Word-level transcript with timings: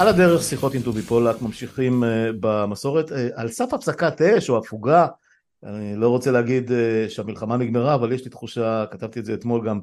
על 0.00 0.08
הדרך 0.08 0.42
שיחות 0.42 0.74
עם 0.74 0.82
טובי 0.82 1.02
פולק 1.02 1.42
ממשיכים 1.42 2.02
uh, 2.02 2.06
במסורת. 2.40 3.10
uh, 3.10 3.14
על 3.34 3.48
סף 3.48 3.74
הפסקת 3.74 4.22
אש 4.22 4.50
או 4.50 4.58
הפוגה 4.58 5.06
אני 5.64 5.96
לא 5.96 6.08
רוצה 6.08 6.30
להגיד 6.30 6.70
uh, 6.70 6.74
שהמלחמה 7.08 7.56
נגמרה 7.56 7.94
אבל 7.94 8.12
יש 8.12 8.24
לי 8.24 8.30
תחושה 8.30 8.84
כתבתי 8.90 9.20
את 9.20 9.24
זה 9.24 9.34
אתמול 9.34 9.66
גם 9.66 9.80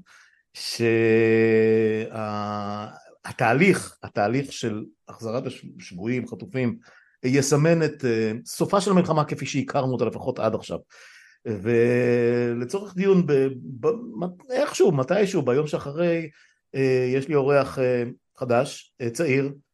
שהתהליך 2.13 3.91
uh, 3.91 4.07
התהליך 4.07 4.51
של 4.51 4.83
החזרת 5.07 5.43
השבויים 5.79 6.27
חטופים 6.27 6.77
יסמן 7.23 7.83
את 7.83 8.05
סופה 8.45 8.81
של 8.81 8.91
המלחמה 8.91 9.23
כפי 9.23 9.45
שהכרנו 9.45 9.93
אותה 9.93 10.05
לפחות 10.05 10.39
עד 10.39 10.55
עכשיו. 10.55 10.77
ולצורך 11.45 12.95
דיון 12.95 13.27
ב, 13.27 13.33
ב, 13.79 13.87
איכשהו 14.51 14.91
מתישהו 14.91 15.41
ביום 15.41 15.67
שאחרי 15.67 16.29
יש 17.13 17.27
לי 17.27 17.35
אורח 17.35 17.77
חדש 18.37 18.93
צעיר 19.13 19.45
אה, 19.45 19.66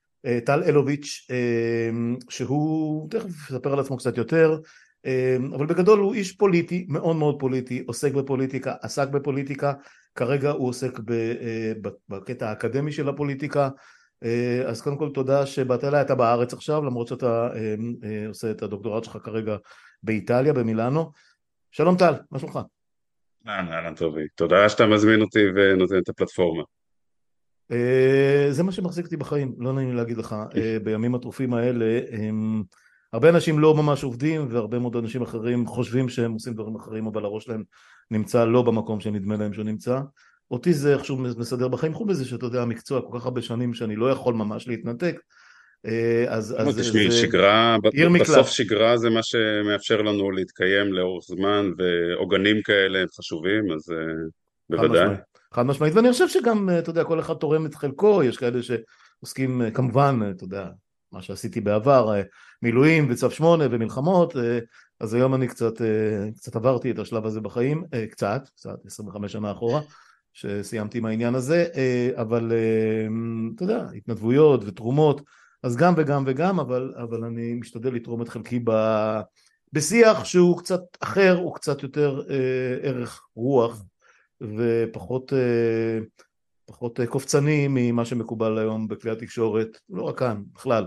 טל 0.45 0.63
אלוביץ' 0.63 1.27
אה, 1.31 1.89
שהוא 2.29 3.09
תכף 3.09 3.49
יספר 3.49 3.73
על 3.73 3.79
עצמו 3.79 3.97
קצת 3.97 4.17
יותר 4.17 4.57
אה, 5.05 5.37
אבל 5.55 5.65
בגדול 5.65 5.99
הוא 5.99 6.13
איש 6.13 6.31
פוליטי 6.31 6.85
מאוד 6.89 7.15
מאוד 7.15 7.39
פוליטי 7.39 7.83
עוסק 7.87 8.13
בפוליטיקה 8.13 8.73
עסק 8.81 9.07
בפוליטיקה 9.07 9.73
כרגע 10.15 10.51
הוא 10.51 10.69
עוסק 10.69 10.99
בקטע 12.09 12.49
האקדמי 12.49 12.91
של 12.91 13.09
הפוליטיקה 13.09 13.69
אז 14.67 14.81
קודם 14.81 14.97
כל 14.97 15.09
תודה 15.13 15.45
שבאת 15.45 15.83
אליי 15.83 16.01
אתה 16.01 16.15
בארץ 16.15 16.53
עכשיו 16.53 16.85
למרות 16.85 17.07
שאתה 17.07 17.49
עושה 18.27 18.51
את 18.51 18.61
הדוקטורט 18.61 19.03
שלך 19.03 19.17
כרגע 19.23 19.55
באיטליה 20.03 20.53
במילאנו. 20.53 21.11
שלום 21.71 21.97
טל 21.97 22.13
מה 22.31 22.39
שלומך? 22.39 22.59
אהלן 23.47 23.71
אהלן 23.71 23.95
טובי. 23.95 24.27
תודה 24.35 24.69
שאתה 24.69 24.85
מזמין 24.85 25.21
אותי 25.21 25.39
ונותן 25.55 25.97
את 25.97 26.09
הפלטפורמה. 26.09 26.61
אה, 26.61 26.82
זה 28.49 28.63
מה 28.63 28.71
שמחזיק 28.71 29.05
אותי 29.05 29.17
בחיים, 29.17 29.55
לא 29.57 29.73
נעים 29.73 29.89
לי 29.89 29.95
להגיד 29.95 30.17
לך, 30.17 30.35
אה, 30.55 30.77
בימים 30.83 31.15
הטרופים 31.15 31.53
האלה 31.53 31.99
הם... 32.11 32.63
הרבה 33.13 33.29
אנשים 33.29 33.59
לא 33.59 33.75
ממש 33.75 34.03
עובדים 34.03 34.47
והרבה 34.49 34.79
מאוד 34.79 34.95
אנשים 34.95 35.21
אחרים 35.21 35.67
חושבים 35.67 36.09
שהם 36.09 36.31
עושים 36.31 36.53
דברים 36.53 36.75
אחרים 36.75 37.07
אבל 37.07 37.25
הראש 37.25 37.43
שלהם 37.43 37.63
נמצא 38.11 38.45
לא 38.45 38.61
במקום 38.61 38.99
שנדמה 38.99 39.37
להם 39.37 39.53
שהוא 39.53 39.65
נמצא. 39.65 39.99
אותי 40.51 40.73
זה 40.73 40.93
איכשהו 40.93 41.17
מסדר 41.17 41.67
בחיים 41.67 41.93
חוץ 41.93 42.07
מזה 42.09 42.25
שאתה 42.25 42.45
יודע 42.45 42.61
המקצוע 42.61 43.01
כל 43.01 43.19
כך 43.19 43.25
הרבה 43.25 43.41
שנים 43.41 43.73
שאני 43.73 43.95
לא 43.95 44.11
יכול 44.11 44.33
ממש 44.33 44.67
להתנתק 44.67 45.15
אה, 45.85 46.25
אז, 46.27 46.55
אז 46.57 46.79
תשמעי, 46.79 47.11
שגרה, 47.11 47.77
בסוף 48.21 48.49
שגרה 48.49 48.97
זה 48.97 49.09
מה 49.09 49.23
שמאפשר 49.23 50.01
לנו 50.01 50.31
להתקיים 50.31 50.93
לאורך 50.93 51.23
זמן 51.27 51.71
ועוגנים 51.77 52.61
כאלה 52.61 52.99
הם 52.99 53.07
חשובים 53.17 53.71
אז 53.71 53.93
בוודאי 54.69 55.15
חד 55.53 55.65
משמעית, 55.65 55.93
ואני 55.93 56.11
חושב 56.11 56.27
שגם, 56.29 56.69
אה, 56.69 56.79
אתה 56.79 56.89
יודע, 56.89 57.03
כל 57.03 57.19
אחד 57.19 57.33
תורם 57.33 57.65
את 57.65 57.75
חלקו, 57.75 58.23
יש 58.23 58.37
כאלה 58.37 58.59
שעוסקים, 58.63 59.61
אה, 59.61 59.71
כמובן, 59.71 60.19
אה, 60.23 60.29
אתה 60.29 60.43
יודע, 60.43 60.69
מה 61.11 61.21
שעשיתי 61.21 61.61
בעבר, 61.61 62.13
מילואים 62.61 63.07
וצו 63.09 63.31
שמונה 63.31 63.65
ומלחמות, 63.71 64.35
אז 64.99 65.13
היום 65.13 65.35
אני 65.35 65.47
קצת, 65.47 65.73
קצת 66.35 66.55
עברתי 66.55 66.91
את 66.91 66.99
השלב 66.99 67.25
הזה 67.25 67.41
בחיים, 67.41 67.83
קצת, 68.11 68.41
קצת, 68.55 68.85
25 68.85 69.31
שנה 69.31 69.51
אחורה, 69.51 69.81
שסיימתי 70.33 70.97
עם 70.97 71.05
העניין 71.05 71.35
הזה, 71.35 71.65
אבל 72.15 72.51
אתה 73.55 73.63
יודע, 73.63 73.87
התנדבויות 73.95 74.63
ותרומות, 74.65 75.21
אז 75.63 75.75
גם 75.75 75.93
וגם 75.97 76.23
וגם, 76.27 76.59
אבל, 76.59 76.93
אבל 76.97 77.23
אני 77.23 77.53
משתדל 77.53 77.93
לתרום 77.93 78.21
את 78.21 78.29
חלקי 78.29 78.59
ב... 78.63 78.71
בשיח 79.73 80.25
שהוא 80.25 80.57
קצת 80.57 80.81
אחר, 80.99 81.37
הוא 81.37 81.55
קצת 81.55 81.83
יותר 81.83 82.21
אה, 82.29 82.77
ערך 82.81 83.21
רוח 83.35 83.83
ופחות 84.43 85.33
אה, 85.33 85.99
פחות 86.65 86.99
אה, 86.99 87.07
קופצני 87.07 87.67
ממה 87.69 88.05
שמקובל 88.05 88.57
היום 88.57 88.87
בכלי 88.87 89.11
התקשורת, 89.11 89.77
לא 89.89 90.03
רק 90.03 90.19
כאן, 90.19 90.41
בכלל. 90.53 90.85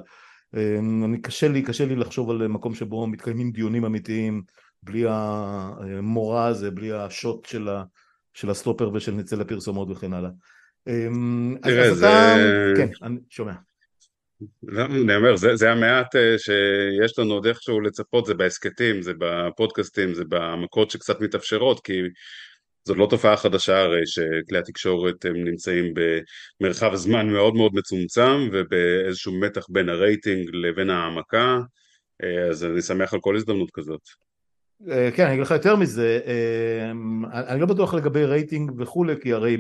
אה, 0.57 0.79
אני 1.05 1.23
קשה 1.23 1.49
לי, 1.49 1.63
קשה 1.63 1.85
לי 1.85 1.97
לחשוב 1.97 2.31
על 2.31 2.47
מקום 2.49 2.75
שבו 2.75 3.07
מתקיימים 3.07 3.51
דיונים 3.51 3.85
אמיתיים 3.85 4.43
בלי 4.83 5.05
המורא 5.09 6.47
הזה, 6.47 6.71
בלי 6.71 6.93
השוט 6.93 7.45
של, 7.45 7.69
ה, 7.69 7.85
של 8.35 8.51
הסטופר 8.51 8.91
ושל 8.95 9.13
נצא 9.13 9.37
לפרסומות 9.37 9.91
וכן 9.91 10.13
הלאה. 10.13 10.31
תראה, 11.63 11.95
זה... 11.95 12.07
אתה... 12.07 12.37
כן, 12.77 12.89
אני 13.03 13.19
שומע. 13.31 13.53
לא, 14.63 14.85
אני 14.85 15.17
אומר, 15.17 15.37
זה, 15.37 15.57
זה 15.57 15.73
המעט 15.73 16.15
שיש 16.39 17.19
לנו 17.19 17.35
עוד 17.35 17.47
איכשהו 17.47 17.81
לצפות, 17.81 18.27
זה 18.27 18.35
בהסכתים, 18.35 19.03
זה 19.03 19.13
בפודקאסטים, 19.19 20.15
זה 20.15 20.23
במכות 20.29 20.91
שקצת 20.91 21.21
מתאפשרות, 21.21 21.81
כי 21.85 21.93
זאת 22.87 22.97
לא 22.97 23.07
תופעה 23.11 23.37
חדשה 23.37 23.79
הרי 23.79 24.07
שכלי 24.07 24.59
התקשורת 24.59 25.25
הם 25.25 25.45
נמצאים 25.45 25.95
במרחב 26.61 26.95
זמן 26.95 27.29
מאוד 27.29 27.55
מאוד 27.55 27.75
מצומצם 27.75 28.49
ובאיזשהו 28.53 29.41
מתח 29.41 29.67
בין 29.69 29.89
הרייטינג 29.89 30.51
לבין 30.53 30.91
העמקה 30.91 31.59
אה, 32.25 32.49
אז 32.51 32.65
אני 32.65 32.83
שמח 32.83 33.15
על 33.15 33.21
כל 33.21 33.37
הזדמנות 33.37 33.71
כזאת. 33.75 34.01
אה, 34.91 35.11
כן, 35.15 35.25
אני 35.25 35.33
אגיד 35.33 35.43
לך 35.43 35.51
יותר 35.51 35.77
מזה, 35.77 36.21
אה, 36.27 36.91
אני 37.53 37.61
לא 37.61 37.67
בטוח 37.67 37.95
לגבי 37.95 38.25
רייטינג 38.25 38.73
וכולי, 38.79 39.15
כי 39.21 39.33
הרי 39.33 39.57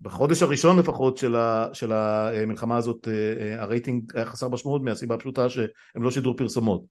בחודש 0.00 0.42
הראשון 0.42 0.78
לפחות 0.78 1.16
של, 1.16 1.36
ה, 1.36 1.68
של 1.72 1.92
המלחמה 1.92 2.76
הזאת 2.76 3.08
אה, 3.08 3.12
אה, 3.12 3.62
הרייטינג 3.62 4.12
היה 4.14 4.24
חסר 4.24 4.48
משמעות 4.48 4.82
מהסיבה 4.82 5.14
הפשוטה 5.14 5.48
שהם 5.48 6.02
לא 6.02 6.10
שידרו 6.10 6.36
פרסומות. 6.36 6.82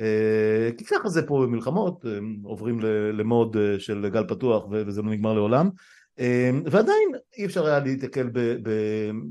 אה, 0.00 0.70
כי 0.78 0.84
ככה 0.84 1.08
זה 1.08 1.26
פה 1.26 1.42
במלחמות 1.46 2.04
עוברים 2.44 2.80
למוד 3.12 3.56
של 3.78 4.08
גל 4.08 4.24
פתוח 4.28 4.64
וזה 4.70 5.02
לא 5.02 5.10
נגמר 5.10 5.32
לעולם. 5.32 5.70
ועדיין 6.66 7.08
אי 7.38 7.44
אפשר 7.44 7.66
היה 7.66 7.78
להתקל 7.78 8.30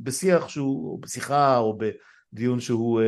בשיח 0.04 0.48
שהוא 0.50 1.02
בשיחה 1.02 1.58
או 1.58 1.78
בדיון 2.34 2.60
שהוא 2.60 3.02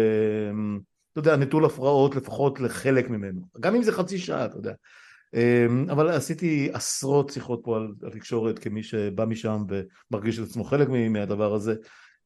אתה 1.12 1.20
יודע 1.20 1.36
נטול 1.36 1.66
הפרעות 1.66 2.16
לפחות 2.16 2.60
לחלק 2.60 3.10
ממנו. 3.10 3.42
גם 3.60 3.76
אם 3.76 3.84
זה 3.84 3.92
חצי 3.92 4.18
שעה 4.18 4.46
אתה 4.46 4.58
יודע 4.58 4.74
אבל 5.92 6.10
עשיתי 6.10 6.70
עשרות 6.74 7.30
שיחות 7.30 7.62
פה 7.64 7.78
על 7.78 7.88
התקשורת 8.08 8.60
כמי 8.60 8.84
שבא 8.84 9.26
משם 9.26 9.64
ומרגיש 10.12 10.40
את 10.40 10.44
עצמו 10.44 10.64
חלק 10.64 10.88
מהדבר 11.10 11.54
הזה. 11.54 11.76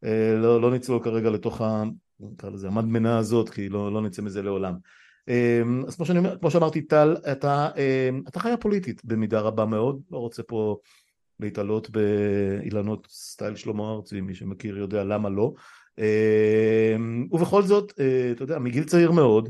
אה, 0.03 0.35
לא, 0.37 0.61
לא 0.61 0.71
נצלול 0.71 1.03
כרגע 1.03 1.29
לתוך 1.29 1.61
ה... 1.61 1.83
נקרא 2.19 2.49
לזה 2.49 2.67
המדמנה 2.67 3.17
הזאת 3.17 3.49
כי 3.49 3.69
לא, 3.69 3.93
לא 3.93 4.01
נצא 4.01 4.21
מזה 4.21 4.41
לעולם. 4.41 4.73
אמ, 5.27 5.83
אז 5.87 5.95
כמו, 5.95 6.05
שאני, 6.05 6.19
כמו 6.39 6.51
שאמרתי 6.51 6.81
טל 6.81 7.15
אתה, 7.31 7.69
אמ, 7.77 8.23
אתה 8.27 8.39
חיה 8.39 8.57
פוליטית 8.57 9.05
במידה 9.05 9.39
רבה 9.39 9.65
מאוד. 9.65 10.01
לא 10.11 10.17
רוצה 10.17 10.43
פה 10.43 10.77
להתעלות 11.39 11.89
באילנות 11.89 13.07
סטייל 13.09 13.55
שלמה 13.55 13.91
ארצי 13.91 14.21
מי 14.21 14.35
שמכיר 14.35 14.77
יודע 14.77 15.03
למה 15.03 15.29
לא. 15.29 15.53
ובכל 17.31 17.63
זאת 17.63 17.93
אה, 17.99 18.31
אתה 18.31 18.43
יודע 18.43 18.59
מגיל 18.59 18.83
צעיר 18.83 19.11
מאוד 19.11 19.49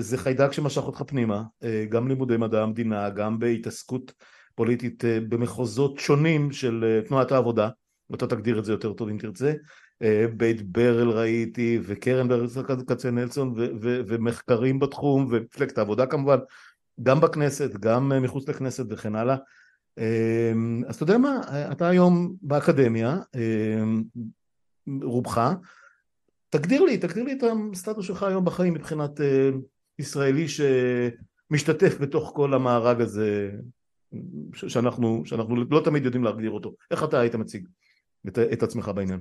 זה 0.00 0.18
חיידק 0.18 0.52
שמשך 0.52 0.82
אותך 0.82 1.02
פנימה, 1.06 1.42
אה, 1.62 1.84
גם 1.88 2.08
לימודי 2.08 2.36
מדע 2.36 2.62
המדינה, 2.62 3.10
גם 3.10 3.38
בהתעסקות 3.38 4.12
פוליטית 4.54 5.04
אה, 5.04 5.18
במחוזות 5.28 5.98
שונים 5.98 6.52
של 6.52 7.00
תנועת 7.08 7.32
העבודה, 7.32 7.68
ואתה 8.10 8.26
תגדיר 8.26 8.58
את 8.58 8.64
זה 8.64 8.72
יותר 8.72 8.92
טוב 8.92 9.08
אם 9.08 9.18
תרצה, 9.18 9.52
בית 10.36 10.72
ברל 10.72 11.10
ראיתי, 11.10 11.78
וקרן 11.82 12.28
ברל 12.28 12.46
כצנלסון, 12.86 13.54
ומחקרים 13.80 14.78
בתחום, 14.78 15.28
ומפלגת 15.30 15.78
העבודה 15.78 16.06
כמובן, 16.06 16.38
גם 17.02 17.20
בכנסת, 17.20 17.70
גם 17.80 18.12
מחוץ 18.22 18.48
לכנסת 18.48 18.84
וכן 18.88 19.14
הלאה. 19.14 19.36
אז 20.86 20.94
אתה 20.94 21.02
יודע 21.02 21.18
מה, 21.18 21.40
אתה 21.72 21.88
היום 21.88 22.34
באקדמיה, 22.42 23.18
רובך, 25.02 25.54
תגדיר 26.52 26.82
לי, 26.82 26.98
תגדיר 26.98 27.24
לי 27.24 27.32
את 27.32 27.42
הסטטוס 27.72 28.06
שלך 28.06 28.22
היום 28.22 28.44
בחיים 28.44 28.74
מבחינת 28.74 29.20
אה, 29.20 29.50
ישראלי 29.98 30.46
שמשתתף 30.48 31.98
בתוך 32.00 32.32
כל 32.34 32.54
המארג 32.54 33.00
הזה 33.00 33.50
שאנחנו, 34.52 35.22
שאנחנו 35.24 35.56
לא 35.70 35.80
תמיד 35.84 36.04
יודעים 36.04 36.24
להגדיר 36.24 36.50
אותו. 36.50 36.74
איך 36.90 37.04
אתה 37.04 37.20
היית 37.20 37.34
מציג 37.34 37.68
את, 38.28 38.38
את 38.38 38.62
עצמך 38.62 38.90
בעניין? 38.94 39.20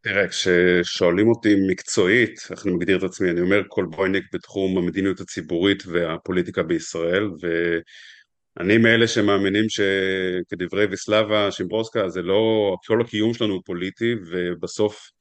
תראה, 0.00 0.28
כששואלים 0.28 1.28
אותי 1.28 1.54
מקצועית, 1.70 2.40
איך 2.50 2.66
אני 2.66 2.74
מגדיר 2.74 2.98
את 2.98 3.02
עצמי, 3.02 3.30
אני 3.30 3.40
אומר 3.40 3.62
כל 3.68 3.86
בויניק 3.90 4.24
בתחום 4.32 4.78
המדיניות 4.78 5.20
הציבורית 5.20 5.82
והפוליטיקה 5.86 6.62
בישראל, 6.62 7.30
ואני 7.40 8.78
מאלה 8.78 9.08
שמאמינים 9.08 9.64
שכדברי 9.68 10.84
ויסלבה 10.84 11.50
שימברוסקה, 11.50 12.08
זה 12.08 12.22
לא, 12.22 12.74
כל 12.86 13.00
הקיום 13.00 13.34
שלנו 13.34 13.54
הוא 13.54 13.62
פוליטי, 13.64 14.14
ובסוף 14.30 15.17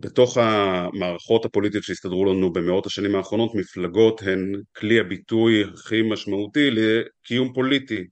בתוך 0.00 0.38
המערכות 0.40 1.44
הפוליטיות 1.44 1.84
שהסתדרו 1.84 2.24
לנו 2.24 2.52
במאות 2.52 2.86
השנים 2.86 3.14
האחרונות, 3.14 3.54
מפלגות 3.54 4.22
הן 4.22 4.52
כלי 4.76 5.00
הביטוי 5.00 5.64
הכי 5.74 6.02
משמעותי 6.02 6.70
לקיום 6.70 7.52
פוליטי. 7.54 8.04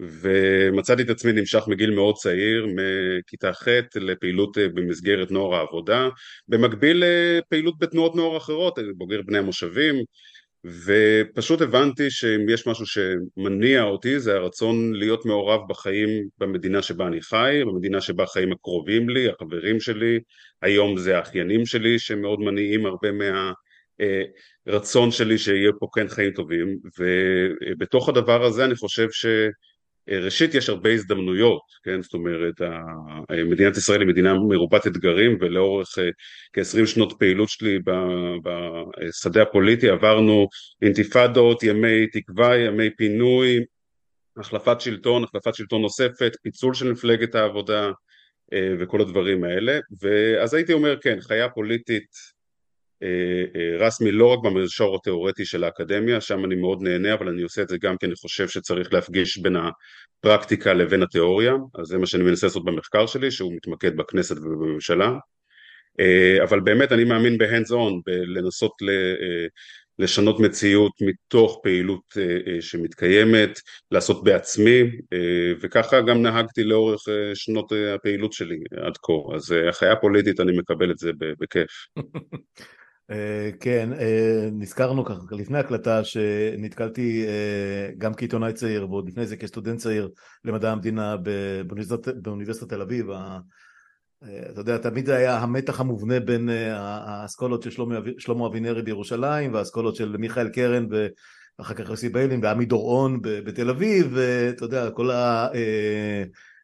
ומצאתי 0.00 1.02
את 1.02 1.10
עצמי 1.10 1.32
נמשך 1.32 1.62
מגיל 1.68 1.90
מאוד 1.90 2.14
צעיר, 2.14 2.66
מכיתה 2.66 3.52
ח' 3.52 3.68
לפעילות 3.94 4.58
במסגרת 4.74 5.30
נוער 5.30 5.54
העבודה, 5.54 6.08
במקביל 6.48 7.04
לפעילות 7.06 7.78
בתנועות 7.78 8.14
נוער 8.14 8.36
אחרות, 8.36 8.78
בוגר 8.96 9.22
בני 9.22 9.38
המושבים, 9.38 9.94
ופשוט 10.64 11.60
הבנתי 11.60 12.10
שאם 12.10 12.48
יש 12.48 12.66
משהו 12.66 12.86
שמניע 12.86 13.82
אותי 13.82 14.20
זה 14.20 14.34
הרצון 14.34 14.92
להיות 14.92 15.26
מעורב 15.26 15.60
בחיים 15.68 16.08
במדינה 16.38 16.82
שבה 16.82 17.06
אני 17.06 17.22
חי, 17.22 17.60
במדינה 17.66 18.00
שבה 18.00 18.26
חיים 18.26 18.52
הקרובים 18.52 19.08
לי, 19.08 19.28
החברים 19.28 19.80
שלי, 19.80 20.20
היום 20.62 20.96
זה 20.98 21.18
האחיינים 21.18 21.66
שלי 21.66 21.98
שמאוד 21.98 22.40
מניעים 22.40 22.86
הרבה 22.86 23.08
מהרצון 24.66 25.10
שלי 25.10 25.38
שיהיה 25.38 25.70
פה 25.78 25.86
כן 25.94 26.08
חיים 26.08 26.32
טובים. 26.32 26.78
ובתוך 26.98 28.08
הדבר 28.08 28.44
הזה 28.44 28.64
אני 28.64 28.74
חושב 28.74 29.08
ש... 29.10 29.26
ראשית 30.08 30.54
יש 30.54 30.68
הרבה 30.68 30.92
הזדמנויות, 30.92 31.62
כן, 31.84 32.02
זאת 32.02 32.14
אומרת 32.14 32.54
מדינת 33.50 33.76
ישראל 33.76 34.00
היא 34.00 34.08
מדינה 34.08 34.34
מרובת 34.34 34.86
אתגרים 34.86 35.38
ולאורך 35.40 35.98
אה, 35.98 36.08
כעשרים 36.52 36.86
שנות 36.86 37.12
פעילות 37.18 37.48
שלי 37.48 37.78
בשדה 38.44 39.42
הפוליטי 39.42 39.88
עברנו 39.88 40.48
אינתיפאדות, 40.82 41.62
ימי 41.62 42.06
תקווה, 42.06 42.56
ימי 42.56 42.90
פינוי, 42.96 43.60
החלפת 44.36 44.80
שלטון, 44.80 45.24
החלפת 45.24 45.54
שלטון 45.54 45.82
נוספת, 45.82 46.32
פיצול 46.42 46.74
של 46.74 46.92
מפלגת 46.92 47.34
העבודה 47.34 47.90
אה, 48.52 48.74
וכל 48.80 49.00
הדברים 49.00 49.44
האלה, 49.44 49.78
ואז 50.00 50.54
הייתי 50.54 50.72
אומר 50.72 50.96
כן, 51.00 51.20
חיה 51.20 51.48
פוליטית 51.48 52.02
אה, 52.02 52.28
אה, 52.28 52.31
רסמי 53.78 54.12
לא 54.12 54.26
רק 54.26 54.38
במישור 54.44 54.96
התיאורטי 54.96 55.44
של 55.44 55.64
האקדמיה, 55.64 56.20
שם 56.20 56.44
אני 56.44 56.54
מאוד 56.54 56.82
נהנה, 56.82 57.14
אבל 57.14 57.28
אני 57.28 57.42
עושה 57.42 57.62
את 57.62 57.68
זה 57.68 57.76
גם 57.78 57.96
כי 57.96 58.06
אני 58.06 58.14
חושב 58.14 58.48
שצריך 58.48 58.92
להפגיש 58.92 59.38
בין 59.38 59.56
הפרקטיקה 59.56 60.72
לבין 60.72 61.02
התיאוריה, 61.02 61.54
אז 61.78 61.86
זה 61.86 61.98
מה 61.98 62.06
שאני 62.06 62.22
מנסה 62.22 62.46
לעשות 62.46 62.64
במחקר 62.64 63.06
שלי, 63.06 63.30
שהוא 63.30 63.52
מתמקד 63.54 63.96
בכנסת 63.96 64.36
ובממשלה, 64.38 65.12
אה, 66.00 66.44
אבל 66.44 66.60
באמת 66.60 66.92
אני 66.92 67.04
מאמין 67.04 67.38
ב-hands 67.38 67.70
on, 67.70 67.92
בלנסות 68.06 68.72
לשנות 69.98 70.40
מציאות 70.40 70.92
מתוך 71.00 71.60
פעילות 71.62 72.16
שמתקיימת, 72.60 73.60
לעשות 73.90 74.24
בעצמי, 74.24 74.82
וככה 75.60 76.00
גם 76.00 76.22
נהגתי 76.22 76.64
לאורך 76.64 77.02
שנות 77.34 77.72
הפעילות 77.94 78.32
שלי 78.32 78.58
עד 78.76 78.96
כה, 79.02 79.34
אז 79.34 79.54
החיה 79.68 79.92
הפוליטית 79.92 80.40
אני 80.40 80.58
מקבל 80.58 80.90
את 80.90 80.98
זה 80.98 81.10
בכיף. 81.38 81.70
אה, 83.10 83.50
כן, 83.60 83.92
אה, 83.92 84.48
נזכרנו 84.52 85.04
ככה 85.04 85.20
לפני 85.30 85.58
הקלטה 85.58 86.04
שנתקלתי 86.04 87.24
אה, 87.26 87.90
גם 87.98 88.14
כעיתונאי 88.14 88.52
צעיר 88.52 88.90
ועוד 88.90 89.08
לפני 89.08 89.26
זה 89.26 89.36
כסטודנט 89.36 89.78
צעיר 89.78 90.10
למדע 90.44 90.72
המדינה 90.72 91.16
באוניברסיטת, 92.22 92.68
תל 92.68 92.82
אביב. 92.82 93.06
אתה 94.50 94.60
יודע, 94.60 94.78
תמיד 94.78 95.10
היה 95.10 95.38
המתח 95.38 95.80
המובנה 95.80 96.20
בין 96.20 96.48
האסכולות 96.72 97.62
של 97.62 97.70
שלמה 98.18 98.46
אבינרי 98.46 98.82
בירושלים 98.82 99.54
והאסכולות 99.54 99.96
של 99.96 100.16
מיכאל 100.16 100.48
קרן 100.48 100.86
ואחר 101.58 101.74
כך 101.74 101.90
יוסי 101.90 102.08
ביילין 102.08 102.40
ועמי 102.42 102.64
דורון 102.64 103.20
בתל 103.22 103.70
אביב 103.70 104.08
ואתה 104.12 104.64
יודע, 104.64 104.90
כל, 104.90 105.10
ה, 105.10 105.48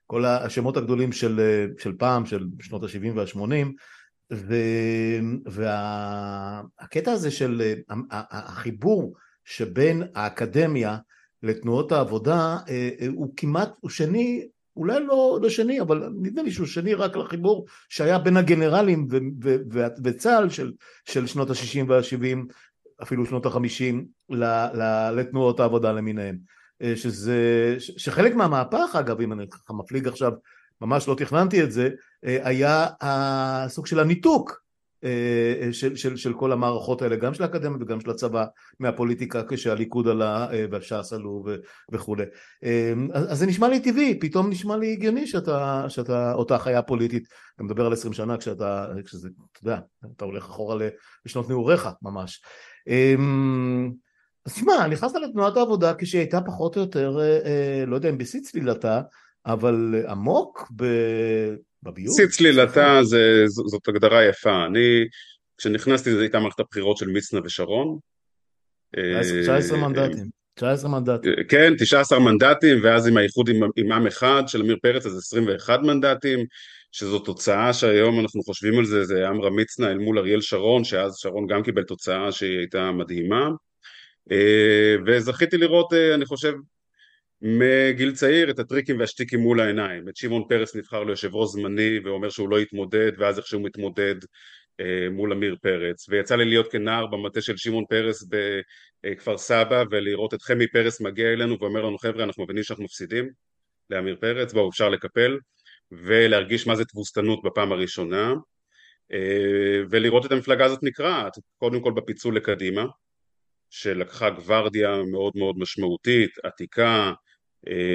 כל 0.07 0.25
השמות 0.25 0.77
הגדולים 0.77 1.13
של, 1.13 1.41
של 1.79 1.93
פעם, 1.99 2.27
של 2.27 2.45
שנות 2.61 2.83
ה-70 2.83 3.13
וה-80 3.15 3.73
והקטע 5.47 7.13
הזה 7.13 7.31
של 7.31 7.63
החיבור 8.21 9.15
שבין 9.45 10.03
האקדמיה 10.15 10.97
לתנועות 11.43 11.93
העבודה 11.93 12.57
אה, 12.69 12.91
אה, 13.01 13.07
הוא 13.15 13.33
כמעט, 13.37 13.71
הוא 13.81 13.91
שני, 13.91 14.49
אולי 14.77 15.01
לא, 15.05 15.39
לא 15.43 15.49
שני, 15.49 15.81
אבל 15.81 16.09
נדמה 16.23 16.43
לי 16.43 16.51
שהוא 16.51 16.67
שני 16.67 16.95
רק 16.95 17.17
לחיבור 17.17 17.67
שהיה 17.89 18.19
בין 18.19 18.37
הגנרלים 18.37 19.09
וצה"ל 20.05 20.51
של, 20.51 20.73
של 21.05 21.27
שנות 21.27 21.51
ה-60 21.51 21.85
וה-70, 21.89 22.53
אפילו 23.03 23.27
שנות 23.27 23.47
ה-50, 23.47 24.35
לתנועות 25.17 25.61
העבודה 25.61 25.93
למיניהם. 25.93 26.39
אה, 26.83 26.97
שזה, 26.97 27.75
שחלק 27.79 28.35
מהמהפך 28.35 28.97
אגב, 29.01 29.21
אם 29.21 29.33
אני 29.33 29.49
ככה 29.49 29.73
מפליג 29.73 30.09
עכשיו 30.09 30.33
ממש 30.81 31.09
לא 31.09 31.15
תכננתי 31.15 31.63
את 31.63 31.73
זה, 31.73 31.91
אה, 32.25 32.39
היה 32.43 32.87
הסוג 33.01 33.87
של 33.87 34.01
הניתוק 34.01 34.63
אה, 35.05 35.55
אה, 35.61 35.73
של, 35.73 35.97
של, 35.97 36.17
של 36.17 36.35
כל 36.35 36.53
המערכות 36.53 37.03
האלה, 37.03 37.17
גם 37.17 37.35
של 37.35 37.43
האקדמיה 37.43 37.79
וגם 37.81 38.01
של 38.01 38.11
הצבא 38.11 38.45
מהפוליטיקה 38.81 39.43
כשהליכוד 39.49 40.09
עלה 40.09 40.49
והש"ס 40.71 41.13
עלו 41.13 41.45
וכולי. 41.93 42.25
אז, 43.13 43.33
אז 43.33 43.39
זה 43.39 43.47
נשמע 43.47 43.69
לי 43.69 43.81
טבעי, 43.81 44.19
פתאום 44.21 44.51
נשמע 44.51 44.77
לי 44.77 44.93
הגיוני 44.93 45.27
שאתה, 45.27 45.85
שאתה 45.89 46.35
אותה 46.35 46.59
חיה 46.59 46.83
פוליטית, 46.83 47.29
אתה 47.55 47.63
מדבר 47.63 47.87
על 47.87 47.93
עשרים 47.93 48.13
שנה 48.13 48.37
כשאתה, 48.37 48.87
כשזה, 49.05 49.29
אתה 49.53 49.69
יודע, 49.69 49.81
אתה 50.17 50.25
הולך 50.25 50.45
אחורה 50.45 50.89
לשנות 51.27 51.49
נעוריך 51.49 51.89
ממש. 52.03 52.43
אז 54.47 54.55
תשמע, 54.55 54.87
נכנסת 54.87 55.17
לתנועת 55.17 55.57
העבודה 55.57 55.95
כשהיא 55.95 56.21
הייתה 56.21 56.41
פחות 56.41 56.77
או 56.77 56.81
יותר, 56.81 57.19
לא 57.87 57.95
יודע 57.95 58.09
אם 58.09 58.19
בשיא 58.19 58.41
צלילתה, 58.41 59.01
אבל 59.49 60.05
עמוק 60.09 60.73
בביוב. 61.83 62.17
שיא 62.17 62.27
צלילתה 62.27 63.01
זאת 63.49 63.89
הגדרה 63.89 64.25
יפה. 64.25 64.67
אני, 64.67 65.05
כשנכנסתי 65.59 66.13
זו 66.13 66.21
הייתה 66.21 66.41
מערכת 66.41 66.61
הבחירות 66.61 66.97
של 66.97 67.09
מצנע 67.09 67.41
ושרון. 67.45 67.99
19 68.93 69.79
אה, 69.79 69.89
מנדטים. 69.89 70.25
19 70.55 70.91
מנדטים. 70.91 71.33
כן, 71.49 71.73
19 71.79 72.19
מנדטים, 72.19 72.79
ואז 72.83 73.07
עם 73.07 73.17
האיחוד 73.17 73.49
עם, 73.49 73.63
עם 73.77 73.93
עם 73.93 74.07
אחד 74.07 74.43
של 74.47 74.61
עמיר 74.61 74.77
פרץ, 74.83 75.07
אז 75.07 75.19
21 75.19 75.81
מנדטים, 75.81 76.45
שזו 76.93 77.19
תוצאה 77.19 77.73
שהיום 77.73 78.21
אנחנו 78.21 78.43
חושבים 78.43 78.79
על 78.79 78.85
זה, 78.85 79.05
זה 79.05 79.29
עמרם 79.29 79.57
מצנע 79.57 79.91
אל 79.91 79.99
מול 79.99 80.19
אריאל 80.19 80.41
שרון, 80.41 80.85
שאז 80.85 81.17
שרון 81.17 81.47
גם 81.47 81.63
קיבל 81.63 81.83
תוצאה 81.83 82.33
שהיא 82.33 82.59
הייתה 82.59 82.93
מדהימה. 82.93 83.49
אה, 84.33 84.97
וזכיתי 85.07 85.57
לראות, 85.57 85.93
אה, 85.93 86.15
אני 86.15 86.27
חושב, 86.27 86.53
מגיל 87.43 88.15
צעיר 88.15 88.51
את 88.51 88.59
הטריקים 88.59 88.99
והשטיקים 89.01 89.41
מול 89.41 89.61
העיניים. 89.61 90.09
את 90.09 90.17
שמעון 90.17 90.43
פרס 90.49 90.77
נבחר 90.77 91.05
ליושב 91.05 91.35
ראש 91.35 91.51
זמני 91.51 91.99
ואומר 92.05 92.29
שהוא 92.31 92.49
לא 92.49 92.61
יתמודד 92.61 93.13
ואז 93.19 93.39
איך 93.39 93.47
שהוא 93.47 93.63
מתמודד 93.65 94.15
אה, 94.81 95.11
מול 95.11 95.33
עמיר 95.33 95.57
פרץ. 95.63 96.09
ויצא 96.09 96.37
לי 96.37 96.45
להיות 96.45 96.73
כנער 96.73 97.07
במטה 97.07 97.41
של 97.41 97.57
שמעון 97.57 97.85
פרס 97.89 98.29
בכפר 99.05 99.39
סבא 99.39 99.85
ולראות 99.91 100.35
את 100.35 100.43
חמי 100.43 100.67
פרס 100.67 101.01
מגיע 101.01 101.33
אלינו 101.33 101.57
ואומר 101.61 101.83
לנו 101.83 101.99
חבר'ה 101.99 102.25
אנחנו 102.25 102.45
מבינים 102.45 102.63
שאנחנו 102.63 102.85
מפסידים 102.85 103.31
לעמיר 103.91 104.17
פרץ 104.21 104.53
בואו 104.53 104.71
אפשר 104.71 104.89
לקפל. 104.89 105.39
ולהרגיש 105.93 106.67
מה 106.67 106.77
זה 106.77 106.85
תבוסתנות 106.85 107.43
בפעם 107.45 107.73
הראשונה. 107.73 108.35
אה, 109.13 109.83
ולראות 109.91 110.27
את 110.27 110.33
המפלגה 110.33 110.65
הזאת 110.65 110.83
נקרעת 110.83 111.33
קודם 111.59 111.81
כל 111.81 111.93
בפיצול 111.93 112.37
לקדימה 112.37 112.85
שלקחה 113.71 114.31
גוורדיה 114.31 115.03
מאוד 115.13 115.33
מאוד 115.37 115.59
משמעותית, 115.59 116.31
עתיקה, 116.45 117.13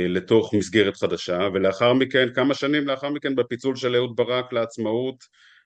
לתוך 0.09 0.53
מסגרת 0.53 0.95
חדשה 0.95 1.47
ולאחר 1.53 1.93
מכן 1.93 2.27
כמה 2.35 2.53
שנים 2.53 2.87
לאחר 2.87 3.09
מכן 3.09 3.35
בפיצול 3.35 3.75
של 3.75 3.95
אהוד 3.95 4.15
ברק 4.15 4.53
לעצמאות 4.53 5.23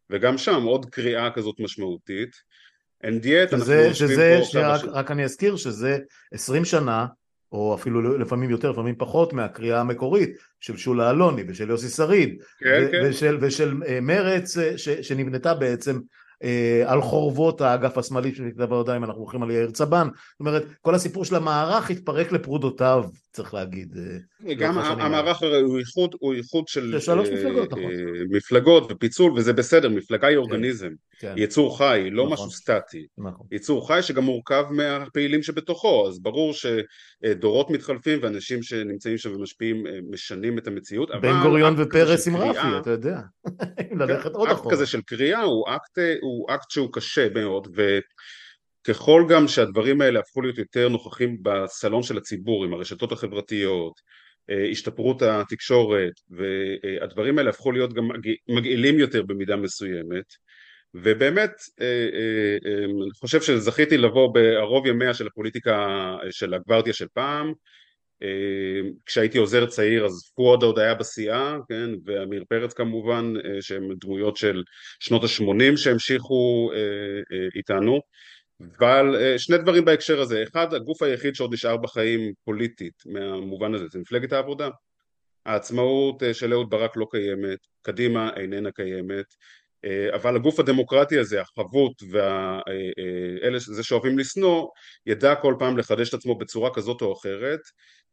וגם 0.10 0.38
שם 0.38 0.64
עוד 0.64 0.86
קריאה 0.86 1.32
כזאת 1.32 1.56
משמעותית. 1.60 2.36
And 3.04 3.24
yet 3.24 3.56
אנחנו 3.56 3.74
יושבים 3.74 4.18
פה 4.18 4.38
עכשיו... 4.42 4.72
רק, 4.74 4.82
רק 4.86 5.12
אני 5.12 5.24
אזכיר 5.24 5.56
שזה 5.56 5.98
עשרים 6.32 6.66
שנה 6.66 7.06
או 7.52 7.76
אפילו 7.76 8.18
לפעמים 8.18 8.50
יותר 8.50 8.72
לפעמים 8.72 8.96
פחות 8.98 9.34
מהקריאה 9.34 9.80
המקורית 9.80 10.38
של 10.60 10.78
שולה 10.78 11.10
אלוני 11.10 11.44
ושל 11.48 11.70
יוסי 11.70 11.90
שריד 11.90 12.42
כן, 12.60 12.88
כן. 12.92 13.02
ושל, 13.10 13.38
ושל 13.42 13.74
אה, 13.88 14.00
מרץ 14.02 14.58
אה, 14.58 14.78
ש, 14.78 14.90
שנבנתה 14.90 15.54
בעצם 15.54 16.00
אה, 16.44 16.84
על 16.86 17.02
חורבות 17.02 17.62
האגף 17.62 17.98
השמאלי 17.98 18.36
של 18.36 18.50
כתב 18.52 18.62
העבודה 18.62 18.98
אם 18.98 19.04
אנחנו 19.04 19.22
הולכים 19.22 19.44
על 19.44 19.52
יאיר 19.52 19.72
צבן. 19.72 20.08
זאת 20.08 20.40
אומרת 20.40 20.64
כל 20.82 20.96
הסיפור 20.96 21.26
של 21.26 21.36
המערך 21.36 21.90
התפרק 21.90 22.32
לפרודותיו 22.32 23.04
צריך 23.38 23.54
להגיד 23.54 23.96
אה, 24.48 24.54
גם 24.54 24.78
המערך 24.78 25.44
הרי 25.44 25.62
הוא 25.62 25.80
איחוד 25.80 26.16
הוא 26.20 26.34
איחוד 26.34 26.68
של 26.68 27.00
שלוש 27.00 27.30
מפלגות 27.30 27.72
נכון? 27.72 27.92
מפלגות 28.32 28.92
ופיצול 28.92 29.32
וזה 29.36 29.54
בסדר 29.54 29.90
מפלגה 29.90 30.28
היא 30.28 30.36
כן, 30.36 30.42
אורגניזם. 30.42 30.90
כן. 31.20 31.34
יצור 31.38 31.78
חי 31.78 32.10
לא 32.12 32.24
נכון. 32.24 32.34
משהו 32.34 32.52
סטטי. 32.52 33.08
נכון. 33.18 33.48
יצור 33.52 33.88
חי 33.88 34.00
שגם 34.02 34.24
מורכב 34.24 34.66
מהפעילים 34.72 35.44
שבתוכו 35.44 36.08
אז 36.08 36.20
ברור 36.20 36.54
שדורות 36.54 37.70
מתחלפים 37.70 38.20
ואנשים 38.22 38.64
שנמצאים 38.64 39.18
שם 39.18 39.36
ומשפיעים 39.36 39.84
משנים 40.12 40.58
את 40.58 40.68
המציאות 40.68 41.12
בן 41.22 41.42
גוריון 41.44 41.76
ופרס 41.78 42.28
עם 42.28 42.36
רפי 42.38 42.78
אתה 42.82 42.90
יודע. 42.90 43.20
ללכת 44.00 44.32
עוד 44.32 44.50
אחורה. 44.50 44.52
אקט 44.52 44.72
כזה 44.72 44.86
של 44.86 45.02
קריאה 45.02 45.42
הוא 45.42 45.66
אקט 45.68 46.00
הוא 46.22 46.48
אקט 46.50 46.72
שהוא 46.72 46.90
קשה 46.94 47.28
מאוד 47.34 47.68
וככל 48.88 49.26
גם 49.30 49.48
שהדברים 49.48 50.02
האלה 50.02 50.20
הפכו 50.20 50.42
להיות 50.42 50.58
יותר 50.58 50.90
נוכחים 50.90 51.38
בסלון 51.42 52.04
של 52.04 52.18
הציבור 52.18 52.66
עם 52.66 52.74
הרשתות 52.74 53.12
החברתיות 53.12 54.02
אה, 54.50 54.70
השתפרות 54.72 55.22
התקשורת 55.22 56.14
והדברים 56.30 57.38
האלה 57.38 57.50
הפכו 57.50 57.72
להיות 57.72 57.94
גם 57.94 58.10
מגעילים 58.50 59.00
יותר 59.00 59.24
במידה 59.24 59.56
מסוימת 59.56 60.26
ובאמת 60.94 61.52
אה, 61.82 61.86
אה, 61.86 62.86
אני 62.86 63.12
חושב 63.20 63.42
שזכיתי 63.42 63.98
לבוא 63.98 64.34
בערוב 64.34 64.88
ימיה 64.88 65.14
של 65.14 65.28
הפוליטיקה 65.28 65.88
של 66.32 66.54
הגוורדיה 66.54 66.94
של 66.94 67.08
פעם 67.14 67.54
כשהייתי 69.06 69.38
עוזר 69.38 69.66
צעיר 69.66 70.06
אז 70.06 70.32
פואד 70.36 70.64
עוד 70.64 70.80
היה 70.80 70.94
בשיאה, 70.94 71.58
כן, 71.70 71.90
ועמיר 72.06 72.44
פרץ 72.50 72.74
כמובן, 72.74 73.34
שהם 73.62 73.90
דמויות 74.02 74.38
של 74.38 74.64
שנות 75.00 75.24
ה-80 75.24 75.78
שהמשיכו 75.78 76.72
איתנו, 77.56 78.00
אבל 78.62 79.38
שני 79.38 79.58
דברים 79.58 79.86
בהקשר 79.86 80.22
הזה, 80.22 80.44
אחד 80.44 80.74
הגוף 80.74 81.02
היחיד 81.02 81.36
שעוד 81.36 81.54
נשאר 81.54 81.78
בחיים 81.78 82.34
פוליטית 82.44 83.04
מהמובן 83.06 83.74
הזה 83.74 83.86
זה 83.92 84.00
מפלגת 84.00 84.34
העבודה 84.34 84.70
העצמאות 85.46 86.24
של 86.34 86.54
אהוד 86.54 86.70
ברק 86.70 86.98
לא 86.98 87.08
קיימת, 87.12 87.60
קדימה 87.82 88.30
איננה 88.36 88.72
קיימת 88.72 89.26
אה, 89.86 90.16
אבל 90.16 90.36
הגוף 90.36 90.60
הדמוקרטי 90.60 91.20
הזה, 91.20 91.42
החבוט 91.42 92.04
ואלה 92.12 93.60
זה 93.60 93.84
שאוהבים 93.84 94.20
לשנוא, 94.20 94.68
ידע 95.06 95.36
כל 95.36 95.56
פעם 95.60 95.78
לחדש 95.78 96.10
את 96.10 96.14
עצמו 96.14 96.38
בצורה 96.38 96.74
כזאת 96.74 97.02
או 97.02 97.14
אחרת. 97.14 97.60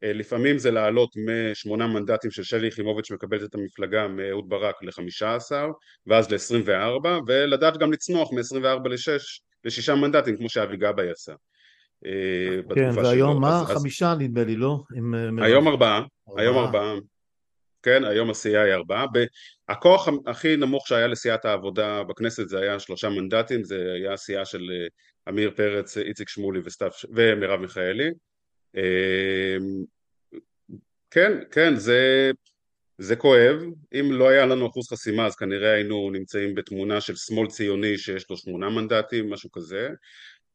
אה, 0.05 0.13
לפעמים 0.13 0.59
זה 0.59 0.71
לעלות 0.71 1.11
משמונה 1.17 1.87
מנדטים 1.87 2.31
של 2.31 2.43
שלי 2.43 2.69
יחימוביץ' 2.69 3.11
מקבלת 3.11 3.43
את 3.43 3.55
המפלגה 3.55 4.09
מאהוד 4.09 4.49
ברק 4.49 4.83
לחמישה 4.83 5.35
עשר, 5.35 5.67
ואז 6.07 6.31
לעשרים 6.31 6.63
וארבע, 6.65 7.19
ולדעת 7.27 7.77
גם 7.77 7.93
לצנוח 7.93 8.33
מ-24 8.33 8.89
לשש, 8.89 9.41
לשישה 9.65 9.95
מנדטים, 9.95 10.37
כמו 10.37 10.49
שאבי 10.49 10.77
גבאי 10.77 11.11
עשה. 11.11 11.33
אה, 12.07 12.75
כן, 12.75 12.91
והיום 12.95 13.41
מה? 13.41 13.65
חמישה 13.67 14.15
נדמה 14.19 14.45
לי, 14.45 14.57
לא? 14.57 14.83
היום 15.43 15.69
ארבעה, 15.69 16.03
היום 16.37 16.59
ארבעה. 16.59 16.95
כן, 17.83 18.05
היום 18.05 18.31
הסיעה 18.31 18.63
היא 18.65 18.75
ארבעה. 18.75 19.07
הכוח 19.69 20.09
הכי 20.27 20.57
נמוך 20.57 20.89
שהיה 20.89 21.07
לסיעת 21.07 21.45
העבודה 21.45 22.03
בכנסת 22.03 22.49
זה 22.49 22.59
היה 22.61 22.79
שלושה 22.79 23.09
מנדטים, 23.09 23.65
זה 23.65 23.93
היה 23.95 24.13
הסיעה 24.13 24.45
של 24.45 24.71
אה, 24.71 24.87
עמיר 25.27 25.51
פרץ, 25.57 25.99
איציק 25.99 26.29
שמולי 26.29 26.61
וסתיו, 26.65 26.91
ומרב 27.15 27.61
מיכאלי. 27.61 28.11
כן, 31.11 31.33
כן, 31.51 31.77
זה, 31.77 32.31
זה 32.99 33.17
כואב. 33.17 33.63
אם 34.01 34.13
לא 34.13 34.29
היה 34.29 34.47
לנו 34.47 34.67
אחוז 34.67 34.89
חסימה 34.89 35.27
אז 35.27 35.37
כנראה 35.37 35.73
היינו 35.73 36.11
נמצאים 36.11 36.55
בתמונה 36.55 37.01
של 37.01 37.17
שמאל 37.17 37.47
ציוני 37.47 37.99
שיש 37.99 38.31
לו 38.31 38.37
שמונה 38.37 38.69
מנדטים, 38.69 39.31
משהו 39.31 39.53
כזה. 39.53 39.89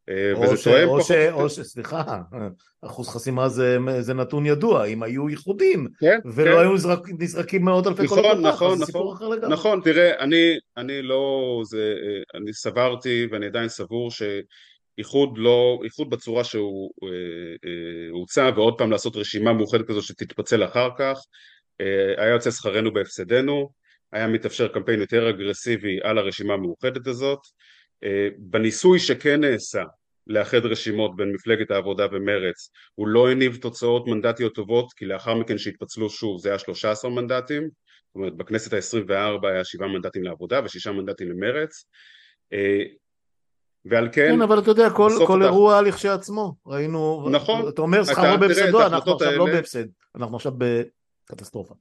אה, 0.10 0.39
וזה 0.41 0.58
ש, 0.58 0.63
תואם 0.63 0.88
או 0.88 1.01
ש, 1.03 1.12
או 1.12 1.50
ש... 1.50 1.60
סליחה, 1.60 2.22
אחוז 2.81 3.10
חסימה 3.10 3.50
זה, 3.50 3.77
זה 4.00 4.13
נתון 4.13 4.46
ידוע, 4.46 4.86
אם 4.86 5.03
היו 5.03 5.29
ייחודים 5.29 5.88
כן, 6.00 6.19
ולא 6.25 6.51
כן. 6.51 6.60
היו 6.60 6.74
נזרק, 6.74 7.00
נזרקים 7.19 7.65
מאות 7.65 7.88
אלפי 7.88 8.03
נכון, 8.03 8.22
קולות 8.22 8.38
בפח, 8.38 8.48
נכון, 8.48 8.77
זה 8.77 8.86
סיפור 8.86 9.13
נכון, 9.13 9.15
אחר 9.15 9.27
לגמרי. 9.27 9.53
נכון, 9.53 9.81
תראה, 9.84 10.19
אני, 10.19 10.58
אני 10.77 11.01
לא, 11.01 11.62
זה, 11.65 11.93
אה, 12.03 12.39
אני 12.39 12.53
סברתי 12.53 13.27
ואני 13.31 13.46
עדיין 13.46 13.69
סבור 13.69 14.12
שאיחוד 14.12 15.38
לא, 15.38 15.79
איחוד 15.84 16.10
בצורה 16.10 16.43
שהוא 16.43 16.91
אה, 17.03 17.10
אה, 17.69 18.10
הוצע 18.12 18.50
ועוד 18.55 18.77
פעם 18.77 18.91
לעשות 18.91 19.15
רשימה 19.15 19.53
מאוחדת 19.53 19.88
כזו 19.88 20.01
שתתפצל 20.01 20.63
אחר 20.63 20.89
כך, 20.98 21.17
אה, 21.17 21.22
היה 22.17 22.33
יוצא 22.33 22.51
שכרנו 22.51 22.93
בהפסדנו, 22.93 23.69
היה 24.12 24.27
מתאפשר 24.27 24.67
קמפיין 24.67 25.00
יותר 25.00 25.29
אגרסיבי 25.29 26.00
על 26.03 26.17
הרשימה 26.17 26.53
המאוחדת 26.53 27.07
הזאת, 27.07 27.39
אה, 28.03 28.27
בניסוי 28.38 29.00
שכן 29.00 29.41
נעשה 29.41 29.83
לאחד 30.27 30.65
רשימות 30.65 31.15
בין 31.15 31.31
מפלגת 31.31 31.71
העבודה 31.71 32.05
ומרץ 32.12 32.71
הוא 32.95 33.07
לא 33.07 33.31
הניב 33.31 33.57
תוצאות 33.62 34.07
מנדטיות 34.07 34.55
טובות 34.55 34.93
כי 34.93 35.05
לאחר 35.05 35.33
מכן 35.33 35.57
שהתפצלו 35.57 36.09
שוב 36.09 36.39
זה 36.41 36.50
היה 36.50 36.59
13 36.59 37.12
מנדטים. 37.12 37.63
זאת 37.63 38.15
אומרת 38.15 38.36
בכנסת 38.38 38.74
ה-24 38.74 39.48
היה 39.48 39.63
7 39.63 39.88
מנדטים 39.88 40.24
לעבודה 40.24 40.62
ו-6 40.63 40.91
מנדטים 40.91 41.31
למרץ 41.31 41.86
אה, 42.53 42.83
ועל 43.86 44.09
כן... 44.12 44.31
כן, 44.31 44.41
אבל 44.41 44.59
אתה 44.59 44.71
יודע, 44.71 44.89
כל, 44.89 45.12
כל 45.27 45.39
אתה... 45.39 45.50
אירוע 45.50 45.81
לכשעצמו, 45.81 46.53
ראינו... 46.65 47.27
נכון. 47.31 47.69
אתה 47.69 47.81
אומר 47.81 48.03
שכרו 48.03 48.38
בהפסדו, 48.39 48.81
אנחנו 48.86 49.13
עכשיו 49.13 49.27
לא 49.27 49.31
האלה... 49.31 49.51
לא 49.51 49.57
בהפסד, 49.57 49.86
אנחנו 50.15 50.36
עכשיו 50.36 50.51
בקטסטרופה. 51.29 51.75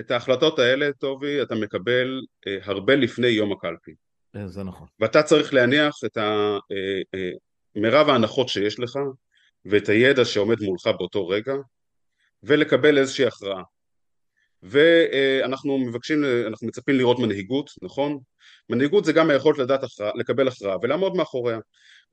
את 0.00 0.10
ההחלטות 0.10 0.58
האלה, 0.58 0.92
טובי, 0.92 1.42
אתה 1.42 1.54
מקבל 1.54 2.20
אה, 2.46 2.58
הרבה 2.62 2.96
לפני 2.96 3.26
יום 3.26 3.52
הקלפי. 3.52 3.94
אה, 4.36 4.48
זה 4.48 4.62
נכון. 4.62 4.88
ואתה 5.00 5.22
צריך 5.22 5.54
להניח 5.54 5.94
את 6.04 6.16
ה... 6.16 6.58
מירב 7.74 8.08
ההנחות 8.08 8.48
שיש 8.48 8.80
לך 8.80 8.98
ואת 9.64 9.88
הידע 9.88 10.24
שעומד 10.24 10.60
מולך 10.60 10.86
באותו 10.98 11.28
רגע 11.28 11.54
ולקבל 12.42 12.98
איזושהי 12.98 13.26
הכרעה 13.26 13.62
ואנחנו 14.62 15.78
מבקשים, 15.78 16.24
אנחנו 16.46 16.66
מצפים 16.66 16.96
לראות 16.96 17.18
מנהיגות, 17.18 17.70
נכון? 17.82 18.18
מנהיגות 18.70 19.04
זה 19.04 19.12
גם 19.12 19.30
היכולת 19.30 19.58
לדעת 19.58 19.84
הכרעה, 19.84 20.10
לקבל 20.14 20.48
הכרעה 20.48 20.76
ולעמוד 20.82 21.16
מאחוריה. 21.16 21.58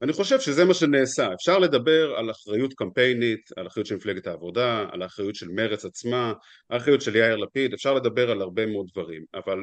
ואני 0.02 0.14
חושב 0.14 0.40
שזה 0.40 0.66
מה 0.66 0.74
שנעשה, 0.74 1.34
אפשר 1.34 1.60
לדבר 1.60 2.16
על 2.16 2.32
אחריות 2.32 2.74
קמפיינית, 2.74 3.50
על 3.58 3.68
אחריות 3.68 3.88
של 3.88 3.96
מפלגת 3.96 4.28
העבודה, 4.28 4.86
על 4.92 5.02
האחריות 5.02 5.36
של 5.36 5.48
מרץ 5.50 5.86
עצמה, 5.86 6.34
על 6.70 6.78
האחריות 6.78 7.02
של 7.02 7.16
יאיר 7.16 7.36
לפיד, 7.36 7.74
אפשר 7.74 7.94
לדבר 7.94 8.32
על 8.32 8.42
הרבה 8.42 8.66
מאוד 8.66 8.86
דברים, 8.94 9.26
אבל 9.34 9.60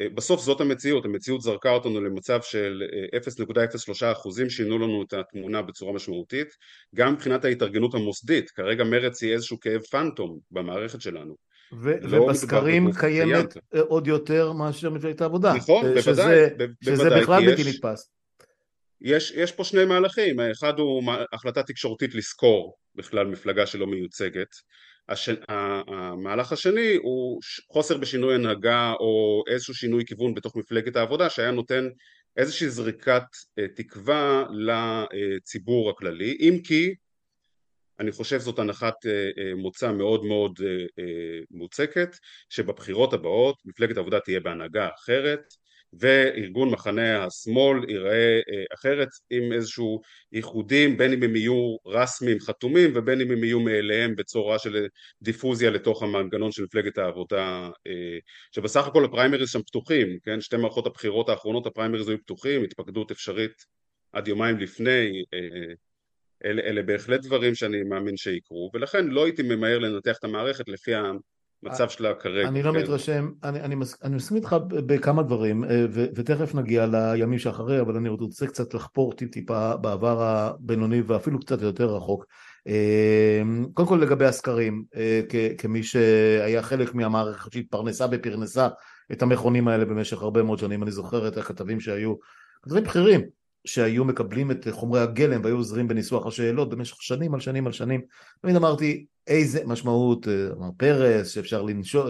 אה, 0.00 0.08
בסוף 0.08 0.40
זאת 0.40 0.60
המציאות, 0.60 1.04
המציאות 1.04 1.40
זרקה 1.40 1.70
אותנו 1.70 2.00
למצב 2.00 2.42
של 2.42 2.82
0.03 3.14 4.06
אה, 4.06 4.12
אחוזים 4.12 4.50
שינו 4.50 4.78
לנו 4.78 5.02
את 5.02 5.12
התמונה 5.12 5.62
בצורה 5.62 5.92
משמעותית 5.92 6.48
גם 6.94 7.12
מבחינת 7.12 7.44
ההתארגנות 7.44 7.94
המוסדית, 7.94 8.50
כרגע 8.50 8.84
מרץ 8.84 9.22
היא 9.22 9.32
איזשהו 9.32 9.60
כאב 9.60 9.80
פנטום 9.90 10.38
במערכת 10.50 11.00
שלנו 11.00 11.47
ו- 11.72 11.92
לא 12.00 12.22
ובסקרים 12.22 12.92
קיימת 12.92 13.52
קיים. 13.52 13.62
אה, 13.74 13.80
עוד 13.80 14.06
יותר 14.06 14.52
מאשר 14.52 14.90
מפלגת 14.90 15.20
העבודה. 15.20 15.54
נכון, 15.54 15.84
שזה, 16.00 16.48
בוודאי, 16.58 16.68
שזה 16.84 16.96
בוודאי, 16.96 17.22
בכלל 17.22 17.46
בלתי 17.46 17.62
נתפס. 17.70 18.10
יש, 19.00 19.32
יש 19.36 19.52
פה 19.52 19.64
שני 19.64 19.84
מהלכים, 19.84 20.40
האחד 20.40 20.78
הוא 20.78 21.02
החלטה 21.32 21.62
תקשורתית 21.62 22.14
לסקור 22.14 22.76
בכלל 22.94 23.26
מפלגה 23.26 23.66
שלא 23.66 23.86
מיוצגת. 23.86 24.48
הש... 25.08 25.28
המהלך 25.88 26.52
השני 26.52 26.94
הוא 27.02 27.40
חוסר 27.72 27.96
בשינוי 27.96 28.34
הנהגה 28.34 28.92
או 29.00 29.42
איזשהו 29.48 29.74
שינוי 29.74 30.04
כיוון 30.06 30.34
בתוך 30.34 30.56
מפלגת 30.56 30.96
העבודה 30.96 31.30
שהיה 31.30 31.50
נותן 31.50 31.88
איזושהי 32.36 32.70
זריקת 32.70 33.22
אה, 33.58 33.68
תקווה 33.76 34.44
לציבור 34.52 35.90
הכללי. 35.90 36.36
אם 36.40 36.58
כי 36.64 36.94
אני 38.00 38.12
חושב 38.12 38.38
זאת 38.38 38.58
הנחת 38.58 39.06
אה, 39.06 39.30
אה, 39.38 39.54
מוצא 39.54 39.92
מאוד 39.92 40.24
מאוד 40.24 40.60
מוצקת 41.50 42.16
שבבחירות 42.48 43.12
הבאות 43.12 43.56
מפלגת 43.64 43.96
העבודה 43.96 44.20
תהיה 44.20 44.40
בהנהגה 44.40 44.88
אחרת 44.98 45.40
וארגון 45.92 46.70
מחנה 46.70 47.24
השמאל 47.24 47.90
ייראה 47.90 48.40
אה, 48.50 48.64
אחרת 48.74 49.08
עם 49.30 49.52
איזשהו 49.52 50.00
ייחודים 50.32 50.96
בין 50.96 51.12
אם 51.12 51.22
הם 51.22 51.36
יהיו 51.36 51.76
רשמיים 51.86 52.40
חתומים 52.40 52.92
ובין 52.94 53.20
אם 53.20 53.30
הם 53.30 53.44
יהיו 53.44 53.60
מאליהם 53.60 54.16
בצורה 54.16 54.58
של 54.58 54.86
דיפוזיה 55.22 55.70
לתוך 55.70 56.02
המנגנון 56.02 56.52
של 56.52 56.62
מפלגת 56.62 56.98
העבודה 56.98 57.70
אה, 57.86 58.18
שבסך 58.52 58.86
הכל 58.86 59.04
הפריימריז 59.04 59.50
שם 59.50 59.62
פתוחים 59.62 60.18
כן? 60.24 60.40
שתי 60.40 60.56
מערכות 60.56 60.86
הבחירות 60.86 61.28
האחרונות 61.28 61.66
הפריימריז 61.66 62.08
היו 62.08 62.18
פתוחים 62.18 62.64
התפקדות 62.64 63.10
אפשרית 63.10 63.64
עד 64.12 64.28
יומיים 64.28 64.58
לפני 64.58 65.24
אה, 65.34 65.74
אלה, 66.44 66.62
אלה 66.62 66.82
בהחלט 66.82 67.20
דברים 67.20 67.54
שאני 67.54 67.82
מאמין 67.82 68.16
שיקרו 68.16 68.70
ולכן 68.74 69.06
לא 69.06 69.24
הייתי 69.24 69.42
ממהר 69.42 69.78
לנתח 69.78 70.16
את 70.18 70.24
המערכת 70.24 70.68
לפי 70.68 70.94
מצב 71.62 71.88
שלה 71.88 72.14
כרגע. 72.14 72.48
אני 72.48 72.62
לא 72.62 72.72
כן. 72.72 72.78
מתרשם, 72.78 73.30
אני, 73.44 73.60
אני, 73.60 73.74
מס, 73.74 74.02
אני 74.04 74.16
מסכים 74.16 74.36
איתך 74.36 74.56
בכמה 74.70 75.22
דברים 75.22 75.64
אה, 75.64 75.86
ו, 75.90 76.06
ותכף 76.14 76.54
נגיע 76.54 76.86
לימים 76.86 77.38
שאחרי 77.38 77.80
אבל 77.80 77.96
אני 77.96 78.08
רוצה 78.08 78.46
קצת 78.46 78.74
לחפור 78.74 79.12
טיפה 79.12 79.76
בעבר 79.76 80.22
הבינוני 80.22 81.00
ואפילו 81.06 81.40
קצת 81.40 81.62
יותר 81.62 81.96
רחוק. 81.96 82.24
אה, 82.68 83.42
קודם 83.74 83.88
כל 83.88 83.96
לגבי 84.02 84.24
הסקרים, 84.24 84.84
אה, 84.96 85.20
כמי 85.58 85.82
שהיה 85.82 86.62
חלק 86.62 86.94
מהמערכת 86.94 87.52
שהתפרנסה 87.52 88.06
בפרנסה 88.06 88.68
את 89.12 89.22
המכונים 89.22 89.68
האלה 89.68 89.84
במשך 89.84 90.22
הרבה 90.22 90.42
מאוד 90.42 90.58
שנים, 90.58 90.82
אני 90.82 90.90
זוכר 90.90 91.28
את 91.28 91.36
הכתבים 91.36 91.80
שהיו, 91.80 92.14
כתבים 92.62 92.84
בכירים 92.84 93.20
שהיו 93.68 94.04
מקבלים 94.04 94.50
את 94.50 94.68
חומרי 94.70 95.00
הגלם 95.00 95.40
והיו 95.44 95.56
עוזרים 95.56 95.88
בניסוח 95.88 96.26
השאלות 96.26 96.70
במשך 96.70 97.02
שנים 97.02 97.34
על 97.34 97.40
שנים 97.40 97.66
על 97.66 97.72
שנים. 97.72 98.00
תמיד 98.42 98.56
אמרתי, 98.56 99.06
איזה 99.26 99.60
משמעות, 99.66 100.28
אה, 100.28 100.46
אמר 100.58 100.70
פרס, 100.76 101.28
שאפשר 101.28 101.62
לנשור, 101.62 102.08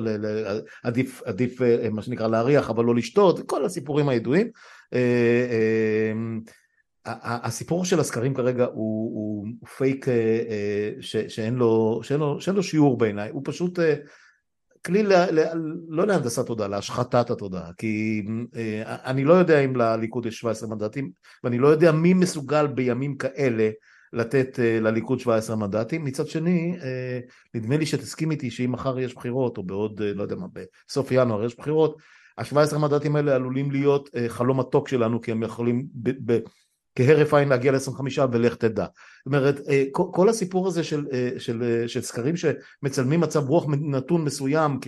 עדיף, 0.83 1.23
עדיף 1.25 1.63
אה, 1.63 1.91
מה 1.91 2.03
שנקרא 2.03 2.29
להריח 2.29 2.71
אבל 2.71 2.85
לא 2.85 2.95
לשתות, 2.95 3.51
כל 3.51 3.65
הסיפורים 3.65 4.09
הידועים. 4.09 4.49
אה, 4.95 6.13
הסיפור 7.25 7.85
של 7.85 8.01
הסקרים 8.01 8.35
כרגע 8.35 8.65
הוא, 8.65 8.75
הוא, 9.15 9.47
הוא 9.61 9.69
פייק 9.69 10.07
ש, 11.01 11.17
שאין, 11.17 11.55
לו, 11.55 12.01
שאין, 12.03 12.21
לו, 12.21 12.41
שאין 12.41 12.57
לו 12.57 12.63
שיעור 12.63 12.99
בעיניי, 12.99 13.31
הוא 13.31 13.43
פשוט 13.45 13.79
כלי 14.89 15.03
ל, 15.03 15.13
ל, 15.13 15.45
לא 15.89 16.07
להנדסת 16.07 16.47
תודעה, 16.47 16.69
להשחתת 16.69 17.31
התודעה, 17.31 17.71
כי 17.79 18.23
אני 18.85 19.25
לא 19.25 19.35
יודע 19.35 19.61
אם 19.61 19.77
לליכוד 19.77 20.27
יש 20.27 20.39
17 20.39 20.69
מנדטים, 20.69 21.11
ואני 21.45 21.59
לא 21.59 21.69
יודע 21.69 21.93
מי 21.93 22.15
מסוגל 22.15 22.67
בימים 22.67 23.17
כאלה 23.17 23.71
לתת 24.13 24.57
uh, 24.57 24.83
לליכוד 24.83 25.21
17 25.21 25.57
מנדטים, 25.57 26.05
מצד 26.05 26.27
שני 26.27 26.77
uh, 26.79 26.85
נדמה 27.55 27.77
לי 27.77 27.87
שתסכים 27.87 28.31
איתי 28.31 28.51
שאם 28.51 28.73
מחר 28.73 28.99
יש 28.99 29.15
בחירות 29.15 29.59
או 29.59 29.63
בעוד 29.63 30.01
uh, 30.01 30.05
לא 30.17 30.23
יודע 30.23 30.37
מה 30.37 30.47
בסוף 30.89 31.09
ינואר 31.11 31.45
יש 31.45 31.57
בחירות 31.57 31.97
ה-17 32.39 32.79
מנדטים 32.79 33.17
האלה 33.17 33.35
עלולים 33.35 33.71
להיות 33.71 34.09
uh, 34.09 34.19
חלום 34.29 34.61
מתוק 34.61 34.89
שלנו 34.89 35.21
כי 35.21 35.31
הם 35.31 35.43
יכולים 35.43 35.87
ב- 35.95 36.33
ב- 36.33 36.41
כהרף 36.99 37.35
עין 37.35 37.49
להגיע 37.49 37.73
ל-25 37.73 38.21
ולך 38.33 38.55
תדע. 38.55 38.85
זאת 38.85 39.27
אומרת, 39.27 39.61
כל 39.93 40.29
הסיפור 40.29 40.69
הזה 40.69 40.85
של, 40.85 41.07
של, 41.39 41.85
של 41.87 42.01
סקרים 42.01 42.35
שמצלמים 42.37 43.21
מצב 43.21 43.49
רוח 43.49 43.67
נתון 43.69 44.25
מסוים 44.25 44.79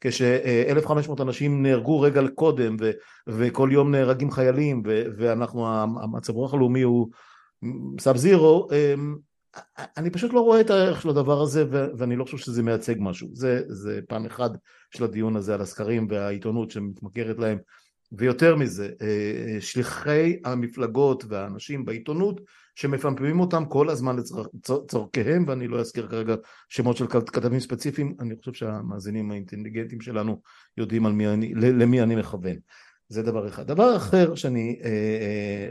כש-1500 0.00 1.22
אנשים 1.22 1.62
נהרגו 1.62 2.00
רגע 2.00 2.22
קודם 2.34 2.76
ו, 2.80 2.90
וכל 3.28 3.68
יום 3.72 3.90
נהרגים 3.90 4.30
חיילים 4.30 4.82
ו, 4.86 5.02
ואנחנו, 5.18 5.82
המצב 6.02 6.32
רוח 6.32 6.54
הלאומי 6.54 6.82
הוא 6.82 7.08
סאב 8.00 8.16
זירו, 8.16 8.68
אני 9.96 10.10
פשוט 10.10 10.32
לא 10.32 10.40
רואה 10.40 10.60
את 10.60 10.70
הערך 10.70 11.02
של 11.02 11.08
הדבר 11.08 11.40
הזה 11.42 11.64
ואני 11.70 12.16
לא 12.16 12.24
חושב 12.24 12.36
שזה 12.36 12.62
מייצג 12.62 12.94
משהו, 12.98 13.28
זה, 13.32 13.62
זה 13.68 14.00
פעם 14.08 14.26
אחד 14.26 14.50
של 14.90 15.04
הדיון 15.04 15.36
הזה 15.36 15.54
על 15.54 15.60
הסקרים 15.60 16.06
והעיתונות 16.10 16.70
שמתמכרת 16.70 17.38
להם 17.38 17.58
ויותר 18.12 18.56
מזה, 18.56 18.90
אה, 19.02 19.60
שליחי 19.60 20.38
המפלגות 20.44 21.24
והאנשים 21.28 21.84
בעיתונות 21.84 22.40
שמפמפמים 22.74 23.40
אותם 23.40 23.64
כל 23.64 23.88
הזמן 23.90 24.16
לצורכיהם 24.16 25.44
ואני 25.48 25.68
לא 25.68 25.80
אזכיר 25.80 26.08
כרגע 26.08 26.34
שמות 26.68 26.96
של 26.96 27.06
כתבים 27.06 27.60
ספציפיים, 27.60 28.14
אני 28.20 28.34
חושב 28.38 28.52
שהמאזינים 28.52 29.30
האינטליגנטים 29.30 30.00
שלנו 30.00 30.40
יודעים 30.76 31.06
מי 31.06 31.28
אני, 31.28 31.54
למי 31.54 32.02
אני 32.02 32.16
מכוון, 32.16 32.56
זה 33.08 33.22
דבר 33.22 33.48
אחד. 33.48 33.66
דבר 33.66 33.96
אחר 33.96 34.34
שאני, 34.34 34.80
אה, 34.84 34.90
אה, 34.90 35.68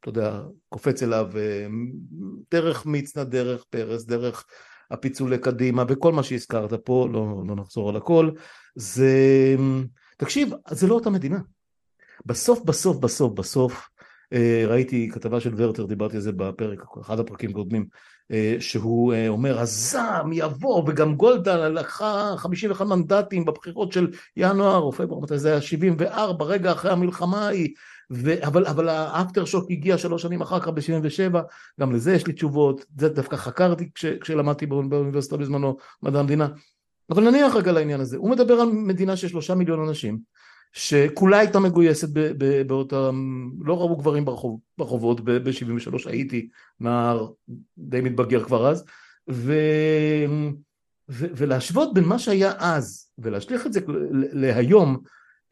אתה 0.00 0.08
יודע, 0.08 0.42
קופץ 0.68 1.02
אליו 1.02 1.30
דרך 2.50 2.86
מצנע, 2.86 3.24
דרך 3.24 3.64
פרס, 3.70 4.04
דרך 4.04 4.44
הפיצולי 4.90 5.38
קדימה 5.38 5.84
וכל 5.88 6.12
מה 6.12 6.22
שהזכרת 6.22 6.72
פה, 6.84 7.08
לא, 7.12 7.42
לא 7.48 7.56
נחזור 7.56 7.88
על 7.88 7.96
הכל, 7.96 8.30
זה, 8.74 9.56
תקשיב, 10.16 10.50
זה 10.70 10.86
לא 10.86 10.94
אותה 10.94 11.10
מדינה. 11.10 11.38
בסוף 12.26 12.64
בסוף 12.64 12.96
בסוף 12.96 13.32
בסוף 13.32 13.88
אה, 14.32 14.64
ראיתי 14.66 15.10
כתבה 15.12 15.40
של 15.40 15.52
ורטר, 15.56 15.86
דיברתי 15.86 16.16
על 16.16 16.22
זה 16.22 16.32
בפרק, 16.32 16.78
אחד 17.00 17.20
הפרקים 17.20 17.52
קודמים, 17.52 17.86
אה, 18.32 18.56
שהוא 18.60 19.14
אה, 19.14 19.28
אומר 19.28 19.60
הזעם 19.60 20.32
יבוא 20.32 20.82
וגם 20.86 21.14
גולדה 21.14 21.68
לקחה 21.68 22.34
51 22.36 22.86
מנדטים 22.86 23.44
בבחירות 23.44 23.92
של 23.92 24.10
ינואר 24.36 24.78
או 24.78 24.92
פברואר, 24.92 25.20
מתי 25.20 25.38
זה 25.38 25.50
היה? 25.50 25.60
74, 25.60 26.44
רגע 26.44 26.72
אחרי 26.72 26.90
המלחמה 26.90 27.46
ההיא, 27.46 27.68
ו... 28.12 28.46
אבל, 28.46 28.66
אבל 28.66 28.88
האפטר 28.88 29.44
שוק 29.44 29.70
הגיע 29.70 29.98
שלוש 29.98 30.22
שנים 30.22 30.40
אחר 30.40 30.60
כך 30.60 30.68
ב-77, 30.68 31.38
גם 31.80 31.92
לזה 31.92 32.14
יש 32.14 32.26
לי 32.26 32.32
תשובות, 32.32 32.84
זה 32.98 33.08
דווקא 33.08 33.36
חקרתי 33.36 33.90
כש, 33.94 34.06
כשלמדתי 34.06 34.66
באוניברסיטה 34.66 35.36
בזמנו, 35.36 35.76
מדע 36.02 36.20
המדינה, 36.20 36.48
אבל 37.10 37.30
נניח 37.30 37.56
רגע 37.56 37.72
לעניין 37.72 38.00
הזה, 38.00 38.16
הוא 38.16 38.30
מדבר 38.30 38.54
על 38.54 38.68
מדינה 38.72 39.16
של 39.16 39.28
שלושה 39.28 39.54
מיליון 39.54 39.88
אנשים, 39.88 40.18
שכולה 40.72 41.38
הייתה 41.38 41.58
מגויסת 41.58 42.08
באותם, 42.66 43.48
לא 43.60 43.78
ראו 43.78 43.96
גברים 43.96 44.24
ברחוב, 44.24 44.60
ברחובות 44.78 45.20
ב-73, 45.20 46.08
הייתי 46.08 46.48
נער 46.80 47.28
די 47.78 48.00
מתבגר 48.00 48.44
כבר 48.44 48.70
אז, 48.70 48.84
ו, 49.30 49.54
ו, 51.08 51.26
ולהשוות 51.36 51.94
בין 51.94 52.04
מה 52.04 52.18
שהיה 52.18 52.52
אז 52.58 53.10
ולהשליך 53.18 53.66
את 53.66 53.72
זה 53.72 53.80
להיום 54.32 54.96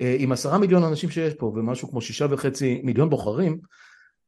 אה, 0.00 0.16
עם 0.18 0.32
עשרה 0.32 0.58
מיליון 0.58 0.84
אנשים 0.84 1.10
שיש 1.10 1.34
פה 1.34 1.46
ומשהו 1.46 1.90
כמו 1.90 2.00
שישה 2.00 2.26
וחצי 2.30 2.80
מיליון 2.84 3.10
בוחרים, 3.10 3.58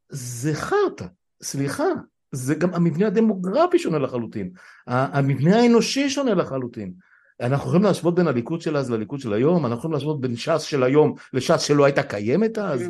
זה 0.08 0.54
חרטא, 0.54 1.06
סליחה, 1.42 1.84
זה 2.32 2.54
גם 2.54 2.74
המבנה 2.74 3.06
הדמוגרפי 3.06 3.78
שונה 3.78 3.98
לחלוטין, 3.98 4.50
המבנה 4.86 5.56
האנושי 5.56 6.10
שונה 6.10 6.34
לחלוטין. 6.34 6.92
אנחנו 7.40 7.66
יכולים 7.66 7.82
להשוות 7.82 8.14
בין 8.14 8.28
הליכוד 8.28 8.60
של 8.60 8.76
אז 8.76 8.90
לליכוד 8.90 9.20
של 9.20 9.32
היום? 9.32 9.66
אנחנו 9.66 9.78
יכולים 9.78 9.94
להשוות 9.94 10.20
בין 10.20 10.36
ש"ס 10.36 10.62
של 10.62 10.82
היום 10.82 11.14
לש"ס 11.32 11.62
שלא 11.62 11.84
הייתה 11.84 12.02
קיימת 12.02 12.58
אז? 12.58 12.88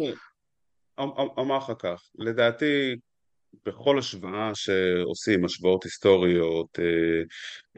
אומר 0.98 1.56
לך 1.56 1.72
כך, 1.78 2.02
לדעתי 2.18 2.96
בכל 3.66 3.98
השוואה 3.98 4.50
שעושים, 4.54 5.44
השוואות 5.44 5.84
היסטוריות, 5.84 6.78
אה, 6.78 6.84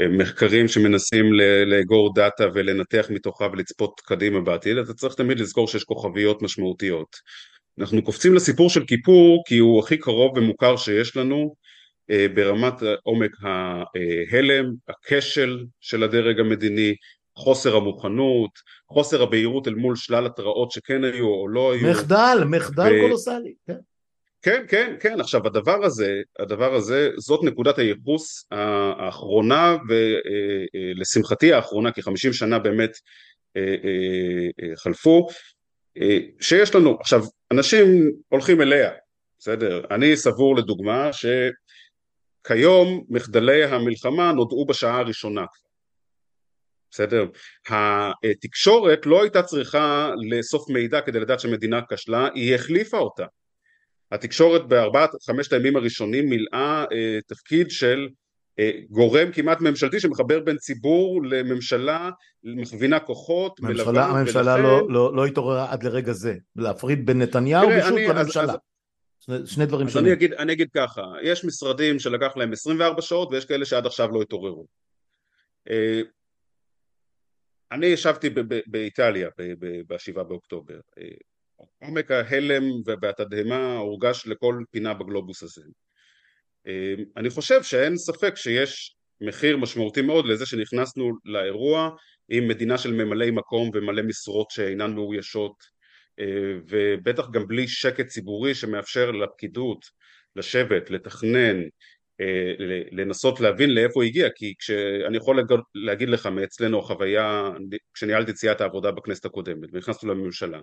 אה, 0.00 0.08
מחקרים 0.08 0.68
שמנסים 0.68 1.32
לאגור 1.66 2.14
דאטה 2.14 2.44
ולנתח 2.54 3.06
מתוכה 3.10 3.48
ולצפות 3.52 4.00
קדימה 4.04 4.40
בעתיד, 4.40 4.76
אתה 4.76 4.94
צריך 4.94 5.14
תמיד 5.14 5.40
לזכור 5.40 5.68
שיש 5.68 5.84
כוכביות 5.84 6.42
משמעותיות. 6.42 7.16
אנחנו 7.78 8.02
קופצים 8.02 8.34
לסיפור 8.34 8.70
של 8.70 8.84
כיפור 8.86 9.42
כי 9.46 9.58
הוא 9.58 9.80
הכי 9.80 9.96
קרוב 9.96 10.38
ומוכר 10.38 10.76
שיש 10.76 11.16
לנו, 11.16 11.54
ברמת 12.34 12.74
עומק 13.02 13.30
ההלם, 13.42 14.64
הכשל 14.88 15.64
של 15.80 16.02
הדרג 16.02 16.40
המדיני, 16.40 16.94
חוסר 17.38 17.76
המוכנות, 17.76 18.50
חוסר 18.88 19.22
הבהירות 19.22 19.68
אל 19.68 19.74
מול 19.74 19.96
שלל 19.96 20.26
התראות 20.26 20.70
שכן 20.70 21.04
היו 21.04 21.26
או 21.26 21.48
לא 21.48 21.72
היו. 21.72 21.90
מחדל, 21.90 22.38
מחדל 22.46 22.92
ו... 22.96 23.00
קולוסלי, 23.00 23.54
כן. 23.66 23.76
כן, 24.42 24.64
כן, 24.68 24.96
כן, 25.00 25.20
עכשיו 25.20 25.46
הדבר 25.46 25.84
הזה, 25.84 26.20
הדבר 26.38 26.74
הזה, 26.74 27.10
זאת 27.18 27.44
נקודת 27.44 27.78
הייחוס 27.78 28.48
האחרונה 28.50 29.76
ולשמחתי 29.88 31.46
אה, 31.46 31.52
אה, 31.52 31.56
האחרונה, 31.56 31.92
כי 31.92 32.02
חמישים 32.02 32.32
שנה 32.32 32.58
באמת 32.58 32.90
חלפו, 34.76 35.26
שיש 36.40 36.74
לנו, 36.74 36.96
עכשיו 37.00 37.22
אנשים 37.52 38.10
הולכים 38.28 38.60
אליה, 38.60 38.90
בסדר, 39.38 39.82
אני 39.90 40.16
סבור 40.16 40.56
לדוגמה 40.56 41.12
ש... 41.12 41.26
כיום 42.48 43.04
מחדלי 43.08 43.64
המלחמה 43.64 44.32
נודעו 44.32 44.66
בשעה 44.66 44.98
הראשונה 44.98 45.44
בסדר? 46.90 47.26
התקשורת 47.68 49.06
לא 49.06 49.22
הייתה 49.22 49.42
צריכה 49.42 50.10
לאסוף 50.30 50.70
מידע 50.70 51.00
כדי 51.00 51.20
לדעת 51.20 51.40
שמדינה 51.40 51.80
כשלה, 51.90 52.28
היא 52.34 52.54
החליפה 52.54 52.98
אותה. 52.98 53.24
התקשורת 54.12 54.68
בארבעת, 54.68 55.10
חמשת 55.26 55.52
הימים 55.52 55.76
הראשונים 55.76 56.28
מילאה 56.28 56.84
אה, 56.92 57.18
תפקיד 57.26 57.70
של 57.70 58.08
אה, 58.58 58.70
גורם 58.90 59.32
כמעט 59.32 59.60
ממשלתי 59.60 60.00
שמחבר 60.00 60.40
בין 60.40 60.56
ציבור 60.56 61.24
לממשלה, 61.24 62.10
מכווינה 62.44 63.00
כוחות, 63.00 63.60
מלווה, 63.60 64.04
הממשלה 64.04 64.54
ולכן... 64.54 64.62
לא, 64.62 64.86
לא, 64.90 65.16
לא 65.16 65.26
התעוררה 65.26 65.72
עד 65.72 65.82
לרגע 65.82 66.12
זה, 66.12 66.34
להפריד 66.56 67.06
בין 67.06 67.22
נתניהו 67.22 67.68
ושוב 67.68 67.98
לממשלה. 67.98 68.42
אז, 68.42 68.56
שני 69.46 69.66
דברים 69.66 69.88
שונים. 69.88 70.06
אני 70.06 70.14
אגיד, 70.14 70.32
אני 70.32 70.52
אגיד 70.52 70.68
ככה, 70.74 71.02
יש 71.22 71.44
משרדים 71.44 71.98
שלקח 71.98 72.36
להם 72.36 72.52
24 72.52 73.02
שעות 73.02 73.28
ויש 73.32 73.44
כאלה 73.44 73.64
שעד 73.64 73.86
עכשיו 73.86 74.08
לא 74.12 74.22
התעוררו. 74.22 74.66
אה, 75.70 76.00
אני 77.72 77.86
ישבתי 77.86 78.30
באיטליה 78.66 79.28
ב-7 79.86 80.22
באוקטובר. 80.22 80.80
אה, 80.98 81.08
עומק 81.82 82.10
ההלם 82.10 82.62
והתדהמה 83.02 83.76
הורגש 83.76 84.26
לכל 84.26 84.62
פינה 84.70 84.94
בגלובוס 84.94 85.42
הזה. 85.42 85.62
אה, 86.66 86.94
אני 87.16 87.30
חושב 87.30 87.62
שאין 87.62 87.96
ספק 87.96 88.36
שיש 88.36 88.96
מחיר 89.20 89.56
משמעותי 89.56 90.02
מאוד 90.02 90.26
לזה 90.26 90.46
שנכנסנו 90.46 91.12
לאירוע 91.24 91.90
עם 92.28 92.48
מדינה 92.48 92.78
של 92.78 92.92
ממלאי 92.92 93.30
מקום 93.30 93.70
ומלא 93.74 94.02
משרות 94.02 94.50
שאינן 94.50 94.94
מאוישות 94.94 95.77
ובטח 96.68 97.30
גם 97.30 97.46
בלי 97.46 97.68
שקט 97.68 98.06
ציבורי 98.06 98.54
שמאפשר 98.54 99.10
לפקידות 99.10 99.84
לשבת, 100.36 100.90
לתכנן, 100.90 101.62
אה, 102.20 102.54
לנסות 102.92 103.40
להבין 103.40 103.70
לאיפה 103.70 103.92
הוא 103.94 104.02
הגיע 104.02 104.28
כי 104.34 104.54
כשאני 104.58 105.16
יכול 105.16 105.46
להגיד 105.74 106.08
לך 106.08 106.26
מאצלנו 106.26 106.78
החוויה 106.78 107.50
כשניהלתי 107.94 108.32
ציית 108.32 108.60
העבודה 108.60 108.90
בכנסת 108.90 109.24
הקודמת 109.24 109.68
ונכנסנו 109.72 110.14
לממשלה 110.14 110.60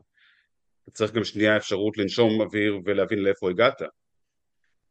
צריך 0.91 1.12
גם 1.12 1.24
שנייה 1.24 1.58
אפשרות 1.58 1.98
לנשום 1.98 2.41
אוויר 2.41 2.80
ולהבין 2.86 3.20
לאיפה 3.20 3.50
הגעת. 3.50 3.82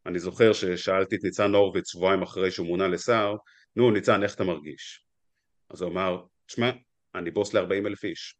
אני 0.05 0.19
זוכר 0.19 0.53
ששאלתי 0.53 1.15
את 1.15 1.23
ניצן 1.23 1.53
הורוביץ 1.53 1.91
שבועיים 1.91 2.21
אחרי 2.21 2.51
שהוא 2.51 2.67
מונה 2.67 2.87
לשר 2.87 3.35
נו 3.75 3.91
ניצן 3.91 4.23
איך 4.23 4.35
אתה 4.35 4.43
מרגיש? 4.43 5.05
אז 5.69 5.81
הוא 5.81 5.91
אמר 5.91 6.23
תשמע 6.45 6.71
אני 7.15 7.31
בוס 7.31 7.53
ל-40 7.53 7.87
אלף 7.87 8.03
איש. 8.03 8.35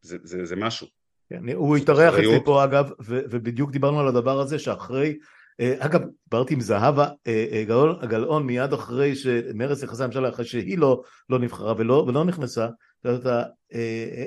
זה, 0.00 0.18
זה, 0.22 0.44
זה 0.44 0.56
משהו 0.56 0.86
כן, 1.30 1.48
הוא 1.48 1.76
התארח 1.76 2.14
אצלי 2.14 2.44
פה 2.44 2.64
אגב, 2.64 2.90
ובדיוק 3.00 3.70
דיברנו 3.70 4.00
על 4.00 4.08
הדבר 4.08 4.40
הזה 4.40 4.58
שאחרי, 4.58 5.18
אה, 5.60 5.74
אגב, 5.78 6.00
דיברתי 6.30 6.54
עם 6.54 6.60
זהבה 6.60 7.08
אה, 7.26 7.46
אה, 7.52 7.64
גלאון, 7.64 8.06
גלאון 8.06 8.46
מיד 8.46 8.72
אחרי 8.72 9.16
שמרצ 9.16 9.84
נכנסה 9.84 10.04
לממשלה, 10.04 10.28
אחרי 10.28 10.44
שהיא 10.44 10.78
לא, 10.78 11.02
לא 11.28 11.38
נבחרה 11.38 11.74
ולא, 11.78 12.04
ולא 12.08 12.24
נכנסה, 12.24 12.68
אתה, 13.00 13.42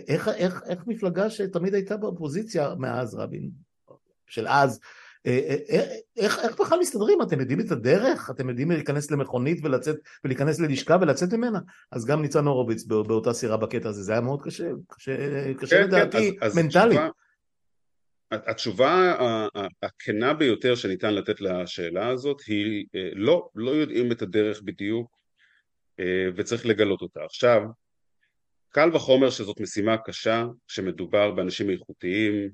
איך, 0.07 0.27
איך, 0.27 0.63
איך 0.65 0.87
מפלגה 0.87 1.29
שתמיד 1.29 1.73
הייתה 1.73 1.97
באופוזיציה 1.97 2.75
מאז 2.77 3.15
רבין, 3.15 3.49
של 4.27 4.47
אז, 4.47 4.79
אה, 4.79 4.79
אה, 4.79 4.79
אה, 4.79 4.83
איך, 5.25 6.39
איך 6.39 6.61
בכלל 6.61 6.79
מסתדרים? 6.79 7.21
אתם 7.21 7.39
יודעים 7.39 7.59
את 7.59 7.71
הדרך? 7.71 8.29
אתם 8.29 8.49
יודעים 8.49 8.71
להיכנס 8.71 9.11
למכונית 9.11 9.65
ולצאת, 9.65 9.95
ולהיכנס 10.23 10.59
ללשכה 10.59 10.97
ולצאת 11.01 11.33
ממנה? 11.33 11.59
אז 11.91 12.05
גם 12.05 12.21
ניצן 12.21 12.45
הורוביץ 12.45 12.83
באותה 12.83 13.33
סירה 13.33 13.57
בקטע 13.57 13.89
הזה, 13.89 14.03
זה 14.03 14.11
היה 14.11 14.21
מאוד 14.21 14.41
קשה, 14.41 14.69
קשה, 14.87 15.15
קשה 15.53 15.77
כן, 15.77 15.83
לדעתי, 15.83 16.37
כן, 16.39 16.45
אז, 16.45 16.57
מנטלית. 16.57 16.99
אז 18.31 18.39
התשובה, 18.47 19.11
התשובה 19.11 19.47
הכנה 19.83 20.33
ביותר 20.33 20.75
שניתן 20.75 21.13
לתת 21.13 21.41
לשאלה 21.41 22.07
הזאת 22.07 22.41
היא 22.47 22.85
לא, 23.13 23.49
לא 23.55 23.71
יודעים 23.71 24.11
את 24.11 24.21
הדרך 24.21 24.61
בדיוק 24.61 25.19
וצריך 26.35 26.65
לגלות 26.65 27.01
אותה. 27.01 27.19
עכשיו, 27.25 27.61
קל 28.69 28.89
וחומר 28.93 29.29
שזאת 29.29 29.59
משימה 29.59 29.97
קשה, 29.97 30.45
שמדובר 30.67 31.31
באנשים 31.31 31.69
איכותיים, 31.69 32.49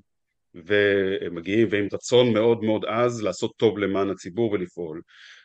ומגיעים 0.66 1.68
ועם 1.70 1.88
רצון 1.92 2.32
מאוד 2.32 2.64
מאוד 2.64 2.84
עז 2.84 3.22
לעשות 3.22 3.52
טוב 3.56 3.78
למען 3.78 4.10
הציבור 4.10 4.52
ולפעול. 4.52 5.00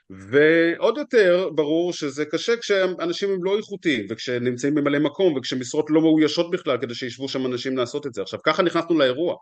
ועוד 0.09 0.97
יותר 0.97 1.49
ברור 1.55 1.93
שזה 1.93 2.25
קשה 2.25 2.57
כשאנשים 2.57 3.29
הם 3.29 3.43
לא 3.43 3.57
איכותיים 3.57 4.05
וכשנמצאים 4.09 4.75
במלא 4.75 4.99
מקום 4.99 5.37
וכשמשרות 5.37 5.85
לא 5.89 6.01
מאוישות 6.01 6.51
בכלל 6.51 6.77
כדי 6.81 6.95
שישבו 6.95 7.29
שם 7.29 7.45
אנשים 7.45 7.77
לעשות 7.77 8.07
את 8.07 8.13
זה. 8.13 8.21
עכשיו 8.21 8.39
ככה 8.43 8.63
נכנסנו 8.63 8.99
לאירוע. 8.99 9.35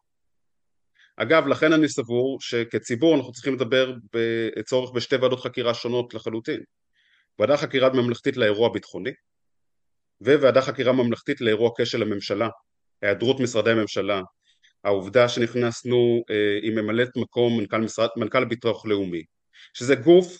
אגב, 1.18 1.48
לכן 1.48 1.74
אני 1.74 1.90
סבור 1.90 2.38
שכציבור 2.42 3.16
אנחנו 3.16 3.32
צריכים 3.32 3.54
לדבר 3.54 3.94
בצורך 4.14 4.92
בשתי 4.92 5.16
ועדות 5.16 5.40
חקירה 5.40 5.74
שונות 5.74 6.14
לחלוטין. 6.14 6.60
ועדה 7.40 7.58
חקירה 7.58 7.90
ממלכתית 7.94 8.38
לאירוע 8.38 8.68
הביטחוני, 8.68 9.12
וועדה 10.22 10.62
חקירה 10.62 10.94
ממלכתית 10.94 11.42
לאירוע 11.42 11.72
כשל 11.78 12.02
הממשלה, 12.02 12.50
היעדרות 13.02 13.40
משרדי 13.40 13.72
הממשלה, 13.72 14.22
העובדה 14.84 15.30
שנכנסנו 15.30 16.24
אה, 16.30 16.60
עם 16.62 16.76
ממלאת 16.76 17.18
מקום 17.18 17.58
מנכ"ל, 17.58 17.82
משרד, 17.82 18.08
מנכ"ל 18.18 18.44
הביטוח 18.44 18.86
לאומי, 18.86 19.24
שזה 19.74 19.96
גוף 19.96 20.38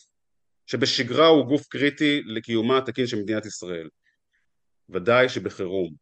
שבשגרה 0.66 1.28
הוא 1.28 1.46
גוף 1.46 1.68
קריטי 1.68 2.22
לקיומה 2.26 2.78
התקין 2.78 3.08
של 3.08 3.22
מדינת 3.22 3.46
ישראל, 3.46 3.90
ודאי 4.90 5.30
שבחירום, 5.30 5.94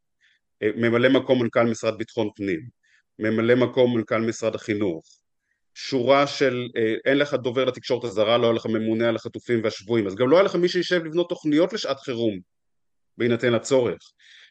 אה, 0.63 0.69
ממלא 0.75 1.09
מקום 1.09 1.43
מנכ"ל 1.43 1.63
משרד 1.63 1.97
ביטחון 1.97 2.29
פנים, 2.35 2.59
ממלא 3.19 3.55
מקום 3.55 3.97
מנכ"ל 3.97 4.21
משרד 4.21 4.55
החינוך, 4.55 5.05
שורה 5.75 6.27
של 6.27 6.67
אה, 6.77 6.93
אין 7.05 7.17
לך 7.17 7.33
דובר 7.33 7.65
לתקשורת 7.65 8.03
הזרה, 8.03 8.37
לא 8.37 8.45
היה 8.45 8.53
לך 8.53 8.65
ממונה 8.65 9.09
על 9.09 9.15
החטופים 9.15 9.63
והשבויים, 9.63 10.07
אז 10.07 10.15
גם 10.15 10.29
לא 10.29 10.35
היה 10.35 10.43
לך 10.43 10.55
מי 10.55 10.69
שישב 10.69 11.03
לבנות 11.05 11.29
תוכניות 11.29 11.73
לשעת 11.73 11.99
חירום 11.99 12.39
בהינתן 13.17 13.53
הצורך 13.53 13.97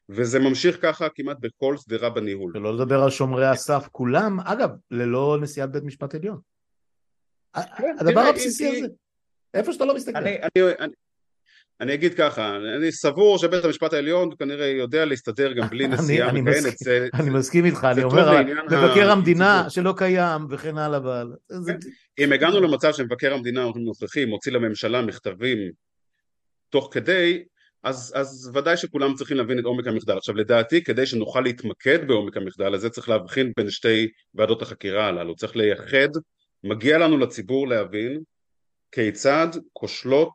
וזה 0.08 0.38
ממשיך 0.38 0.78
ככה 0.82 1.08
כמעט 1.14 1.36
בכל 1.40 1.76
שדרה 1.76 2.10
בניהול. 2.10 2.52
שלא 2.54 2.74
לדבר 2.74 3.02
על 3.02 3.10
שומרי 3.10 3.46
הסף 3.46 3.88
כולם, 3.92 4.40
אגב, 4.40 4.70
ללא 4.90 5.38
נשיאת 5.40 5.72
בית 5.72 5.82
משפט 5.82 6.14
עליון. 6.14 6.38
כן, 7.54 7.96
הדבר 8.00 8.20
הבסיסי 8.20 8.68
הזה, 8.68 8.86
איפה 9.54 9.72
שאתה 9.72 9.84
לא 9.84 9.94
מסתכל. 9.94 10.18
אני, 11.80 11.94
אגיד 11.94 12.14
ככה, 12.14 12.56
אני 12.56 12.92
סבור 12.92 13.38
שבית 13.38 13.64
המשפט 13.64 13.92
העליון 13.92 14.30
כנראה 14.38 14.66
יודע 14.66 15.04
להסתדר 15.04 15.52
גם 15.52 15.68
בלי 15.68 15.88
נשיאה 15.98 16.32
מכהנת. 16.32 16.74
אני 17.14 17.30
מסכים 17.30 17.64
איתך, 17.64 17.86
אני 17.92 18.02
אומר, 18.02 18.42
מבקר 18.64 19.10
המדינה 19.10 19.70
שלא 19.70 19.94
קיים 19.96 20.46
וכן 20.50 20.78
הלאה. 20.78 20.98
אבל... 20.98 21.32
אם 22.18 22.32
הגענו 22.32 22.60
למצב 22.60 22.92
שמבקר 22.92 23.34
המדינה 23.34 23.64
הנוכחי 23.64 24.24
מוציא 24.24 24.52
לממשלה 24.52 25.02
מכתבים 25.02 25.58
תוך 26.70 26.88
כדי, 26.92 27.44
אז, 27.86 28.12
אז 28.16 28.50
ודאי 28.54 28.76
שכולם 28.76 29.14
צריכים 29.14 29.36
להבין 29.36 29.58
את 29.58 29.64
עומק 29.64 29.86
המחדל. 29.86 30.16
עכשיו 30.16 30.34
לדעתי 30.34 30.84
כדי 30.84 31.06
שנוכל 31.06 31.40
להתמקד 31.40 32.08
בעומק 32.08 32.36
המחדל 32.36 32.74
הזה 32.74 32.90
צריך 32.90 33.08
להבחין 33.08 33.52
בין 33.56 33.70
שתי 33.70 34.08
ועדות 34.34 34.62
החקירה 34.62 35.06
הללו, 35.06 35.36
צריך 35.36 35.56
לייחד, 35.56 36.08
מגיע 36.64 36.98
לנו 36.98 37.18
לציבור 37.18 37.68
להבין 37.68 38.20
כיצד 38.92 39.48
כושלות 39.72 40.32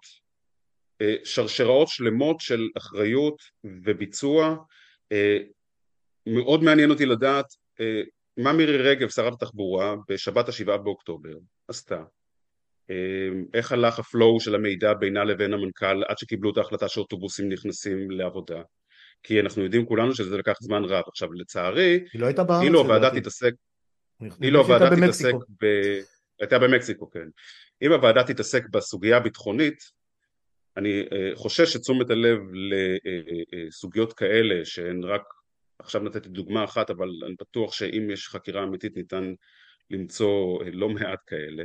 אה, 1.01 1.15
שרשראות 1.23 1.87
שלמות 1.87 2.39
של 2.39 2.69
אחריות 2.77 3.41
וביצוע. 3.63 4.55
אה, 5.11 5.37
מאוד 6.27 6.63
מעניין 6.63 6.89
אותי 6.89 7.05
לדעת 7.05 7.45
אה, 7.79 8.01
מה 8.37 8.53
מירי 8.53 8.77
רגב, 8.77 9.09
שרת 9.09 9.33
התחבורה, 9.33 9.95
בשבת 10.09 10.49
השבעה 10.49 10.77
באוקטובר 10.77 11.33
עשתה. 11.67 12.03
איך 13.53 13.71
הלך 13.71 13.99
הפלואו 13.99 14.39
של 14.39 14.55
המידע 14.55 14.93
בינה 14.93 15.23
לבין 15.23 15.53
המנכ"ל 15.53 16.03
עד 16.07 16.17
שקיבלו 16.17 16.51
את 16.51 16.57
ההחלטה 16.57 16.87
שאוטובוסים 16.87 17.49
נכנסים 17.49 18.11
לעבודה. 18.11 18.61
כי 19.23 19.39
אנחנו 19.39 19.63
יודעים 19.63 19.85
כולנו 19.85 20.15
שזה 20.15 20.37
לקח 20.37 20.57
זמן 20.61 20.83
רב. 20.85 21.03
עכשיו 21.07 21.33
לצערי, 21.33 21.99
היא 22.13 22.21
לא 22.21 22.25
הייתה 22.25 22.43
בארץ, 22.43 22.63
אילו 22.63 22.79
הוועדה 22.79 23.09
תתעסק, 23.19 23.53
אילו 24.41 24.59
הוועדה 24.59 24.95
תתעסק, 24.95 25.33
ב... 25.63 25.65
הייתה 26.39 26.59
במקסיקו, 26.59 27.11
כן. 27.11 27.27
אם 27.81 27.91
הוועדה 27.91 28.23
תתעסק 28.23 28.63
בסוגיה 28.69 29.17
הביטחונית, 29.17 30.01
אני 30.77 31.01
אה, 31.11 31.31
חושש 31.35 31.73
שתשומת 31.73 32.09
הלב 32.09 32.39
לסוגיות 33.53 34.09
אה, 34.09 34.13
אה, 34.13 34.17
כאלה 34.17 34.65
שהן 34.65 35.03
רק, 35.03 35.21
עכשיו 35.79 36.01
נתתי 36.01 36.29
דוגמה 36.29 36.63
אחת 36.63 36.89
אבל 36.89 37.09
אני 37.25 37.35
בטוח 37.39 37.73
שאם 37.73 38.09
יש 38.11 38.27
חקירה 38.27 38.63
אמיתית 38.63 38.97
ניתן 38.97 39.33
למצוא 39.89 40.63
לא 40.73 40.89
מעט 40.89 41.19
כאלה 41.27 41.63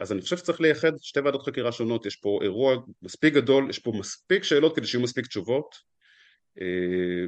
אז 0.00 0.12
אני 0.12 0.20
חושב 0.20 0.36
שצריך 0.36 0.60
לייחד 0.60 0.92
שתי 0.98 1.20
ועדות 1.20 1.42
חקירה 1.42 1.72
שונות, 1.72 2.06
יש 2.06 2.16
פה 2.16 2.38
אירוע 2.42 2.76
מספיק 3.02 3.34
גדול, 3.34 3.70
יש 3.70 3.78
פה 3.78 3.92
מספיק 3.98 4.44
שאלות 4.44 4.76
כדי 4.76 4.86
שיהיו 4.86 5.02
מספיק 5.02 5.26
תשובות 5.26 5.74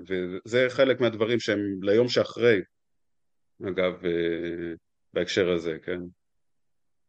וזה 0.09 0.67
חלק 0.69 1.01
מהדברים 1.01 1.41
שהם 1.41 1.61
ליום 1.83 2.09
שאחרי 2.09 2.61
אגב 3.69 3.93
בהקשר 5.15 5.51
הזה, 5.51 5.77
כן? 5.83 6.01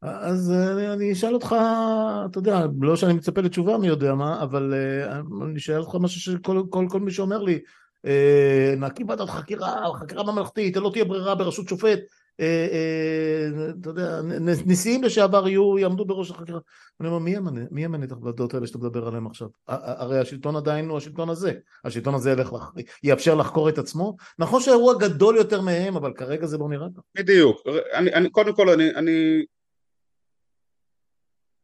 אז 0.02 0.52
אני, 0.52 0.94
אני 0.94 1.12
אשאל 1.12 1.34
אותך, 1.34 1.56
אתה 2.26 2.40
יודע, 2.40 2.66
לא 2.82 2.96
שאני 2.96 3.14
מצפה 3.14 3.42
לתשובה 3.42 3.78
מי 3.78 3.88
יודע 3.88 4.14
מה, 4.16 4.44
אבל 4.44 4.74
אני 5.44 5.58
אשאל 5.58 5.80
אותך 5.80 5.96
משהו 6.02 6.22
שכל 6.22 6.64
כל, 6.70 6.86
כל 6.90 7.00
מי 7.00 7.12
שאומר 7.12 7.44
לי, 7.44 7.60
נקים 8.78 9.10
ועדת 9.10 9.30
חקירה, 9.30 9.86
חקירה 10.00 10.24
ממלכתית, 10.24 10.78
לא 10.78 10.90
תהיה 10.94 11.06
ברירה 11.06 11.36
בראשות 11.36 11.68
שופט, 11.68 12.00
אתה 12.36 13.90
יודע, 13.90 14.22
נשיאים 14.66 15.04
לשעבר 15.04 15.48
יהיו, 15.48 15.80
יעמדו 15.80 16.06
בראש 16.06 16.32
החקירה. 16.32 16.60
אני 17.00 17.10
אומר, 17.10 17.20
מי 17.72 17.84
ימנה, 17.84 18.06
את 18.06 18.12
הוועדות 18.12 18.54
האלה 18.54 18.68
שאתה 18.68 18.78
מדבר 18.78 19.08
עליהן 19.08 19.26
עכשיו? 19.26 19.48
הרי 19.68 20.20
השלטון 20.20 20.56
עדיין 20.56 20.90
הוא 20.90 20.98
השלטון 20.98 21.30
הזה, 21.30 21.54
השלטון 21.84 22.16
הזה 22.16 22.32
ילך. 22.32 22.56
יאפשר 23.04 23.36
לחקור 23.36 23.70
את 23.70 23.78
עצמו. 23.78 24.16
נכון 24.40 24.62
שהאירוע 24.62 24.94
גדול 25.00 25.36
יותר 25.36 25.62
מהם, 25.62 25.96
אבל 25.96 26.14
כרגע 26.14 26.46
זה 26.46 26.58
לא 26.58 26.70
נראה 26.70 26.88
ככה. 26.94 27.02
בדיוק. 27.16 27.62
קודם 28.32 28.56
כל, 28.56 28.70
אני, 28.70 29.46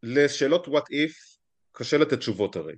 לשאלות 0.03 0.67
what 0.67 0.91
if 0.91 1.39
קשה 1.71 1.97
לתת 1.97 2.17
תשובות 2.19 2.55
הרי. 2.55 2.73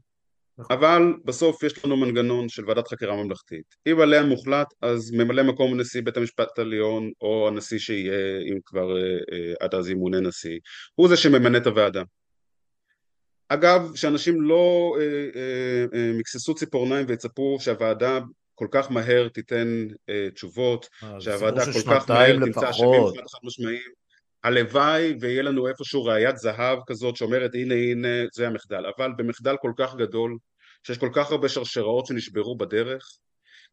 אבל 0.70 1.14
בסוף 1.26 1.64
יש 1.64 1.86
לנו 1.86 1.98
מנגנון 1.98 2.50
של 2.50 2.66
ועדת 2.68 2.88
חקירה 2.88 3.24
ממלכתית. 3.24 3.76
אם 3.92 4.00
עליה 4.00 4.24
מוחלט 4.24 4.68
אז 4.82 5.12
ממלא 5.12 5.44
מקום 5.44 5.80
נשיא 5.80 6.02
בית 6.02 6.18
המשפט 6.18 6.60
העליון 6.60 7.12
או 7.22 7.48
הנשיא 7.48 7.80
שיהיה 7.80 8.40
אם 8.52 8.58
כבר 8.66 8.98
אה, 8.98 9.18
אה, 9.32 9.54
עד 9.60 9.76
אז 9.76 9.90
ימונה 9.90 10.20
נשיא. 10.20 10.60
הוא 10.96 11.08
זה 11.08 11.18
שממנה 11.18 11.58
את 11.58 11.68
הוועדה. 11.68 12.04
אגב 13.48 13.96
שאנשים 13.96 14.42
לא 14.42 14.96
אה, 15.00 15.04
אה, 15.36 15.86
אה, 15.94 16.12
מקססו 16.14 16.56
ציפורניים 16.56 17.06
ויצפו 17.10 17.58
שהוועדה 17.60 18.20
כל 18.56 18.68
כך 18.72 18.92
מהר 18.92 19.28
תיתן 19.28 19.88
אה, 20.10 20.28
תשובות 20.34 20.90
שהוועדה 21.20 21.66
כל 21.66 21.96
כך 21.96 22.10
מהר 22.10 22.36
תמצא 22.46 22.70
אשמים 22.70 23.02
חד 23.08 23.40
משמעיים 23.44 23.92
הלוואי 24.44 25.14
ויהיה 25.20 25.42
לנו 25.42 25.68
איפשהו 25.68 26.04
ראיית 26.04 26.38
זהב 26.38 26.80
כזאת 26.88 27.16
שאומרת 27.16 27.56
הנה 27.56 27.74
הנה 27.74 28.08
זה 28.34 28.48
המחדל. 28.48 28.84
אבל 28.98 29.12
במחדל 29.18 29.56
כל 29.62 29.72
כך 29.78 29.96
גדול 29.96 30.38
שיש 30.84 30.98
כל 30.98 31.10
כך 31.14 31.32
הרבה 31.32 31.50
שרשראות 31.50 32.06
שנשברו 32.06 32.58
בדרך 32.58 33.18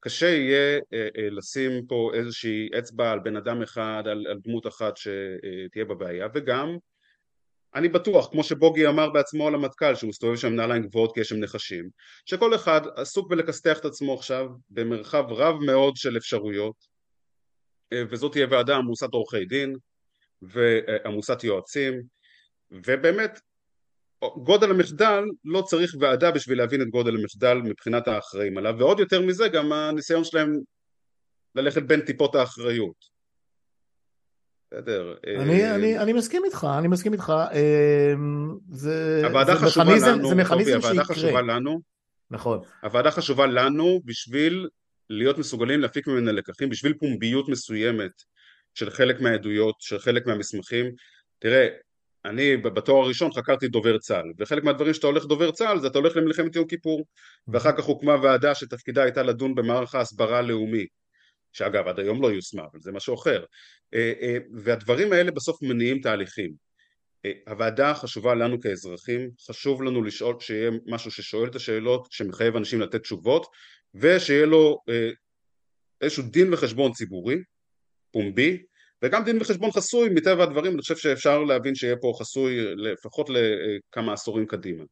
קשה 0.01 0.27
יהיה 0.27 0.81
אה, 0.93 1.09
אה, 1.19 1.31
לשים 1.31 1.87
פה 1.87 2.11
איזושהי 2.15 2.69
אצבע 2.79 3.13
על 3.13 3.19
בן 3.19 3.37
אדם 3.37 3.63
אחד 3.63 4.03
על, 4.07 4.27
על 4.27 4.39
דמות 4.45 4.67
אחת 4.67 4.95
שתהיה 4.97 5.85
בבעיה. 5.85 6.27
וגם 6.35 6.77
אני 7.75 7.89
בטוח 7.89 8.31
כמו 8.31 8.45
שבוגי 8.45 8.87
אמר 8.87 9.11
בעצמו 9.11 9.49
על 9.49 9.55
המטכ"ל 9.55 9.95
שהוא 9.95 10.09
מסתובב 10.09 10.37
שם 10.37 10.55
נעליים 10.55 10.83
גבוהות 10.83 11.15
כי 11.15 11.21
יש 11.21 11.29
שם 11.29 11.37
נחשים 11.37 11.89
שכל 12.25 12.55
אחד 12.55 12.81
עסוק 12.97 13.31
בלכסתח 13.31 13.79
את 13.79 13.85
עצמו 13.85 14.15
עכשיו 14.15 14.49
במרחב 14.71 15.25
רב 15.29 15.57
מאוד 15.67 15.97
של 15.97 16.17
אפשרויות 16.17 16.77
אה, 17.93 18.03
וזאת 18.11 18.33
תהיה 18.33 18.47
ועדה 18.51 18.77
עמוסת 18.77 19.09
עורכי 19.13 19.45
דין 19.45 19.77
ועמוסת 20.43 21.45
יועצים 21.45 22.03
ובאמת 22.71 23.41
גודל 24.25 24.71
המחדל 24.71 25.25
לא 25.45 25.63
צריך 25.63 25.95
ועדה 26.01 26.31
בשביל 26.31 26.59
להבין 26.59 26.83
את 26.83 26.89
גודל 26.89 27.17
המחדל 27.17 27.55
מבחינת 27.55 28.09
האחראים 28.09 28.59
עליו 28.59 28.75
ועוד 28.79 29.01
יותר 29.01 29.23
מזה 29.23 29.49
גם 29.49 29.73
הניסיון 29.73 30.25
שלהם 30.25 30.59
ללכת 31.55 31.83
בין 31.83 32.01
טיפות 32.01 32.35
האחריות 32.35 33.19
בסדר. 34.73 35.15
אני, 35.27 35.65
אה, 35.65 35.75
אני, 35.75 35.99
אני 35.99 36.13
מסכים 36.13 36.45
איתך, 36.45 36.67
אני 36.79 36.89
מסכים 36.89 37.13
איתך. 37.13 37.33
אה, 37.53 38.13
זה, 38.71 39.23
הוועדה 39.25 39.55
זה 39.55 39.67
חשובה 39.67 39.85
מכניזם, 39.85 40.09
לנו, 40.09 40.29
זה 40.29 40.35
מכניזם 40.35 40.73
טובי, 40.73 40.87
הוועדה 40.87 41.05
חשובה 41.05 41.43
לנו. 41.43 41.81
נכון. 42.31 42.61
הוועדה 42.83 43.11
חשובה 43.11 43.47
לנו 43.47 44.01
בשביל 44.05 44.69
להיות 45.11 45.39
מסוגלים 45.39 45.81
להפיק 45.81 46.07
ממנה 46.07 46.33
לקחים, 46.33 46.69
בשביל 46.69 46.95
פומביות 46.95 47.49
מסוימת 47.49 48.11
של 48.75 48.91
חלק 48.91 49.21
מהעדויות, 49.21 49.75
של 49.81 49.99
חלק 49.99 50.27
מהמסמכים. 50.27 50.87
תראה, 51.39 51.69
אני 52.25 52.57
בתואר 52.57 53.05
הראשון 53.05 53.33
חקרתי 53.33 53.69
דובר 53.69 53.99
צה"ל, 53.99 54.33
וחלק 54.39 54.65
מהדברים 54.65 54.95
שאתה 54.95 55.07
הולך 55.07 55.25
דובר 55.25 55.51
צה"ל 55.51 55.81
זה 55.81 55.87
אתה 55.87 55.99
הולך 55.99 56.17
למלחמת 56.17 56.57
יום 56.57 56.67
כיפור, 56.67 57.05
ואחר 57.49 57.73
כך 57.73 57.85
הוקמה 57.85 58.17
ועדה 58.23 58.55
שתפקידה 58.55 59.03
הייתה 59.03 59.23
לדון 59.23 59.55
במערך 59.55 59.95
ההסברה 59.95 60.39
הלאומי, 60.39 60.87
שאגב 61.53 61.89
עד 61.89 61.99
היום 61.99 62.23
לא 62.23 62.33
יושמה, 62.33 62.63
אבל 62.63 62.81
זה 62.81 62.93
משהו 62.93 63.15
אחר, 63.15 63.45
אה, 63.95 64.13
אה, 64.21 64.39
והדברים 64.55 65.13
האלה 65.13 65.31
בסוף 65.31 65.63
מניעים 65.63 66.01
תהליכים. 66.01 66.53
אה, 67.25 67.33
הוועדה 67.49 67.95
חשובה 67.95 68.35
לנו 68.35 68.61
כאזרחים, 68.61 69.31
חשוב 69.49 69.83
לנו 69.83 70.03
לשאול, 70.03 70.37
שיהיה 70.41 70.71
משהו 70.87 71.11
ששואל 71.11 71.49
את 71.49 71.55
השאלות, 71.55 72.09
שמחייב 72.11 72.57
אנשים 72.57 72.81
לתת 72.81 73.03
תשובות, 73.03 73.47
ושיהיה 73.95 74.47
לו 74.47 74.79
איזשהו 76.01 76.23
דין 76.23 76.55
וחשבון 76.55 76.93
ציבורי, 76.93 77.37
פומבי, 78.11 78.63
וגם 79.03 79.25
דין 79.25 79.39
וחשבון 79.41 79.71
חסוי 79.71 80.09
מטבע 80.09 80.43
הדברים 80.43 80.73
אני 80.73 80.81
חושב 80.81 80.97
שאפשר 80.97 81.45
להבין 81.45 81.75
שיהיה 81.75 81.97
פה 81.97 82.13
חסוי 82.19 82.75
לפחות 82.77 83.31
לכמה 83.31 84.13
עשורים 84.13 84.47
קדימה 84.47 84.85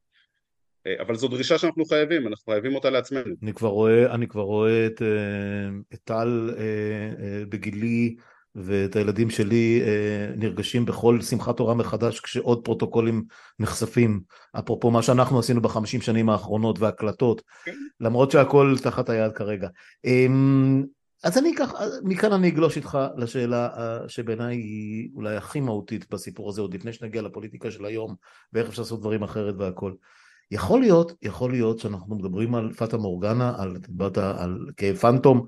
אבל 1.01 1.15
זו 1.15 1.29
דרישה 1.29 1.59
שאנחנו 1.59 1.85
חייבים, 1.85 2.27
אנחנו 2.27 2.53
חייבים 2.53 2.75
אותה 2.75 2.91
לעצמנו. 2.91 3.35
אני 3.43 3.53
כבר 3.53 3.69
רואה, 3.69 4.15
אני 4.15 4.29
כבר 4.29 4.43
רואה 4.43 4.87
את, 4.87 5.03
אה, 5.03 5.69
את 5.95 5.99
טל 6.05 6.51
אה, 6.59 6.63
אה, 7.25 7.45
בגילי 7.49 8.17
ואת 8.55 8.97
הילדים 8.97 9.31
שלי 9.31 9.83
אה, 9.85 10.35
נרגשים 10.37 10.85
בכל 10.85 11.21
שמחת 11.21 11.57
תורה 11.57 11.75
מחדש 11.75 12.21
כשעוד 12.21 12.65
פרוטוקולים 12.65 13.25
נחשפים, 13.59 14.21
אפרופו 14.59 14.91
מה 14.91 15.03
שאנחנו 15.03 15.39
עשינו 15.39 15.61
בחמישים 15.61 16.01
שנים 16.01 16.29
האחרונות 16.29 16.79
והקלטות, 16.79 17.43
כן. 17.65 17.73
למרות 18.01 18.31
שהכל 18.31 18.75
תחת 18.83 19.09
היד 19.09 19.33
כרגע. 19.33 19.69
אז 21.27 21.39
אני 21.39 21.55
אקח, 21.55 21.73
מכאן 22.03 22.33
אני 22.33 22.49
אגלוש 22.49 22.77
איתך 22.77 22.99
לשאלה 23.17 23.69
אה, 23.77 24.09
שבעיניי 24.09 24.57
היא 24.57 25.11
אולי 25.15 25.37
הכי 25.37 25.61
מהותית 25.61 26.11
בסיפור 26.11 26.49
הזה, 26.49 26.61
עוד 26.61 26.75
לפני 26.75 26.93
שנגיע 26.93 27.23
לפוליטיקה 27.23 27.71
של 27.71 27.85
היום, 27.85 28.15
ואיך 28.53 28.69
אפשר 28.69 28.83
לעשות 28.83 29.01
דברים 29.01 29.23
אחרת 29.23 29.55
והכל. 29.59 29.93
יכול 30.51 30.81
להיות, 30.81 31.13
יכול 31.23 31.51
להיות 31.51 31.79
שאנחנו 31.79 32.17
מדברים 32.17 32.55
על 32.55 32.73
פאטה 32.73 32.97
מורגנה, 32.97 33.55
על, 33.59 33.77
דיברת 33.77 34.19
על 34.19 34.59
כאב 34.77 34.97
פנטום, 34.97 35.47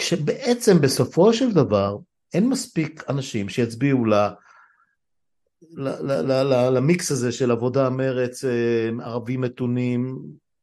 שבעצם 0.00 0.80
בסופו 0.80 1.32
של 1.32 1.52
דבר 1.52 1.96
אין 2.34 2.48
מספיק 2.48 3.04
אנשים 3.08 3.48
שיצביעו 3.48 4.04
ל... 4.04 4.14
למיקס 6.72 7.10
הזה 7.10 7.32
של 7.32 7.50
עבודה, 7.50 7.90
מרץ, 7.90 8.44
אה, 8.44 9.04
ערבים 9.04 9.40
מתונים, 9.40 10.18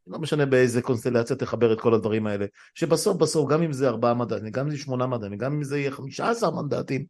לא 0.10 0.20
משנה 0.20 0.46
באיזה 0.46 0.82
קונסטלציה 0.82 1.36
תחבר 1.36 1.74
את 1.74 1.82
כל 1.82 1.94
הדברים 1.94 2.28
האלה, 2.28 2.46
שבסוף 2.74 3.18
בסוף 3.18 3.50
גם 3.50 3.64
אם 3.64 3.74
זה 3.74 3.88
ארבעה 3.88 4.14
מנדטים, 4.14 4.52
גם 4.52 4.66
אם 4.66 4.72
זה 4.72 4.78
שמונה 4.78 5.08
מנדטים, 5.08 5.38
גם 5.38 5.54
אם 5.54 5.64
זה 5.64 5.80
יהיה 5.80 5.92
חמישה 5.92 6.30
עשר 6.30 6.52
מנדטים, 6.52 7.06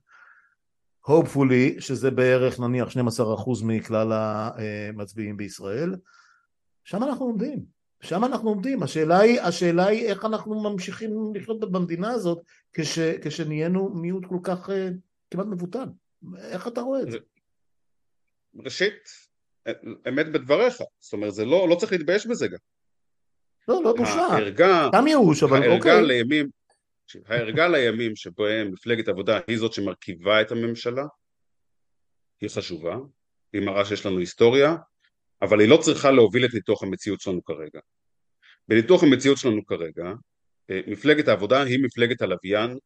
hopefully 1.08 1.80
שזה 1.82 2.12
בערך 2.12 2.60
נניח 2.60 2.88
12% 2.88 3.66
מכלל 3.66 4.12
המצביעים 4.14 5.38
בישראל, 5.38 5.96
שם 6.84 7.04
אנחנו 7.04 7.26
עומדים, 7.26 7.66
שם 8.02 8.24
אנחנו 8.24 8.50
עומדים, 8.50 8.84
השאלה 8.84 9.20
היא, 9.20 9.42
השאלה 9.42 9.88
היא 9.88 10.06
איך 10.06 10.26
אנחנו 10.26 10.64
ממשיכים 10.64 11.32
לחיות 11.36 11.72
במדינה 11.72 12.12
הזאת 12.12 12.42
כש, 12.74 13.00
כשנהיינו 13.00 13.90
מיעוט 13.90 14.26
כל 14.26 14.40
כך 14.44 14.70
uh, 14.70 14.72
כמעט 15.32 15.46
מבוטל, 15.46 15.86
איך 16.38 16.68
אתה 16.68 16.82
רואה 16.82 17.02
את 17.02 17.12
זה? 17.12 17.18
ראשית, 18.56 18.94
אמת 20.08 20.32
בדבריך, 20.32 20.78
זאת 21.00 21.14
אומרת 21.14 21.34
זה 21.34 21.46
לא, 21.46 21.70
לא 21.70 21.76
צריך 21.76 21.92
להתבייש 21.92 22.28
בזה 22.28 22.48
גם 22.48 22.58
לא, 23.70 23.82
לא 23.84 23.94
בושה. 23.98 24.22
הערגה, 24.22 24.90
גם 24.94 25.08
ייאוש, 25.08 25.44
אבל 25.44 25.62
הערגה 25.64 25.76
אוקיי. 25.76 26.08
לימים, 26.08 26.50
הערגה 27.26 27.68
לימים 27.68 28.16
שבהם 28.16 28.72
מפלגת 28.72 29.08
עבודה 29.08 29.40
היא 29.48 29.58
זאת 29.58 29.74
שמרכיבה 29.74 30.42
את 30.42 30.52
הממשלה, 30.52 31.06
היא 32.42 32.50
חשובה, 32.50 32.98
היא 33.54 33.62
מראה 33.62 33.86
שיש 33.86 34.06
לנו 34.06 34.20
היסטוריה, 34.20 34.76
אבל 35.42 35.60
היא 35.60 35.70
לא 35.70 35.78
צריכה 35.78 36.12
להוביל 36.12 36.46
את 36.46 36.54
ניתוח 36.54 36.84
המציאות 36.84 37.22
שלנו 37.22 37.44
כרגע. 37.44 37.80
בניתוח 38.68 39.04
המציאות 39.04 39.38
שלנו 39.38 39.66
כרגע, 39.66 40.14
אה, 40.70 40.80
מפלגת 40.88 41.28
העבודה 41.28 41.64
היא 41.64 41.80
מפלגת 41.84 42.22
הלוויין 42.22 42.78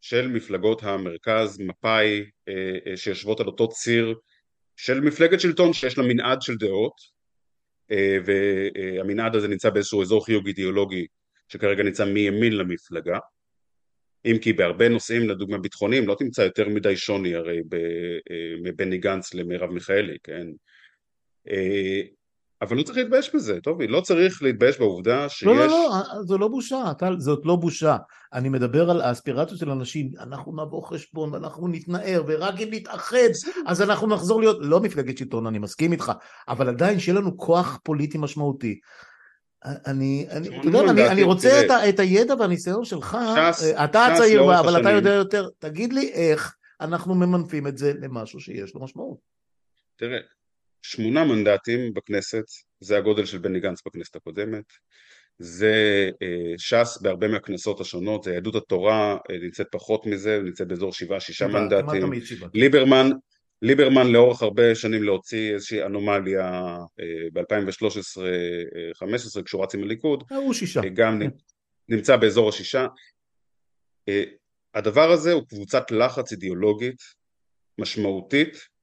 של 0.00 0.28
מפלגות 0.28 0.82
המרכז, 0.82 1.58
מפא"י, 1.60 2.24
אה, 2.48 2.78
אה, 2.86 2.96
שיושבות 2.96 3.40
על 3.40 3.46
אותו 3.46 3.68
ציר 3.68 4.14
של 4.76 5.00
מפלגת 5.00 5.40
שלטון 5.40 5.72
שיש 5.72 5.98
לה 5.98 6.04
מנעד 6.04 6.42
של 6.42 6.56
דעות, 6.56 7.15
והמנעד 8.24 9.36
הזה 9.36 9.48
נמצא 9.48 9.70
באיזשהו 9.70 10.02
אזור 10.02 10.24
חיוג 10.24 10.46
אידיאולוגי 10.46 11.06
שכרגע 11.48 11.82
נמצא 11.82 12.04
מימין 12.04 12.56
למפלגה. 12.56 13.18
אם 14.26 14.38
כי 14.42 14.52
בהרבה 14.52 14.88
נושאים 14.88 15.28
לדוגמה 15.28 15.58
ביטחוניים 15.58 16.08
לא 16.08 16.16
תמצא 16.18 16.42
יותר 16.42 16.68
מדי 16.68 16.96
שוני 16.96 17.34
הרי 17.34 17.58
אה, 17.72 18.54
מבני 18.62 18.98
גנץ 18.98 19.34
למרב 19.34 19.70
מיכאלי 19.70 20.16
כן? 20.22 20.46
אה, 21.50 22.00
אבל 22.62 22.76
לא 22.76 22.82
צריך 22.82 22.98
להתבייש 22.98 23.34
בזה, 23.34 23.60
טובי, 23.60 23.86
לא 23.86 24.00
צריך 24.00 24.42
להתבייש 24.42 24.78
בעובדה 24.78 25.28
שיש... 25.28 25.42
לא, 25.48 25.56
לא, 25.56 25.66
לא, 25.66 26.22
זו 26.22 26.38
לא 26.38 26.48
בושה, 26.48 26.92
טל, 26.98 27.16
זאת 27.18 27.40
לא 27.44 27.56
בושה. 27.56 27.96
אני 28.32 28.48
מדבר 28.48 28.90
על 28.90 29.00
האספירציות 29.00 29.60
של 29.60 29.70
אנשים, 29.70 30.10
אנחנו 30.20 30.64
נבוא 30.64 30.82
חשבון, 30.82 31.34
ואנחנו 31.34 31.68
נתנער, 31.68 32.22
ורק 32.26 32.60
אם 32.60 32.68
נתאחד, 32.70 33.16
אז 33.66 33.82
אנחנו 33.82 34.06
נחזור 34.06 34.40
להיות, 34.40 34.56
לא 34.60 34.80
מפלגת 34.80 35.18
שלטון, 35.18 35.46
אני 35.46 35.58
מסכים 35.58 35.92
איתך, 35.92 36.12
אבל 36.48 36.68
עדיין 36.68 36.98
שיהיה 36.98 37.20
לנו 37.20 37.36
כוח 37.36 37.78
פוליטי 37.82 38.18
משמעותי. 38.18 38.80
אני, 39.64 40.26
אני, 40.30 40.60
אתה 40.60 40.66
יודע, 40.66 40.80
אני, 40.80 41.08
אני 41.08 41.22
רוצה 41.22 41.64
את, 41.64 41.70
ה, 41.70 41.88
את 41.88 42.00
הידע 42.00 42.34
והניסיון 42.34 42.84
שלך, 42.84 43.18
שס, 43.36 43.64
אתה 43.84 44.06
הצעיר, 44.06 44.60
אבל 44.60 44.80
אתה 44.80 44.90
יודע 44.90 45.10
יותר, 45.10 45.48
תגיד 45.58 45.92
לי 45.92 46.08
איך 46.12 46.56
אנחנו 46.80 47.14
ממנפים 47.14 47.66
את 47.66 47.78
זה 47.78 47.92
למשהו 48.00 48.40
שיש 48.40 48.74
לו 48.74 48.80
משמעות. 48.84 49.18
תראה, 49.96 50.18
שמונה 50.90 51.24
מנדטים 51.24 51.94
בכנסת, 51.94 52.44
זה 52.80 52.96
הגודל 52.96 53.24
של 53.24 53.38
בני 53.38 53.60
גנץ 53.60 53.82
בכנסת 53.86 54.16
הקודמת, 54.16 54.64
זה 55.38 56.10
אה, 56.22 56.54
ש"ס 56.58 56.98
בהרבה 57.02 57.28
מהכנסות 57.28 57.80
השונות, 57.80 58.22
זה 58.22 58.34
יהדות 58.34 58.54
התורה 58.54 59.16
אה, 59.30 59.38
נמצאת 59.42 59.66
פחות 59.70 60.06
מזה, 60.06 60.40
נמצאת 60.44 60.68
באזור 60.68 60.92
שבעה 60.92 61.20
שישה 61.20 61.46
מנדטים, 61.46 62.12
ליברמן, 62.54 63.10
ליברמן 63.62 64.06
לאורך 64.06 64.42
הרבה 64.42 64.74
שנים 64.74 65.02
להוציא 65.02 65.54
איזושהי 65.54 65.82
אנומליה 65.82 66.76
אה, 67.00 67.04
ב-2013-2015 67.32 69.42
כשהוא 69.42 69.62
רץ 69.62 69.74
עם 69.74 69.82
הליכוד, 69.82 70.24
הוא 70.30 70.54
שישה, 70.54 70.80
גם 70.94 71.22
נמצא 71.88 72.16
באזור 72.16 72.48
השישה, 72.48 72.86
הדבר 74.74 75.10
הזה 75.10 75.32
הוא 75.32 75.42
קבוצת 75.48 75.90
לחץ 75.90 76.32
אידיאולוגית 76.32 76.98
משמעותית 77.78 78.75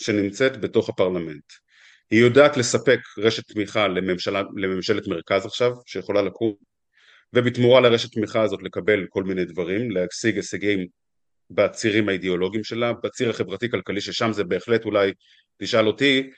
שנמצאת 0.00 0.60
בתוך 0.60 0.88
הפרלמנט. 0.88 1.44
היא 2.10 2.20
יודעת 2.20 2.56
לספק 2.56 3.00
רשת 3.18 3.52
תמיכה 3.52 3.88
לממשלה, 3.88 4.42
לממשלת 4.56 5.06
מרכז 5.06 5.46
עכשיו, 5.46 5.72
שיכולה 5.86 6.22
לקום, 6.22 6.54
ובתמורה 7.32 7.80
לרשת 7.80 8.12
תמיכה 8.12 8.42
הזאת 8.42 8.62
לקבל 8.62 9.06
כל 9.08 9.22
מיני 9.22 9.44
דברים, 9.44 9.90
להשיג 9.90 10.36
הישגים 10.36 10.86
בצירים 11.50 12.08
האידיאולוגיים 12.08 12.64
שלה, 12.64 12.92
בציר 12.92 13.30
החברתי-כלכלי 13.30 14.00
ששם 14.00 14.32
זה 14.32 14.44
בהחלט 14.44 14.84
אולי, 14.84 15.12
תשאל 15.56 15.86
אותי, 15.86 16.30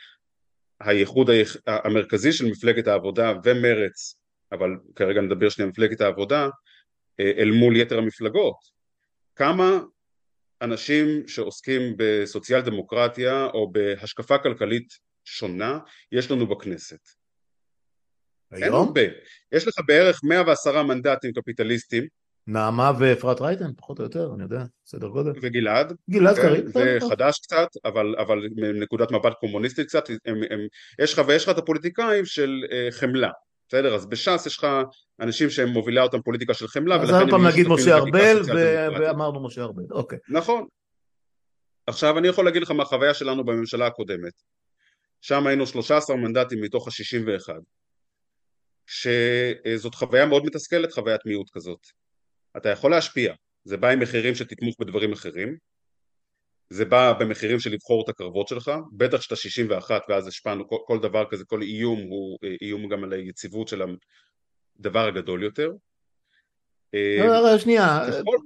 הייחוד 0.81 1.31
המרכזי 1.67 2.33
של 2.33 2.47
מפלגת 2.47 2.87
העבודה 2.87 3.33
ומרץ, 3.45 4.15
אבל 4.53 4.71
כרגע 4.97 5.21
נדבר 5.21 5.49
שנייה 5.49 5.71
מפלגת 5.71 6.01
העבודה, 6.01 6.49
אה, 7.21 7.33
אל 7.39 7.51
מול 7.51 7.77
יתר 7.77 7.99
המפלגות. 7.99 8.57
כמה 9.37 9.81
אנשים 10.63 11.29
שעוסקים 11.29 11.95
בסוציאל 11.97 12.61
דמוקרטיה 12.61 13.47
או 13.55 13.73
בהשקפה 13.73 14.39
כלכלית 14.39 14.93
שונה 15.25 15.79
יש 16.13 16.31
לנו 16.31 16.47
בכנסת. 16.47 17.09
היום? 18.51 18.65
אין 18.65 18.73
הרבה. 18.73 19.01
יש 19.53 19.69
לך 19.69 19.75
בערך 19.87 20.21
110 20.25 20.83
מנדטים 20.83 21.33
קפיטליסטים. 21.33 22.07
נעמה 22.47 22.93
ואפרת 22.99 23.41
רייטן, 23.41 23.73
פחות 23.77 23.99
או 23.99 24.05
יותר, 24.05 24.31
אני 24.35 24.43
יודע, 24.43 24.65
סדר 24.87 25.09
גודל. 25.09 25.33
וגלעד. 25.43 25.97
גלעד 26.11 26.37
כן, 26.37 26.43
קריב. 26.43 26.69
זה 26.69 26.99
חדש 27.11 27.39
קצת, 27.39 27.69
אבל, 27.85 28.15
אבל 28.19 28.39
מנקודת 28.57 29.11
מבט 29.11 29.33
קומוניסטית 29.41 29.87
קצת, 29.87 30.11
הם, 30.11 30.41
הם, 30.51 30.61
יש 30.99 31.13
לך 31.13 31.23
ויש 31.27 31.45
לך 31.45 31.51
את 31.51 31.59
הפוליטיקאים 31.59 32.25
של 32.25 32.51
uh, 32.65 32.95
חמלה. 32.95 33.31
בסדר? 33.71 33.95
אז 33.95 34.07
בש"ס 34.07 34.47
יש 34.47 34.59
לך 34.59 34.67
אנשים 35.21 35.51
שהם 35.51 35.69
מובילה 35.69 36.03
אותם 36.03 36.23
פוליטיקה 36.23 36.55
של 36.55 36.69
חמלה 36.69 37.03
אז 37.03 37.11
עוד 37.11 37.31
פעם 37.31 37.47
נגיד 37.47 37.69
משה 37.69 37.97
ארבל 37.97 38.43
ואמרנו 39.01 39.47
משה 39.47 39.63
ארבל, 39.63 39.83
אוקיי. 39.91 40.19
נכון. 40.29 40.67
עכשיו 41.87 42.19
אני 42.19 42.29
יכול 42.29 42.45
להגיד 42.45 42.63
לך 42.63 42.71
מהחוויה 42.71 43.15
שלנו 43.15 43.45
בממשלה 43.45 43.87
הקודמת 43.87 44.33
שם 45.21 45.47
היינו 45.47 45.67
13 45.67 46.17
מנדטים 46.17 46.61
מתוך 46.61 46.89
ה-61 46.89 47.55
שזאת 48.87 49.95
חוויה 49.95 50.27
מאוד 50.27 50.45
מתסכלת 50.45 50.93
חוויית 50.93 51.21
מיעוט 51.27 51.51
כזאת 51.53 51.87
אתה 52.57 52.69
יכול 52.69 52.91
להשפיע 52.91 53.35
זה 53.65 53.77
בא 53.77 53.89
עם 53.89 54.01
מחירים 54.01 54.35
שתתמוך 54.35 54.77
בדברים 54.81 55.13
אחרים 55.13 55.57
זה 56.71 56.85
בא 56.85 57.13
במחירים 57.13 57.61
של 57.61 57.71
לבחור 57.71 58.05
את 58.05 58.09
הקרבות 58.09 58.49
שלך, 58.49 58.71
בטח 58.93 59.21
שאתה 59.21 59.37
61 59.37 60.03
ואז 60.09 60.27
השפענו, 60.27 60.69
כל, 60.69 60.77
כל 60.87 60.99
דבר 60.99 61.25
כזה, 61.31 61.45
כל 61.45 61.63
איום 61.63 62.01
הוא 62.01 62.39
אה, 62.45 62.55
איום 62.63 62.89
גם 62.89 63.05
על 63.05 63.13
היציבות 63.13 63.69
של 63.69 63.83
הדבר 64.79 65.07
הגדול 65.07 65.43
יותר. 65.43 65.71
אה, 66.95 67.59
שנייה, 67.59 68.01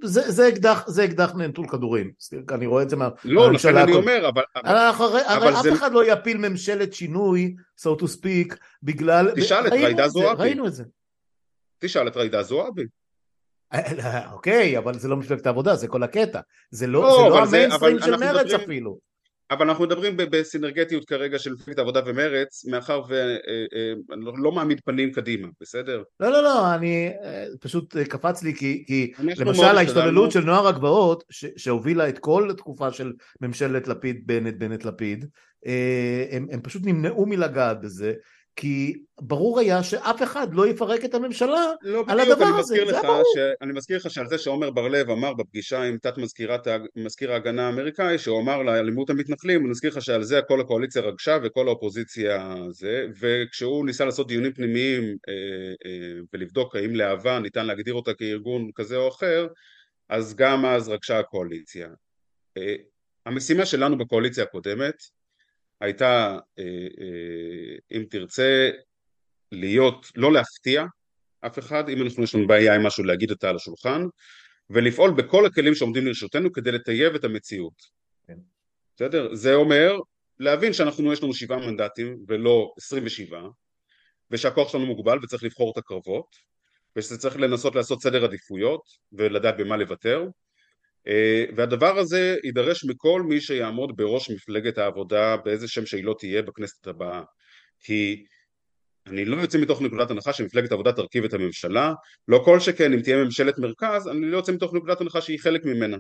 זה 0.05 0.49
אקדח, 0.49 0.89
זה 0.89 1.05
אקדח 1.05 1.35
נטול 1.35 1.69
כדורים, 1.69 2.13
אני 2.51 2.67
רואה 2.67 2.83
את 2.83 2.91
זה 2.91 2.97
מהממשלה. 2.97 3.33
לא, 3.35 3.53
לכן 3.53 3.77
אני 3.77 3.93
אומר, 3.93 4.29
אבל... 4.29 4.43
הרי 4.55 5.51
אף 5.51 5.79
אחד 5.79 5.93
לא 5.93 6.13
יפיל 6.13 6.37
ממשלת 6.37 6.93
שינוי, 6.93 7.55
so 7.81 8.01
to 8.01 8.05
speak, 8.05 8.57
בגלל... 8.83 9.31
תשאל 9.37 9.67
את 9.67 9.73
ריידה 9.73 10.09
זועבי. 10.09 10.43
ראינו 10.43 10.67
את 10.67 10.75
זה. 10.75 10.85
תשאל 11.79 12.09
את 12.09 12.17
ריידה 12.17 12.43
זועבי. 12.43 12.85
אוקיי, 14.33 14.79
אבל 14.79 14.99
זה 14.99 15.09
לא 15.09 15.17
מפלגת 15.17 15.47
העבודה, 15.47 15.77
זה 15.77 15.89
כל 15.89 16.03
הקטע. 16.03 16.41
זה 16.71 16.87
לא, 16.87 17.03
לא, 17.03 17.31
לא 17.31 17.43
המיינסטרים 17.43 17.99
של 17.99 18.17
מרץ 18.17 18.47
מדברים, 18.47 18.61
אפילו. 18.61 18.99
אבל 19.51 19.69
אנחנו 19.69 19.85
מדברים 19.85 20.17
בסינרגטיות 20.17 21.05
כרגע 21.05 21.39
של 21.39 21.53
מפלגת 21.53 21.79
העבודה 21.79 22.01
ומרץ, 22.07 22.65
מאחר 22.65 23.03
ואני 23.09 23.39
אה, 23.49 24.15
אה, 24.15 24.17
לא, 24.17 24.33
לא 24.37 24.53
מעמיד 24.53 24.81
פנים 24.85 25.13
קדימה, 25.13 25.49
בסדר? 25.61 26.03
לא, 26.21 26.29
לא, 26.29 26.43
לא, 26.43 26.75
אני 26.75 27.11
אה, 27.25 27.47
פשוט 27.61 27.97
קפץ 27.97 28.43
לי 28.43 28.55
כי, 28.55 28.85
כי 28.87 29.13
למשל 29.39 29.65
ההשתוללות 29.65 30.33
של 30.33 30.41
נוער 30.41 30.69
הגבעות, 30.69 31.25
שהובילה 31.57 32.09
את 32.09 32.19
כל 32.19 32.51
התקופה 32.51 32.93
של 32.93 33.13
ממשלת 33.41 33.89
לפיד, 33.89 34.27
בנט, 34.27 34.55
בנט, 34.59 34.85
לפיד, 34.85 35.25
הם, 36.31 36.47
הם 36.51 36.61
פשוט 36.63 36.83
נמנעו 36.85 37.27
מלגעת 37.27 37.81
בזה, 37.81 38.13
כי 38.57 38.95
ברור 39.21 39.61
היה 39.61 39.83
שאף 39.83 40.23
אחד 40.23 40.55
לא 40.55 40.67
יפרק 40.67 41.05
את 41.05 41.15
הממשלה 41.15 41.73
לא 41.83 42.05
על 42.09 42.21
בדיוק, 42.21 42.33
הדבר 42.33 42.51
אני 42.51 42.61
הזה, 42.61 42.75
זה 42.87 42.93
היה 42.93 43.03
ברור. 43.03 43.23
ש... 43.35 43.39
אני 43.63 43.73
מזכיר 43.73 43.97
לך 43.97 44.11
שעל 44.11 44.27
זה 44.29 44.39
שעומר 44.39 44.71
בר 44.71 44.89
לב 44.89 45.11
אמר 45.11 45.35
בפגישה 45.35 45.83
עם 45.83 45.99
תת 45.99 46.19
מזכירת, 46.19 46.67
מזכיר 46.97 47.33
ההגנה 47.33 47.67
האמריקאי, 47.67 48.19
שהוא 48.19 48.41
אמר 48.41 48.63
לאלימות 48.63 49.11
המתנחלים, 49.11 49.61
אני 49.61 49.71
מזכיר 49.71 49.91
לך 49.91 50.03
שעל 50.03 50.23
זה 50.23 50.41
כל 50.49 50.61
הקואליציה 50.61 51.03
רגשה 51.03 51.39
וכל 51.43 51.69
האופוזיציה 51.69 52.55
זה, 52.71 53.07
וכשהוא 53.21 53.87
ניסה 53.87 54.05
לעשות 54.05 54.29
דיונים 54.29 54.53
פנימיים 54.53 55.03
אה, 55.03 55.35
אה, 55.87 56.21
ולבדוק 56.33 56.77
האם 56.77 56.95
להבה 56.95 57.39
ניתן 57.39 57.67
להגדיר 57.67 57.95
אותה 57.95 58.15
כארגון 58.15 58.71
כזה 58.75 58.97
או 58.97 59.09
אחר, 59.09 59.47
אז 60.09 60.35
גם 60.35 60.67
אז 60.67 60.89
רגשה 60.89 61.19
הקואליציה. 61.19 61.89
אה, 62.57 62.75
המשימה 63.27 63.67
שלנו 63.67 63.99
בקואליציה 63.99 64.45
הקודמת 64.45 64.95
הייתה, 65.81 66.39
אה, 66.59 66.65
אה, 67.01 67.97
אם 67.97 68.05
תרצה, 68.11 68.71
להיות, 69.53 70.07
לא 70.17 70.33
להפתיע 70.33 70.85
אף 71.47 71.59
אחד, 71.59 71.89
אם 71.89 72.03
אנחנו 72.03 72.23
יש 72.23 72.35
לנו 72.35 72.47
בעיה 72.47 72.75
עם 72.75 72.87
משהו 72.87 73.05
להגיד 73.05 73.31
אותה 73.31 73.51
על 73.51 73.57
השולחן, 73.57 74.03
ולפעול 74.71 75.11
בכל 75.11 75.47
הכלים 75.47 75.75
שעומדים 75.75 76.07
לרשותנו 76.07 76.53
כדי 76.53 76.73
לטייב 76.73 77.15
את 77.15 77.25
המציאות. 77.25 77.83
כן. 78.27 78.39
בסדר? 78.97 79.35
זה 79.35 79.55
אומר 79.55 79.97
להבין 80.41 80.73
שאנחנו 80.73 81.13
יש 81.13 81.23
לנו 81.23 81.35
שבעה 81.35 81.59
מנדטים 81.59 82.19
ולא 82.29 82.73
עשרים 82.79 83.03
ושבעה, 83.07 83.49
ושהכוח 84.31 84.73
שלנו 84.73 84.87
מוגבל 84.87 85.19
וצריך 85.23 85.45
לבחור 85.45 85.73
את 85.73 85.79
הקרבות, 85.79 86.27
ושזה 86.97 87.19
צריך 87.19 87.37
לנסות 87.37 87.75
לעשות 87.75 88.03
סדר 88.03 88.25
עדיפויות 88.25 88.83
ולדעת 89.13 89.57
במה 89.57 89.77
לוותר, 89.77 90.27
והדבר 91.57 91.99
הזה 91.99 92.37
יידרש 92.45 92.85
מכל 92.85 93.23
מי 93.23 93.41
שיעמוד 93.41 93.97
בראש 93.97 94.31
מפלגת 94.31 94.79
העבודה 94.79 95.37
באיזה 95.37 95.69
שם 95.69 95.87
שהיא 95.87 96.05
לא 96.05 96.15
תהיה 96.19 96.43
בכנסת 96.43 96.87
הבאה. 96.87 97.23
כי 97.81 98.25
אני 99.07 99.25
לא 99.25 99.37
יוצא 99.37 99.59
מתוך 99.59 99.83
נקודת 99.83 100.11
הנחה 100.11 100.33
שמפלגת 100.33 100.71
העבודה 100.71 100.93
תרכיב 100.93 101.25
את 101.25 101.35
הממשלה, 101.35 101.93
לא 102.29 102.43
כל 102.45 102.61
שכן 102.61 102.93
אם 102.93 103.01
תהיה 103.01 103.17
ממשלת 103.25 103.59
מרכז, 103.59 104.09
אני 104.09 104.27
לא 104.31 104.37
יוצא 104.37 104.53
מתוך 104.53 104.75
נקודת 104.75 105.01
הנחה 105.01 105.21
שהיא 105.21 105.39
חלק 105.41 105.65
ממנה. 105.65 105.97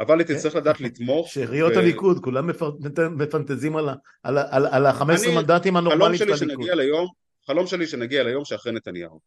אבל 0.00 0.18
היא 0.18 0.26
תצטרך 0.26 0.54
לדעת 0.54 0.80
לתמוך. 0.80 1.28
שאריות 1.32 1.72
ו- 1.76 1.78
הליכוד, 1.78 2.18
כולם 2.24 2.50
מפנט- 2.50 3.00
מפנטזים 3.10 3.76
על 3.76 3.88
על 4.22 4.38
על- 4.38 4.66
על 4.66 4.86
ה-15 4.86 5.02
אני- 5.26 5.34
מנדטים 5.34 5.76
הנורמליים 5.76 6.16
של 6.16 6.32
הליכוד. 6.44 6.66
ליום, 6.70 7.06
חלום 7.46 7.66
שלי 7.66 7.86
שנגיע 7.86 8.22
ליום 8.22 8.44
שאחרי 8.44 8.72
נתניהו. 8.72 9.20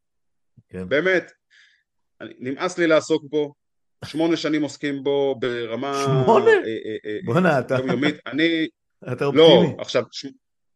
כן. 0.69 0.89
באמת, 0.89 1.31
אני- 2.21 2.33
נמאס 2.39 2.77
לי 2.77 2.87
לעסוק 2.87 3.23
בו, 3.29 3.53
שמונה 4.05 4.37
שנים 4.37 4.61
עוסקים 4.63 5.03
בו 5.03 5.35
ברמה... 5.39 6.03
שמונה? 6.05 6.51
אה, 6.51 6.77
אה, 6.85 6.95
אה, 7.05 7.17
בואנה, 7.25 7.59
אתה 7.59 7.75
יומיומית. 7.75 8.15
אני, 8.25 8.67
אתה 9.11 9.25
לא, 9.33 9.43
אופטימי. 9.43 9.75
עכשיו, 9.81 10.03
ש- 10.11 10.25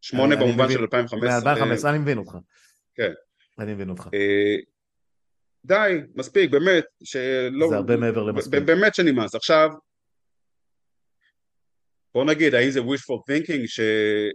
שמונה 0.01 0.35
במובן. 0.35 0.71
של 0.71 0.81
2015. 0.81 1.55
מ-2015 1.55 1.89
אני 1.89 1.97
מבין 1.97 2.17
אותך. 2.17 2.37
כן. 2.95 3.11
אני 3.59 3.73
מבין 3.73 3.89
אותך. 3.89 4.09
די, 5.65 6.01
מספיק, 6.15 6.51
באמת, 6.51 6.85
שלא... 7.03 7.69
זה 7.69 7.75
הרבה 7.75 7.97
מעבר 7.97 8.23
למספיק. 8.23 8.63
באמת 8.63 8.95
שנמאס. 8.95 9.35
עכשיו, 9.35 9.69
בוא 12.13 12.25
נגיד, 12.25 12.53
האם 12.53 12.69
זה 12.69 12.79
wishful 12.79 13.31
thinking 13.31 13.67
ש... 13.67 13.79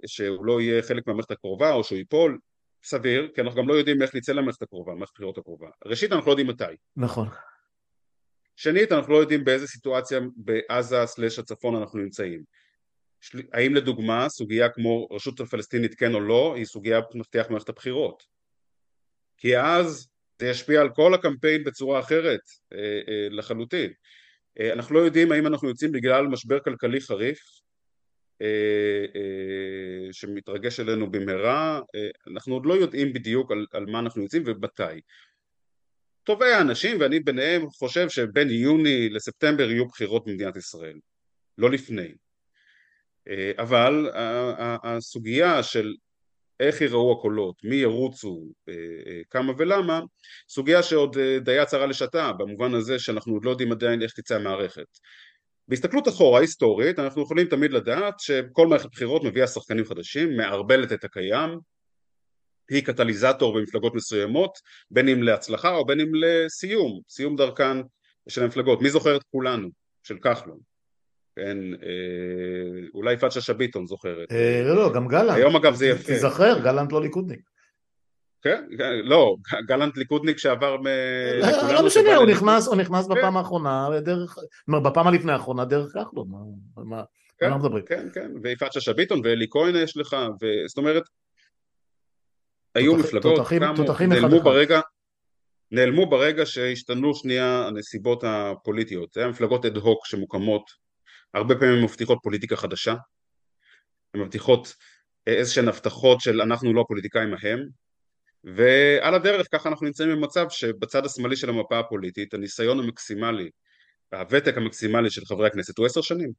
שהוא 0.07 0.45
לא 0.47 0.61
יהיה 0.61 0.83
חלק 0.83 1.07
מהמערכת 1.07 1.31
הקרובה 1.31 1.73
או 1.73 1.85
שהוא 1.85 1.99
ייפול? 1.99 2.39
סביר, 2.85 3.29
כי 3.35 3.41
אנחנו 3.41 3.63
גם 3.63 3.69
לא 3.69 3.75
יודעים 3.75 4.03
איך 4.03 4.15
נצא 4.15 4.33
למערכת 4.33 4.63
הקרובה, 4.63 4.93
למערכת 4.93 5.13
הבחירות 5.13 5.39
הקרובה. 5.39 5.67
ראשית, 5.87 6.13
אנחנו 6.13 6.27
לא 6.27 6.33
יודעים 6.33 6.47
מתי. 6.49 6.65
נכון. 6.97 7.29
שנית, 8.61 8.93
אנחנו 8.93 9.13
לא 9.13 9.19
יודעים 9.19 9.45
באיזה 9.45 9.67
סיטואציה 9.67 10.21
בעזה 10.37 10.97
סלש 11.07 11.39
הצפון 11.39 11.77
אנחנו 11.77 11.99
נמצאים. 11.99 12.43
של... 13.21 13.43
האם 13.53 13.75
לדוגמה 13.75 14.29
סוגיה 14.29 14.69
כמו 14.69 15.09
רשות 15.11 15.41
הפלסטינית 15.41 15.95
כן 15.95 16.15
או 16.15 16.21
לא 16.21 16.55
היא 16.57 16.65
סוגיה 16.65 17.01
מפתח 17.15 17.47
במערכת 17.49 17.69
הבחירות. 17.69 18.23
כי 19.37 19.59
אז 19.59 20.09
זה 20.41 20.47
ישפיע 20.47 20.81
על 20.81 20.89
כל 20.95 21.15
הקמפיין 21.15 21.65
בצורה 21.65 22.01
אחרת 22.01 22.41
אה, 22.73 22.79
אה, 22.79 23.29
לחלוטין. 23.31 23.93
אה, 24.61 24.73
אנחנו 24.73 24.95
לא 24.95 25.01
יודעים 25.01 25.33
האם 25.33 25.47
אנחנו 25.47 25.69
יוצאים 25.69 25.93
בגלל 25.93 26.27
משבר 26.27 26.61
כלכלי 26.61 27.01
חריף 27.01 27.41
אה, 28.43 29.07
אה, 29.17 30.13
שמתרגש 30.13 30.81
עלינו 30.81 31.11
במהרה. 31.11 31.81
אה, 31.95 32.33
אנחנו 32.33 32.55
עוד 32.55 32.67
לא 32.67 32.75
יודעים 32.75 33.13
בדיוק 33.13 33.53
על, 33.53 33.67
על 33.73 33.87
מה 33.87 33.99
אנחנו 33.99 34.23
יוצאים 34.23 34.43
ומתי 34.47 35.01
טובי 36.31 36.53
האנשים 36.53 36.97
ואני 37.01 37.21
ביניהם 37.21 37.71
חושב 37.71 38.09
שבין 38.09 38.51
יוני 38.51 39.09
לספטמבר 39.09 39.71
יהיו 39.71 39.87
בחירות 39.87 40.27
במדינת 40.27 40.57
ישראל 40.57 40.99
לא 41.59 41.71
לפני 41.71 42.09
אה, 43.29 43.53
אבל 43.59 44.11
הסוגיה 44.83 45.63
של 45.63 45.95
איך 46.61 46.81
יראו 46.81 47.13
הקולות, 47.13 47.55
מי 47.65 47.77
ירוצו, 47.77 48.43
אה, 48.69 48.75
אה, 49.07 49.21
כמה 49.31 49.53
ולמה, 49.59 50.01
סוגיה 50.49 50.83
שעוד 50.83 51.19
די 51.19 51.59
צרה 51.67 51.87
לשעתה, 51.87 52.33
במובן 52.33 52.75
הזה 52.75 52.99
שאנחנו 52.99 53.35
עוד 53.35 53.45
לא 53.45 53.51
יודעים 53.51 53.73
עדיין 53.73 54.03
איך 54.03 54.13
תצא 54.13 54.37
המערכת. 54.37 54.87
בהסתכלות 55.69 56.09
אחורה 56.09 56.41
היסטורית 56.41 56.99
אנחנו 56.99 57.23
יכולים 57.23 57.47
תמיד 57.47 57.73
לדעת 57.73 58.15
שכל 58.21 58.67
מערכת 58.67 58.91
בחירות 58.93 59.25
מביאה 59.25 59.47
שחקנים 59.47 59.85
חדשים, 59.85 60.37
מערבלת 60.37 60.93
את 60.93 61.05
הקיים, 61.05 61.59
היא 62.71 62.85
קטליזטור 62.85 63.55
במפלגות 63.59 63.95
מסוימות, 63.95 64.59
בין 64.91 65.09
אם 65.09 65.23
להצלחה 65.23 65.75
או 65.75 65.87
בין 65.87 66.01
אם 66.01 66.09
לסיום, 66.15 67.01
סיום 67.09 67.37
דרכן 67.37 67.77
של 68.29 68.43
המפלגות. 68.43 68.83
מי 68.83 68.91
זוכר 68.91 69.17
את 69.17 69.23
כולנו? 69.33 69.69
של 70.03 70.17
כחלון. 70.19 70.59
כן, 71.37 71.59
אה, 71.83 72.89
אולי 72.95 73.15
יפעת 73.15 73.33
שאשא 73.33 73.53
ביטון 73.53 73.87
זוכרת. 73.87 74.33
אה, 74.33 74.63
לא, 74.65 74.77
לא, 74.77 74.93
גם 74.93 75.09
גלנט. 75.09 75.37
היום 75.37 75.57
אגב 75.57 75.75
זה 75.75 75.87
יפה. 75.87 76.05
תיזכר, 76.07 76.59
גלנט 76.65 76.93
לא 76.93 77.03
ליכודניק. 77.03 77.41
כן, 78.43 78.65
לא, 79.05 79.37
גלנט 79.67 79.97
ליכודניק 79.97 80.39
שעבר 80.39 80.77
מ... 80.77 80.87
לכולנו 81.39 81.73
לא 81.73 81.87
משנה, 81.87 82.17
הוא. 82.17 82.27
נכנס, 82.27 82.69
הוא 82.69 82.77
נכנס 82.77 83.09
כן. 83.09 83.15
בפעם 83.15 83.37
האחרונה 83.37 83.89
דרך, 84.01 84.37
כלומר, 84.67 84.91
בפעם 84.91 85.07
הלפני 85.07 85.33
האחרונה 85.33 85.65
דרך 85.65 85.93
כחלון, 85.93 86.29
מה- 86.31 86.85
מה 86.85 87.03
כן, 87.39 87.55
מדברים? 87.55 87.85
כן, 87.87 88.09
כן, 88.15 88.31
ויפעת 88.43 88.73
שאשא 88.73 88.93
ביטון 88.93 89.21
ואלי 89.25 89.47
כהן 89.51 89.77
יש 89.77 89.97
לך, 89.97 90.17
ו- 90.43 90.69
זאת 90.69 90.79
אומרת, 90.79 91.03
היו 92.75 92.97
מפלגות, 92.97 93.37
תותחים- 93.37 93.63
קמו, 93.65 93.87
תותחים 93.87 94.13
נעלמו. 94.13 94.41
ברגע, 94.41 94.81
נעלמו 95.71 96.11
ברגע 96.11 96.47
שהשתנו 96.47 97.15
שנייה 97.15 97.67
הנסיבות 97.67 98.25
הפוליטיות, 98.27 99.13
זה 99.13 99.21
היה 99.21 99.31
מפלגות 99.31 99.67
אד 99.67 99.77
הוק 99.77 100.07
שמוקמות, 100.07 100.71
הרבה 101.35 101.55
פעמים 101.55 101.85
מבטיחות 101.85 102.19
פוליטיקה 102.23 102.57
חדשה, 102.57 102.95
הן 104.15 104.21
מבטיחות 104.21 104.75
איזה 105.27 105.53
שהן 105.53 105.69
הבטחות 105.69 106.21
של 106.21 106.41
אנחנו 106.41 106.75
לא 106.75 106.81
הפוליטיקאים 106.81 107.35
ההם, 107.43 107.67
ועל 108.45 109.15
הדרך 109.15 109.47
ככה 109.53 109.69
אנחנו 109.69 109.87
נמצאים 109.87 110.11
במצב 110.11 110.47
שבצד 110.51 111.05
השמאלי 111.05 111.37
של 111.37 111.49
המפה 111.49 111.79
הפוליטית 111.79 112.35
הניסיון 112.35 112.79
המקסימלי, 112.79 113.51
הוותק 114.13 114.57
המקסימלי 114.57 115.11
של 115.11 115.25
חברי 115.25 115.47
הכנסת 115.47 115.79
הוא 115.79 115.87
עשר 115.87 116.01
שנים. 116.01 116.33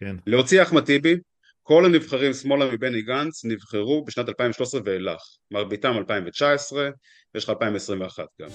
כן. 0.00 0.16
להוציא 0.26 0.62
אחמד 0.62 0.84
טיבי, 0.84 1.16
כל 1.66 1.84
הנבחרים 1.84 2.32
שמאלה 2.32 2.72
מבני 2.72 3.02
גנץ 3.02 3.44
נבחרו 3.44 4.04
בשנת 4.04 4.28
2013 4.28 4.80
ואילך, 4.84 5.20
מרביתם 5.50 5.92
2019 5.98 6.90
ויש 7.34 7.44
לך 7.44 7.50
2021 7.50 8.24
גם. 8.40 8.48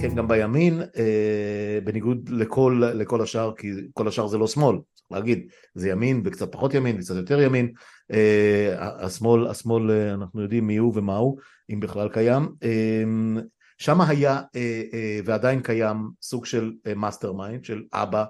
כן, 0.00 0.14
גם 0.14 0.28
בימין, 0.28 0.80
אה, 0.80 1.78
בניגוד 1.84 2.28
לכל, 2.28 2.82
לכל 2.94 3.22
השאר, 3.22 3.52
כי 3.56 3.68
כל 3.92 4.08
השאר 4.08 4.26
זה 4.26 4.38
לא 4.38 4.46
שמאל, 4.46 4.76
צריך 4.94 5.12
להגיד, 5.12 5.48
זה 5.74 5.88
ימין 5.88 6.22
וקצת 6.24 6.52
פחות 6.52 6.74
ימין 6.74 6.96
וקצת 6.96 7.16
יותר 7.16 7.40
ימין, 7.40 7.72
אה, 8.12 8.74
השמאל, 8.78 9.46
השמאל, 9.46 9.90
אה, 9.90 10.14
אנחנו 10.14 10.42
יודעים 10.42 10.66
מי 10.66 10.76
הוא 10.76 10.92
ומה 10.96 11.16
הוא, 11.16 11.38
אם 11.70 11.80
בכלל 11.80 12.08
קיים, 12.08 12.48
אה, 12.62 13.04
שם 13.78 14.00
היה 14.00 14.40
אה, 14.56 14.82
אה, 14.92 15.20
ועדיין 15.24 15.62
קיים 15.62 15.96
סוג 16.22 16.46
של 16.46 16.72
mastermind, 16.96 17.64
של 17.64 17.82
אבא 17.92 18.24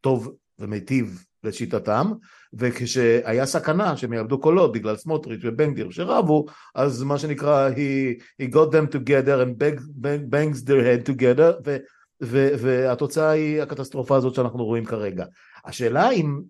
טוב 0.00 0.34
ומיטיב 0.58 1.24
לשיטתם, 1.44 2.12
וכשהיה 2.54 3.46
סכנה 3.46 3.96
שהם 3.96 4.12
יאבדו 4.12 4.40
קולות 4.40 4.72
בגלל 4.72 4.96
סמוטריץ' 4.96 5.40
ובן 5.44 5.72
גביר 5.72 5.90
שרבו, 5.90 6.46
אז 6.74 7.02
מה 7.02 7.18
שנקרא, 7.18 7.70
he, 7.70 8.42
he 8.42 8.54
got 8.54 8.72
them 8.72 8.94
together 8.94 9.42
and 9.42 9.58
bang, 9.58 9.80
bang, 10.02 10.30
bangs 10.30 10.68
their 10.68 10.82
head 10.82 11.08
together, 11.08 11.62
ו, 11.66 11.76
ו, 12.22 12.48
והתוצאה 12.58 13.30
היא 13.30 13.62
הקטסטרופה 13.62 14.16
הזאת 14.16 14.34
שאנחנו 14.34 14.64
רואים 14.64 14.84
כרגע. 14.84 15.24
השאלה 15.64 16.10
אם, 16.10 16.40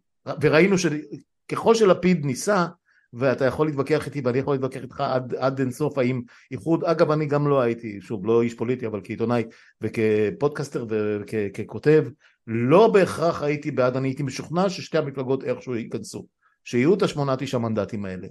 וראינו 0.40 0.76
שככל 0.78 1.74
שלפיד 1.74 2.26
ניסה, 2.26 2.66
ואתה 3.12 3.44
יכול 3.44 3.66
להתווכח 3.66 4.06
איתי 4.06 4.20
ואני 4.24 4.38
יכול 4.38 4.54
להתווכח 4.54 4.82
איתך 4.82 5.00
עד, 5.00 5.34
עד 5.34 5.60
אינסוף 5.60 5.98
האם 5.98 6.22
איחוד, 6.50 6.84
אגב 6.84 7.10
אני 7.10 7.26
גם 7.26 7.48
לא 7.48 7.60
הייתי, 7.60 8.00
שוב 8.00 8.26
לא 8.26 8.42
איש 8.42 8.54
פוליטי 8.54 8.86
אבל 8.86 9.00
כעיתונאי 9.04 9.44
וכפודקאסטר 9.80 10.86
וככותב, 10.88 12.04
לא 12.46 12.88
בהכרח 12.88 13.42
הייתי 13.42 13.70
בעד, 13.70 13.96
אני 13.96 14.08
הייתי 14.08 14.22
משוכנע 14.22 14.70
ששתי 14.70 14.98
המפלגות 14.98 15.44
איכשהו 15.44 15.74
ייכנסו, 15.74 16.26
שיהיו 16.64 16.94
את 16.94 17.02
השמונה 17.02 17.36
תשעה 17.36 17.60
מנדטים 17.60 18.04
האלה, 18.04 18.28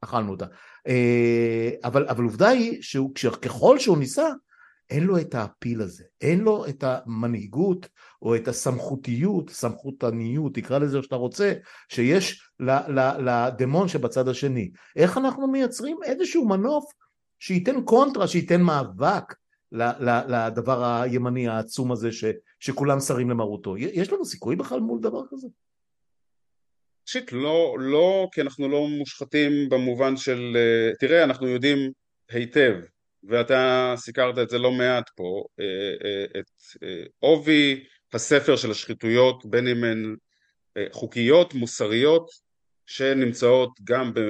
אכלנו 0.00 0.30
אותה, 0.30 0.46
אבל, 1.84 2.08
אבל 2.08 2.24
עובדה 2.24 2.48
היא 2.48 2.82
שככל 3.16 3.78
שהוא 3.78 3.98
ניסה 3.98 4.28
אין 4.90 5.04
לו 5.04 5.18
את 5.18 5.34
האפיל 5.34 5.80
הזה, 5.80 6.04
אין 6.20 6.40
לו 6.40 6.66
את 6.66 6.84
המנהיגות 6.86 7.88
או 8.22 8.36
את 8.36 8.48
הסמכותיות, 8.48 9.50
סמכותניות, 9.50 10.54
תקרא 10.54 10.78
לזה 10.78 10.96
איך 10.96 11.02
שאתה 11.02 11.16
רוצה, 11.16 11.52
שיש 11.88 12.50
לדמון 13.18 13.88
שבצד 13.88 14.28
השני. 14.28 14.70
איך 14.96 15.18
אנחנו 15.18 15.46
מייצרים 15.46 15.98
איזשהו 16.04 16.48
מנוף 16.48 16.84
שייתן 17.38 17.82
קונטרה, 17.82 18.28
שייתן 18.28 18.62
מאבק 18.62 19.34
לדבר 19.72 20.84
הימני 20.84 21.48
העצום 21.48 21.92
הזה 21.92 22.12
ש, 22.12 22.24
שכולם 22.60 23.00
שרים 23.00 23.30
למרותו. 23.30 23.76
יש 23.76 24.12
לנו 24.12 24.24
סיכוי 24.24 24.56
בכלל 24.56 24.80
מול 24.80 25.00
דבר 25.00 25.22
כזה? 25.30 25.46
ראשית, 27.08 27.32
לא, 27.32 27.76
לא, 27.80 28.28
כי 28.32 28.40
אנחנו 28.40 28.68
לא 28.68 28.86
מושחתים 28.88 29.68
במובן 29.68 30.16
של, 30.16 30.56
אה, 30.56 30.92
תראה, 31.00 31.24
אנחנו 31.24 31.48
יודעים 31.48 31.92
היטב, 32.30 32.74
ואתה 33.24 33.94
סיקרת 33.96 34.38
את 34.38 34.50
זה 34.50 34.58
לא 34.58 34.72
מעט 34.72 35.10
פה, 35.16 35.44
אה, 35.60 35.64
אה, 36.04 36.40
את 36.40 36.50
עובי 37.18 37.84
הספר 38.12 38.56
של 38.56 38.70
השחיתויות, 38.70 39.46
בין 39.46 39.68
אם 39.68 39.84
הן 39.84 40.16
חוקיות, 40.92 41.54
מוסריות, 41.54 42.30
שנמצאות 42.86 43.70
גם 43.84 44.14
ב, 44.14 44.20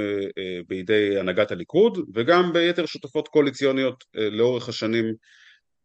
בידי 0.69 1.19
הנהגת 1.19 1.51
הליכוד 1.51 1.99
וגם 2.15 2.53
ביתר 2.53 2.87
שותפות 2.87 3.29
קואליציוניות 3.29 4.05
לאורך 4.15 4.69
השנים. 4.69 5.15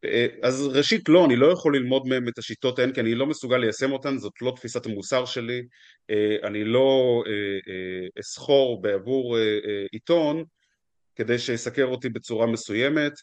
אה, 0.06 0.28
אז 0.44 0.68
ראשית 0.68 1.10
לא, 1.10 1.26
אני 1.26 1.36
לא 1.36 1.52
יכול 1.52 1.76
ללמוד 1.76 2.08
מהם 2.08 2.28
את 2.28 2.38
השיטות 2.38 2.80
האלה 2.80 2.94
כי 2.94 3.02
אני 3.02 3.16
לא 3.16 3.26
מסוגל 3.26 3.58
ליישם 3.58 3.92
אותן, 3.92 4.18
זאת 4.18 4.34
לא 4.42 4.54
תפיסת 4.56 4.86
המוסר 4.86 5.26
שלי, 5.26 5.62
אה, 6.10 6.36
אני 6.44 6.64
לא 6.64 7.24
אה, 7.28 8.08
אסחור 8.20 8.82
בעבור 8.82 9.38
עיתון 9.92 10.44
כדי 11.16 11.40
שיסקר 11.40 11.86
אותי 11.86 12.10
בצורה 12.10 12.48
מסוימת, 12.48 13.14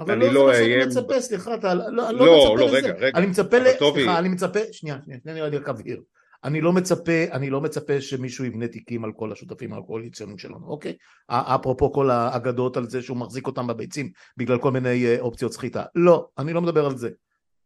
אבל 0.00 0.14
לא, 0.18 0.32
לא 0.32 0.54
זה 0.54 0.60
מה 0.60 0.66
שאני 0.66 0.86
מצפה, 0.86 1.20
סליחה, 1.20 1.54
אתה 1.54 1.74
לא, 1.74 1.90
לא, 1.90 2.12
לא, 2.12 2.56
לא 2.58 2.68
רגע, 2.72 2.94
רגע, 2.98 3.18
אני 3.18 3.26
מצפה, 3.26 3.56
סליחה, 3.78 4.18
אני 4.18 4.28
מצפה, 4.28 4.60
שנייה, 4.72 4.98
שנייה, 5.24 5.48
לי 5.48 5.56
רק 5.56 5.68
אבהיר, 5.68 6.00
אני 6.44 6.60
לא 6.60 6.72
מצפה, 6.72 7.24
אני 7.32 7.50
לא 7.50 7.60
מצפה 7.60 8.00
שמישהו 8.00 8.44
יבנה 8.44 8.68
תיקים 8.68 9.04
על 9.04 9.12
כל 9.16 9.32
השותפים 9.32 9.72
הקואליציוניים 9.72 10.38
שלנו, 10.38 10.66
אוקיי? 10.66 10.96
אפרופו 11.28 11.92
כל 11.92 12.10
האגדות 12.10 12.76
על 12.76 12.88
זה 12.88 13.02
שהוא 13.02 13.16
מחזיק 13.16 13.46
אותם 13.46 13.66
בביצים 13.66 14.10
בגלל 14.36 14.58
כל 14.58 14.70
מיני 14.70 15.06
אה, 15.06 15.16
אופציות 15.20 15.52
סחיטה. 15.52 15.84
לא, 15.94 16.28
אני 16.38 16.52
לא 16.52 16.60
מדבר 16.62 16.86
על 16.86 16.96
זה. 16.96 17.10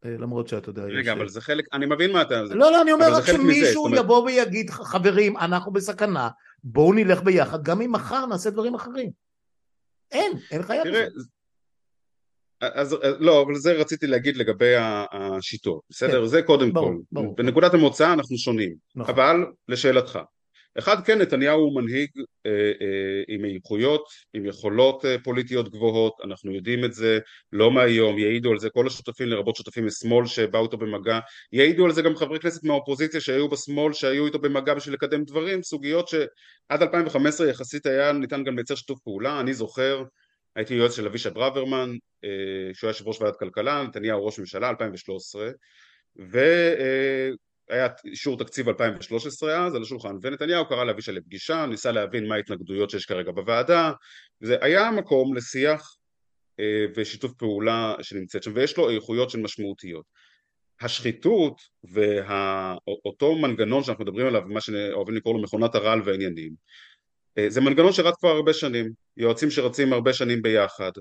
אה, 0.05 0.17
למרות 0.19 0.49
שאתה 0.49 0.71
יודע... 0.71 0.83
רגע, 0.83 1.13
אבל 1.13 1.29
זה 1.29 1.41
חלק, 1.41 1.65
אני 1.73 1.87
מבין 1.87 2.13
מה 2.13 2.23
אתה... 2.23 2.43
לא, 2.43 2.73
לא, 2.73 2.83
אני 2.83 2.93
אומר 2.93 3.15
רק 3.15 3.27
שמישהו 3.27 3.95
יבוא 3.95 4.23
ויגיד, 4.23 4.71
חברים, 4.71 5.37
אנחנו 5.37 5.73
בסכנה, 5.73 6.29
בואו 6.65 6.93
נלך 6.93 7.23
ביחד, 7.23 7.63
גם 7.63 7.81
אם 7.81 7.93
מחר 7.93 8.27
נעשה 8.27 8.51
דברים 8.51 8.75
אחרים. 8.75 9.11
אין, 10.15 10.33
אין 10.51 10.63
חייב 10.63 10.87
לזה. 10.87 11.07
אז 12.61 12.97
לא, 13.19 13.43
אבל 13.43 13.55
זה 13.55 13.73
רציתי 13.73 14.07
להגיד 14.07 14.37
לגבי 14.37 14.75
השיטות, 15.13 15.81
בסדר? 15.91 16.21
כן, 16.21 16.27
זה 16.27 16.43
קודם 16.43 16.73
ברור, 16.73 16.91
כל. 16.91 16.97
ברור. 17.13 17.37
בנקודת 17.37 17.75
המוצא 17.75 18.13
אנחנו 18.13 18.39
שונים. 18.39 18.75
נכון. 18.95 19.15
אבל 19.15 19.37
לשאלתך, 19.69 20.19
אחד 20.79 21.05
כן, 21.05 21.19
נתניהו 21.19 21.61
הוא 21.61 21.75
מנהיג 21.83 22.09
אה, 22.47 22.51
אה, 22.81 23.23
עם 23.29 23.45
איכויות, 23.45 24.05
עם 24.35 24.47
יכולות 24.47 25.05
אה, 25.05 25.17
פוליטיות 25.25 25.69
גבוהות, 25.69 26.13
אנחנו 26.25 26.55
יודעים 26.55 26.85
את 26.85 26.95
זה 26.95 27.19
לא 27.53 27.71
מהיום, 27.71 28.19
יעידו 28.19 28.51
על 28.51 28.59
זה 28.59 28.71
כל 28.71 28.87
השותפים, 28.87 29.29
לרבות 29.29 29.57
שותפים 29.57 29.87
משמאל 29.87 30.27
שבאו 30.27 30.65
איתו 30.65 30.77
במגע, 30.77 31.19
יעידו 31.53 31.85
על 31.85 31.93
זה 31.93 32.03
גם 32.03 32.17
חברי 32.17 32.41
כנסת 32.41 32.65
מהאופוזיציה 32.65 33.21
שהיו 33.21 33.49
בשמאל, 33.49 33.93
שהיו 33.93 34.27
איתו 34.27 34.39
במגע 34.39 34.75
בשביל 34.75 34.95
לקדם 34.95 35.25
דברים, 35.25 35.63
סוגיות 35.63 36.09
שעד 36.09 36.83
2015 36.83 37.49
יחסית 37.49 37.87
היה 37.87 38.13
ניתן 38.13 38.45
גם 38.45 38.57
לייצר 38.57 38.75
שיתוף 38.75 39.01
פעולה, 39.01 39.41
אני 39.41 39.55
זוכר 39.55 40.05
הייתי 40.57 40.75
יועץ 40.75 40.97
של 40.97 41.07
אבישי 41.07 41.31
ברוורמן, 41.31 41.97
אה, 42.25 42.29
שהוא 42.75 42.89
היה 42.89 42.91
יושב 42.91 43.09
ראש 43.09 43.21
ועדת 43.21 43.39
כלכלה, 43.39 43.83
נתניהו 43.83 44.27
ראש 44.27 44.39
ממשלה 44.39 44.69
2013 44.69 45.51
והיה 47.69 47.89
אישור 48.05 48.39
תקציב 48.39 48.69
2013 48.69 49.67
אז 49.67 49.75
על 49.75 49.83
השולחן 49.83 50.17
ונתניהו 50.23 50.69
קרא 50.69 50.85
לאבישי 50.85 51.13
לפגישה, 51.13 51.67
ניסה 51.67 51.93
להבין 51.93 52.29
מה 52.29 52.35
ההתנגדויות 52.35 52.91
שיש 52.91 53.07
כרגע 53.07 53.33
בוועדה 53.33 53.93
זה 54.41 54.57
היה 54.61 54.91
מקום 54.91 55.35
לשיח 55.35 55.97
אה, 56.61 56.85
ושיתוף 56.97 57.33
פעולה 57.33 57.95
שנמצאת 58.03 58.43
שם 58.43 58.53
ויש 58.55 58.77
לו 58.77 58.91
איכויות 58.91 59.31
שהן 59.31 59.43
משמעותיות. 59.43 60.05
השחיתות 60.81 61.61
ואותו 61.85 63.35
מנגנון 63.35 63.83
שאנחנו 63.83 64.05
מדברים 64.05 64.27
עליו, 64.27 64.43
מה 64.47 64.61
שאוהבים 64.61 65.15
לקרוא 65.15 65.35
לו 65.35 65.43
מכונת 65.43 65.75
הרעל 65.75 66.03
והעניינים 66.05 66.53
אה, 67.39 67.51
זה 67.51 67.61
מנגנון 67.61 67.93
שרץ 67.93 68.15
כבר 68.21 68.29
הרבה 68.29 68.53
שנים, 68.53 68.93
יועצים 69.17 69.51
שרצים 69.51 69.93
הרבה 69.93 70.13
שנים 70.13 70.43
ביחד, 70.43 70.93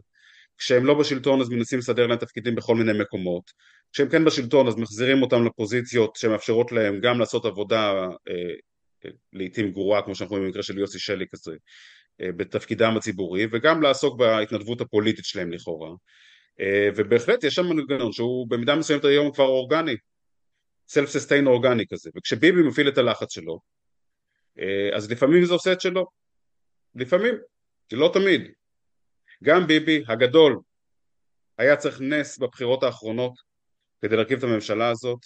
כשהם 0.58 0.86
לא 0.86 1.00
בשלטון 1.00 1.42
אז 1.42 1.50
מנסים 1.50 1.80
לסדר 1.80 2.08
להם 2.08 2.18
תפקידים 2.18 2.56
בכל 2.56 2.76
מיני 2.76 3.00
מקומות, 3.00 3.52
כשהם 3.94 4.10
כן 4.10 4.26
בשלטון 4.26 4.68
אז 4.68 4.76
מחזירים 4.76 5.22
אותם 5.22 5.46
לפוזיציות 5.46 6.16
שמאפשרות 6.16 6.72
להם 6.72 7.00
גם 7.02 7.20
לעשות 7.20 7.46
עבודה 7.46 7.94
אה, 8.30 8.34
אה, 9.06 9.10
לעיתים 9.34 9.72
גרועה 9.72 10.02
כמו 10.02 10.16
שאנחנו 10.16 10.36
רואים 10.36 10.48
במקרה 10.48 10.64
של 10.64 10.78
יוסי 10.78 11.00
שלי 11.00 11.26
כזה 11.32 11.52
אה, 12.22 12.32
בתפקידם 12.32 12.98
הציבורי 12.98 13.48
וגם 13.52 13.82
לעסוק 13.82 14.20
בהתנדבות 14.20 14.82
הפוליטית 14.82 15.26
שלהם 15.26 15.52
לכאורה. 15.52 15.90
אה, 16.60 16.90
ובהחלט 16.96 17.44
יש 17.44 17.56
שם 17.56 17.66
מנגנון 17.66 18.12
שהוא 18.12 18.48
במידה 18.50 18.76
מסוימת 18.76 19.06
היום 19.06 19.32
כבר 19.32 19.46
אורגני 19.46 19.96
סלף 20.88 21.10
ססטיין 21.10 21.48
אורגני 21.48 21.88
כזה. 21.88 22.10
וכשביבי 22.16 22.62
מפעיל 22.62 22.88
את 22.88 22.98
הלחץ 22.98 23.34
שלו 23.34 23.60
אה, 24.60 24.90
אז 24.96 25.12
לפעמים 25.12 25.46
זה 25.46 25.54
עושה 25.54 25.74
את 25.74 25.82
שלו. 25.82 26.06
לפעמים, 26.96 27.36
לא 27.92 28.10
תמיד. 28.14 28.52
גם 29.44 29.68
ביבי 29.68 30.04
הגדול 30.08 30.60
היה 31.58 31.76
צריך 31.76 32.02
נס 32.02 32.38
בבחירות 32.38 32.84
האחרונות 32.84 33.34
כדי 34.02 34.16
להרכיב 34.16 34.38
את 34.38 34.44
הממשלה 34.44 34.90
הזאת, 34.90 35.20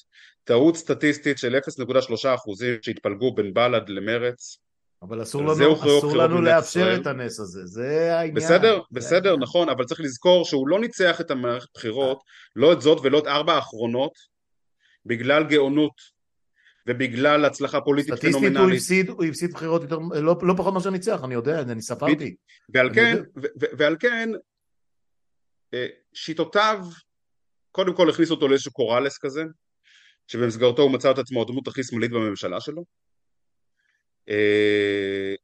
טעות 0.43 0.75
סטטיסטית 0.75 1.37
של 1.37 1.55
0.3 1.55 2.35
אחוזים 2.35 2.77
שהתפלגו 2.81 3.35
בין 3.35 3.53
בל"ד 3.53 3.89
למרץ. 3.89 4.57
אבל 5.01 5.21
אסור 5.21 5.41
לנו, 5.41 5.73
אסור 5.75 6.17
לנו 6.17 6.41
לאפשר 6.41 6.79
ישראל. 6.79 7.01
את 7.01 7.07
הנס 7.07 7.39
הזה, 7.39 7.65
זה 7.65 8.17
העניין. 8.17 8.35
בסדר, 8.35 8.75
זה 8.75 8.83
בסדר, 8.91 9.29
העניין. 9.29 9.43
נכון, 9.43 9.69
אבל 9.69 9.85
צריך 9.85 10.01
לזכור 10.01 10.45
שהוא 10.45 10.67
לא 10.67 10.79
ניצח 10.79 11.21
את 11.21 11.31
המערכת 11.31 11.67
בחירות, 11.73 12.19
לא 12.55 12.73
את 12.73 12.81
זאת 12.81 12.99
ולא 13.03 13.19
את 13.19 13.27
ארבע 13.27 13.53
האחרונות, 13.53 14.11
בגלל 15.05 15.43
גאונות 15.43 16.16
ובגלל 16.87 17.45
הצלחה 17.45 17.81
פוליטית 17.81 18.13
פנומנלית. 18.13 18.41
סטטיסטית 18.43 18.57
הוא 18.57 18.73
הפסיד, 18.73 19.09
הוא 19.09 19.25
הפסיד 19.25 19.51
בחירות 19.51 19.81
יותר, 19.81 19.97
לא, 19.97 20.35
לא 20.41 20.53
פחות 20.57 20.73
מאשר 20.73 20.89
ניצח, 20.89 21.19
אני 21.23 21.33
יודע, 21.33 21.61
אני 21.61 21.81
ספרתי. 21.81 22.35
ועל 22.73 22.93
כן, 22.93 23.17
ועל 23.77 23.95
כן, 23.99 24.29
אה, 25.73 25.87
שיטותיו, 26.13 26.85
קודם 27.71 27.95
כל 27.95 28.09
הכניסו 28.09 28.33
אותו 28.33 28.47
לאיזשהו 28.47 28.71
קוראלס 28.71 29.17
כזה, 29.17 29.43
שבמסגרתו 30.27 30.81
הוא 30.81 30.91
מצא 30.91 31.11
את 31.11 31.17
עצמו 31.17 31.41
הדמות 31.41 31.67
הכי 31.67 31.83
שמאלית 31.83 32.11
בממשלה 32.11 32.61
שלו. 32.61 32.85
אה, 34.29 35.35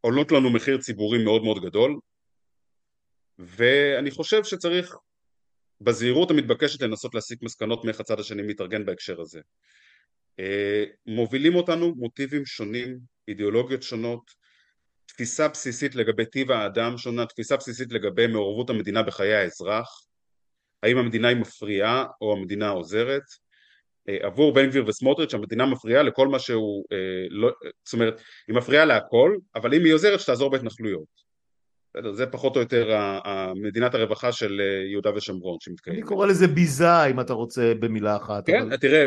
עולות 0.00 0.32
לנו 0.32 0.50
מחיר 0.50 0.78
ציבורי 0.78 1.24
מאוד 1.24 1.42
מאוד 1.42 1.62
גדול, 1.62 1.98
ואני 3.38 4.10
חושב 4.10 4.44
שצריך 4.44 4.96
בזהירות 5.80 6.30
המתבקשת 6.30 6.82
לנסות 6.82 7.14
להסיק 7.14 7.42
מסקנות 7.42 7.84
מאיך 7.84 8.00
הצד 8.00 8.20
השני 8.20 8.42
מתארגן 8.42 8.84
בהקשר 8.84 9.20
הזה. 9.20 9.40
אה, 10.40 10.84
מובילים 11.06 11.54
אותנו 11.54 11.94
מוטיבים 11.94 12.46
שונים, 12.46 12.98
אידיאולוגיות 13.28 13.82
שונות, 13.82 14.30
תפיסה 15.06 15.48
בסיסית 15.48 15.94
לגבי 15.94 16.26
טיב 16.26 16.50
האדם 16.50 16.98
שונה, 16.98 17.26
תפיסה 17.26 17.56
בסיסית 17.56 17.92
לגבי 17.92 18.26
מעורבות 18.26 18.70
המדינה 18.70 19.02
בחיי 19.02 19.34
האזרח, 19.34 20.06
האם 20.82 20.98
המדינה 20.98 21.28
היא 21.28 21.36
מפריעה 21.36 22.04
או 22.20 22.36
המדינה 22.36 22.68
עוזרת, 22.68 23.22
אה, 24.08 24.16
עבור 24.22 24.54
בן 24.54 24.66
גביר 24.66 24.84
וסמוטריץ' 24.86 25.34
המדינה 25.34 25.66
מפריעה 25.66 26.02
לכל 26.02 26.28
מה 26.28 26.38
שהוא, 26.38 26.84
אה, 26.92 27.26
לא, 27.30 27.50
זאת 27.84 27.92
אומרת 27.92 28.20
היא 28.48 28.56
מפריעה 28.56 28.84
להכל 28.84 29.36
אבל 29.54 29.74
אם 29.74 29.84
היא 29.84 29.94
עוזרת 29.94 30.20
שתעזור 30.20 30.50
בהתנחלויות 30.50 31.28
זה 32.12 32.26
פחות 32.26 32.56
או 32.56 32.60
יותר 32.60 32.98
מדינת 33.62 33.94
הרווחה 33.94 34.32
של 34.32 34.60
יהודה 34.90 35.10
ושומרון 35.14 35.56
שמתקיים. 35.60 35.96
אני 35.96 36.06
קורא 36.06 36.26
לזה 36.26 36.46
ביזה 36.46 37.04
אם 37.04 37.20
אתה 37.20 37.32
רוצה 37.32 37.72
במילה 37.80 38.16
אחת. 38.16 38.46
כן, 38.46 38.62
אבל... 38.62 38.76
תראה, 38.76 39.06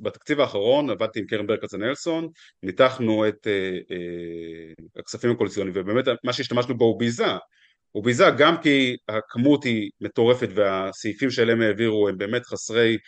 בתקציב 0.00 0.40
האחרון 0.40 0.90
עבדתי 0.90 1.20
עם 1.20 1.26
קרן 1.26 1.46
ברל 1.46 1.56
כצנלסון, 1.56 2.28
ניתחנו 2.62 3.28
את 3.28 3.46
אה, 3.46 3.78
אה, 3.90 4.72
הכספים 4.96 5.30
הקואליציוניים 5.30 5.74
ובאמת 5.76 6.04
מה 6.24 6.32
שהשתמשנו 6.32 6.76
בו 6.76 6.84
הוא 6.84 6.98
ביזה, 6.98 7.26
הוא 7.92 8.04
ביזה 8.04 8.24
גם 8.38 8.56
כי 8.62 8.96
הכמות 9.08 9.64
היא 9.64 9.90
מטורפת 10.00 10.48
והסעיפים 10.54 11.30
שאליהם 11.30 11.60
העבירו 11.60 12.08
הם 12.08 12.18
באמת 12.18 12.46
חסרי 12.46 12.98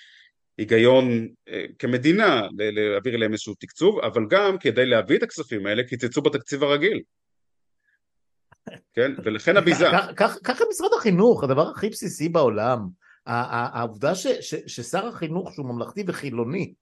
היגיון 0.59 1.29
אה, 1.49 1.65
כמדינה 1.79 2.43
להעביר 2.59 3.15
אליהם 3.15 3.33
איזשהו 3.33 3.55
תקצוב, 3.59 3.99
אבל 3.99 4.23
גם 4.31 4.59
כדי 4.59 4.87
להביא 4.87 5.17
את 5.19 5.23
הכספים 5.23 5.67
האלה 5.67 5.83
קיצצו 5.83 6.23
בתקציב 6.23 6.63
הרגיל. 6.63 7.01
כן, 8.95 9.13
ולכן 9.25 9.57
הביזה. 9.57 9.87
ככה 10.17 10.65
משרד 10.71 10.91
החינוך, 10.99 11.45
הדבר 11.45 11.69
הכי 11.69 11.89
בסיסי 11.89 12.29
בעולם. 12.29 13.04
העובדה 13.27 14.15
ש, 14.15 14.27
ש, 14.27 14.55
ששר 14.67 15.07
החינוך 15.07 15.53
שהוא 15.53 15.67
ממלכתי 15.67 16.05
וחילוני, 16.07 16.75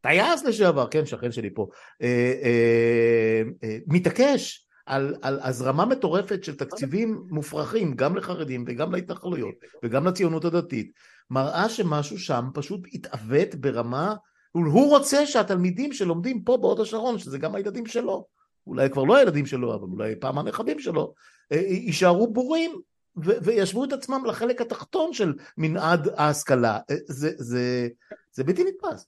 טייס 0.00 0.44
לשעבר, 0.44 0.86
כן, 0.86 1.06
שכן 1.06 1.32
שלי 1.32 1.50
פה, 1.54 1.66
אה, 2.02 2.32
אה, 2.42 3.42
אה, 3.64 3.78
מתעקש 3.86 4.68
על, 4.86 5.14
על 5.22 5.40
הזרמה 5.42 5.84
מטורפת 5.84 6.44
של 6.44 6.56
תקציבים 6.56 7.22
מופרכים 7.30 7.94
גם 7.94 8.16
לחרדים 8.16 8.64
וגם 8.68 8.92
להתנחלויות 8.92 9.54
וגם 9.82 10.06
לציונות 10.06 10.44
הדתית 10.44 10.92
מראה 11.30 11.68
שמשהו 11.68 12.18
שם 12.18 12.44
פשוט 12.54 12.80
התעוות 12.92 13.54
ברמה 13.54 14.14
הוא 14.52 14.88
רוצה 14.88 15.26
שהתלמידים 15.26 15.92
שלומדים 15.92 16.42
פה 16.44 16.56
בהוד 16.56 16.80
השרון 16.80 17.18
שזה 17.18 17.38
גם 17.38 17.54
הילדים 17.54 17.86
שלו 17.86 18.26
אולי 18.66 18.90
כבר 18.90 19.02
לא 19.02 19.16
הילדים 19.16 19.46
שלו 19.46 19.74
אבל 19.74 19.88
אולי 19.92 20.16
פעם 20.20 20.38
הנכדים 20.38 20.78
שלו 20.78 21.14
אה, 21.52 21.56
יישארו 21.56 22.32
בורים 22.32 22.80
וישבו 23.24 23.84
את 23.84 23.92
עצמם 23.92 24.22
לחלק 24.26 24.60
התחתון 24.60 25.12
של 25.12 25.34
מנעד 25.56 26.08
ההשכלה 26.16 26.78
אה, 26.90 26.96
זה, 27.06 27.30
זה, 27.36 27.88
זה 28.32 28.44
בלתי 28.44 28.64
נתפס 28.64 29.06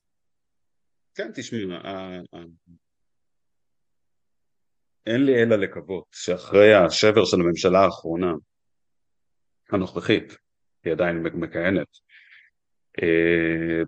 כן 1.14 1.30
תשמעו 1.34 1.70
אין 5.06 5.24
לי 5.24 5.42
אלא 5.42 5.56
לקוות 5.56 6.04
שאחרי 6.12 6.74
השבר 6.74 7.24
של 7.24 7.40
הממשלה 7.40 7.80
האחרונה, 7.80 8.32
הנוכחית, 9.70 10.36
היא 10.84 10.92
עדיין 10.92 11.22
מכהנת, 11.22 11.86
אה, 13.02 13.82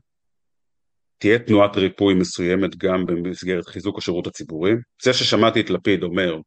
תהיה 1.18 1.38
תנועת 1.38 1.76
ריפוי 1.76 2.14
מסוימת 2.14 2.76
גם 2.76 3.06
במסגרת 3.06 3.66
חיזוק 3.66 3.98
השירות 3.98 4.26
הציבורי. 4.26 4.72
זה 5.02 5.12
ששמעתי 5.12 5.60
את 5.60 5.70
לפיד 5.70 6.02
אומר 6.02 6.40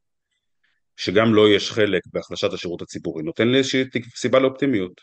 שגם 0.98 1.34
לו 1.34 1.48
לא 1.48 1.56
יש 1.56 1.72
חלק 1.72 2.02
בהחלשת 2.14 2.54
השירות 2.54 2.82
הציבורי, 2.82 3.24
נותן 3.24 3.48
לי 3.48 3.58
איזושהי 3.58 3.84
סיבה 4.16 4.39
לאופטימיות. 4.39 5.02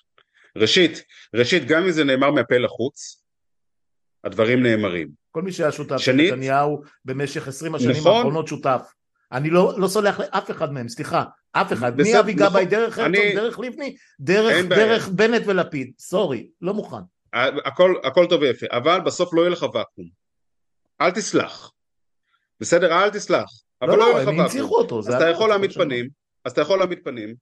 ראשית, 0.57 1.05
ראשית, 1.35 1.67
גם 1.67 1.83
אם 1.83 1.91
זה 1.91 2.05
נאמר 2.05 2.31
מהפה 2.31 2.59
לחוץ, 2.59 3.25
הדברים 4.25 4.63
נאמרים. 4.63 5.09
כל 5.31 5.43
מי 5.43 5.53
שהיה 5.53 5.73
שותף 5.73 5.97
של 5.97 6.13
נתניהו 6.13 6.83
במשך 7.05 7.49
עשרים 7.49 7.75
השנים 7.75 7.97
נכון, 7.97 8.17
האחרונות 8.17 8.49
שותף. 8.49 8.93
אני 9.33 9.51
לא, 9.51 9.75
לא 9.77 9.89
סולח 9.89 10.21
לאף 10.21 10.51
אחד 10.51 10.73
מהם, 10.73 10.89
סליחה, 10.89 11.25
אף 11.53 11.73
אחד, 11.73 11.93
מאבי 11.97 12.33
גבאי 12.33 12.65
נכון, 12.65 12.65
דרך 12.65 12.99
הרצוג, 12.99 13.35
דרך 13.35 13.59
לבני, 13.59 13.97
דרך, 14.21 14.65
דרך 14.69 15.09
בנט 15.09 15.43
ולפיד, 15.47 15.93
סורי, 15.99 16.49
לא 16.61 16.75
מוכן. 16.75 16.97
הכל, 17.65 17.95
הכל 18.05 18.27
טוב 18.29 18.43
ויפה, 18.43 18.67
אבל 18.71 19.01
בסוף 19.01 19.35
לא 19.35 19.41
יהיה 19.41 19.51
לך 19.51 19.63
ואקום. 19.63 20.05
אל 21.01 21.11
תסלח. 21.11 21.73
בסדר? 22.61 22.93
אל 22.93 23.11
תסלח. 23.11 23.62
אבל 23.83 23.91
לא, 23.91 23.99
לא, 23.99 24.13
לא 24.13 24.31
הם 24.31 24.41
הנציחו 24.41 24.77
אותו. 24.77 24.99
אז 24.99 25.15
אתה 25.15 25.29
יכול 25.29 25.49
להעמיד 25.49 25.73
פנים, 25.73 26.09
אז 26.45 26.53
אתה 26.53 26.61
יכול 26.61 26.79
להעמיד 26.79 26.99
פנים, 27.05 27.35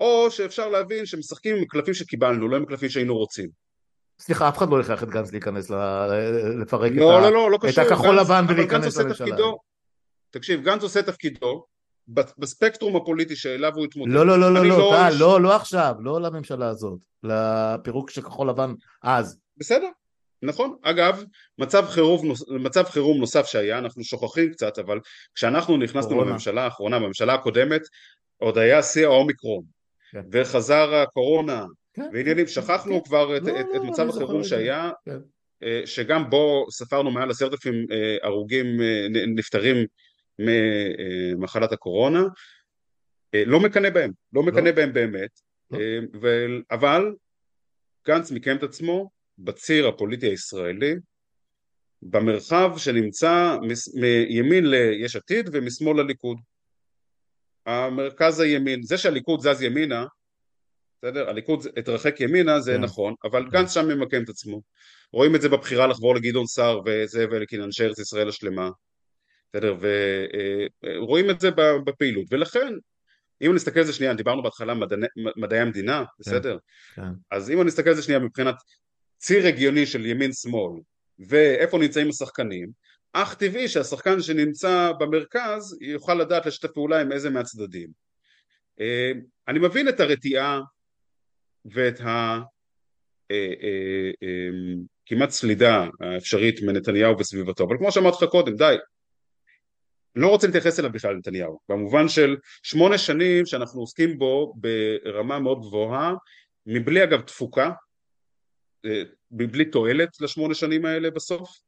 או 0.00 0.30
שאפשר 0.30 0.68
להבין 0.68 1.06
שמשחקים 1.06 1.56
עם 1.56 1.64
קלפים 1.64 1.94
שקיבלנו, 1.94 2.48
לא 2.48 2.56
עם 2.56 2.64
קלפים 2.64 2.88
שהיינו 2.88 3.16
רוצים. 3.16 3.48
סליחה, 4.20 4.48
אף 4.48 4.58
אחד 4.58 4.68
לא 4.70 4.76
ילך 4.76 5.02
את 5.02 5.08
גנץ 5.08 5.32
להיכנס, 5.32 5.70
לפרק 6.60 6.92
לא, 6.94 7.18
את, 7.18 7.22
לא, 7.22 7.30
לא, 7.32 7.50
לא 7.50 7.58
את 7.68 7.78
הכחול 7.78 8.18
לבן 8.18 8.44
ולהיכנס 8.48 8.96
לממשלה. 8.96 9.36
תקשיב, 10.30 10.62
גנץ 10.62 10.82
עושה 10.82 11.02
תפקידו 11.02 11.64
בספקטרום 12.08 12.96
הפוליטי 12.96 13.36
שאליו 13.36 13.72
הוא 13.74 13.84
התמודד. 13.84 14.12
לא, 14.12 14.26
לא, 14.26 14.40
לא, 14.40 14.54
לא, 14.54 14.64
לא, 14.64 14.92
טל, 14.96 15.14
לא, 15.18 15.40
לא 15.40 15.56
עכשיו, 15.56 15.94
לא 16.00 16.20
לממשלה 16.20 16.68
הזאת, 16.68 16.98
לפירוק 17.22 18.10
של 18.10 18.22
כחול 18.22 18.48
לבן 18.48 18.74
אז. 19.02 19.40
בסדר, 19.56 19.88
נכון. 20.42 20.76
אגב, 20.82 21.24
מצב 21.58 21.86
חירום, 21.86 22.32
מצב 22.60 22.84
חירום 22.84 23.18
נוסף 23.18 23.46
שהיה, 23.46 23.78
אנחנו 23.78 24.04
שוכחים 24.04 24.52
קצת, 24.52 24.78
אבל 24.78 25.00
כשאנחנו 25.34 25.76
נכנסנו 25.76 26.10
קורונה. 26.10 26.30
לממשלה 26.30 26.64
האחרונה, 26.64 26.98
בממשלה 26.98 27.34
הקודמת, 27.34 27.82
עוד 28.36 28.58
היה 28.58 28.82
שיא 28.82 29.06
האומיקרון, 29.06 29.64
כן. 30.12 30.22
וחזר 30.32 30.94
הקורונה, 30.94 31.64
כן, 31.94 32.08
ועניינים, 32.12 32.46
כן, 32.46 32.52
שכחנו 32.52 33.02
כן. 33.02 33.08
כבר 33.08 33.26
לא, 33.26 33.36
את, 33.36 33.42
לא, 33.42 33.60
את, 33.60 33.66
את 33.76 33.80
מצב 33.80 34.08
החירום 34.08 34.44
שהיה, 34.44 34.90
כן. 35.04 35.18
אה, 35.62 35.82
שגם 35.84 36.30
בו 36.30 36.66
ספרנו 36.70 37.10
מעל 37.10 37.30
עשרת 37.30 37.52
אלפים 37.52 37.86
אה, 37.92 38.16
הרוגים 38.22 38.80
אה, 38.80 39.06
נפטרים 39.26 39.86
ממחלת 40.38 41.72
הקורונה, 41.72 42.22
לא 43.46 43.60
מקנא 43.60 43.90
בהם, 43.90 44.10
לא 44.32 44.42
מקנא 44.42 44.68
לא. 44.68 44.72
בהם 44.72 44.92
באמת, 44.92 45.30
לא. 45.70 45.78
אבל 46.70 47.14
גנץ 48.06 48.30
מקיים 48.30 48.56
את 48.56 48.62
עצמו 48.62 49.10
בציר 49.44 49.88
הפוליטי 49.88 50.26
הישראלי, 50.26 50.94
במרחב 52.02 52.72
שנמצא 52.76 53.56
מימין 53.94 54.70
ליש 54.70 55.16
עתיד 55.16 55.50
ומשמאל 55.52 56.02
לליכוד. 56.02 56.36
המרכז 57.66 58.40
הימין, 58.40 58.82
זה 58.82 58.98
שהליכוד 58.98 59.40
זז 59.40 59.62
ימינה, 59.62 60.04
בסדר? 61.02 61.28
הליכוד 61.28 61.66
התרחק 61.76 62.20
ימינה 62.20 62.60
זה 62.60 62.72
כן. 62.72 62.80
נכון, 62.80 63.14
אבל 63.24 63.44
כן. 63.44 63.50
גנץ 63.50 63.74
שם 63.74 63.88
ממקם 63.88 64.22
את 64.22 64.28
עצמו. 64.28 64.62
רואים 65.12 65.36
את 65.36 65.40
זה 65.40 65.48
בבחירה 65.48 65.86
לחבור 65.86 66.14
לגדעון 66.14 66.46
סער 66.46 66.80
וזאב 66.86 67.32
אלקין, 67.32 67.62
אנשי 67.62 67.84
ארץ 67.84 67.98
ישראל 67.98 68.28
השלמה. 68.28 68.70
בסדר? 69.52 69.76
ורואים 70.82 71.26
אה, 71.26 71.30
את 71.30 71.40
זה 71.40 71.50
בפעילות, 71.84 72.26
ולכן 72.30 72.72
אם 73.42 73.54
נסתכל 73.54 73.80
על 73.80 73.86
זה 73.86 73.92
שנייה, 73.92 74.14
דיברנו 74.14 74.42
בהתחלה 74.42 74.74
מדעי, 74.74 74.98
מדעי 75.36 75.60
המדינה, 75.60 76.04
בסדר? 76.18 76.58
כן, 76.94 77.02
כן. 77.02 77.12
אז 77.30 77.50
אם 77.50 77.62
נסתכל 77.62 77.88
על 77.88 77.96
זה 77.96 78.02
שנייה 78.02 78.20
מבחינת 78.20 78.54
ציר 79.20 79.46
הגיוני 79.46 79.86
של 79.86 80.06
ימין 80.06 80.32
שמאל 80.32 80.80
ואיפה 81.18 81.78
נמצאים 81.78 82.08
השחקנים, 82.08 82.70
אך 83.12 83.34
טבעי 83.34 83.68
שהשחקן 83.68 84.22
שנמצא 84.22 84.92
במרכז 84.98 85.78
יוכל 85.80 86.14
לדעת 86.14 86.46
לשתף 86.46 86.68
פעולה 86.74 87.00
עם 87.00 87.12
איזה 87.12 87.30
מהצדדים. 87.30 87.88
אה, 88.80 89.12
אני 89.48 89.58
מבין 89.58 89.88
את 89.88 90.00
הרתיעה 90.00 90.60
ואת 91.64 92.00
ה... 92.00 92.38
אה, 93.30 93.54
כמעט 95.06 95.30
סלידה 95.30 95.86
האפשרית 96.00 96.62
מנתניהו 96.62 97.18
וסביבתו, 97.18 97.64
אבל 97.64 97.76
כמו 97.78 97.92
שאמרתי 97.92 98.24
לך 98.24 98.30
קודם, 98.30 98.56
די, 98.56 98.76
לא 100.16 100.28
רוצה 100.28 100.46
להתייחס 100.46 100.80
אליו 100.80 100.92
בכלל 100.92 101.16
נתניהו, 101.16 101.58
במובן 101.68 102.08
של 102.08 102.36
שמונה 102.62 102.98
שנים 102.98 103.46
שאנחנו 103.46 103.80
עוסקים 103.80 104.18
בו 104.18 104.54
ברמה 104.56 105.38
מאוד 105.38 105.60
גבוהה, 105.60 106.14
מבלי 106.66 107.04
אגב 107.04 107.20
תפוקה, 107.20 107.66
אה, 107.66 107.72
מבלי 109.32 109.64
תועלת 109.64 110.20
לשמונה 110.20 110.54
שנים 110.54 110.84
האלה 110.84 111.10
בסוף, 111.10 111.60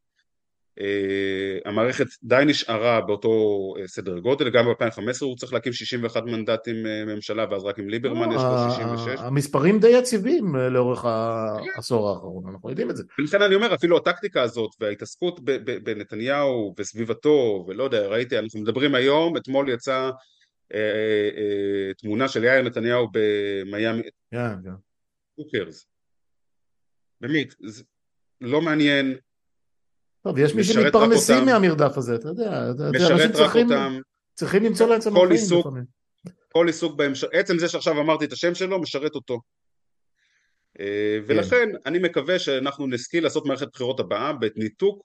Uh, 0.78 0.82
המערכת 1.68 2.06
די 2.22 2.42
נשארה 2.46 3.00
באותו 3.00 3.28
uh, 3.76 3.86
סדר 3.86 4.18
גודל, 4.18 4.50
גם 4.50 4.64
ב-2015 4.66 4.98
הוא 5.20 5.36
צריך 5.36 5.52
להקים 5.52 5.72
61 5.72 6.22
מנדטים 6.22 6.76
ממשלה 7.06 7.46
ואז 7.50 7.64
רק 7.64 7.78
עם 7.78 7.88
ליברמן 7.88 8.32
יש 8.32 8.42
לו 8.42 8.70
66. 8.96 9.20
המספרים 9.20 9.80
די 9.80 9.88
יציבים 9.88 10.54
לאורך 10.54 11.04
העשור 11.04 12.08
האחרון, 12.10 12.44
אנחנו 12.52 12.70
יודעים 12.70 12.90
את 12.90 12.96
זה. 12.96 13.02
ולכן 13.18 13.42
אני 13.42 13.54
אומר, 13.54 13.74
אפילו 13.74 13.96
הטקטיקה 13.96 14.42
הזאת 14.42 14.70
וההתעסקות 14.80 15.40
בנתניהו 15.84 16.74
וסביבתו, 16.78 17.64
ולא 17.68 17.84
יודע, 17.84 18.06
ראיתי, 18.06 18.38
אנחנו 18.38 18.60
מדברים 18.60 18.94
היום, 18.94 19.36
אתמול 19.36 19.68
יצאה 19.68 20.10
תמונה 21.98 22.28
של 22.28 22.44
יאיר 22.44 22.62
נתניהו 22.62 23.08
במיאמי. 23.12 24.02
כן, 24.30 24.54
כן. 24.64 25.60
באמת, 27.22 27.54
לא 28.40 28.60
מעניין 28.60 29.16
טוב, 30.22 30.38
יש 30.38 30.54
מי 30.54 30.64
שמתפרנסים 30.64 31.44
מהמרדף 31.46 31.98
הזה, 31.98 32.14
אתה 32.14 32.28
יודע, 32.28 32.72
משרת 32.96 33.30
רק 33.30 33.32
צריכים, 33.32 33.66
אותם, 33.66 33.98
צריכים 34.34 34.64
למצוא 34.64 34.88
להם 34.88 35.00
צמחים 35.00 35.30
לפעמים. 35.30 35.84
כל 36.52 36.66
עיסוק 36.66 36.96
בהם, 36.96 37.12
עצם 37.32 37.58
זה 37.58 37.68
שעכשיו 37.68 38.00
אמרתי 38.00 38.24
את 38.24 38.32
השם 38.32 38.54
שלו, 38.54 38.80
משרת 38.80 39.14
אותו. 39.14 39.40
אה, 40.80 41.18
כן. 41.18 41.24
ולכן 41.26 41.68
אני 41.86 41.98
מקווה 41.98 42.38
שאנחנו 42.38 42.86
נשכיל 42.86 43.24
לעשות 43.24 43.46
מערכת 43.46 43.68
בחירות 43.72 44.00
הבאה 44.00 44.32
בניתוק 44.32 45.02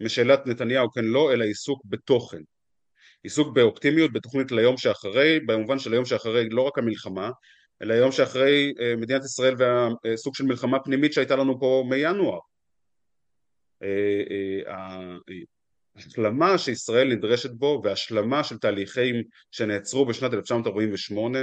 משאלת 0.00 0.46
נתניהו 0.46 0.90
כן 0.90 1.04
לא, 1.04 1.32
אלא 1.32 1.44
עיסוק 1.44 1.82
בתוכן. 1.84 2.40
עיסוק 3.22 3.54
באופטימיות, 3.54 4.12
בתוכנית 4.12 4.52
ליום 4.52 4.76
שאחרי, 4.76 5.40
במובן 5.40 5.78
של 5.78 5.92
היום 5.92 6.04
שאחרי 6.04 6.48
לא 6.48 6.62
רק 6.62 6.78
המלחמה, 6.78 7.30
אלא 7.82 7.94
היום 7.94 8.12
שאחרי 8.12 8.74
אה, 8.80 8.96
מדינת 8.96 9.24
ישראל 9.24 9.54
והסוג 9.58 10.34
של 10.34 10.44
מלחמה 10.44 10.78
פנימית 10.80 11.12
שהייתה 11.12 11.36
לנו 11.36 11.60
פה 11.60 11.84
מינואר. 11.88 12.38
אה, 13.82 14.22
אה, 14.30 14.72
ההשלמה 15.96 16.58
שישראל 16.58 17.08
נדרשת 17.14 17.50
בו 17.50 17.80
והשלמה 17.84 18.44
של 18.44 18.58
תהליכים 18.58 19.22
שנעצרו 19.50 20.06
בשנת 20.06 20.34
1948 20.34 21.38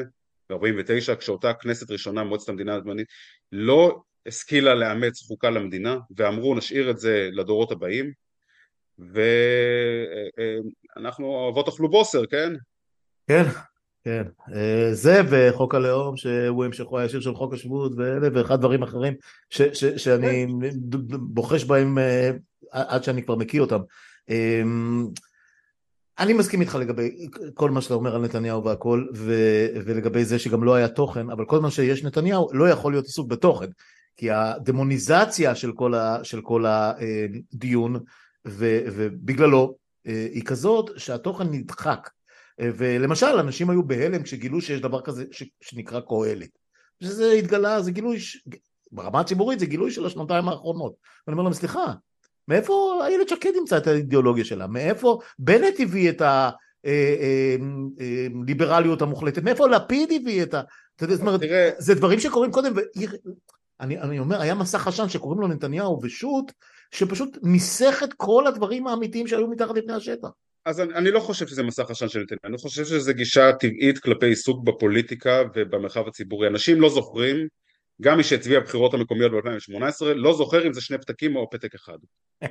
ו-49 0.50 1.16
כשאותה 1.16 1.54
כנסת 1.54 1.92
ראשונה 1.92 2.24
מועצת 2.24 2.50
המדינה 2.50 2.76
הזמנית 2.76 3.08
לא 3.52 4.02
השכילה 4.26 4.74
לאמץ 4.74 5.22
חוקה 5.28 5.50
למדינה 5.50 5.98
ואמרו 6.18 6.56
נשאיר 6.56 6.92
את 6.92 7.00
זה 7.00 7.30
לדורות 7.32 7.72
הבאים 7.72 8.12
ואנחנו 10.98 11.26
אוהבות 11.26 11.68
אכלו 11.68 11.90
בוסר 11.90 12.26
כן? 12.26 12.54
כן 13.28 13.44
כן, 14.04 14.24
אה, 14.54 14.90
זה 14.94 15.22
וחוק 15.30 15.76
הלאום 15.76 16.18
שהוא 16.18 16.66
המשכו 16.66 17.00
הישיר 17.00 17.22
של 17.22 17.36
חוק 17.36 17.54
השבות 17.54 17.92
ואחד 18.34 18.60
דברים 18.60 18.84
אחרים 18.84 19.14
ש, 19.50 19.62
ש, 19.62 19.86
שאני 19.86 20.46
כן. 20.62 20.98
בוחש 21.10 21.64
בהם 21.64 21.98
אה, 21.98 22.32
עד 22.72 23.04
שאני 23.04 23.24
כבר 23.24 23.36
מכיר 23.36 23.62
אותם. 23.62 23.80
אמ, 24.30 25.08
אני 26.20 26.34
מסכים 26.34 26.62
איתך 26.62 26.76
לגבי 26.76 27.28
כל 27.54 27.72
מה 27.72 27.82
שאתה 27.82 27.94
אומר 27.94 28.16
על 28.16 28.22
נתניהו 28.22 28.64
והכל 28.64 29.06
ו, 29.16 29.34
ולגבי 29.86 30.26
זה 30.26 30.40
שגם 30.40 30.64
לא 30.64 30.76
היה 30.76 30.88
תוכן, 30.88 31.30
אבל 31.30 31.46
כל 31.46 31.60
מה 31.60 31.72
שיש 31.72 32.04
נתניהו 32.04 32.50
לא 32.54 32.70
יכול 32.70 32.94
להיות 32.94 33.06
עיסוק 33.06 33.28
בתוכן, 33.28 33.68
כי 34.18 34.32
הדמוניזציה 34.32 35.56
של 35.56 35.72
כל, 35.72 35.94
ה, 35.94 36.24
של 36.24 36.42
כל 36.42 36.66
הדיון 36.68 38.00
ו, 38.48 38.80
ובגללו 38.86 39.76
אה, 40.08 40.28
היא 40.34 40.44
כזאת 40.44 40.90
שהתוכן 40.98 41.48
נדחק 41.52 42.10
ולמשל 42.60 43.26
אנשים 43.26 43.70
היו 43.70 43.84
בהלם 43.84 44.24
כשגילו 44.24 44.62
שיש 44.62 44.82
דבר 44.82 45.02
כזה 45.02 45.26
ש, 45.32 45.44
שנקרא 45.62 46.00
קהלת 46.00 46.50
שזה 47.04 47.32
התגלה, 47.32 47.82
זה 47.82 47.92
גילוי, 47.92 48.18
ברמה 48.92 49.20
הציבורית 49.20 49.60
זה 49.60 49.66
גילוי 49.66 49.92
של 49.92 50.06
השנתיים 50.06 50.50
האחרונות 50.50 50.94
ואני 51.28 51.34
אומר 51.34 51.44
להם 51.44 51.54
סליחה 51.54 51.94
מאיפה 52.48 53.02
איילת 53.06 53.30
שקד 53.30 53.52
ימצא 53.56 53.78
את 53.78 53.88
האידיאולוגיה 53.88 54.46
שלה? 54.46 54.68
מאיפה 54.68 55.20
בנט 55.40 55.80
הביא 55.80 56.10
את 56.10 56.22
הליברליות 56.84 59.02
אה, 59.02 59.06
אה, 59.06 59.10
המוחלטת? 59.10 59.44
מאיפה 59.44 59.68
לפיד 59.68 60.12
הביא 60.12 60.44
את 60.44 60.54
ה... 60.54 60.62
אתה 60.96 61.04
יודע, 61.04 61.16
זאת 61.16 61.22
אומרת, 61.22 61.42
זה 61.78 61.96
דברים 61.96 62.20
שקורים 62.20 62.52
קודם, 62.52 62.74
אני, 63.80 64.02
אני 64.02 64.20
אומר, 64.20 64.42
היה 64.42 64.56
מסך 64.56 64.88
עשן 64.88 65.10
שקוראים 65.10 65.42
לו 65.42 65.48
נתניהו 65.48 66.00
ושות' 66.04 66.52
שפשוט 66.92 67.38
מיסך 67.42 68.02
את 68.04 68.14
כל 68.14 68.48
הדברים 68.48 68.88
האמיתיים 68.88 69.28
שהיו 69.28 69.48
מתחת 69.48 69.76
לפני 69.76 69.94
השטח. 69.94 70.30
אז 70.66 70.82
אני, 70.82 70.94
אני 70.94 71.12
לא 71.12 71.20
חושב 71.20 71.48
שזה 71.48 71.64
מסך 71.64 71.90
עשן 71.90 72.10
של 72.10 72.20
נתניהו, 72.20 72.40
אני 72.44 72.58
חושב 72.58 72.86
שזה 72.86 73.14
גישה 73.14 73.52
טבעית 73.54 74.00
כלפי 74.00 74.26
עיסוק 74.26 74.64
בפוליטיקה 74.64 75.42
ובמרחב 75.56 76.08
הציבורי. 76.08 76.48
אנשים 76.48 76.82
לא 76.82 76.90
זוכרים 76.90 77.48
גם 78.02 78.18
מי 78.18 78.24
שהצביע 78.24 78.60
בבחירות 78.60 78.94
המקומיות 78.94 79.32
ב-2018 79.32 80.06
לא 80.06 80.34
זוכר 80.34 80.68
אם 80.68 80.74
זה 80.74 80.82
שני 80.82 80.98
פתקים 80.98 81.36
או 81.36 81.50
פתק 81.50 81.76
אחד. 81.76 81.98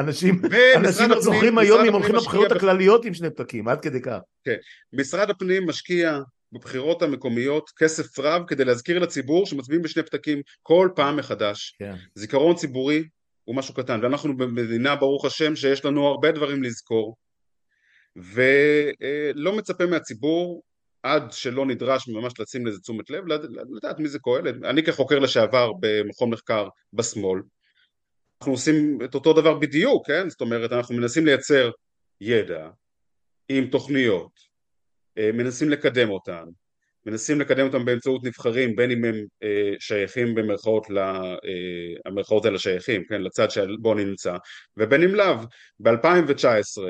אנשים, 0.00 0.42
אנשים 0.76 1.10
לא 1.10 1.20
זוכרים 1.20 1.58
היום 1.58 1.84
אם 1.84 1.92
הולכים 1.92 2.14
לבחירות 2.14 2.52
הכלליות 2.52 3.04
עם 3.04 3.14
שני 3.14 3.30
פתקים, 3.30 3.68
עד 3.68 3.80
כדי 3.80 4.02
כך. 4.02 4.18
כן, 4.44 4.56
משרד 4.92 5.30
הפנים 5.30 5.66
משקיע 5.66 6.20
בבחירות 6.52 7.02
המקומיות 7.02 7.70
כסף 7.76 8.18
רב 8.18 8.42
כדי 8.46 8.64
להזכיר 8.64 8.98
לציבור 8.98 9.46
שמצביעים 9.46 9.82
בשני 9.82 10.02
פתקים 10.02 10.42
כל 10.62 10.88
פעם 10.94 11.16
מחדש. 11.16 11.76
כן. 11.78 11.94
זיכרון 12.14 12.56
ציבורי 12.56 13.04
הוא 13.44 13.56
משהו 13.56 13.74
קטן, 13.74 14.00
ואנחנו 14.02 14.36
במדינה 14.36 14.96
ברוך 14.96 15.24
השם 15.24 15.56
שיש 15.56 15.84
לנו 15.84 16.06
הרבה 16.06 16.32
דברים 16.32 16.62
לזכור, 16.62 17.16
ולא 18.16 19.56
מצפה 19.56 19.86
מהציבור 19.86 20.62
עד 21.02 21.32
שלא 21.32 21.66
נדרש 21.66 22.08
ממש 22.08 22.32
לשים 22.40 22.66
לזה 22.66 22.80
תשומת 22.80 23.10
לב, 23.10 23.24
לדעת 23.76 23.98
מי 23.98 24.08
זה 24.08 24.18
קהלת. 24.18 24.54
אני 24.64 24.82
כחוקר 24.82 25.18
לשעבר 25.18 25.72
במכון 25.80 26.30
מחקר 26.30 26.68
בשמאל, 26.92 27.40
אנחנו 28.40 28.52
עושים 28.52 28.98
את 29.04 29.14
אותו 29.14 29.32
דבר 29.32 29.58
בדיוק, 29.58 30.06
כן? 30.06 30.28
זאת 30.28 30.40
אומרת, 30.40 30.72
אנחנו 30.72 30.94
מנסים 30.94 31.26
לייצר 31.26 31.70
ידע 32.20 32.68
עם 33.48 33.66
תוכניות, 33.66 34.32
אה, 35.18 35.30
מנסים 35.32 35.70
לקדם 35.70 36.10
אותן, 36.10 36.44
מנסים 37.06 37.40
לקדם 37.40 37.66
אותם 37.66 37.84
באמצעות 37.84 38.24
נבחרים 38.24 38.76
בין 38.76 38.90
אם 38.90 39.04
הם 39.04 39.14
אה, 39.42 39.72
שייכים 39.78 40.34
במרכאות, 40.34 40.90
ל, 40.90 40.98
אה, 40.98 41.30
המרכאות 42.06 42.44
האלה 42.44 42.58
שייכים, 42.58 43.04
כן, 43.08 43.22
לצד 43.22 43.50
שבו 43.50 43.94
נמצא, 43.94 44.36
ובין 44.76 45.02
אם 45.02 45.14
לאו. 45.14 45.36
ב-2019 45.80 46.82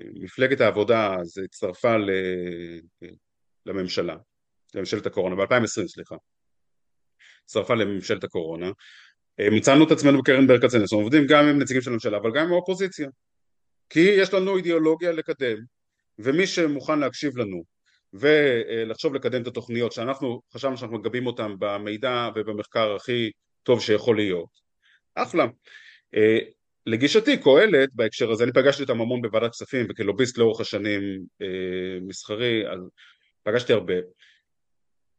כשמפלגת 0.00 0.60
אה, 0.60 0.66
העבודה 0.66 1.14
אז 1.14 1.38
הצטרפה 1.44 1.96
ל, 1.96 2.10
לממשלה, 3.66 4.16
לממשלת 4.74 5.06
הקורונה, 5.06 5.36
ב-2020 5.36 5.86
סליחה, 5.86 6.16
הצטרפה 7.44 7.74
לממשלת 7.74 8.24
הקורונה, 8.24 8.70
אה, 9.40 9.50
מצאנו 9.50 9.86
את 9.86 9.90
עצמנו 9.90 10.18
בקרן 10.18 10.46
ברל 10.46 10.60
כצנלסון, 10.60 11.02
עובדים 11.02 11.26
גם 11.28 11.46
עם 11.46 11.58
נציגים 11.58 11.82
של 11.82 11.90
הממשלה 11.90 12.16
אבל 12.16 12.30
גם 12.34 12.46
עם 12.46 12.52
האופוזיציה. 12.52 13.08
כי 13.90 14.00
יש 14.00 14.34
לנו 14.34 14.56
אידיאולוגיה 14.56 15.12
לקדם 15.12 15.75
ומי 16.18 16.46
שמוכן 16.46 16.98
להקשיב 16.98 17.36
לנו 17.36 17.64
ולחשוב 18.12 19.14
לקדם 19.14 19.42
את 19.42 19.46
התוכניות 19.46 19.92
שאנחנו 19.92 20.40
חשבנו 20.54 20.76
שאנחנו 20.76 20.98
מגבים 20.98 21.26
אותן 21.26 21.52
במידע 21.58 22.28
ובמחקר 22.34 22.94
הכי 22.94 23.30
טוב 23.62 23.80
שיכול 23.80 24.16
להיות, 24.16 24.48
אחלה. 25.14 25.46
אה, 26.14 26.38
לגישתי 26.86 27.42
קהלת 27.42 27.88
בהקשר 27.92 28.30
הזה, 28.30 28.44
אני 28.44 28.52
פגשתי 28.52 28.82
אותם 28.82 29.00
המון 29.00 29.22
בוועדת 29.22 29.50
כספים 29.50 29.86
וכלוביסט 29.90 30.38
לאורך 30.38 30.60
השנים 30.60 31.02
אה, 31.42 32.00
מסחרי, 32.02 32.70
אז 32.70 32.78
פגשתי 33.42 33.72
הרבה. 33.72 33.94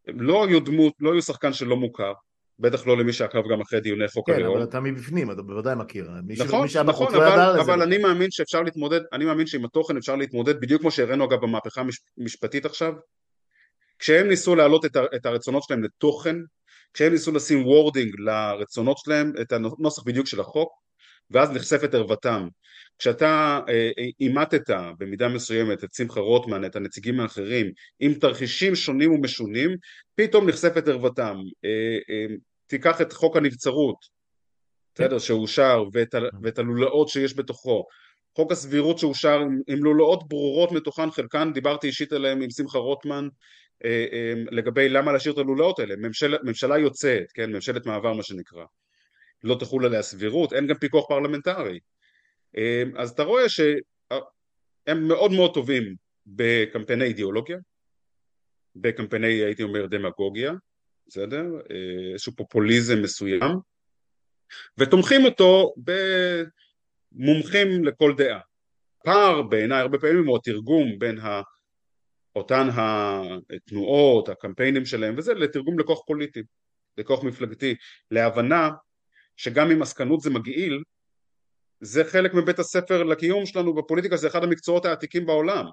הם 0.07 0.21
לא 0.21 0.45
היו 0.45 0.59
דמות, 0.59 0.93
לא 0.99 1.13
היו 1.13 1.21
שחקן 1.21 1.53
שלא 1.53 1.77
מוכר, 1.77 2.13
בטח 2.59 2.87
לא 2.87 2.97
למי 2.97 3.13
שעקב 3.13 3.51
גם 3.51 3.61
אחרי 3.61 3.79
דיוני 3.79 4.07
חוק 4.07 4.29
כן, 4.29 4.35
הלאום. 4.35 4.53
כן, 4.53 4.61
אבל 4.61 4.69
אתה 4.69 4.79
מבפנים, 4.79 5.31
אתה 5.31 5.41
בוודאי 5.41 5.75
מכיר. 5.75 6.09
נכון, 6.37 6.67
נכון, 6.85 7.13
לא 7.13 7.27
אבל, 7.27 7.59
אבל 7.59 7.81
אני 7.81 7.97
מאמין 7.97 8.31
שאפשר 8.31 8.61
להתמודד, 8.61 9.01
אני 9.13 9.25
מאמין 9.25 9.47
שעם 9.47 9.65
התוכן 9.65 9.97
אפשר 9.97 10.15
להתמודד, 10.15 10.61
בדיוק 10.61 10.81
כמו 10.81 10.91
שהראינו 10.91 11.25
אגב 11.25 11.41
במהפכה 11.41 11.81
המשפטית 12.17 12.65
עכשיו, 12.65 12.93
כשהם 13.99 14.27
ניסו 14.27 14.55
להעלות 14.55 14.85
את, 14.85 14.97
את 15.15 15.25
הרצונות 15.25 15.63
שלהם 15.63 15.83
לתוכן, 15.83 16.35
כשהם 16.93 17.11
ניסו 17.11 17.31
לשים 17.31 17.65
wording 17.65 18.15
לרצונות 18.19 18.97
שלהם, 18.97 19.33
את 19.41 19.51
הנוסח 19.51 20.03
בדיוק 20.03 20.27
של 20.27 20.39
החוק, 20.39 20.69
ואז 21.31 21.51
נחשפת 21.51 21.93
ערוותם. 21.93 22.47
כשאתה 22.99 23.59
אה, 23.69 23.89
אימתת 24.19 24.69
במידה 24.99 25.27
מסוימת 25.27 25.83
את 25.83 25.93
שמחה 25.93 26.19
רוטמן, 26.19 26.65
את 26.65 26.75
הנציגים 26.75 27.19
האחרים, 27.19 27.71
עם 27.99 28.13
תרחישים 28.13 28.75
שונים 28.75 29.11
ומשונים, 29.11 29.75
פתאום 30.15 30.49
נחשפת 30.49 30.87
ערוותם. 30.87 31.37
אה, 31.65 31.97
אה, 32.09 32.35
תיקח 32.67 33.01
את 33.01 33.13
חוק 33.13 33.37
הנבצרות, 33.37 33.97
בסדר, 34.95 35.19
שאושר, 35.19 35.83
ואת, 35.93 36.15
ואת 36.41 36.59
הלולאות 36.59 37.09
שיש 37.09 37.37
בתוכו. 37.37 37.85
חוק 38.35 38.51
הסבירות 38.51 38.99
שאושר 38.99 39.39
עם, 39.39 39.61
עם 39.67 39.83
לולאות 39.83 40.27
ברורות 40.27 40.71
מתוכן, 40.71 41.11
חלקן 41.11 41.53
דיברתי 41.53 41.87
אישית 41.87 42.13
עליהן 42.13 42.41
עם 42.41 42.49
שמחה 42.49 42.77
רוטמן 42.77 43.27
לגבי 44.51 44.89
למה 44.89 45.11
להשאיר 45.11 45.33
את 45.33 45.39
הלולאות 45.39 45.79
האלה. 45.79 45.95
ממשל, 45.95 46.35
ממשלה 46.43 46.77
יוצאת, 46.77 47.31
כן, 47.33 47.51
ממשלת 47.51 47.85
מעבר 47.85 48.13
מה 48.13 48.23
שנקרא. 48.23 48.63
לא 49.43 49.55
תחול 49.59 49.85
עליה 49.85 50.01
סבירות, 50.01 50.53
אין 50.53 50.67
גם 50.67 50.75
פיקוח 50.75 51.07
פרלמנטרי. 51.07 51.79
אמ, 52.57 52.91
אז 52.97 53.09
אתה 53.09 53.23
רואה 53.23 53.49
שהם 53.49 55.07
מאוד 55.07 55.31
מאוד 55.31 55.53
טובים 55.53 55.95
בקמפייני 56.27 57.05
אידיאולוגיה, 57.05 57.57
בקמפייני 58.75 59.27
הייתי 59.27 59.63
אומר 59.63 59.85
דמגוגיה, 59.85 60.53
בסדר? 61.07 61.43
אה, 61.71 62.11
איזשהו 62.11 62.35
פופוליזם 62.35 63.01
מסוים, 63.01 63.41
ותומכים 64.77 65.25
אותו 65.25 65.73
במומחים 67.13 67.85
לכל 67.85 68.13
דעה. 68.17 68.39
פער 69.03 69.41
בעיניי 69.41 69.79
הרבה 69.79 69.99
פעמים 69.99 70.27
הוא 70.27 70.37
התרגום 70.37 70.99
בין. 70.99 71.19
אותן 72.37 72.67
התנועות, 73.49 74.29
הקמפיינים 74.29 74.85
שלהם 74.85 75.15
וזה, 75.17 75.33
לתרגום 75.33 75.79
לכוח 75.79 76.01
פוליטי, 76.07 76.43
לכוח 76.97 77.23
מפלגתי, 77.23 77.75
להבנה 78.11 78.69
שגם 79.37 79.71
אם 79.71 79.81
עסקנות 79.81 80.21
זה 80.21 80.29
מגעיל, 80.29 80.83
זה 81.81 82.03
חלק 82.03 82.33
מבית 82.33 82.59
הספר 82.59 83.03
לקיום 83.03 83.45
שלנו 83.45 83.73
בפוליטיקה, 83.73 84.17
זה 84.17 84.27
אחד 84.27 84.43
המקצועות 84.43 84.85
העתיקים 84.85 85.25
בעולם. 85.25 85.65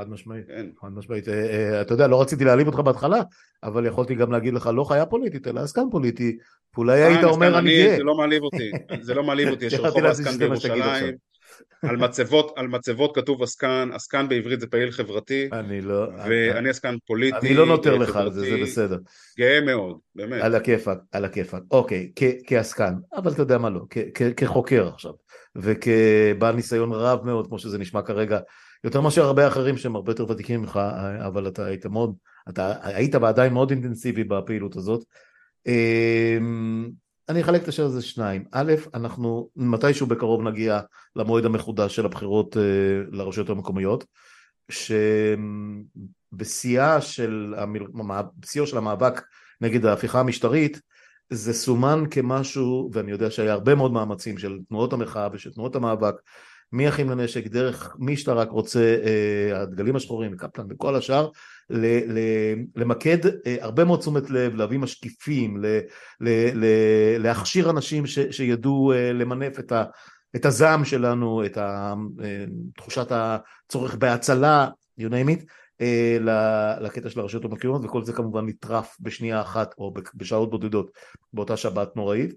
חד 0.00 0.10
משמעית, 0.10 0.46
כן. 0.46 0.66
חד 0.80 0.88
משמעית. 0.88 1.28
אה, 1.28 1.34
אה, 1.34 1.80
אתה 1.80 1.94
יודע, 1.94 2.06
לא 2.06 2.22
רציתי 2.22 2.44
להעליב 2.44 2.66
אותך 2.66 2.78
בהתחלה, 2.78 3.20
אבל 3.62 3.86
יכולתי 3.86 4.14
גם 4.14 4.32
להגיד 4.32 4.54
לך, 4.54 4.70
לא 4.74 4.84
חיה 4.84 5.06
פוליטית, 5.06 5.46
אלא 5.48 5.60
עסקן 5.60 5.90
פוליטי. 5.90 6.38
אולי 6.76 7.02
היית 7.02 7.24
אומר 7.24 7.58
אני 7.58 7.82
גאה. 7.82 7.96
זה 7.96 8.02
לא 8.02 8.14
מעליב 8.14 8.42
אותי, 8.42 8.70
זה 9.00 9.14
לא 9.14 9.22
מעליב 9.22 9.48
אותי, 9.48 9.64
יש 9.64 9.74
רחוב 9.74 10.04
עסקן 10.04 10.38
בירושלים. 10.38 11.31
על 11.82 11.96
מצבות, 11.96 12.52
על 12.56 12.68
מצבות 12.68 13.14
כתוב 13.14 13.42
עסקן, 13.42 13.88
עסקן 13.92 14.28
בעברית 14.28 14.60
זה 14.60 14.66
פעיל 14.66 14.90
חברתי, 14.90 15.48
אני 15.52 15.80
לא, 15.80 16.08
ואני 16.28 16.68
עסקן 16.68 16.96
פוליטי, 17.06 17.36
אני 17.36 17.54
לא 17.54 17.66
נותר 17.66 17.96
לך 17.96 18.16
על 18.16 18.32
זה, 18.32 18.40
זה 18.40 18.56
בסדר, 18.62 18.98
גאה 19.38 19.60
מאוד, 19.60 19.98
באמת, 20.14 20.42
על 20.42 20.54
הכיפאק, 20.54 20.98
על 21.12 21.24
הכיפאק, 21.24 21.62
אוקיי, 21.70 22.12
כעסקן, 22.46 22.94
אבל 23.16 23.32
אתה 23.32 23.42
יודע 23.42 23.58
מה 23.58 23.70
לא, 23.70 23.80
כחוקר 24.36 24.88
עכשיו, 24.94 25.12
וכבעל 25.56 26.54
ניסיון 26.54 26.92
רב 26.92 27.24
מאוד, 27.24 27.46
כמו 27.46 27.58
שזה 27.58 27.78
נשמע 27.78 28.02
כרגע, 28.02 28.38
יותר 28.84 29.00
מאשר 29.00 29.24
הרבה 29.24 29.48
אחרים 29.48 29.76
שהם 29.76 29.96
הרבה 29.96 30.10
יותר 30.10 30.30
ותיקים 30.30 30.60
ממך, 30.60 30.80
אבל 31.26 31.48
אתה 31.48 31.66
היית 31.66 31.86
מאוד, 31.86 32.14
אתה 32.48 32.72
היית 32.82 33.14
ועדיין 33.14 33.52
מאוד 33.52 33.70
אינטנסיבי 33.70 34.24
בפעילות 34.24 34.76
הזאת. 34.76 35.04
אני 37.28 37.40
אחלק 37.40 37.62
את 37.62 37.68
השאלה 37.68 37.88
הזה 37.88 38.02
שניים. 38.02 38.44
א', 38.52 38.72
אנחנו 38.94 39.48
מתישהו 39.56 40.06
בקרוב 40.06 40.42
נגיע 40.42 40.80
למועד 41.16 41.44
המחודש 41.44 41.96
של 41.96 42.06
הבחירות 42.06 42.56
uh, 42.56 42.58
לרשויות 43.12 43.50
המקומיות, 43.50 44.04
שבשיאה 46.38 47.00
של, 47.00 47.54
המל... 47.56 47.82
של 48.64 48.78
המאבק 48.78 49.22
נגד 49.60 49.86
ההפיכה 49.86 50.20
המשטרית, 50.20 50.80
זה 51.30 51.52
סומן 51.52 52.04
כמשהו, 52.10 52.90
ואני 52.92 53.10
יודע 53.10 53.30
שהיה 53.30 53.52
הרבה 53.52 53.74
מאוד 53.74 53.92
מאמצים 53.92 54.38
של 54.38 54.58
תנועות 54.68 54.92
המחאה 54.92 55.28
ושל 55.32 55.52
תנועות 55.52 55.76
המאבק, 55.76 56.14
מאחים 56.72 57.10
לנשק, 57.10 57.46
דרך 57.46 57.96
מי 57.98 58.16
שאתה 58.16 58.32
רק 58.32 58.50
רוצה, 58.50 58.96
uh, 59.04 59.56
הדגלים 59.56 59.96
השחורים, 59.96 60.36
קפלן 60.36 60.66
וכל 60.70 60.96
השאר, 60.96 61.28
למקד 62.76 63.26
אה, 63.26 63.56
הרבה 63.60 63.84
מאוד 63.84 64.00
תשומת 64.00 64.30
לב, 64.30 64.54
להביא 64.54 64.78
משקיפים, 64.78 65.56
להכשיר 67.18 67.70
אנשים 67.70 68.06
שידעו 68.06 68.92
אה, 68.92 69.12
למנף 69.12 69.58
את, 69.58 69.72
ה, 69.72 69.84
את 70.36 70.46
הזעם 70.46 70.84
שלנו, 70.84 71.46
את 71.46 71.56
ה, 71.56 71.94
אה, 72.24 72.44
תחושת 72.76 73.06
הצורך 73.10 73.94
בהצלה, 73.94 74.68
you 75.00 75.04
name 75.04 75.30
it, 75.30 75.44
לקטע 76.80 77.10
של 77.10 77.20
הרשויות 77.20 77.44
המקומיות, 77.44 77.84
וכל 77.84 78.04
זה 78.04 78.12
כמובן 78.12 78.46
נטרף 78.46 78.96
בשנייה 79.00 79.40
אחת 79.40 79.74
או 79.78 79.94
בשעות 80.14 80.50
בודדות 80.50 80.90
באותה 81.32 81.56
שבת 81.56 81.96
נוראית. 81.96 82.34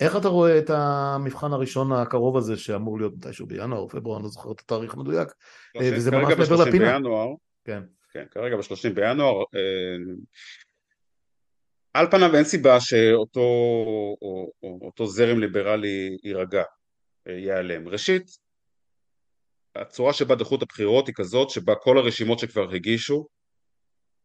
איך 0.00 0.16
אתה 0.16 0.28
רואה 0.28 0.58
את 0.58 0.70
המבחן 0.70 1.52
הראשון 1.52 1.92
הקרוב 1.92 2.36
הזה 2.36 2.56
שאמור 2.56 2.98
להיות 2.98 3.12
מתישהו 3.16 3.46
בינואר 3.46 3.80
או 3.80 3.88
פברואר, 3.88 4.16
אני 4.16 4.24
לא 4.24 4.30
זוכר 4.30 4.52
את 4.52 4.60
התאריך 4.60 4.94
המדויק, 4.94 5.28
וזה 5.80 6.10
ממש 6.10 6.34
מעבר 6.38 6.64
לפינה. 6.64 6.92
בינואר, 6.92 7.28
כן. 7.64 7.82
כן, 8.12 8.24
כרגע 8.30 8.56
ב-30 8.56 8.94
בינואר, 8.94 9.44
על 11.94 12.10
פניו 12.10 12.36
אין 12.36 12.44
סיבה 12.44 12.80
שאותו 12.80 13.40
או, 13.40 14.50
או, 14.62 14.78
אותו 14.82 15.06
זרם 15.06 15.38
ליברלי 15.38 16.16
יירגע, 16.24 16.62
ייעלם. 17.26 17.88
ראשית, 17.88 18.30
הצורה 19.76 20.12
שבה 20.12 20.34
דחו 20.34 20.56
את 20.56 20.62
הבחירות 20.62 21.06
היא 21.06 21.14
כזאת 21.14 21.50
שבה 21.50 21.74
כל 21.74 21.98
הרשימות 21.98 22.38
שכבר 22.38 22.70
הגישו 22.74 23.26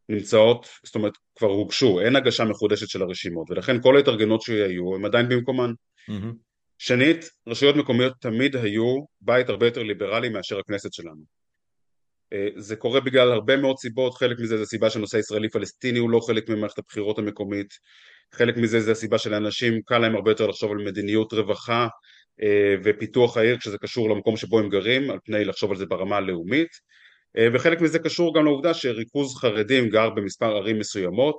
נמצאות, 0.09 0.67
זאת 0.85 0.95
אומרת 0.95 1.13
כבר 1.35 1.47
הוגשו, 1.47 1.99
אין 1.99 2.15
הגשה 2.15 2.45
מחודשת 2.45 2.87
של 2.87 3.01
הרשימות 3.01 3.51
ולכן 3.51 3.81
כל 3.81 3.97
ההתארגנות 3.97 4.41
שהיו 4.41 4.95
הם 4.95 5.05
עדיין 5.05 5.29
במקומן. 5.29 5.71
Mm-hmm. 6.09 6.35
שנית, 6.77 7.29
רשויות 7.47 7.75
מקומיות 7.75 8.13
תמיד 8.21 8.55
היו 8.55 8.97
בית 9.21 9.49
הרבה 9.49 9.65
יותר 9.67 9.83
ליברלי 9.83 10.29
מאשר 10.29 10.59
הכנסת 10.59 10.93
שלנו. 10.93 11.21
אה, 12.33 12.47
זה 12.55 12.75
קורה 12.75 12.99
בגלל 12.99 13.31
הרבה 13.31 13.57
מאוד 13.57 13.77
סיבות, 13.77 14.13
חלק 14.13 14.39
מזה 14.39 14.57
זה 14.57 14.65
סיבה 14.65 14.89
שנושא 14.89 15.17
ישראלי 15.17 15.49
פלסטיני 15.49 15.99
הוא 15.99 16.09
לא 16.09 16.19
חלק 16.19 16.49
ממערכת 16.49 16.77
הבחירות 16.77 17.19
המקומית, 17.19 17.73
חלק 18.33 18.57
מזה 18.57 18.79
זה 18.79 18.91
הסיבה 18.91 19.17
שלאנשים 19.17 19.81
קל 19.81 19.97
להם 19.97 20.15
הרבה 20.15 20.31
יותר 20.31 20.47
לחשוב 20.47 20.71
על 20.71 20.77
מדיניות 20.77 21.33
רווחה 21.33 21.87
אה, 22.41 22.75
ופיתוח 22.83 23.37
העיר 23.37 23.57
כשזה 23.57 23.77
קשור 23.77 24.09
למקום 24.09 24.37
שבו 24.37 24.59
הם 24.59 24.69
גרים, 24.69 25.09
על 25.09 25.19
פני 25.23 25.45
לחשוב 25.45 25.71
על 25.71 25.77
זה 25.77 25.85
ברמה 25.85 26.17
הלאומית 26.17 26.69
וחלק 27.53 27.81
מזה 27.81 27.99
קשור 27.99 28.35
גם 28.35 28.45
לעובדה 28.45 28.73
שריכוז 28.73 29.35
חרדים 29.35 29.89
גר 29.89 30.09
במספר 30.09 30.55
ערים 30.55 30.79
מסוימות 30.79 31.37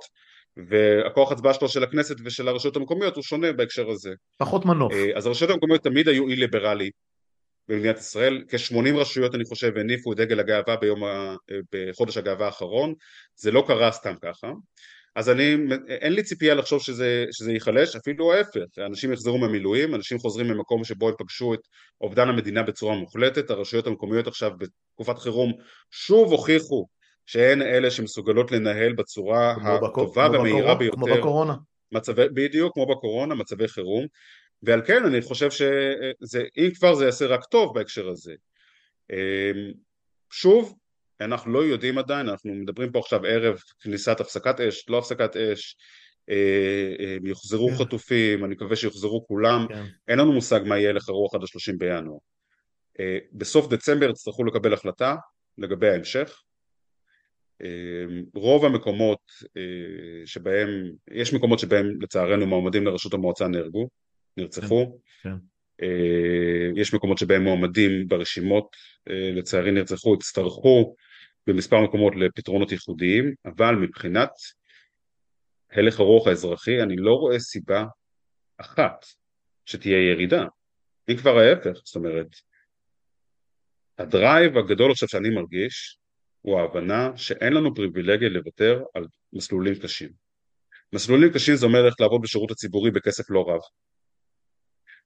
והכוח 0.69 1.31
הצבעה 1.31 1.53
שלו 1.53 1.69
של 1.69 1.83
הכנסת 1.83 2.15
ושל 2.25 2.47
הרשויות 2.47 2.75
המקומיות 2.75 3.15
הוא 3.15 3.23
שונה 3.23 3.53
בהקשר 3.53 3.89
הזה. 3.89 4.09
פחות 4.37 4.65
מנוף. 4.65 4.93
אה, 4.93 5.11
אז 5.15 5.25
הרשויות 5.25 5.53
המקומיות 5.53 5.83
תמיד 5.83 6.07
היו 6.07 6.27
אי 6.27 6.35
ליברלי 6.35 6.89
במדינת 7.69 7.97
ישראל, 7.97 8.43
כ-80 8.49 8.97
רשויות 8.97 9.35
אני 9.35 9.45
חושב 9.45 9.77
הניפו 9.77 10.11
את 10.11 10.17
דגל 10.17 10.39
הגאווה 10.39 10.75
ביום 10.75 11.03
ה... 11.03 11.35
בחודש 11.71 12.17
הגאווה 12.17 12.45
האחרון, 12.45 12.93
זה 13.35 13.51
לא 13.51 13.63
קרה 13.67 13.91
סתם 13.91 14.13
ככה, 14.21 14.51
אז 15.15 15.29
אני, 15.29 15.55
אין 15.87 16.13
לי 16.13 16.23
ציפייה 16.23 16.53
לחשוב 16.53 16.81
שזה, 16.81 17.25
שזה 17.31 17.51
ייחלש, 17.51 17.95
אפילו 17.95 18.33
ההפך, 18.33 18.79
אנשים 18.85 19.13
יחזרו 19.13 19.37
מהמילואים, 19.37 19.95
אנשים 19.95 20.19
חוזרים 20.19 20.47
ממקום 20.47 20.83
שבו 20.83 21.09
הם 21.09 21.15
פגשו 21.17 21.53
את 21.53 21.59
אובדן 22.01 22.29
המדינה 22.29 22.63
בצורה 22.63 22.95
מוחלטת, 22.95 23.49
הרשויות 23.49 23.87
המקומיות 23.87 24.27
עכשיו 24.27 24.51
בתקופת 24.57 25.17
חירום 25.17 25.53
שוב 25.91 26.31
הוכיחו 26.31 26.87
שהן 27.25 27.61
אלה 27.61 27.91
שמסוגלות 27.91 28.51
לנהל 28.51 28.93
בצורה 28.93 29.55
הטובה 29.85 30.27
והמהירה 30.33 30.75
ביותר. 30.75 30.97
כמו 30.97 31.05
בקורונה. 31.05 31.55
מצבי, 31.91 32.29
בדיוק, 32.33 32.73
כמו 32.73 32.85
בקורונה, 32.85 33.35
מצבי 33.35 33.67
חירום, 33.67 34.05
ועל 34.63 34.81
כן 34.85 35.05
אני 35.05 35.21
חושב 35.21 35.51
שאם 35.51 36.69
כבר 36.75 36.95
זה 36.95 37.05
יעשה 37.05 37.25
רק 37.25 37.45
טוב 37.45 37.75
בהקשר 37.75 38.09
הזה. 38.09 38.33
אמ, 39.11 39.71
שוב, 40.31 40.75
אנחנו 41.21 41.51
לא 41.51 41.65
יודעים 41.65 41.97
עדיין, 41.97 42.29
אנחנו 42.29 42.53
מדברים 42.53 42.91
פה 42.91 42.99
עכשיו 42.99 43.25
ערב 43.25 43.57
כניסת 43.79 44.19
הפסקת 44.19 44.59
אש, 44.59 44.89
לא 44.89 44.97
הפסקת 44.97 45.35
אש, 45.35 45.77
אה, 46.29 46.95
אה, 46.99 47.17
יוחזרו 47.23 47.69
כן. 47.69 47.75
חטופים, 47.75 48.45
אני 48.45 48.53
מקווה 48.53 48.75
שיוחזרו 48.75 49.27
כולם, 49.27 49.65
כן. 49.69 49.83
אין 50.07 50.19
לנו 50.19 50.33
מושג 50.33 50.59
מה 50.65 50.77
יהיה 50.77 50.93
לך 50.93 51.09
רוח 51.09 51.35
עד 51.35 51.43
השלושים 51.43 51.77
בינואר. 51.77 52.17
אה, 52.99 53.17
בסוף 53.33 53.69
דצמבר 53.69 54.09
יצטרכו 54.09 54.43
לקבל 54.43 54.73
החלטה 54.73 55.15
לגבי 55.57 55.89
ההמשך. 55.89 56.41
רוב 58.35 58.65
המקומות 58.65 59.19
שבהם, 60.25 60.69
יש 61.11 61.33
מקומות 61.33 61.59
שבהם 61.59 62.01
לצערנו 62.01 62.45
מועמדים 62.45 62.85
לראשות 62.85 63.13
המועצה 63.13 63.47
נהרגו, 63.47 63.89
נרצחו, 64.37 64.99
כן, 65.23 65.29
כן. 65.29 65.35
יש 66.75 66.93
מקומות 66.93 67.17
שבהם 67.17 67.43
מועמדים 67.43 68.07
ברשימות 68.07 68.75
לצערי 69.07 69.71
נרצחו, 69.71 70.13
הצטרכו 70.13 70.95
במספר 71.47 71.81
מקומות 71.81 72.13
לפתרונות 72.15 72.71
ייחודיים, 72.71 73.33
אבל 73.45 73.75
מבחינת 73.75 74.29
הלך 75.71 75.99
הרוח 75.99 76.27
האזרחי 76.27 76.81
אני 76.81 76.95
לא 76.95 77.13
רואה 77.13 77.39
סיבה 77.39 77.85
אחת 78.57 79.05
שתהיה 79.65 80.11
ירידה, 80.11 80.45
אם 81.09 81.17
כבר 81.17 81.37
ההפך, 81.37 81.79
זאת 81.83 81.95
אומרת 81.95 82.27
הדרייב 83.97 84.57
הגדול 84.57 84.91
עכשיו 84.91 85.09
שאני 85.09 85.29
מרגיש 85.29 85.99
הוא 86.41 86.59
ההבנה 86.59 87.11
שאין 87.15 87.53
לנו 87.53 87.75
פריבילגיה 87.75 88.29
לוותר 88.29 88.83
על 88.93 89.07
מסלולים 89.33 89.75
קשים. 89.75 90.09
מסלולים 90.93 91.33
קשים 91.33 91.55
זה 91.55 91.65
אומר 91.65 91.81
ללכת 91.81 91.99
לעבוד 91.99 92.21
בשירות 92.21 92.51
הציבורי 92.51 92.91
בכסף 92.91 93.29
לא 93.29 93.45
רב. 93.47 93.61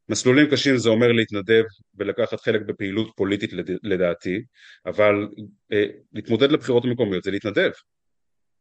מסלולים 0.10 0.48
קשים 0.52 0.78
זה 0.78 0.90
אומר 0.90 1.12
להתנדב 1.12 1.64
ולקחת 1.96 2.42
חלק 2.42 2.62
בפעילות 2.62 3.12
פוליטית 3.16 3.52
לדעתי, 3.84 4.42
אבל 4.86 5.28
אה, 5.72 5.86
להתמודד 6.14 6.52
לבחירות 6.52 6.86
המקומיות 6.86 7.24
זה 7.24 7.32
להתנדב. 7.32 7.72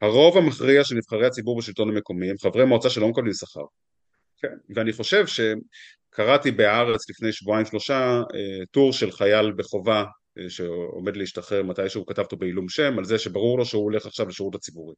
הרוב 0.00 0.36
המכריע 0.36 0.84
של 0.84 0.94
נבחרי 0.94 1.26
הציבור 1.26 1.58
בשלטון 1.58 1.88
המקומי 1.88 2.30
הם 2.30 2.36
חברי 2.38 2.64
מועצה 2.64 2.90
שלא 2.90 3.08
מקבלים 3.08 3.32
שכר. 3.32 3.64
כן, 4.38 4.54
ואני 4.74 4.92
חושב 4.92 5.24
שקראתי 5.26 6.50
בהארץ 6.50 7.10
לפני 7.10 7.32
שבועיים 7.32 7.66
שלושה 7.66 8.22
אה, 8.34 8.66
טור 8.70 8.92
של 8.92 9.10
חייל 9.10 9.52
בחובה 9.52 10.04
אה, 10.38 10.50
שעומד 10.50 11.16
להשתחרר 11.16 11.62
מתי 11.62 11.88
שהוא 11.88 12.06
כתב 12.06 12.22
אותו 12.22 12.36
בעילום 12.36 12.68
שם 12.68 12.98
על 12.98 13.04
זה 13.04 13.18
שברור 13.18 13.58
לו 13.58 13.64
שהוא 13.64 13.82
הולך 13.82 14.06
עכשיו 14.06 14.28
לשירות 14.28 14.54
הציבורי. 14.54 14.94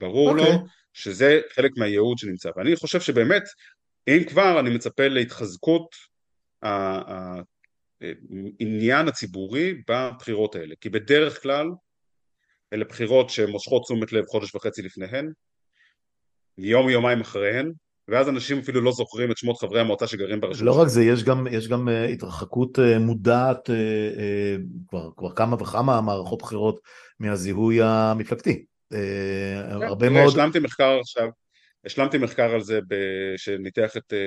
ברור 0.00 0.30
okay. 0.30 0.34
לו 0.34 0.42
אוקיי. 0.42 0.58
שזה 0.92 1.40
חלק 1.54 1.70
מהייעוד 1.76 2.18
שנמצא 2.18 2.50
ואני 2.56 2.76
חושב 2.76 3.00
שבאמת 3.00 3.42
אם 4.08 4.24
כבר 4.28 4.60
אני 4.60 4.70
מצפה 4.70 5.08
להתחזקות 5.08 5.96
העניין 8.60 9.08
הציבורי 9.08 9.74
בבחירות 9.88 10.54
האלה 10.54 10.74
כי 10.80 10.88
בדרך 10.88 11.42
כלל 11.42 11.66
אלה 12.72 12.84
בחירות 12.84 13.30
שמושכות 13.30 13.82
תשומת 13.84 14.12
לב 14.12 14.24
חודש 14.26 14.54
וחצי 14.54 14.82
לפניהן 14.82 15.32
יום 16.58 16.88
יומיים 16.88 17.20
אחריהן 17.20 17.72
ואז 18.08 18.28
אנשים 18.28 18.58
אפילו 18.58 18.80
לא 18.80 18.92
זוכרים 18.92 19.30
את 19.30 19.38
שמות 19.38 19.58
חברי 19.58 19.80
המועצה 19.80 20.06
שגרים 20.06 20.40
ברשות. 20.40 20.62
לא 20.62 20.80
רק 20.80 20.88
זה, 20.88 21.04
יש 21.04 21.24
גם, 21.24 21.46
יש 21.50 21.68
גם 21.68 21.88
uh, 21.88 22.10
התרחקות 22.12 22.78
uh, 22.78 22.98
מודעת 22.98 23.70
כבר, 24.88 25.10
כבר 25.16 25.34
כמה 25.34 25.56
וכמה 25.62 26.00
מערכות 26.00 26.42
בחירות 26.42 26.80
מהזיהוי 27.20 27.82
המפלגתי. 27.82 28.64
כן, 28.90 29.82
הרבה 29.82 30.08
מאוד... 30.08 30.28
השלמתי 30.28 30.58
מחקר 30.58 30.98
עכשיו 31.00 31.28
השלמתי 31.84 32.18
מחקר 32.18 32.54
על 32.54 32.60
זה 32.60 32.80
שניתח 33.36 33.96
את, 33.96 34.12
אה, 34.12 34.18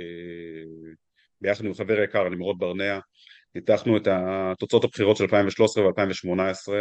אה, 0.00 0.92
ביחד 1.40 1.64
עם 1.64 1.74
חבר 1.74 2.00
יקר, 2.00 2.28
נמרוד 2.28 2.58
ברנע, 2.58 2.98
ניתחנו 3.54 3.96
את 3.96 4.08
תוצאות 4.58 4.84
הבחירות 4.84 5.16
של 5.16 5.24
2013 5.24 5.86
ו-2018. 5.86 6.72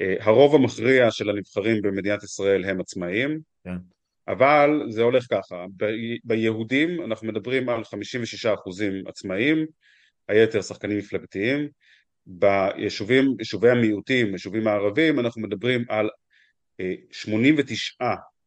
אה, 0.00 0.14
הרוב 0.20 0.54
המכריע 0.54 1.10
של 1.10 1.30
הנבחרים 1.30 1.82
במדינת 1.82 2.22
ישראל 2.22 2.64
הם 2.64 2.80
עצמאים, 2.80 3.40
כן. 3.64 3.76
אבל 4.28 4.82
זה 4.88 5.02
הולך 5.02 5.26
ככה, 5.30 5.64
ב- 5.76 6.16
ביהודים 6.24 7.04
אנחנו 7.04 7.28
מדברים 7.28 7.68
על 7.68 7.82
56% 7.84 9.08
עצמאים, 9.08 9.66
היתר 10.28 10.62
שחקנים 10.62 10.98
מפלגתיים, 10.98 11.68
ביישובים, 12.26 13.34
יישובי 13.38 13.70
המיעוטים, 13.70 14.32
יישובים 14.32 14.66
הערבים, 14.66 15.20
אנחנו 15.20 15.42
מדברים 15.42 15.84
על 15.88 16.08
89 17.10 18.04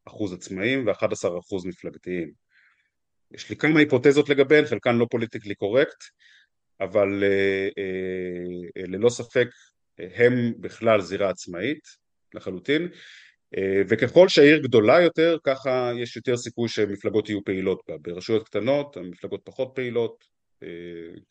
אחוז 0.08 0.34
עצמאים 0.34 0.88
ו-11 0.88 1.40
אחוז 1.40 1.66
מפלגתיים. 1.66 2.32
יש 3.32 3.50
לי 3.50 3.56
כמה 3.56 3.80
היפותזות 3.80 4.30
לגביהן, 4.30 4.66
חלקן 4.66 4.96
לא 4.96 5.08
פוליטיקלי 5.12 5.56
קורקט, 5.56 6.04
אבל 6.82 7.24
אה, 7.24 7.70
אה, 7.78 8.82
אה, 8.82 8.88
ללא 8.88 9.10
ספק 9.10 9.48
הם 9.98 10.54
בכלל 10.60 11.02
זירה 11.02 11.30
עצמאית 11.30 11.88
לחלוטין, 12.34 12.88
אה, 13.58 13.82
וככל 13.88 14.28
שהעיר 14.28 14.58
גדולה 14.58 15.02
יותר, 15.02 15.38
ככה 15.44 15.92
יש 15.98 16.16
יותר 16.16 16.38
סיכוי 16.38 16.70
שמפלגות 16.70 17.30
יהיו 17.30 17.44
פעילות 17.44 17.82
בה. 17.88 17.96
ברשויות 18.02 18.46
קטנות 18.46 18.98
המפלגות 18.98 19.42
פחות 19.44 19.72
פעילות, 19.76 20.26
אה, 20.64 20.68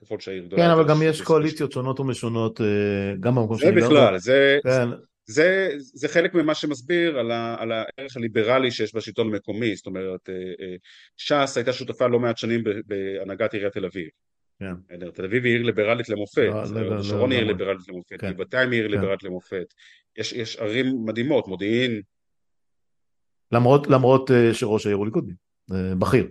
ככל 0.03 0.21
שהעיר 0.21 0.45
גדולה 0.45 0.63
כן. 0.63 0.69
כן, 0.69 0.73
אבל 0.73 0.89
גם 0.89 1.03
יש 1.03 1.23
קואליציות 1.23 1.73
שונות 1.73 2.01
ומשונות, 2.01 2.61
אה, 2.61 2.67
גם 3.21 3.35
במקום 3.35 3.59
שאני 3.59 3.71
גר. 3.71 3.81
זה 3.81 3.87
בכלל, 3.87 4.19
זה... 4.19 4.59
כן. 5.27 5.33
זה, 5.33 5.69
זה 5.77 6.09
חלק 6.09 6.35
ממה 6.35 6.55
שמסביר 6.55 7.19
על, 7.19 7.31
ה, 7.31 7.57
על 7.59 7.73
הערך 7.73 8.17
הליברלי 8.17 8.71
שיש 8.71 8.95
בשלטון 8.95 9.27
המקומי, 9.27 9.77
זאת 9.77 9.87
אומרת 9.87 10.29
אה, 10.29 10.35
אה, 10.35 10.77
ש"ס 11.17 11.57
הייתה 11.57 11.73
שותפה 11.73 12.07
לא 12.07 12.21
מעט 12.21 12.39
שנים 12.39 12.65
בהנהגת 12.87 13.55
עיריית 13.55 13.73
תל 13.73 13.85
אביב. 13.85 14.09
כן. 14.59 15.11
תל 15.15 15.25
אביב 15.25 15.45
היא 15.45 15.53
עיר 15.53 15.63
ליברלית 15.63 16.09
למופת, 16.09 16.49
לא, 16.49 16.83
לא, 16.83 16.97
לא, 16.97 17.03
שרון 17.03 17.31
היא 17.31 17.39
עיר 17.39 17.49
ליברלית 17.49 17.89
למופת, 17.89 18.21
כן. 18.21 18.33
גבעתיים 18.33 18.71
היא 18.71 18.81
עיר 18.81 18.89
כן. 18.89 18.95
ליברלית 18.95 19.23
למופת, 19.23 19.75
יש, 20.17 20.33
יש 20.33 20.57
ערים 20.57 20.87
מדהימות, 21.05 21.49
מודיעין. 21.49 22.03
למרות, 23.53 23.87
למרות 23.87 24.31
אה, 24.31 24.55
שראש 24.55 24.87
העיר 24.87 24.97
הוא 24.97 25.07
ליכודני, 25.07 25.35
בכיר. 25.99 26.29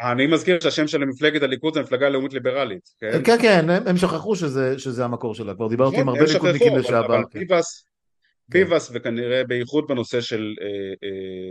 אני 0.00 0.26
מזכיר 0.26 0.60
שהשם 0.60 0.86
של 0.86 1.04
מפלגת 1.04 1.42
הליכוד 1.42 1.74
זה 1.74 1.82
מפלגה 1.82 2.08
לאומית 2.08 2.32
ליברלית, 2.32 2.88
כן? 3.00 3.24
כן, 3.24 3.36
כן, 3.42 3.70
הם, 3.70 3.82
הם 3.86 3.96
שכחו 3.96 4.36
שזה, 4.36 4.78
שזה 4.78 5.04
המקור 5.04 5.34
שלה, 5.34 5.54
כבר 5.54 5.68
דיברתי 5.68 6.00
עם 6.00 6.08
הרבה 6.08 6.24
ליכודניקים 6.32 6.78
לשעבר. 6.78 7.06
אבל 7.06 7.24
כן. 7.30 7.38
ביבס, 7.38 7.84
ביבס 8.48 8.90
וכנראה 8.94 9.44
בייחוד 9.44 9.84
בנושא 9.88 10.20
של, 10.20 10.54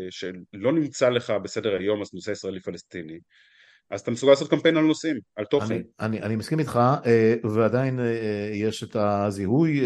של 0.10 0.34
לא 0.54 0.74
נמצא 0.74 1.10
לך 1.10 1.34
בסדר 1.44 1.76
היום 1.76 2.02
אז 2.02 2.14
נושא 2.14 2.32
ישראלי 2.32 2.60
פלסטיני 2.60 3.20
אז 3.90 4.02
אתה 4.02 4.12
מסוגל 4.12 4.32
לעשות 4.32 4.50
קמפיין 4.50 4.78
על 4.78 4.84
נושאים, 4.84 5.20
על 5.36 5.46
תוכן. 5.46 5.74
אני, 5.74 5.84
אני, 6.00 6.22
אני 6.22 6.36
מסכים 6.36 6.60
איתך, 6.60 6.80
ועדיין 7.44 8.00
יש 8.54 8.84
את 8.84 8.96
הזיהוי 8.96 9.84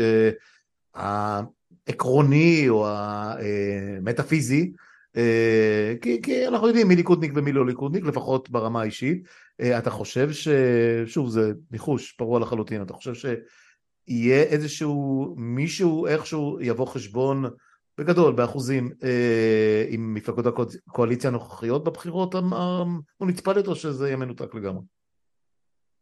העקרוני 0.93 2.69
או 2.69 2.87
המטאפיזי 2.89 4.61
אה, 4.61 4.88
כי, 6.01 6.21
כי 6.23 6.47
אנחנו 6.47 6.67
יודעים 6.67 6.87
מי 6.87 6.95
ליכודניק 6.95 7.31
ומי 7.35 7.51
לא 7.51 7.65
ליכודניק, 7.65 8.03
לפחות 8.03 8.49
ברמה 8.49 8.81
האישית. 8.81 9.27
אה, 9.61 9.77
אתה 9.77 9.89
חושב 9.89 10.31
ש... 10.31 10.47
שוב, 11.05 11.29
זה 11.29 11.51
ניחוש 11.71 12.11
פרוע 12.11 12.39
לחלוטין, 12.39 12.81
אתה 12.81 12.93
חושב 12.93 13.13
שיהיה 13.13 14.43
איזשהו 14.43 15.35
מישהו 15.37 16.07
איכשהו 16.07 16.57
יבוא 16.61 16.85
חשבון 16.85 17.45
בגדול, 17.97 18.33
באחוזים, 18.33 18.91
אה, 19.03 19.85
עם 19.89 20.13
מפלגות 20.13 20.45
הקואליציה 20.87 21.29
הנוכחיות 21.29 21.83
בבחירות 21.83 22.35
המוניציפליות 22.35 23.67
או 23.67 23.75
שזה 23.75 24.07
יהיה 24.07 24.17
מנותק 24.17 24.55
לגמרי? 24.55 24.83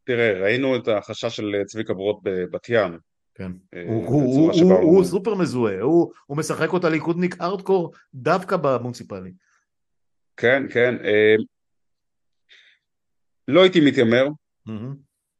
תראה, 0.03 0.41
ראינו 0.41 0.75
את 0.75 0.87
החשש 0.87 1.35
של 1.35 1.55
צביקה 1.65 1.93
ברוט 1.93 2.19
בבת 2.23 2.69
ים, 2.69 2.97
כן. 3.37 3.51
אה, 3.73 3.83
הוא, 3.87 4.07
הוא, 4.07 4.51
הוא, 4.51 4.63
הוא, 4.63 4.73
הוא 4.73 5.03
סופר 5.03 5.35
מזוהה, 5.35 5.81
הוא, 5.81 6.11
הוא 6.25 6.37
משחק 6.37 6.73
אותה 6.73 6.89
ליכודניק 6.89 7.41
ארדקור 7.41 7.93
דווקא 8.13 8.57
במוניציפלי. 8.57 9.31
כן, 10.37 10.63
כן. 10.73 10.95
אה, 11.05 11.35
לא 13.47 13.61
הייתי 13.61 13.79
מתיימר 13.79 14.27
mm-hmm. 14.27 14.71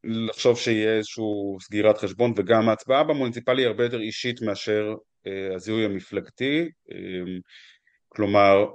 לחשוב 0.04 0.58
שיהיה 0.58 0.96
איזושהי 0.96 1.24
סגירת 1.60 1.98
חשבון, 1.98 2.32
וגם 2.36 2.68
ההצבעה 2.68 3.04
במוניציפלי 3.04 3.62
היא 3.62 3.68
הרבה 3.68 3.84
יותר 3.84 4.00
אישית 4.00 4.42
מאשר 4.42 4.94
אה, 5.26 5.54
הזיהוי 5.54 5.84
המפלגתי. 5.84 6.70
אה, 6.92 6.96
כלומר, 8.08 8.66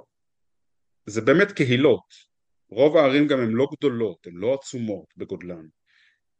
זה 1.06 1.20
באמת 1.20 1.52
קהילות. 1.52 2.34
רוב 2.70 2.96
הערים 2.96 3.26
גם 3.26 3.40
הן 3.40 3.50
לא 3.50 3.66
גדולות, 3.76 4.26
הן 4.26 4.34
לא 4.34 4.54
עצומות 4.54 5.06
בגודלן. 5.16 5.66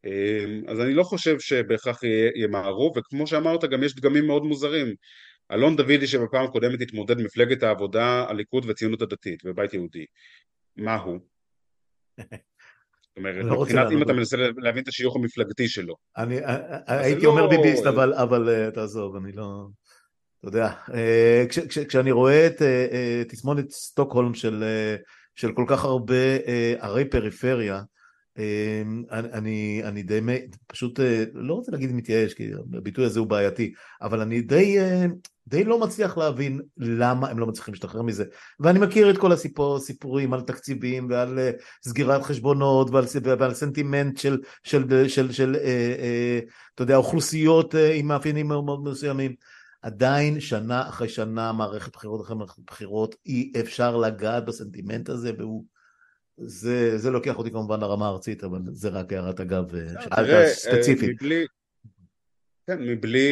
אמ, 0.05 0.63
אז 0.69 0.81
אני 0.81 0.95
לא 0.95 1.03
חושב 1.03 1.41
שבהכרח 1.41 2.01
ימהרו, 2.37 2.93
וכמו 2.97 3.27
שאמרת 3.27 3.65
גם 3.65 3.83
יש 3.83 3.95
דגמים 3.95 4.27
מאוד 4.27 4.43
מוזרים. 4.43 4.95
אלון 5.53 5.77
דוידי 5.77 6.07
שבפעם 6.07 6.45
הקודמת 6.45 6.81
התמודד 6.81 7.19
מפלגת 7.19 7.63
העבודה, 7.63 8.25
הליכוד 8.29 8.65
והציונות 8.65 9.03
הדתית 9.03 9.43
ובית 9.45 9.75
יהודי. 9.75 10.05
מה 10.77 10.97
הוא? 10.97 11.19
זאת 13.15 13.19
אומרת, 13.19 13.45
לא 13.45 13.61
מבחינת 13.61 13.93
אם 13.93 14.03
אתה 14.03 14.13
מנסה 14.13 14.37
להבין 14.37 14.83
את 14.83 14.89
השיוך 14.89 15.17
המפלגתי 15.17 15.69
שלו. 15.69 15.95
אני 16.17 16.41
הייתי 16.87 17.27
אומר 17.27 17.43
לא- 17.43 17.51
ביביסט, 17.51 17.87
אבל 17.87 18.49
אה, 18.49 18.71
תעזוב, 18.71 19.17
אני 19.17 19.33
לא... 19.33 19.67
אתה 20.41 20.49
יודע, 20.49 20.71
אה, 20.95 21.45
כשאני 21.89 22.13
רואה 22.13 22.47
את 22.47 22.63
אה, 22.63 23.23
תסמונת 23.29 23.71
סטוקהולם 23.71 24.35
של 24.35 25.53
כל 25.55 25.65
כך 25.69 25.85
הרבה 25.85 26.37
ערי 26.79 27.11
פריפריה, 27.11 27.83
אני, 29.11 29.83
אני 29.85 30.03
די, 30.03 30.21
פשוט 30.67 31.01
אה, 31.01 31.25
לא 31.35 31.55
רוצה 31.55 31.73
להגיד 31.73 31.93
מתייאש, 31.93 32.35
כי 32.35 32.51
הביטוי 32.77 33.05
הזה 33.05 33.21
הוא 33.21 33.27
בעייתי, 33.27 33.73
אבל 34.03 34.21
אני 34.21 34.41
די, 34.41 34.81
אה, 34.81 35.07
די 35.47 35.65
לא 35.65 35.79
מצליח 35.81 36.19
להבין 36.19 36.61
למה 36.79 37.29
הם 37.29 37.39
לא 37.39 37.47
מצליחים 37.47 37.75
להשתחרר 37.75 38.03
מזה. 38.03 38.25
ואני 38.61 38.79
מכיר 38.79 39.11
את 39.11 39.19
כל 39.19 39.33
הסיפורים 39.33 40.35
על 40.35 40.41
תקציבים 40.41 41.07
ועל 41.11 41.39
אה, 41.39 41.51
סגירת 41.85 42.23
חשבונות 42.23 42.91
ועל, 42.91 43.05
ועל 43.39 43.55
סנטימנט 43.55 44.19
של, 44.19 44.41
של, 44.63 45.09
של, 45.09 45.09
של, 45.09 45.33
של 45.33 45.57
אתה 46.75 46.83
יודע, 46.83 46.97
אוכלוסיות 46.97 47.75
עם 47.95 48.07
מאפיינים 48.07 48.49
מאוד 48.49 48.85
מסוימים. 48.85 49.35
עדיין 49.83 50.41
שנה 50.41 50.89
אחרי 50.89 51.09
שנה, 51.09 51.53
מערכת 51.53 51.93
בחירות 51.93 52.21
אחרי 52.21 52.37
מערכת 52.37 52.59
בחירות, 52.67 53.15
אי 53.27 53.53
אפשר 53.61 53.97
לגעת 53.97 54.45
בסנטימנט 54.45 55.09
הזה, 55.09 55.33
והוא 55.39 55.65
זה, 56.37 56.99
זה 56.99 57.11
לוקח 57.11 57.39
אותי 57.39 57.51
כמובן 57.51 57.81
לרמה 57.81 58.07
הארצית, 58.07 58.45
אבל 58.45 58.59
זה 58.73 58.89
רק 58.89 59.13
הערת 59.13 59.41
אגב, 59.41 59.75
אה, 59.75 60.03
שאלת 60.03 60.31
אה, 60.31 60.47
ספציפית. 60.47 61.23
מבלי, 61.23 61.45
כן, 62.67 62.83
מבלי... 62.83 63.29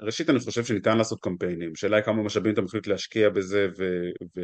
ראשית 0.00 0.30
אני 0.30 0.38
חושב 0.38 0.64
שניתן 0.64 0.98
לעשות 0.98 1.20
קמפיינים, 1.20 1.74
שאלה 1.74 1.96
היא 1.96 2.04
כמה 2.04 2.22
משאבים 2.22 2.52
אתה 2.52 2.62
מחליט 2.62 2.86
להשקיע 2.86 3.28
בזה 3.28 3.68
ו... 3.78 3.84
ו... 4.36 4.40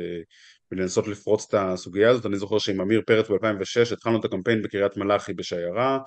ולנסות 0.72 1.08
לפרוץ 1.08 1.46
את 1.48 1.54
הסוגיה 1.58 2.10
הזאת. 2.10 2.26
אני 2.26 2.36
זוכר 2.36 2.58
שעם 2.58 2.80
עמיר 2.80 3.02
פרץ 3.06 3.30
ב-2006 3.30 3.92
התחלנו 3.92 4.20
את 4.20 4.24
הקמפיין 4.24 4.62
בקריית 4.62 4.96
מלאכי 4.96 5.32
בשיירה, 5.32 5.98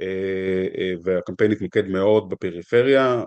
אה, 0.00 0.92
והקמפיין 1.04 1.52
התמקד 1.52 1.88
מאוד 1.88 2.28
בפריפריה, 2.28 3.22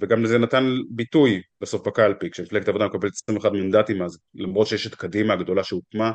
וגם 0.00 0.24
לזה 0.24 0.38
נתן 0.38 0.64
ביטוי 0.90 1.42
בסוף 1.60 1.86
בקלפי, 1.86 2.30
כשמפלגת 2.30 2.68
העבודה 2.68 2.86
מקבלת 2.86 3.12
21 3.12 3.52
מנדטים 3.52 4.02
אז 4.02 4.18
למרות 4.34 4.66
שיש 4.66 4.86
את 4.86 4.94
קדימה 4.94 5.34
הגדולה 5.34 5.64
שהוקמה 5.64 6.12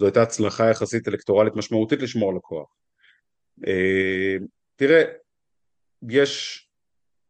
זו 0.00 0.06
הייתה 0.06 0.22
הצלחה 0.22 0.70
יחסית 0.70 1.08
אלקטורלית 1.08 1.56
משמעותית 1.56 2.02
לשמור 2.02 2.30
על 2.30 2.36
הכוח. 2.36 2.68
אה, 3.66 4.36
תראה, 4.76 5.02
יש 6.08 6.66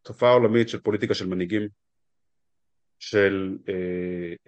תופעה 0.03 0.33
עולמית 0.33 0.68
של 0.68 0.81
פוליטיקה 0.81 1.14
של 1.14 1.27
מנהיגים, 1.27 1.68
של 2.99 3.59
אה, 3.68 3.75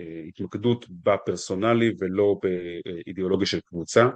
אה, 0.00 0.22
התמקדות 0.28 0.86
בפרסונלי 0.90 1.92
ולא 1.98 2.36
באידיאולוגיה 2.42 3.46
של 3.46 3.60
קבוצה, 3.60 4.08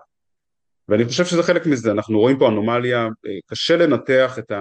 ואני 0.89 1.05
חושב 1.05 1.25
שזה 1.25 1.43
חלק 1.43 1.67
מזה, 1.67 1.91
אנחנו 1.91 2.19
רואים 2.19 2.39
פה 2.39 2.49
אנומליה, 2.49 3.09
קשה 3.47 3.77
לנתח 3.77 4.39
את 4.39 4.53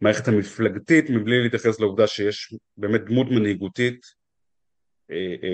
המערכת 0.00 0.28
המפלגתית 0.28 1.10
מבלי 1.10 1.42
להתייחס 1.42 1.80
לעובדה 1.80 2.06
שיש 2.06 2.54
באמת 2.76 3.04
דמות 3.04 3.26
מנהיגותית. 3.30 4.26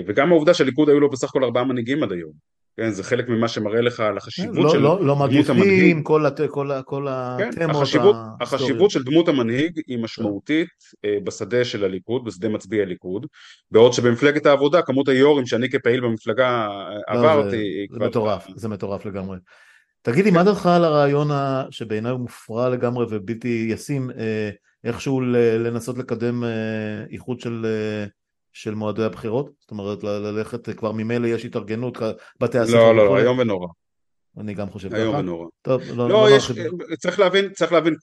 וגם 0.07 0.31
העובדה 0.31 0.53
שהליכוד 0.53 0.89
היו 0.89 0.99
לו 0.99 1.09
בסך 1.09 1.29
הכל 1.29 1.43
ארבעה 1.43 1.63
מנהיגים 1.63 2.03
עד 2.03 2.11
היום 2.11 2.33
כן, 2.77 2.89
זה 2.89 3.03
חלק 3.03 3.29
ממה 3.29 3.47
שמראה 3.47 3.81
לך 3.81 3.99
על 3.99 4.17
החשיבות 4.17 4.57
לא, 4.57 4.69
של 4.69 4.77
לא, 4.77 5.05
לא 5.05 5.27
דמות 5.31 5.49
המנהיג. 5.49 5.99
כל, 6.03 6.25
הת, 6.25 6.39
כל, 6.49 6.69
כל 6.85 7.07
כן, 7.37 7.49
התמות 7.49 7.75
החשיבות, 7.75 8.15
החשיבות 8.41 8.91
של 8.91 9.03
דמות 9.03 9.27
המנהיג 9.27 9.81
היא 9.87 10.03
משמעותית 10.03 10.67
אה, 11.05 11.17
בשדה 11.23 11.65
של 11.65 11.83
הליכוד, 11.83 12.25
בשדה 12.25 12.49
מצביעי 12.49 12.81
הליכוד, 12.81 13.25
בעוד 13.71 13.93
שבמפלגת 13.93 14.45
העבודה 14.45 14.81
כמות 14.81 15.07
היו"רים 15.07 15.45
שאני 15.45 15.69
כפעיל 15.69 16.01
במפלגה 16.01 16.67
אה, 17.09 17.15
לא, 17.15 17.31
עברתי... 17.31 17.49
זה, 17.49 17.93
זה 17.93 17.97
כבר... 17.97 18.07
מטורף, 18.07 18.47
זה 18.55 18.69
מטורף 18.69 19.05
לגמרי. 19.05 19.37
תגידי, 20.01 20.31
מה 20.31 20.43
דעתך 20.43 20.65
על 20.65 20.83
הרעיון 20.83 21.27
שבעיניי 21.69 22.11
הוא 22.11 22.19
מופרע 22.19 22.69
לגמרי 22.69 23.05
ובלתי 23.09 23.67
ישים, 23.69 24.11
אה, 24.11 24.49
איכשהו 24.83 25.21
לנסות 25.59 25.97
לקדם 25.97 26.43
איחוד 27.11 27.39
של... 27.39 27.65
של 28.53 28.75
מועדי 28.75 29.03
הבחירות? 29.03 29.49
זאת 29.59 29.71
אומרת, 29.71 30.03
ללכת, 30.03 30.77
כבר 30.77 30.91
ממילא 30.91 31.27
יש 31.27 31.45
התארגנות, 31.45 31.97
בתי 32.39 32.57
הספר... 32.57 32.77
לא, 32.77 32.95
לא, 32.95 33.05
לא, 33.05 33.17
איום 33.17 33.39
ונורא. 33.39 33.67
אני 34.37 34.53
גם 34.53 34.69
חושב 34.69 34.89
ככה. 34.89 34.97
איום 34.97 35.15
ונורא. 35.15 35.47
טוב, 35.61 35.81
לא, 35.95 36.09
לא, 36.09 36.27
יש, 36.31 36.51
צריך 36.97 37.19
להבין, 37.19 37.53
צריך 37.53 37.71
להבין, 37.71 37.95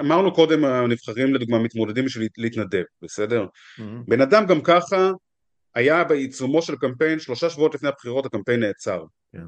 אמרנו 0.00 0.34
קודם, 0.34 0.64
הנבחרים 0.64 1.34
לדוגמה 1.34 1.58
מתמודדים 1.58 2.04
בשביל 2.04 2.28
להתנדב, 2.38 2.82
בסדר? 3.02 3.44
Mm-hmm. 3.44 3.82
בן 4.08 4.20
אדם 4.20 4.46
גם 4.46 4.60
ככה 4.60 5.10
היה 5.74 6.04
בעיצומו 6.04 6.62
של 6.62 6.76
קמפיין, 6.76 7.18
שלושה 7.18 7.50
שבועות 7.50 7.74
לפני 7.74 7.88
הבחירות 7.88 8.26
הקמפיין 8.26 8.60
נעצר. 8.60 9.02
Yeah. 9.02 9.38
כן. 9.38 9.46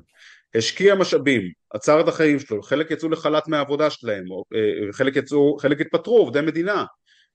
השקיע 0.58 0.94
משאבים, 0.94 1.42
עצר 1.70 2.00
את 2.00 2.08
החיים 2.08 2.38
שלו, 2.38 2.62
חלק 2.62 2.90
יצאו 2.90 3.08
לחל"ת 3.08 3.48
מהעבודה 3.48 3.90
שלהם, 3.90 4.24
אה, 4.54 4.92
חלק 4.92 5.16
יצאו, 5.16 5.56
חלק 5.58 5.80
התפטרו, 5.80 6.18
עובדי 6.18 6.40
מדינה, 6.40 6.84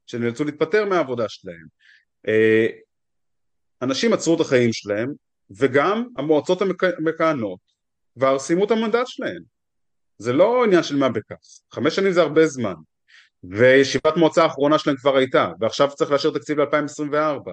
שנאלצו 0.05 0.43
להתפטר 0.43 0.85
מהעבודה 0.85 1.25
שלהם. 1.29 1.65
אנשים 3.81 4.13
עצרו 4.13 4.35
את 4.35 4.39
החיים 4.41 4.73
שלהם 4.73 5.13
וגם 5.51 6.07
המועצות 6.17 6.61
המכהנות 6.97 7.59
כבר 8.13 8.39
סיימו 8.39 8.65
את 8.65 8.71
המנדט 8.71 9.07
שלהם. 9.07 9.41
זה 10.17 10.33
לא 10.33 10.63
עניין 10.63 10.83
של 10.83 10.95
מה 10.95 11.09
בכך. 11.09 11.35
חמש 11.73 11.95
שנים 11.95 12.11
זה 12.11 12.21
הרבה 12.21 12.47
זמן. 12.47 12.73
וישיבת 13.43 14.17
מועצה 14.17 14.43
האחרונה 14.43 14.79
שלהם 14.79 14.97
כבר 14.97 15.17
הייתה 15.17 15.51
ועכשיו 15.59 15.89
צריך 15.95 16.11
לאשר 16.11 16.31
תקציב 16.31 16.59
ל-2024 16.59 17.51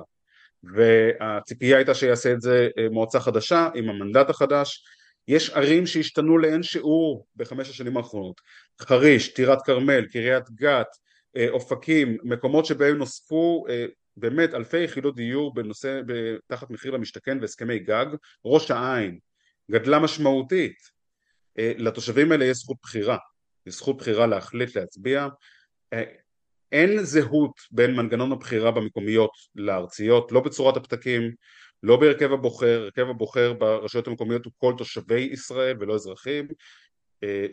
והציפייה 0.62 1.76
הייתה 1.76 1.94
שיעשה 1.94 2.32
את 2.32 2.40
זה 2.40 2.68
אה, 2.78 2.88
מועצה 2.90 3.20
חדשה 3.20 3.68
עם 3.74 3.88
המנדט 3.88 4.30
החדש. 4.30 4.84
יש 5.28 5.50
ערים 5.50 5.86
שהשתנו 5.86 6.38
לאין 6.38 6.62
שיעור 6.62 7.26
בחמש 7.36 7.70
השנים 7.70 7.96
האחרונות. 7.96 8.40
חריש, 8.80 9.28
טירת 9.28 9.62
כרמל, 9.62 10.06
קריית 10.06 10.50
גת, 10.50 10.86
אה, 11.36 11.48
אופקים, 11.50 12.16
מקומות 12.24 12.66
שבהם 12.66 12.96
נוספו 12.96 13.64
אה, 13.68 13.86
באמת 14.16 14.54
אלפי 14.54 14.84
יחידות 14.84 15.16
דיור 15.16 15.54
בנושא, 15.54 16.00
תחת 16.46 16.70
מחיר 16.70 16.90
למשתכן 16.90 17.38
והסכמי 17.40 17.78
גג, 17.78 18.06
ראש 18.44 18.70
העין 18.70 19.18
גדלה 19.70 19.98
משמעותית, 19.98 20.76
אה, 21.58 21.72
לתושבים 21.76 22.32
האלה 22.32 22.44
יש 22.44 22.56
זכות 22.56 22.76
בחירה, 22.82 23.16
יש 23.66 23.74
זכות 23.74 23.96
בחירה 23.96 24.26
להחליט 24.26 24.76
להצביע, 24.76 25.28
אה, 25.92 26.02
אין 26.72 27.02
זהות 27.02 27.60
בין 27.70 27.96
מנגנון 27.96 28.32
הבחירה 28.32 28.70
במקומיות 28.70 29.30
לארציות, 29.54 30.32
לא 30.32 30.40
בצורת 30.40 30.76
הפתקים, 30.76 31.32
לא 31.82 31.96
בהרכב 31.96 32.32
הבוחר, 32.32 32.80
הרכב 32.82 33.08
הבוחר 33.08 33.52
ברשויות 33.52 34.08
המקומיות 34.08 34.44
הוא 34.44 34.52
כל 34.56 34.74
תושבי 34.78 35.20
ישראל 35.20 35.76
ולא 35.80 35.94
אזרחים, 35.94 36.48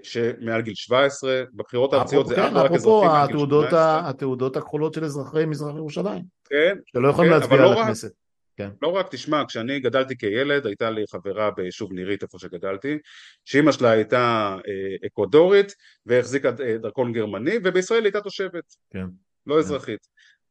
שמעל 0.03 0.61
גיל 0.61 0.73
17, 0.75 1.43
בבחירות 1.53 1.93
הארציות 1.93 2.27
זה 2.27 2.35
כן, 2.35 2.41
רק 2.41 2.71
אזרחים 2.71 3.09
מעל 3.09 3.27
גיל 3.27 3.37
18. 3.39 4.09
התעודות 4.09 4.57
הכחולות 4.57 4.93
של 4.93 5.03
אזרחי 5.03 5.45
מזרח 5.45 5.75
ירושלים. 5.75 6.23
כן. 6.45 6.77
שלא 6.85 7.07
יכולים 7.07 7.31
כן, 7.31 7.39
להצביע 7.39 7.57
אבל 7.57 7.67
על 7.67 7.73
לא 7.73 7.81
הכנסת. 7.81 8.11
כן. 8.57 8.69
לא 8.81 8.87
רק, 8.87 9.07
תשמע, 9.11 9.43
כשאני 9.47 9.79
גדלתי 9.79 10.17
כילד, 10.17 10.65
הייתה 10.65 10.89
לי 10.89 11.03
חברה 11.11 11.51
ביישוב 11.51 11.93
נירית, 11.93 12.23
איפה 12.23 12.39
שגדלתי, 12.39 12.97
שאימא 13.45 13.71
שלה 13.71 13.89
הייתה 13.89 14.55
אה, 14.67 15.07
אקוודורית 15.07 15.75
והחזיקה 16.05 16.49
אה, 16.59 16.77
דרכון 16.77 17.13
גרמני, 17.13 17.55
ובישראל 17.63 18.03
הייתה 18.03 18.21
תושבת, 18.21 18.75
כן. 18.89 19.05
לא 19.47 19.59
אזרחית. 19.59 20.07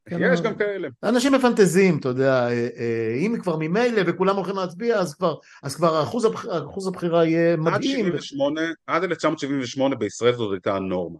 כן, 0.09 0.33
יש 0.33 0.41
גם 0.41 0.55
כאלה. 0.55 0.89
אנשים 1.03 1.33
מפנטזים, 1.33 1.99
אתה 1.99 2.09
יודע, 2.09 2.49
אה, 2.49 2.69
אה, 2.77 3.15
אם 3.17 3.37
כבר 3.43 3.57
ממילא 3.57 4.03
וכולם 4.07 4.37
הולכים 4.37 4.57
להצביע, 4.57 4.99
אז 4.99 5.15
כבר, 5.15 5.35
אז 5.63 5.77
כבר 5.77 6.03
אחוז, 6.03 6.25
הבח... 6.25 6.47
אחוז 6.47 6.87
הבחירה 6.87 7.25
יהיה 7.25 7.53
עד 7.53 7.59
מדהים. 7.59 8.07
78, 8.07 8.61
עד 8.87 9.05
1978 9.05 9.97
בישראל 9.97 10.35
זאת 10.35 10.53
הייתה 10.53 10.77
הנורמה. 10.77 11.19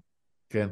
כן, 0.51 0.69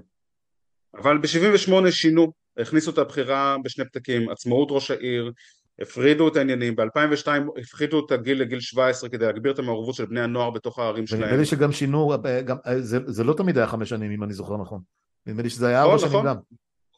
אבל 0.95 1.19
ב-78 1.19 1.91
שינו, 1.91 2.33
הכניסו 2.59 2.91
את 2.91 2.99
הבחירה 2.99 3.57
בשני 3.65 3.85
פתקים, 3.85 4.29
עצמאות 4.29 4.69
ראש 4.71 4.91
העיר, 4.91 5.33
הפרידו 5.81 6.29
את 6.29 6.37
העניינים, 6.37 6.77
ב-2002 6.77 7.29
הפחיתו 7.61 8.07
את 8.07 8.13
הגיל 8.13 8.41
לגיל 8.41 8.61
17 8.61 9.11
כדי 9.11 9.27
להגביר 9.27 9.53
את 9.53 9.59
המעורבות 9.59 9.95
של 9.95 10.07
בני 10.07 10.21
הנוער 10.21 10.51
בתוך 10.51 10.79
הערים 10.79 11.07
שלהם. 11.07 11.39
לי 11.39 11.45
שגם 11.45 11.73
שינו, 11.73 12.13
אה, 12.13 12.43
גם, 12.43 12.57
זה, 12.79 12.99
זה 13.07 13.25
לא 13.25 13.35
תמיד 13.35 13.59
היה 13.59 13.67
חמש 13.67 13.89
שנים, 13.89 14.11
אם 14.11 14.25
אני 14.25 14.33
זוכר 14.33 14.57
נכון. 14.57 14.81
נדמה 15.27 15.43
לי 15.43 15.51
שזה 15.51 15.67
היה 15.67 15.81
נכון, 15.81 15.91
ארבע 15.91 16.09
שנים 16.09 16.13
נכון. 16.13 16.27
גם. 16.27 16.37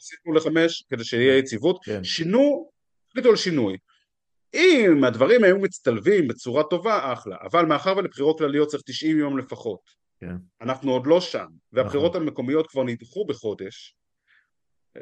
הוסיפו 0.02 0.32
לחמש 0.32 0.84
כדי 0.90 1.04
שיהיה 1.04 1.38
יציבות, 1.38 1.78
כן. 1.84 2.04
שינו, 2.04 2.70
החליטו 3.10 3.28
על 3.28 3.36
שינוי. 3.36 3.76
אם 4.54 5.04
הדברים 5.04 5.44
היו 5.44 5.58
מצטלבים 5.58 6.28
בצורה 6.28 6.62
טובה, 6.62 7.12
אחלה, 7.12 7.36
אבל 7.42 7.66
מאחר 7.66 7.96
ולבחירות 7.96 8.38
כלליות 8.38 8.68
צריך 8.68 8.82
90 8.86 9.18
יום 9.18 9.38
לפחות, 9.38 9.80
כן. 10.20 10.36
אנחנו 10.60 10.92
עוד 10.92 11.06
לא 11.06 11.20
שם, 11.20 11.46
והבחירות 11.72 12.16
המקומיות 12.16 12.70
כבר 12.70 12.84
נדחו 12.84 13.24
בחודש, 13.24 13.96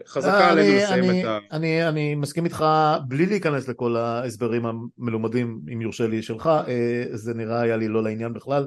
חזקה 0.06 0.40
אה, 0.40 0.50
עלינו 0.50 0.76
לסיים 0.76 1.10
אני, 1.10 1.20
את 1.20 1.26
ה... 1.26 1.38
אני, 1.52 1.88
אני 1.88 2.14
מסכים 2.14 2.44
איתך 2.44 2.64
בלי 3.08 3.26
להיכנס 3.26 3.68
לכל 3.68 3.96
ההסברים 3.96 4.62
המלומדים, 4.66 5.60
אם 5.72 5.80
יורשה 5.80 6.06
לי, 6.06 6.22
שלך, 6.22 6.46
אה, 6.46 7.04
זה 7.12 7.34
נראה 7.34 7.60
היה 7.60 7.76
לי 7.76 7.88
לא 7.88 8.02
לעניין 8.02 8.32
בכלל, 8.32 8.66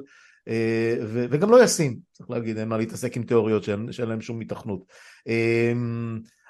ו- 1.02 1.26
וגם 1.30 1.50
לא 1.50 1.64
ישים, 1.64 1.98
צריך 2.12 2.30
להגיד, 2.30 2.58
אין 2.58 2.68
מה 2.68 2.78
להתעסק 2.78 3.16
עם 3.16 3.22
תיאוריות 3.22 3.64
שאין, 3.64 3.92
שאין 3.92 4.08
להן 4.08 4.20
שום 4.20 4.40
התכנות. 4.40 4.84
אה, 5.28 5.72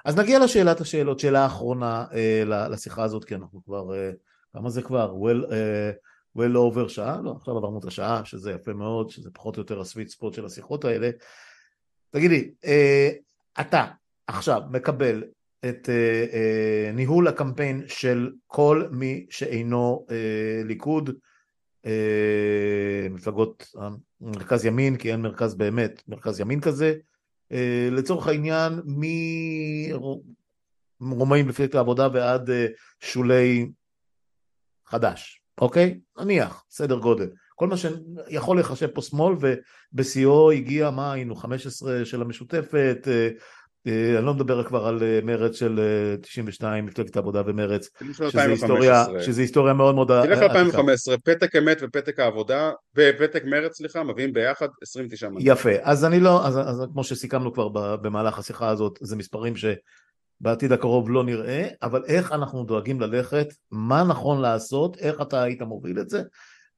אז 0.04 0.18
נגיע 0.18 0.44
לשאלת 0.44 0.80
השאלות, 0.80 1.20
שאלה 1.20 1.46
אחרונה 1.46 2.04
אה, 2.12 2.68
לשיחה 2.68 3.02
הזאת, 3.04 3.24
כי 3.24 3.34
אנחנו 3.34 3.64
כבר, 3.64 3.94
אה, 3.94 4.10
כמה 4.52 4.70
זה 4.70 4.82
כבר? 4.82 5.14
well, 5.14 5.52
אה, 5.52 5.90
well 6.38 6.54
over 6.54 6.88
שעה? 6.88 7.20
לא, 7.22 7.34
עכשיו 7.36 7.56
עברנו 7.56 7.78
את 7.78 7.84
השעה, 7.84 8.24
שזה 8.24 8.52
יפה 8.52 8.72
מאוד, 8.72 9.10
שזה 9.10 9.30
פחות 9.32 9.56
או 9.56 9.60
יותר 9.62 9.80
הסוויט 9.80 10.08
ספוט 10.08 10.34
של 10.34 10.46
השיחות 10.46 10.84
האלה. 10.84 11.10
תגידי, 12.10 12.50
אה, 12.64 13.10
אתה 13.60 13.86
עכשיו 14.26 14.62
מקבל 14.70 15.24
את 15.68 15.88
אה, 15.88 16.26
אה, 16.32 16.92
ניהול 16.92 17.28
הקמפיין 17.28 17.82
של 17.86 18.32
כל 18.46 18.88
מי 18.90 19.26
שאינו 19.30 20.06
אה, 20.10 20.62
ליכוד, 20.64 21.08
אה, 21.08 21.14
מפלגות 23.10 23.74
מרכז 24.20 24.64
ימין, 24.64 24.96
כי 24.96 25.12
אין 25.12 25.22
מרכז 25.22 25.54
באמת, 25.54 26.02
מרכז 26.08 26.40
ימין 26.40 26.60
כזה, 26.60 26.94
אה, 27.52 27.88
לצורך 27.92 28.26
העניין 28.26 28.80
מרומאים 31.00 31.48
מפלגת 31.48 31.74
העבודה 31.74 32.08
ועד 32.12 32.50
אה, 32.50 32.66
שולי 33.00 33.70
חדש, 34.86 35.42
אוקיי? 35.60 36.00
נניח, 36.18 36.64
סדר 36.70 36.98
גודל. 36.98 37.30
כל 37.54 37.68
מה 37.68 37.76
שיכול 37.76 38.58
לחשב 38.58 38.86
פה 38.86 39.02
שמאל, 39.02 39.36
ובשיאו 39.92 40.50
הגיע, 40.50 40.90
מה 40.90 41.12
היינו, 41.12 41.36
15 41.36 42.04
של 42.04 42.22
המשותפת, 42.22 42.98
אה, 43.06 43.12
אה, 43.12 43.28
אני 43.86 44.26
לא 44.26 44.34
מדבר 44.34 44.62
כבר 44.64 44.86
על 44.86 45.02
אה, 45.02 45.20
מרץ 45.22 45.56
של 45.56 45.80
אה, 45.80 46.16
92, 46.16 46.86
מפלגת 46.86 47.16
העבודה 47.16 47.42
ומרץ, 47.46 47.90
שזה 48.12 48.42
היסטוריה, 48.42 49.00
2015. 49.00 49.22
שזה 49.22 49.40
היסטוריה 49.40 49.74
מאוד 49.74 49.94
מאוד 49.94 50.08
תלך 50.08 50.38
עתיקה. 50.38 50.62
ל-2015, 50.62 51.18
פתק 51.24 51.56
אמת 51.56 51.78
ופתק 51.82 52.20
העבודה, 52.20 52.70
ופתק 52.96 53.44
מרץ 53.44 53.76
סליחה, 53.76 54.02
מביאים 54.02 54.32
ביחד 54.32 54.68
29 54.82 55.28
מנדטים. 55.28 55.52
יפה, 55.52 55.70
אז 55.82 56.04
אני 56.04 56.20
לא, 56.20 56.46
אז, 56.46 56.58
אז 56.58 56.82
כמו 56.92 57.04
שסיכמנו 57.04 57.52
כבר 57.52 57.68
במהלך 57.96 58.38
השיחה 58.38 58.68
הזאת, 58.68 58.98
זה 59.02 59.16
מספרים 59.16 59.54
שבעתיד 59.56 60.72
הקרוב 60.72 61.10
לא 61.10 61.24
נראה, 61.24 61.68
אבל 61.82 62.02
איך 62.06 62.32
אנחנו 62.32 62.64
דואגים 62.64 63.00
ללכת, 63.00 63.46
מה 63.70 64.04
נכון 64.04 64.40
לעשות, 64.40 64.96
איך 64.96 65.20
אתה 65.20 65.42
היית 65.42 65.62
מוביל 65.62 66.00
את 66.00 66.10
זה, 66.10 66.22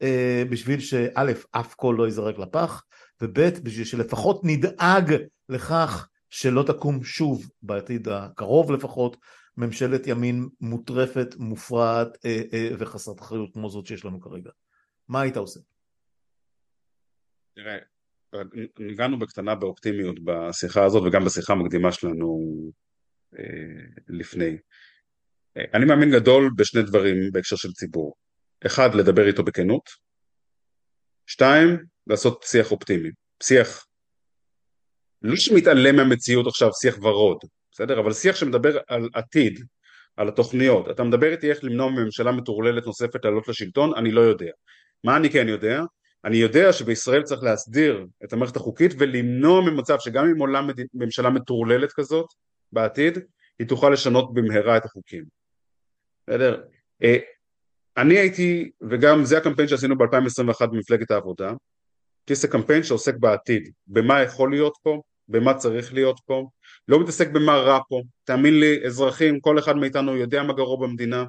אה, 0.03 0.43
בשביל 0.51 0.81
שא', 0.81 1.33
אף 1.53 1.75
קול 1.75 1.97
לא 1.97 2.05
ייזרק 2.05 2.39
לפח, 2.39 2.83
וב', 3.23 3.41
בשביל 3.63 3.85
שלפחות 3.85 4.41
נדאג 4.45 5.17
לכך 5.49 6.09
שלא 6.37 6.65
תקום 6.67 7.05
שוב 7.05 7.51
בעתיד 7.63 8.09
הקרוב 8.09 8.73
לפחות, 8.73 9.17
ממשלת 9.57 10.07
ימין 10.07 10.49
מוטרפת, 10.61 11.35
מופרעת 11.39 12.09
אה, 12.25 12.43
אה, 12.53 12.69
וחסרת 12.79 13.21
אחריות 13.21 13.53
כמו 13.53 13.71
זאת 13.71 13.87
שיש 13.87 14.05
לנו 14.05 14.21
כרגע. 14.21 14.51
מה 15.09 15.21
היית 15.21 15.37
עושה? 15.37 15.61
תראה, 17.55 17.77
ניגענו 18.79 19.19
בקטנה 19.19 19.55
באופטימיות 19.55 20.17
בשיחה 20.25 20.85
הזאת 20.85 21.03
וגם 21.07 21.25
בשיחה 21.25 21.53
המקדימה 21.53 21.93
שלנו 21.93 22.41
אה, 23.39 23.45
לפני. 24.09 24.59
אה, 25.57 25.65
אני 25.75 25.85
מאמין 25.85 26.11
גדול 26.11 26.51
בשני 26.57 26.83
דברים 26.83 27.17
בהקשר 27.33 27.57
של 27.57 27.73
ציבור. 27.73 28.15
אחד, 28.67 28.95
לדבר 28.95 29.27
איתו 29.27 29.45
בכנות. 29.45 29.91
שתיים, 31.27 31.79
לעשות 32.07 32.43
שיח 32.43 32.73
אופטימי. 32.73 33.09
שיח 33.43 33.86
לא 35.23 35.37
שמתעלם 35.37 35.97
מהמציאות 35.97 36.47
עכשיו, 36.47 36.71
שיח 36.73 36.99
ורוד, 37.03 37.39
בסדר? 37.73 38.01
אבל 38.01 38.13
שיח 38.13 38.37
שמדבר 38.37 38.79
על 38.89 39.09
עתיד, 39.15 39.65
על 40.17 40.29
התוכניות. 40.29 40.91
אתה 40.91 41.05
מדבר 41.05 41.31
איתי 41.31 41.51
איך 41.51 41.65
למנוע 41.65 41.91
מממשלה 41.91 42.33
מטורללת 42.33 42.87
נוספת 42.87 43.25
לעלות 43.25 43.49
לשלטון, 43.49 43.95
אני 43.95 44.11
לא 44.11 44.21
יודע. 44.21 44.51
מה 45.05 45.17
אני 45.17 45.31
כן 45.31 45.49
יודע? 45.49 45.83
אני 46.25 46.37
יודע 46.37 46.73
שבישראל 46.73 47.23
צריך 47.23 47.43
להסדיר 47.43 48.07
את 48.25 48.33
המערכת 48.33 48.57
החוקית 48.57 48.93
ולמנוע 48.99 49.61
ממצב 49.61 49.97
שגם 50.01 50.25
אם 50.25 50.39
עולה. 50.39 50.61
ממשלה 50.95 51.31
מטורללת 51.31 51.93
כזאת 51.93 52.27
בעתיד, 52.73 53.19
היא 53.59 53.69
תוכל 53.69 53.91
לשנות 53.91 54.35
במהרה 54.35 54.77
את 54.77 54.85
החוקים. 54.85 55.25
בסדר? 56.27 56.63
אה, 57.03 57.17
אני 57.97 58.19
הייתי, 58.19 58.71
וגם 58.91 59.25
זה 59.25 59.39
הקמפיין 59.39 59.69
שעשינו 59.69 59.99
ב-2021 59.99 60.67
במפלגת 60.67 61.11
העבודה, 61.11 61.53
כי 62.27 62.35
זה 62.35 62.49
קמפיין 62.49 62.83
שעוסק 62.83 63.15
בעתיד, 63.17 63.71
במה 63.87 64.23
יכול 64.23 64.51
להיות 64.51 64.75
פה, 64.83 65.03
במה 65.29 65.55
צריך 65.55 65.95
להיות 65.95 66.21
פה, 66.27 66.49
לא 66.89 67.01
מתעסק 67.01 67.29
במה 67.29 67.57
רע 67.57 67.79
פה, 67.89 68.01
תאמין 68.25 68.61
לי, 68.61 68.87
אזרחים, 68.87 69.41
כל 69.41 69.59
אחד 69.59 69.77
מאיתנו 69.77 70.17
יודע 70.17 70.43
מה 70.43 70.53
גרוע 70.53 70.87
במדינה, 70.87 71.25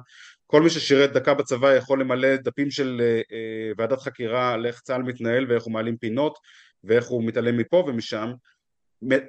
כל 0.46 0.62
מי 0.62 0.70
ששירת 0.70 1.12
דקה 1.12 1.34
בצבא 1.34 1.74
יכול 1.74 2.00
למלא 2.00 2.36
דפים 2.36 2.70
של 2.70 3.00
אה, 3.00 3.20
אה, 3.32 3.72
ועדת 3.78 4.00
חקירה 4.00 4.52
על 4.54 4.66
איך 4.66 4.80
צה"ל 4.80 5.02
מתנהל 5.02 5.46
ואיך 5.48 5.62
הוא 5.62 5.72
מעלים 5.72 5.96
פינות 5.96 6.38
ואיך 6.84 7.06
הוא 7.06 7.24
מתעלם 7.24 7.56
מפה 7.56 7.84
ומשם. 7.86 8.32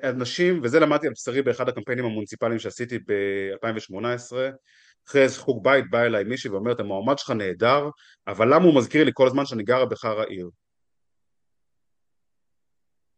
אנשים, 0.04 0.60
וזה 0.64 0.80
למדתי 0.80 1.08
על 1.08 1.14
בשרי 1.14 1.42
באחד 1.42 1.70
הקמפיינים 1.70 2.06
המוניציפליים 2.06 2.60
שעשיתי 2.60 3.00
ב-2018, 3.00 4.36
אחרי 5.08 5.22
איזה 5.22 5.40
חוג 5.40 5.64
בית 5.64 5.90
בא 5.90 6.02
אליי 6.02 6.24
מישהי 6.24 6.50
ואומרת 6.50 6.80
המועמד 6.80 7.18
שלך 7.18 7.30
נהדר, 7.30 7.90
אבל 8.28 8.54
למה 8.54 8.66
הוא 8.66 8.76
מזכיר 8.76 9.04
לי 9.04 9.12
כל 9.14 9.28
הזמן 9.28 9.46
שאני 9.46 9.64
גרה 9.64 9.86
בחר 9.86 10.20
העיר? 10.20 10.50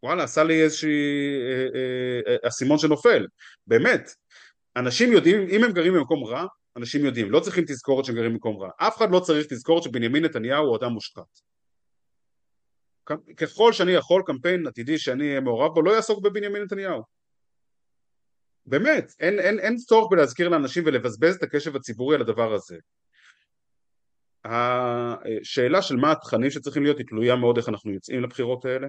וואלה, 0.04 0.24
עשה 0.24 0.44
לי 0.44 0.64
איזושהי 0.64 0.90
אה, 1.42 1.80
אה, 1.80 2.34
אה, 2.34 2.48
אסימון 2.48 2.78
שנופל, 2.78 3.28
באמת. 3.68 4.10
אנשים 4.76 5.12
יודעים, 5.12 5.48
אם 5.50 5.64
הם 5.64 5.72
גרים 5.72 5.94
במקום 5.94 6.24
רע, 6.24 6.46
אנשים 6.78 7.06
יודעים, 7.06 7.32
לא 7.32 7.40
צריכים 7.40 7.64
תזכורת 7.68 8.06
שהם 8.06 8.16
גרים 8.16 8.32
במקום 8.32 8.58
רע. 8.58 8.70
אף 8.78 8.98
אחד 8.98 9.12
לא 9.12 9.20
צריך 9.20 9.48
תזכורת 9.48 9.84
שבנימין 9.84 10.26
נתניהו 10.26 10.66
הוא 10.66 10.78
אדם 10.78 10.92
מושחת. 10.92 11.42
ככל 13.38 13.74
שאני 13.74 13.92
יכול, 13.92 14.24
קמפיין 14.26 14.68
עתידי 14.68 14.98
שאני 14.98 15.30
אהיה 15.30 15.40
מעורב 15.40 15.74
בו, 15.74 15.82
לא 15.82 15.92
יעסוק 15.92 16.24
בבנימין 16.24 16.64
נתניהו. 16.64 17.02
באמת, 18.66 19.14
אין, 19.20 19.40
אין, 19.40 19.60
אין 19.60 19.76
צורך 19.76 20.12
בלהזכיר 20.12 20.50
לאנשים 20.50 20.84
ולבזבז 20.86 21.36
את 21.36 21.44
הקשב 21.44 21.76
הציבורי 21.76 22.16
על 22.16 22.22
הדבר 22.22 22.54
הזה. 22.54 22.78
השאלה 24.46 25.82
של 25.82 25.96
מה 25.96 26.12
התכנים 26.12 26.50
שצריכים 26.50 26.84
להיות 26.84 26.98
היא 26.98 27.08
תלויה 27.08 27.36
מאוד 27.36 27.58
איך 27.58 27.70
אנחנו 27.70 27.92
יוצאים 27.92 28.24
לבחירות 28.24 28.66
האלה. 28.66 28.88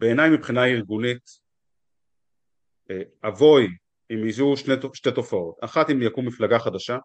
בעיניי 0.00 0.30
מבחינה 0.30 0.64
ארגונית 0.64 1.30
אבוי 3.24 3.68
אם 4.10 4.26
יהיו 4.26 4.56
שני, 4.56 4.74
שתי 4.94 5.12
תופעות, 5.12 5.56
אחת 5.60 5.90
אם 5.90 6.02
יקום 6.02 6.26
מפלגה 6.26 6.58
חדשה 6.58 6.98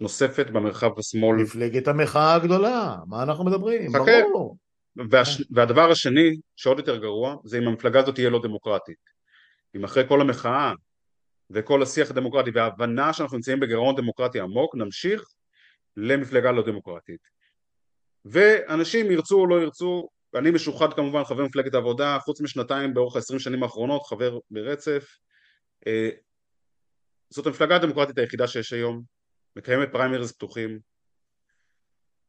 נוספת 0.00 0.50
במרחב 0.50 0.98
השמאל. 0.98 1.36
מפלגת 1.36 1.88
המחאה 1.88 2.34
הגדולה, 2.34 2.96
מה 3.06 3.22
אנחנו 3.22 3.44
מדברים? 3.44 3.90
חכה. 3.90 4.22
ברור. 4.22 4.56
והש... 5.10 5.42
והדבר 5.50 5.90
השני 5.90 6.36
שעוד 6.56 6.78
יותר 6.78 6.96
גרוע 6.96 7.36
זה 7.44 7.58
אם 7.58 7.68
המפלגה 7.68 8.00
הזאת 8.00 8.14
תהיה 8.14 8.30
לא 8.30 8.42
דמוקרטית. 8.42 9.10
אם 9.76 9.84
אחרי 9.84 10.08
כל 10.08 10.20
המחאה 10.20 10.72
וכל 11.50 11.82
השיח 11.82 12.10
הדמוקרטי 12.10 12.50
וההבנה 12.54 13.12
שאנחנו 13.12 13.36
נמצאים 13.36 13.60
בגירעון 13.60 13.96
דמוקרטי 13.96 14.40
עמוק 14.40 14.74
נמשיך 14.76 15.24
למפלגה 15.96 16.52
לא 16.52 16.62
דמוקרטית. 16.62 17.20
ואנשים 18.24 19.10
ירצו 19.10 19.40
או 19.40 19.46
לא 19.46 19.62
ירצו 19.62 20.08
אני 20.34 20.50
משוחד 20.50 20.92
כמובן 20.92 21.24
חבר 21.24 21.44
מפלגת 21.44 21.74
העבודה, 21.74 22.18
חוץ 22.18 22.40
משנתיים 22.40 22.94
באורך 22.94 23.16
ה-20 23.16 23.38
שנים 23.38 23.62
האחרונות, 23.62 24.06
חבר 24.06 24.38
ברצף. 24.50 25.16
זאת 27.30 27.46
המפלגה 27.46 27.76
הדמוקרטית 27.76 28.18
היחידה 28.18 28.46
שיש 28.46 28.72
היום, 28.72 29.02
מקיימת 29.56 29.92
פריימריז 29.92 30.32
פתוחים, 30.32 30.78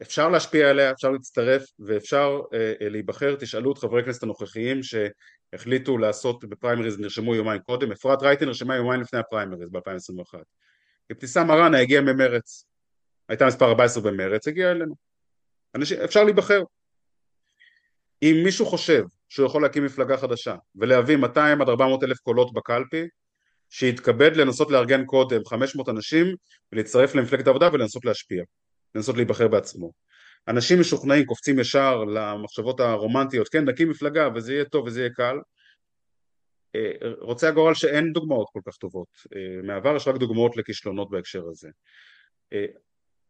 אפשר 0.01 0.29
להשפיע 0.29 0.69
עליה, 0.69 0.91
אפשר 0.91 1.09
להצטרף 1.09 1.65
ואפשר 1.79 2.41
אה, 2.53 2.73
אה, 2.81 2.89
להיבחר, 2.89 3.35
תשאלו 3.35 3.71
את 3.71 3.77
חברי 3.77 4.01
הכנסת 4.01 4.23
הנוכחיים 4.23 4.79
שהחליטו 4.83 5.97
לעשות 5.97 6.45
בפריימריז, 6.45 6.99
נרשמו 6.99 7.35
יומיים 7.35 7.61
קודם, 7.61 7.91
אפרת 7.91 8.23
רייטן 8.23 8.45
נרשמה 8.45 8.75
יומיים 8.75 9.01
לפני 9.01 9.19
הפריימריז 9.19 9.69
ב-2021. 9.69 10.39
אבתיסאם 11.11 11.47
מראענה 11.47 11.79
הגיעה 11.79 12.01
ממרץ, 12.01 12.65
הייתה 13.29 13.45
מספר 13.45 13.65
14 13.65 14.03
במרץ, 14.03 14.47
הגיעה 14.47 14.71
אלינו. 14.71 14.95
אנשים, 15.75 16.01
אפשר 16.01 16.23
להיבחר. 16.23 16.63
אם 18.23 18.41
מישהו 18.43 18.65
חושב 18.65 19.03
שהוא 19.29 19.45
יכול 19.45 19.61
להקים 19.61 19.85
מפלגה 19.85 20.17
חדשה 20.17 20.55
ולהביא 20.75 21.17
200 21.17 21.61
עד 21.61 21.69
400 21.69 22.03
אלף 22.03 22.19
קולות 22.19 22.53
בקלפי, 22.53 23.07
שיתכבד 23.69 24.35
לנסות 24.35 24.71
לארגן 24.71 25.05
קודם 25.05 25.45
500 25.45 25.89
אנשים 25.89 26.35
ולהצטרף 26.71 27.15
למפלגת 27.15 27.47
העבודה 27.47 27.69
ולנסות 27.73 28.05
להשפיע. 28.05 28.43
לנסות 28.95 29.15
להיבחר 29.15 29.47
בעצמו. 29.47 29.91
אנשים 30.47 30.79
משוכנעים 30.79 31.25
קופצים 31.25 31.59
ישר 31.59 32.03
למחשבות 32.03 32.79
הרומנטיות, 32.79 33.49
כן 33.49 33.65
נקים 33.69 33.89
מפלגה 33.89 34.29
וזה 34.35 34.53
יהיה 34.53 34.65
טוב 34.65 34.85
וזה 34.85 34.99
יהיה 34.99 35.09
קל. 35.09 35.37
אה, 36.75 36.91
רוצה 37.19 37.47
הגורל 37.47 37.73
שאין 37.73 38.13
דוגמאות 38.13 38.47
כל 38.53 38.59
כך 38.67 38.77
טובות, 38.77 39.07
אה, 39.35 39.61
מהעבר 39.63 39.95
יש 39.95 40.07
רק 40.07 40.15
דוגמאות 40.15 40.57
לכישלונות 40.57 41.09
בהקשר 41.09 41.43
הזה. 41.49 41.69
אה, 42.53 42.65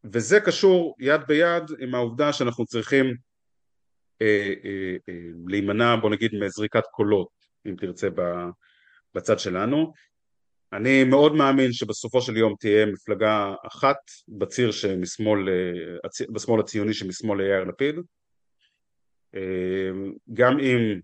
וזה 0.04 0.40
קשור 0.40 0.96
יד 1.00 1.22
ביד 1.28 1.64
עם 1.80 1.96
העובדה 1.96 2.34
שאנחנו 2.34 2.66
צריכים 2.66 3.16
להימנע 5.48 5.96
בוא 5.96 6.10
נגיד 6.10 6.32
מזריקת 6.36 6.84
קולות 6.92 7.30
אם 7.68 7.76
תרצה 7.76 8.08
בצד 9.16 9.40
שלנו. 9.40 9.94
אני 10.74 11.04
מאוד 11.04 11.36
מאמין 11.36 11.74
שבסופו 11.74 12.22
של 12.22 12.38
יום 12.38 12.56
תהיה 12.60 12.86
מפלגה 12.86 13.54
אחת 13.68 13.98
בציר 14.28 14.72
שמשמאל, 14.72 15.50
אה, 15.50 16.26
בשמאל 16.30 16.60
הציוני 16.60 16.94
שמשמאל 16.94 17.42
ליאיר 17.42 17.64
לפיד. 17.64 17.96
אה, 19.36 19.90
גם 20.34 20.60
אם 20.60 21.00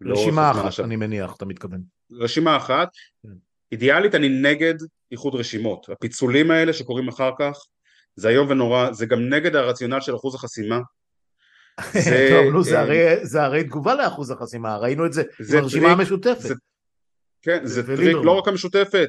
לא 0.00 0.20
רשימה 0.20 0.50
אחת 0.50 0.80
אני 0.84 0.96
מניח 0.96 1.36
אתה 1.36 1.44
מתכוון. 1.44 1.82
רשימה 2.12 2.56
אחת. 2.56 2.88
כן. 3.22 3.28
אידיאלית 3.72 4.14
אני 4.14 4.28
נגד 4.28 4.74
איחוד 5.12 5.34
רשימות. 5.34 5.88
הפיצולים 5.88 6.50
האלה 6.50 6.72
שקורים 6.72 7.08
אחר 7.08 7.30
כך 7.38 7.56
זה 8.16 8.28
איום 8.28 8.50
ונורא 8.50 8.92
זה 8.92 9.06
גם 9.06 9.28
נגד 9.28 9.56
הרציונל 9.56 10.00
של 10.00 10.16
אחוז 10.16 10.34
החסימה 10.34 10.80
זה, 11.92 12.28
טוב, 12.32 12.52
נו, 12.52 12.62
זה, 12.62 12.76
אה, 12.76 12.80
הרי, 12.80 13.26
זה 13.26 13.42
הרי 13.42 13.64
תגובה 13.64 13.94
לאחוז 13.94 14.30
החסימה, 14.30 14.76
ראינו 14.76 15.06
את 15.06 15.12
זה, 15.12 15.22
זה 15.40 15.60
ברשימה 15.60 15.92
המשותפת. 15.92 16.40
זה 16.40 16.54
כן, 17.42 17.66
זה 17.66 17.86
טריק 17.86 18.16
לא 18.24 18.38
רק 18.38 18.48
המשותפת, 18.48 19.08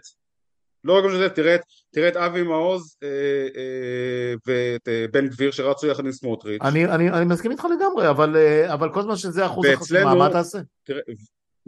לא 0.84 0.97
רק 0.97 1.03
המשותפת, 1.03 1.36
תראה, 1.36 1.55
תראה 1.93 2.07
את 2.07 2.16
אבי 2.16 2.43
מעוז 2.43 2.97
אה, 3.03 3.07
אה, 3.55 4.34
ואת 4.47 4.88
אה, 4.88 5.05
בן 5.11 5.28
גביר 5.28 5.51
שרצו 5.51 5.88
יחד 5.88 6.05
עם 6.05 6.11
סמוטריץ'. 6.11 6.61
אני, 6.61 6.86
אני, 6.86 7.09
אני 7.09 7.26
מסכים 7.26 7.51
איתך 7.51 7.68
לגמרי, 7.78 8.09
אבל, 8.09 8.38
אבל 8.74 8.93
כל 8.93 9.01
זמן 9.01 9.16
שזה 9.16 9.45
אחוז 9.45 9.66
החסימה, 9.74 10.16
מה 10.16 10.30
תעשה? 10.30 10.59
תראה, 10.84 11.01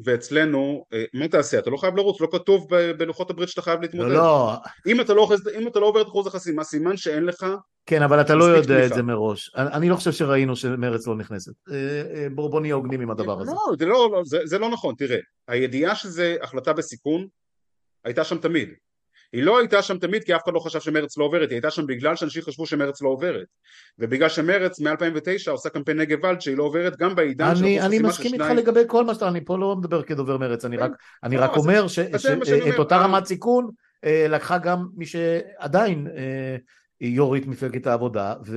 ואצלנו, 0.05 0.85
אה, 0.93 1.03
מה 1.13 1.27
תעשה? 1.27 1.59
אתה 1.59 1.69
לא 1.69 1.77
חייב 1.77 1.95
לרוץ, 1.95 2.21
לא 2.21 2.27
כתוב 2.31 2.67
בלוחות 2.97 3.29
הברית 3.29 3.49
שאתה 3.49 3.61
חייב 3.61 3.81
להתמודד. 3.81 4.09
לא, 4.09 4.15
לא. 4.15 4.53
אם 4.87 5.01
אתה 5.01 5.13
לא, 5.13 5.29
אם 5.59 5.67
אתה 5.67 5.79
לא 5.79 5.85
עובר 5.85 6.01
את 6.01 6.07
אחוז 6.07 6.27
החסימה, 6.27 6.63
סימן 6.63 6.97
שאין 6.97 7.25
לך... 7.25 7.45
כן, 7.85 8.01
אבל 8.01 8.21
אתה 8.21 8.35
לא 8.35 8.43
יודע 8.43 8.67
תמיכה. 8.67 8.85
את 8.85 8.93
זה 8.93 9.03
מראש. 9.03 9.51
אני, 9.55 9.73
אני 9.73 9.89
לא 9.89 9.95
חושב 9.95 10.11
שראינו 10.11 10.55
שמרץ 10.55 11.07
לא 11.07 11.15
נכנסת. 11.15 11.53
אה, 11.71 11.75
אה, 12.15 12.27
בואו 12.29 12.49
בוא 12.49 12.61
נהיה 12.61 12.75
הוגנים 12.75 13.01
עם 13.01 13.11
הדבר 13.11 13.41
הזה. 13.41 13.51
לא, 13.51 13.75
זה 13.79 13.85
לא, 13.85 14.09
לא 14.11 14.21
זה, 14.25 14.39
זה 14.43 14.59
לא 14.59 14.69
נכון, 14.69 14.95
תראה. 14.95 15.17
הידיעה 15.47 15.95
שזה 15.95 16.35
החלטה 16.41 16.73
בסיכון, 16.73 17.27
הייתה 18.03 18.23
שם 18.23 18.37
תמיד. 18.37 18.69
היא 19.35 19.43
לא 19.43 19.59
הייתה 19.59 19.81
שם 19.81 19.97
תמיד 19.97 20.23
כי 20.23 20.35
אף 20.35 20.43
אחד 20.43 20.53
לא 20.53 20.59
חשב 20.59 20.79
שמרץ 20.79 21.17
לא 21.17 21.23
עוברת, 21.23 21.49
היא 21.49 21.55
הייתה 21.55 21.71
שם 21.71 21.87
בגלל 21.87 22.15
שאנשים 22.15 22.41
חשבו 22.41 22.65
שמרץ 22.65 23.01
לא 23.01 23.09
עוברת 23.09 23.45
ובגלל 23.99 24.29
שמרץ 24.29 24.79
מ-2009 24.79 25.51
עושה 25.51 25.69
קמפיין 25.69 25.97
נגב 25.97 26.23
ולד 26.23 26.41
שהיא 26.41 26.57
לא 26.57 26.63
עוברת 26.63 26.97
גם 26.97 27.15
בעידן 27.15 27.55
של 27.55 27.65
אני 27.65 27.99
מסכים 27.99 28.33
איתך 28.33 28.45
לגבי 28.55 28.79
כל 28.87 29.05
מה 29.05 29.13
שאתה, 29.13 29.27
אני 29.27 29.45
פה 29.45 29.57
לא 29.57 29.75
מדבר 29.75 30.01
כדובר 30.01 30.37
מרץ, 30.37 30.65
אני 30.65 30.77
כן. 30.77 30.83
רק, 30.83 30.91
אני 31.23 31.37
רק 31.37 31.51
לא, 31.51 31.55
אומר 31.55 31.87
שאת 31.87 32.77
אותה 32.77 32.97
רמת 32.97 33.25
סיכון 33.25 33.69
אה, 34.05 34.25
לקחה 34.29 34.57
גם 34.57 34.87
מי 34.95 35.05
שעדיין 35.05 36.07
אה, 36.17 36.55
יו"רית 37.01 37.47
מפלגת 37.47 37.87
העבודה 37.87 38.33
נכון. 38.41 38.53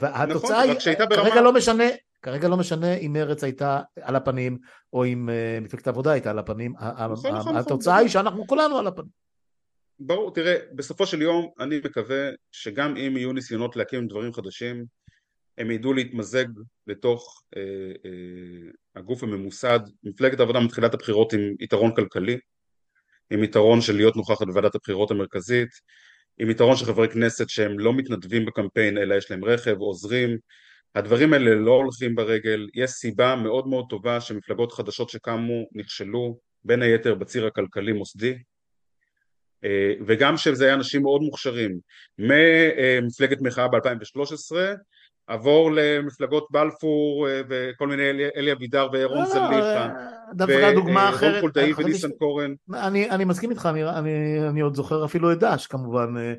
והתוצאה 0.00 0.60
היא, 0.60 0.74
כרגע 1.10 1.40
לא 1.40 1.52
משנה 1.52 1.84
כרגע 2.26 2.48
לא 2.48 2.56
משנה 2.56 2.94
אם 2.94 3.12
מרץ 3.12 3.44
הייתה 3.44 3.80
על 4.02 4.16
הפנים 4.16 4.58
או 4.92 5.04
אם 5.04 5.28
uh, 5.28 5.64
מפלגת 5.64 5.86
העבודה 5.86 6.12
הייתה 6.12 6.30
על 6.30 6.38
הפנים, 6.38 6.74
נכון, 6.76 7.34
נכון, 7.34 7.56
התוצאה. 7.56 7.96
היא 7.96 8.08
שאנחנו 8.08 8.46
כולנו 8.46 8.78
על 8.78 8.86
הפנים. 8.86 9.10
ברור, 10.00 10.34
תראה, 10.34 10.56
בסופו 10.74 11.06
של 11.06 11.22
יום 11.22 11.50
אני 11.60 11.78
מקווה 11.84 12.30
שגם 12.52 12.96
אם 12.96 13.16
יהיו 13.16 13.32
ניסיונות 13.32 13.76
להקים 13.76 14.08
דברים 14.08 14.32
חדשים, 14.32 14.84
הם 15.58 15.70
ידעו 15.70 15.92
להתמזג 15.92 16.44
לתוך 16.86 17.42
אה, 17.56 17.62
אה, 18.04 18.70
הגוף 18.96 19.22
הממוסד. 19.22 19.80
מפלגת 20.02 20.40
העבודה 20.40 20.60
מתחילת 20.60 20.94
הבחירות 20.94 21.32
עם 21.32 21.54
יתרון 21.60 21.94
כלכלי, 21.94 22.38
עם 23.30 23.44
יתרון 23.44 23.80
של 23.80 23.96
להיות 23.96 24.16
נוכחת 24.16 24.46
בוועדת 24.46 24.74
הבחירות 24.74 25.10
המרכזית, 25.10 25.70
עם 26.38 26.50
יתרון 26.50 26.76
של 26.76 26.84
חברי 26.84 27.08
כנסת 27.08 27.48
שהם 27.48 27.78
לא 27.78 27.92
מתנדבים 27.92 28.46
בקמפיין 28.46 28.98
אלא 28.98 29.14
יש 29.14 29.30
להם 29.30 29.44
רכב, 29.44 29.76
עוזרים, 29.78 30.38
הדברים 30.96 31.32
האלה 31.32 31.54
לא 31.54 31.72
הולכים 31.72 32.14
ברגל, 32.14 32.68
יש 32.74 32.90
סיבה 32.90 33.36
מאוד 33.36 33.68
מאוד 33.68 33.84
טובה 33.88 34.20
שמפלגות 34.20 34.72
חדשות 34.72 35.10
שקמו 35.10 35.66
נכשלו 35.72 36.38
בין 36.64 36.82
היתר 36.82 37.14
בציר 37.14 37.46
הכלכלי 37.46 37.92
מוסדי. 37.92 38.34
אה, 39.64 39.92
וגם 40.06 40.36
שזה 40.36 40.64
היה 40.64 40.74
אנשים 40.74 41.02
מאוד 41.02 41.22
מוכשרים. 41.22 41.78
ממפלגת 42.18 43.40
מחאה 43.40 43.68
ב-2013 43.68 44.56
עבור 45.26 45.70
למפלגות 45.74 46.46
בלפור 46.50 47.28
אה, 47.28 47.40
וכל 47.48 47.88
מיני 47.88 48.10
אלי 48.36 48.52
אבידר 48.52 48.88
ואירון 48.92 49.18
לא, 49.18 49.24
זליכה 49.24 49.88
דווקא 50.32 50.74
דוגמה 50.74 51.08
אחרת 51.08 51.30
ורון 51.30 51.40
חולדאי 51.40 51.72
וניסנקורן. 51.76 52.54
אני 53.10 53.24
מסכים 53.24 53.50
איתך, 53.50 53.68
אני 54.48 54.60
עוד 54.60 54.74
זוכר 54.74 55.04
אפילו 55.04 55.32
את 55.32 55.38
דש 55.38 55.66
כמובן 55.66 56.16
אה, 56.18 56.34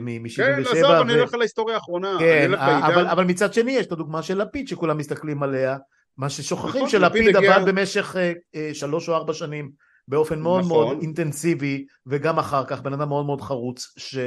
מ-77. 0.00 0.36
כן, 0.36 0.62
עזוב, 0.70 0.90
ו... 0.90 1.02
אני 1.02 1.12
הולך 1.12 1.34
על 1.34 1.40
ההיסטוריה 1.40 1.76
האחרונה. 1.76 2.16
כן, 2.18 2.54
אבל, 2.54 3.06
אבל 3.06 3.24
מצד 3.24 3.54
שני 3.54 3.72
יש 3.72 3.86
את 3.86 3.92
הדוגמה 3.92 4.22
של 4.22 4.42
לפיד 4.42 4.68
שכולם 4.68 4.98
מסתכלים 4.98 5.42
עליה, 5.42 5.76
מה 6.16 6.28
ששוכחים 6.28 6.80
נכון, 6.80 6.88
שלפיד 6.90 7.36
עבד. 7.36 7.62
במשך 7.66 8.16
אה, 8.16 8.32
אה, 8.54 8.70
שלוש 8.74 9.08
או 9.08 9.14
ארבע 9.14 9.32
שנים 9.32 9.70
באופן 10.08 10.40
מאוד 10.40 10.64
נכון. 10.64 10.72
מאוד 10.72 10.98
אינטנסיבי, 11.00 11.86
וגם 12.06 12.38
אחר 12.38 12.64
כך 12.64 12.80
בן 12.80 12.92
אדם 12.92 13.08
מאוד 13.08 13.26
מאוד 13.26 13.40
חרוץ, 13.40 13.94
ש... 13.96 14.18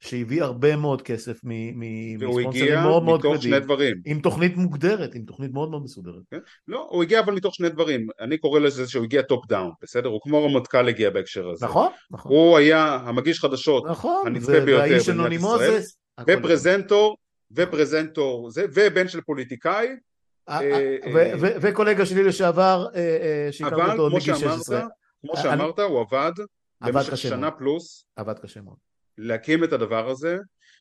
שהביא 0.00 0.42
הרבה 0.42 0.76
מאוד 0.76 1.02
כסף 1.02 1.40
מספונסרים 1.44 2.78
מאוד 2.78 3.02
מאוד 3.02 3.22
כבדים. 3.22 3.40
שני 3.40 3.60
דברים. 3.60 3.96
עם 4.04 4.20
תוכנית 4.20 4.56
מוגדרת, 4.56 5.14
עם 5.14 5.22
תוכנית 5.22 5.52
מאוד 5.52 5.70
מאוד 5.70 5.82
מסודרת. 5.82 6.22
כן? 6.30 6.38
לא, 6.68 6.86
הוא 6.90 7.02
הגיע 7.02 7.20
אבל 7.20 7.34
מתוך 7.34 7.54
שני 7.54 7.68
דברים. 7.68 8.08
אני 8.20 8.38
קורא 8.38 8.60
לזה 8.60 8.88
שהוא 8.88 9.04
הגיע 9.04 9.22
top 9.22 9.46
down, 9.46 9.72
בסדר? 9.82 10.08
הוא 10.08 10.20
כמו 10.22 10.44
רמטכ"ל 10.44 10.88
הגיע 10.88 11.10
בהקשר 11.10 11.48
הזה. 11.48 11.66
נכון, 11.66 11.88
נכון. 12.10 12.32
הוא 12.32 12.58
היה 12.58 12.94
המגיש 12.94 13.40
חדשות 13.40 13.86
נכון, 13.86 14.26
הנצפה 14.26 14.60
ביותר 14.60 15.12
במדינת 15.12 15.32
ישראל. 15.32 15.80
ופרזנטור, 16.26 17.16
ופרזנטור, 17.52 18.50
זה, 18.50 18.64
ובן 18.74 19.08
של 19.08 19.20
פוליטיקאי. 19.20 19.88
אה, 20.48 20.60
אה, 20.60 21.32
וקולגה 21.60 22.06
שלי 22.06 22.24
לשעבר, 22.24 22.86
אה, 22.94 23.48
שהכרתי 23.50 23.98
אותו 23.98 24.16
מגיל 24.16 24.34
16. 24.34 24.86
כמו 25.20 25.36
שאמרת, 25.36 25.78
הוא 25.78 26.00
עבד 26.00 26.32
במשך 26.80 27.16
שנה 27.16 27.50
פלוס. 27.50 28.04
עבד 28.16 28.38
קשה 28.38 28.60
מאוד. 28.60 28.76
להקים 29.20 29.64
את 29.64 29.72
הדבר 29.72 30.10
הזה 30.10 30.38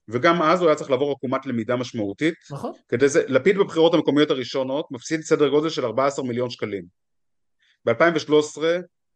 וגם 0.07 0.41
אז 0.41 0.61
הוא 0.61 0.67
היה 0.67 0.75
צריך 0.75 0.89
לעבור 0.89 1.11
עקומת 1.11 1.45
למידה 1.45 1.75
משמעותית. 1.75 2.33
נכון. 2.51 2.71
כדי 2.89 3.09
זה, 3.09 3.23
לפיד 3.27 3.57
בבחירות 3.57 3.93
המקומיות 3.93 4.31
הראשונות 4.31 4.91
מפסיד 4.91 5.21
סדר 5.21 5.49
גודל 5.49 5.69
של 5.69 5.85
14 5.85 6.25
מיליון 6.25 6.49
שקלים. 6.49 6.83
ב-2013 7.85 8.61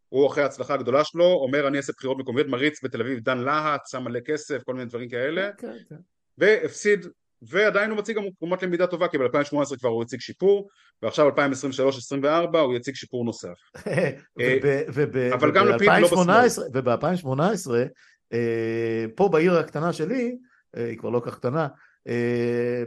הוא 0.08 0.26
אחרי 0.26 0.42
ההצלחה 0.42 0.74
הגדולה 0.74 1.04
שלו 1.04 1.24
אומר 1.24 1.68
אני 1.68 1.76
אעשה 1.76 1.92
בחירות 1.96 2.18
מקומיות 2.18 2.46
מריץ 2.46 2.84
בתל 2.84 3.00
אביב 3.00 3.18
דן 3.18 3.38
להט 3.38 3.80
שם 3.86 4.02
מלא 4.02 4.20
כסף 4.20 4.62
כל 4.62 4.74
מיני 4.74 4.86
דברים 4.86 5.08
כאלה. 5.08 5.48
okay, 5.48 5.60
כן. 5.60 5.72
כן, 5.72 5.76
כן. 5.88 6.00
והפסיד 6.38 7.06
ועדיין 7.42 7.90
הוא 7.90 7.98
מציג 7.98 8.16
גם 8.16 8.22
עקומת 8.36 8.62
למידה 8.62 8.86
טובה 8.86 9.08
כי 9.08 9.18
ב-2018 9.18 9.78
כבר 9.78 9.88
הוא 9.88 10.02
הציג 10.02 10.20
שיפור 10.20 10.68
ועכשיו 11.02 11.28
2023-2024 11.28 12.58
הוא 12.58 12.74
יציג 12.74 12.94
שיפור 12.94 13.24
נוסף. 13.24 13.54
אבל 15.34 15.52
גם 15.52 15.66
לפיד 15.66 15.88
לא 16.00 16.06
בשמאל 16.06 16.46
וב-2018 16.74 17.74
אה, 17.74 17.84
פה 19.14 19.28
בעיר 19.28 19.58
הקטנה 19.58 19.92
שלי, 19.92 20.36
אה, 20.76 20.86
היא 20.86 20.98
כבר 20.98 21.10
לא 21.10 21.22
כך 21.24 21.36
קטנה, 21.36 21.68
אה, 22.08 22.82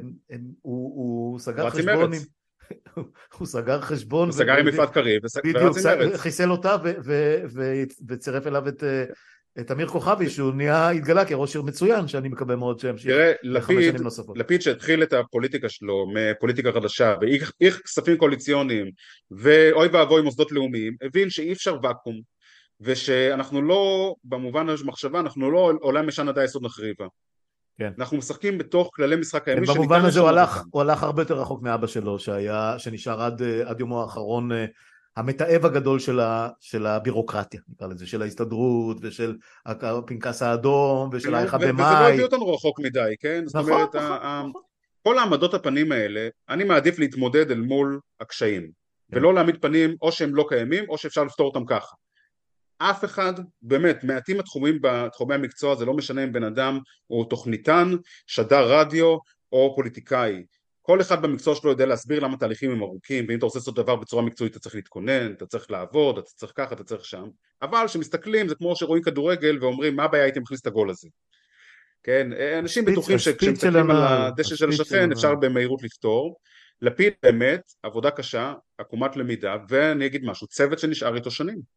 הוא, 0.62 0.96
הוא 0.96 1.40
סגר 1.40 1.70
חשבון 1.70 2.14
עם... 2.14 2.22
הוא 3.38 3.48
סגר 3.48 3.82
חשבון. 3.82 4.30
הוא 4.30 4.38
סגר 4.38 4.58
עם 4.58 4.68
יפעת 4.68 4.94
קריב 4.94 5.22
ורץ 5.56 5.86
עם 5.86 6.00
מרץ. 6.00 6.20
חיסל 6.20 6.52
אותה 6.52 6.76
וצירף 8.08 8.48
אליו 8.48 8.68
את 8.68 8.84
את 9.60 9.72
אמיר 9.72 9.88
כוכבי 9.88 10.30
שהוא 10.30 10.54
נהיה, 10.54 10.90
התגלה 10.90 11.26
כראש 11.26 11.56
עיר 11.56 11.62
מצוין 11.62 12.08
שאני 12.08 12.30
מקווה 12.30 12.56
מאוד 12.56 12.80
שימשיך 12.80 13.16
לחמש 13.44 13.86
שנים 13.86 14.04
נוספות. 14.04 14.38
לפיד 14.38 14.62
שהתחיל 14.62 15.04
את 15.04 15.14
הפוליטיקה 15.14 15.70
שלו 15.70 16.08
מפוליטיקה 16.14 16.72
חדשה 16.72 17.16
ואיך 17.22 17.52
כספים 17.84 18.18
קואליציוניים 18.18 18.92
ואוי 19.32 19.88
ואבוי 19.88 20.22
מוסדות 20.22 20.52
לאומיים 20.52 20.96
הבין 21.02 21.30
שאי 21.30 21.54
אפשר 21.54 21.78
ואקום 21.84 22.22
ושאנחנו 22.82 23.62
לא 23.62 24.16
במובן 24.24 24.70
הזה 24.70 24.86
מחשבה 24.86 25.20
אנחנו 25.20 25.52
לא 25.52 25.72
עולם 25.82 26.10
ישן 26.10 26.28
עד 26.28 26.38
היסוד 26.38 26.66
נחריבה 26.66 27.06
כן. 27.78 27.92
אנחנו 28.00 28.18
משחקים 28.18 28.58
בתוך 28.58 28.90
כללי 28.94 29.16
משחק 29.16 29.48
הימי 29.48 29.68
כן, 29.68 29.74
במובן 29.74 30.06
הזה 30.06 30.20
הוא 30.20 30.30
הלך, 30.30 30.64
הוא 30.72 30.82
הלך 30.82 31.04
הרבה 31.04 31.22
יותר 31.22 31.40
רחוק 31.40 31.62
מאבא 31.62 31.88
שלו 31.88 32.20
שהיה, 32.20 32.76
שנשאר 32.78 33.22
עד, 33.22 33.42
עד 33.66 33.80
יומו 33.80 34.02
האחרון 34.02 34.52
אה, 34.52 34.66
המתעב 35.18 35.66
הגדול 35.66 36.00
של, 36.00 36.20
ה, 36.20 36.50
של 36.60 36.86
הבירוקרטיה, 36.86 37.60
נקרא 37.70 37.88
לזה, 37.88 38.08
של 38.08 38.22
ההסתדרות 38.22 38.98
ושל 39.02 39.36
הפנקס 39.66 40.42
האדום 40.42 41.10
ושל 41.14 41.36
האחד 41.36 41.58
במאי. 41.62 41.86
וזה 41.86 42.00
לא 42.00 42.10
הביא 42.10 42.24
אותנו 42.24 42.54
רחוק 42.54 42.80
מדי, 42.80 43.14
כן? 43.20 43.44
נכון, 43.46 43.64
זאת 43.64 43.72
אומרת, 43.72 43.96
נכון, 43.96 44.50
נכון. 44.50 44.62
כל 45.04 45.20
העמדות 45.20 45.54
הפנים 45.54 45.92
האלה, 45.92 46.28
אני 46.50 46.64
מעדיף 46.64 47.00
להתמודד 47.00 47.52
אל 47.52 47.62
מול 47.62 48.00
הקשיים, 48.20 48.62
כן. 49.12 49.18
ולא 49.18 49.34
להעמיד 49.34 49.62
פנים 49.62 49.96
או 50.02 50.12
שהם 50.12 50.36
לא 50.36 50.46
קיימים 50.50 50.90
או 50.90 50.98
שאפשר 50.98 51.24
לפתור 51.24 51.48
אותם 51.48 51.66
ככה. 51.66 51.96
אף 52.78 53.06
אחד, 53.06 53.34
באמת, 53.62 54.04
מעטים 54.04 54.40
התחומים 54.40 54.80
בתחומי 54.82 55.36
המקצוע, 55.36 55.76
זה 55.76 55.86
לא 55.86 55.94
משנה 55.94 56.24
אם 56.24 56.32
בן 56.32 56.44
אדם 56.44 56.80
הוא 57.08 57.30
תוכניתן, 57.30 57.92
שדר 58.28 58.80
רדיו 58.80 59.18
או 59.52 59.74
פוליטיקאי. 59.76 60.44
כל 60.82 61.02
אחד 61.02 61.22
במקצוע 61.22 61.56
שלו 61.56 61.70
יודע 61.70 61.86
להסביר 61.86 62.20
למה 62.20 62.38
תהליכים 62.38 62.72
הם 62.72 62.82
ארוכים 62.82 63.26
ואם 63.28 63.38
אתה 63.38 63.46
רוצה 63.46 63.60
לעשות 63.60 63.76
דבר 63.76 63.96
בצורה 63.96 64.24
מקצועית 64.24 64.52
אתה 64.52 64.60
צריך 64.60 64.76
להתכונן, 64.76 65.32
אתה 65.32 65.46
צריך 65.46 65.72
לעבוד, 65.72 66.18
אתה 66.18 66.30
צריך 66.36 66.52
ככה, 66.56 66.76
אתה 66.76 66.84
צריך 66.84 67.06
שם. 67.06 67.28
אבל 67.62 67.84
כשמסתכלים 67.88 68.48
זה 68.48 68.56
כמו 68.56 68.76
שרואים 68.76 69.04
כדורגל 69.04 69.58
ואומרים 69.62 69.96
מה 69.96 70.04
הבעיה 70.04 70.24
הייתי 70.24 70.40
מכניס 70.40 70.62
את 70.62 70.68
הגול 70.68 70.90
הזה? 70.90 71.08
כן, 72.04 72.28
אנשים 72.60 72.86
בטוחים 72.86 73.20
שכשמסתכלים 73.20 73.92
על 73.92 74.04
הדשא 74.04 74.56
של 74.56 74.70
השכן 74.70 75.12
אפשר 75.12 75.36
במהירות 75.36 75.84
לפתור. 75.84 76.36
לפיד 76.82 77.14
באמת, 77.24 77.62
עבודה 77.84 78.12
קשה, 78.12 78.54
עקומת 78.78 79.16
למידה 79.16 79.56
ואני 79.70 80.06
אגיד 80.06 80.26
משהו, 80.26 80.48
צוות 80.48 80.80
שנשאר 80.80 81.16
איתו 81.16 81.32
שנים 81.32 81.77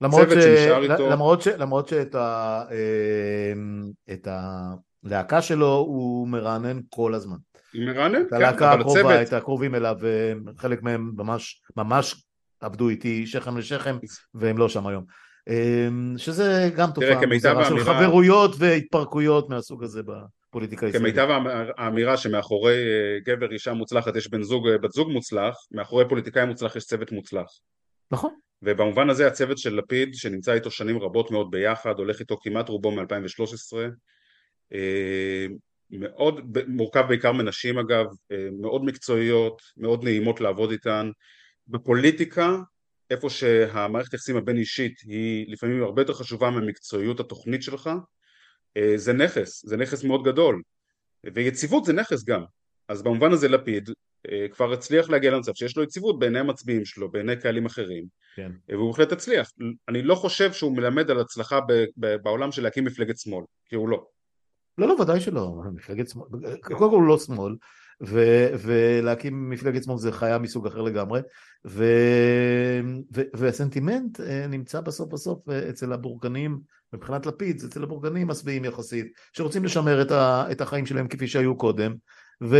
למרות, 0.00 0.28
ש... 0.30 0.34
איתו... 0.82 1.10
למרות, 1.10 1.42
ש... 1.42 1.48
למרות 1.48 1.88
שאת 1.88 2.14
ה... 2.14 2.62
אה, 2.70 3.52
את 4.12 4.28
הלהקה 5.04 5.42
שלו 5.42 5.74
הוא 5.74 6.28
מרענן 6.28 6.80
כל 6.88 7.14
הזמן 7.14 7.36
היא 7.72 7.86
מרעננת, 7.86 8.30
כן, 8.30 8.36
הלהקה 8.36 8.72
הקרובה, 8.72 9.22
את 9.22 9.32
הקרובים 9.32 9.74
אליו, 9.74 9.96
חלק 10.56 10.82
מהם 10.82 11.12
ממש, 11.16 11.62
ממש 11.76 12.24
עבדו 12.60 12.88
איתי 12.88 13.26
שכם 13.26 13.56
לשכם, 13.56 13.98
והם 14.34 14.58
לא 14.58 14.68
שם 14.68 14.86
היום. 14.86 15.04
אמ, 15.48 16.14
שזה 16.16 16.70
גם 16.76 16.90
תופעה 16.90 17.26
מוזרה 17.26 17.64
של 17.64 17.84
חברויות 17.84 18.54
והתפרקויות 18.58 19.48
מהסוג 19.48 19.84
הזה 19.84 20.00
בפוליטיקה 20.02 20.86
הישראלית. 20.86 21.14
כמיטב 21.14 21.28
האמירה 21.78 22.16
שמאחורי 22.16 22.74
אה, 22.74 23.34
גבר 23.34 23.52
אישה 23.52 23.72
מוצלחת 23.72 24.16
יש 24.16 24.30
בן 24.30 24.42
זוג, 24.42 24.68
אה, 24.68 24.78
בת 24.78 24.92
זוג 24.92 25.10
מוצלח, 25.10 25.56
מאחורי 25.72 26.08
פוליטיקאי 26.08 26.46
מוצלח 26.46 26.76
יש 26.76 26.84
צוות 26.84 27.12
מוצלח. 27.12 27.46
נכון. 28.10 28.34
ובמובן 28.62 29.10
הזה 29.10 29.26
הצוות 29.26 29.58
של 29.58 29.74
לפיד 29.74 30.14
שנמצא 30.14 30.52
איתו 30.52 30.70
שנים 30.70 30.98
רבות 30.98 31.30
מאוד 31.30 31.50
ביחד, 31.50 31.98
הולך 31.98 32.20
איתו 32.20 32.36
כמעט 32.42 32.68
רובו 32.68 32.90
מ-2013 32.90 33.76
מאוד 35.90 36.58
מורכב 36.66 37.04
בעיקר 37.08 37.32
מנשים 37.32 37.78
אגב, 37.78 38.06
אה, 38.32 38.48
מאוד 38.60 38.84
מקצועיות, 38.84 39.62
מאוד 39.76 40.04
נעימות 40.04 40.40
לעבוד 40.40 40.70
איתן. 40.70 41.10
בפוליטיקה, 41.68 42.56
איפה 43.10 43.30
שהמערכת 43.30 44.12
היחסים 44.12 44.36
הבין 44.36 44.56
אישית 44.56 45.00
היא 45.04 45.52
לפעמים 45.52 45.82
הרבה 45.82 46.02
יותר 46.02 46.14
חשובה 46.14 46.50
ממקצועיות 46.50 47.20
התוכנית 47.20 47.62
שלך, 47.62 47.90
אה, 48.76 48.92
זה 48.96 49.12
נכס, 49.12 49.66
זה 49.66 49.76
נכס 49.76 50.04
מאוד 50.04 50.24
גדול. 50.24 50.62
ויציבות 51.34 51.84
זה 51.84 51.92
נכס 51.92 52.24
גם. 52.24 52.44
אז 52.88 53.02
במובן 53.02 53.32
הזה 53.32 53.48
לפיד 53.48 53.88
אה, 53.88 53.94
כבר 54.52 54.72
הצליח 54.72 55.10
להגיע 55.10 55.30
למצב 55.30 55.52
שיש 55.54 55.76
לו 55.76 55.82
יציבות 55.82 56.18
בעיני 56.18 56.38
המצביעים 56.38 56.84
שלו, 56.84 57.10
בעיני 57.10 57.36
קהלים 57.36 57.66
אחרים, 57.66 58.04
כן. 58.36 58.52
והוא 58.68 58.90
בהחלט 58.90 59.12
הצליח. 59.12 59.50
אני 59.88 60.02
לא 60.02 60.14
חושב 60.14 60.52
שהוא 60.52 60.76
מלמד 60.76 61.10
על 61.10 61.20
הצלחה 61.20 61.58
בעולם 61.96 62.52
של 62.52 62.62
להקים 62.62 62.84
מפלגת 62.84 63.18
שמאל, 63.18 63.44
כי 63.66 63.76
הוא 63.76 63.88
לא. 63.88 64.06
לא, 64.78 64.88
לא, 64.88 64.92
ודאי 64.92 65.20
שלא, 65.20 65.62
מפלגת 65.74 66.08
שמאל, 66.08 66.26
קודם 66.62 66.90
כל 66.90 66.96
הוא 66.96 67.02
לא 67.02 67.18
שמאל, 67.18 67.54
ו, 68.02 68.46
ולהקים 68.58 69.50
מפלגת 69.50 69.84
שמאל 69.84 69.98
זה 69.98 70.12
חיה 70.12 70.38
מסוג 70.38 70.66
אחר 70.66 70.82
לגמרי, 70.82 71.20
ו, 71.66 71.84
ו, 73.14 73.22
והסנטימנט 73.34 74.20
אה, 74.20 74.46
נמצא 74.46 74.80
בסוף 74.80 75.12
בסוף 75.12 75.48
אה, 75.48 75.68
אצל 75.68 75.92
הבורגנים, 75.92 76.60
מבחינת 76.92 77.26
לפיד, 77.26 77.58
זה 77.58 77.66
אצל 77.66 77.82
הבורגנים 77.82 78.28
משביעים 78.28 78.64
יחסית, 78.64 79.06
שרוצים 79.32 79.64
לשמר 79.64 80.02
את, 80.02 80.10
ה, 80.10 80.44
את 80.52 80.60
החיים 80.60 80.86
שלהם 80.86 81.08
כפי 81.08 81.28
שהיו 81.28 81.56
קודם, 81.56 81.94
ו, 82.42 82.56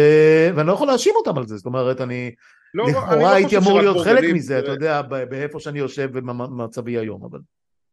ואני 0.54 0.68
לא 0.68 0.72
יכול 0.72 0.86
להאשים 0.86 1.14
אותם 1.16 1.38
על 1.38 1.46
זה, 1.46 1.56
זאת 1.56 1.66
אומרת, 1.66 2.00
אני... 2.00 2.30
לא, 2.74 2.84
לא 2.84 2.90
לכאורה 2.90 3.16
לא 3.16 3.30
הייתי 3.30 3.56
אמור 3.56 3.80
להיות 3.80 4.04
חלק 4.04 4.24
מזה, 4.34 4.58
אתה 4.58 4.70
יודע, 4.70 5.02
באיפה 5.02 5.60
שאני 5.60 5.78
יושב 5.78 6.10
ובמצבי 6.12 6.98
היום, 6.98 7.24
אבל... 7.24 7.38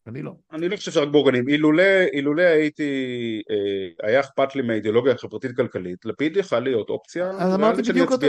אני 0.07 0.21
לא. 0.21 0.31
אני 0.51 0.69
לא 0.69 0.75
חושב 0.75 0.91
שרק 0.91 1.07
בורגנים. 1.07 1.49
אילולא, 2.13 2.41
הייתי, 2.41 2.91
אה, 3.51 4.07
היה 4.07 4.19
אכפת 4.19 4.55
לי 4.55 4.61
מהאידיאולוגיה 4.61 5.13
החברתית-כלכלית, 5.13 6.05
לפיד 6.05 6.37
יכל 6.37 6.59
להיות 6.59 6.89
אופציה, 6.89 7.31
אז 7.31 7.53
אמרתי 7.53 7.81
בדיוק 7.81 8.11
אותו, 8.11 8.27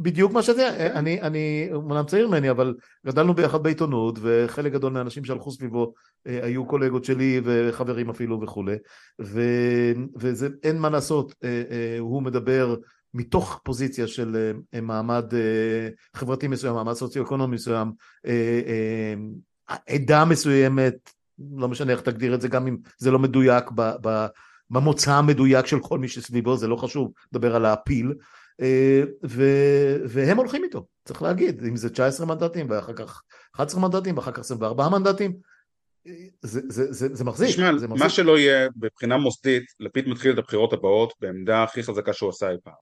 בדיוק 0.00 0.32
מה 0.32 0.42
שזה, 0.42 0.68
כן. 0.78 0.92
אני, 0.94 1.22
אני 1.22 1.68
אומנם 1.72 2.04
צעיר 2.04 2.28
ממני, 2.28 2.50
אבל 2.50 2.74
גדלנו 3.06 3.34
ביחד 3.34 3.62
בעיתונות, 3.62 4.18
וחלק 4.22 4.72
גדול 4.72 4.92
מהאנשים 4.92 5.24
שהלכו 5.24 5.50
סביבו 5.50 5.92
אה, 6.26 6.38
היו 6.42 6.66
קולגות 6.66 7.04
שלי 7.04 7.40
וחברים 7.44 8.10
אפילו 8.10 8.40
וכולי, 8.40 8.76
ואין 9.18 10.78
מה 10.78 10.90
לעשות, 10.90 11.34
אה, 11.44 11.96
הוא 11.98 12.22
מדבר 12.22 12.76
מתוך 13.14 13.60
פוזיציה 13.64 14.06
של 14.06 14.52
מעמד 14.82 15.24
חברתי 16.14 16.48
מסוים, 16.48 16.74
מעמד 16.74 16.92
סוציו-אקונומי 16.92 17.54
מסוים, 17.54 17.92
עדה 19.86 20.24
מסוימת, 20.24 21.10
לא 21.56 21.68
משנה 21.68 21.92
איך 21.92 22.00
תגדיר 22.00 22.34
את 22.34 22.40
זה, 22.40 22.48
גם 22.48 22.66
אם 22.66 22.76
זה 22.98 23.10
לא 23.10 23.18
מדויק 23.18 23.64
במוצא 24.70 25.12
המדויק 25.12 25.66
של 25.66 25.80
כל 25.80 25.98
מי 25.98 26.08
שסביבו, 26.08 26.56
זה 26.56 26.68
לא 26.68 26.76
חשוב, 26.76 27.12
לדבר 27.32 27.56
על 27.56 27.64
העפיל, 27.64 28.12
אה, 28.60 29.02
והם 30.08 30.36
הולכים 30.36 30.64
איתו, 30.64 30.86
צריך 31.04 31.22
להגיד, 31.22 31.64
אם 31.64 31.76
זה 31.76 31.90
19 31.90 32.26
מנדטים 32.26 32.66
ואחר 32.70 32.92
כך 32.92 33.22
11 33.56 33.80
מנדטים 33.80 34.16
ואחר 34.16 34.32
כך 34.32 34.38
24 34.38 34.88
מנדטים, 34.88 35.32
זה, 36.42 36.60
זה, 36.68 36.92
זה, 36.92 37.14
זה 37.14 37.24
מחזיק. 37.24 37.48
תשמע, 37.48 37.78
זה 37.78 37.88
מחזיק. 37.88 38.02
מה 38.02 38.10
שלא 38.10 38.38
יהיה 38.38 38.68
מבחינה 38.82 39.16
מוסדית, 39.16 39.64
לפיד 39.80 40.08
מתחיל 40.08 40.32
את 40.32 40.38
הבחירות 40.38 40.72
הבאות 40.72 41.12
בעמדה 41.20 41.62
הכי 41.62 41.82
חזקה 41.82 42.12
שהוא 42.12 42.30
עשה 42.30 42.50
אי 42.50 42.56
פעם. 42.64 42.74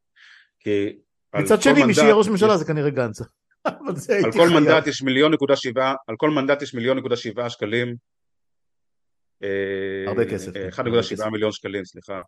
כי 0.61 0.97
מצד 1.37 1.63
שני, 1.63 1.85
מי 1.85 1.95
שיהיה 1.95 2.15
ראש 2.15 2.29
ממשלה 2.29 2.57
זה 2.57 2.65
כנראה 2.65 2.91
גנץ. 2.91 3.21
על 4.25 4.33
כל 4.33 4.49
מנדט 4.49 4.87
יש 4.87 5.03
מיליון 5.03 5.33
נקודה 5.33 5.57
שבעה, 5.57 5.95
על 6.09 6.17
כל 6.19 6.31
מנדט 6.31 6.63
יש 6.63 6.75
מיליון 6.75 6.99
נקודה 6.99 7.17
שבעה 7.17 7.51
שקלים. 7.51 7.95
אה, 9.43 10.11
הרבה 10.11 10.25
כסף. 10.25 10.53
1.7 11.21 11.31
מיליון 11.31 11.53
שקלים, 11.53 11.85
סליחה, 11.85 12.21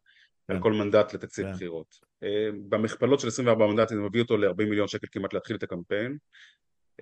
על 0.49 0.57
כן. 0.57 0.63
כל 0.63 0.73
מנדט 0.73 1.15
לתקציב 1.15 1.47
כן. 1.47 1.53
בחירות. 1.53 1.87
אה, 2.23 2.49
במכפלות 2.69 3.21
של 3.21 3.29
24 3.29 3.67
מנדטים 3.67 3.97
זה 3.97 4.03
מביא 4.03 4.23
אותו 4.23 4.37
ל-40 4.37 4.65
מיליון 4.65 4.89
שקל 4.89 5.07
כמעט 5.13 5.35
להתחיל 5.35 5.57
את 5.57 5.63
הקמפיין. 5.63 6.17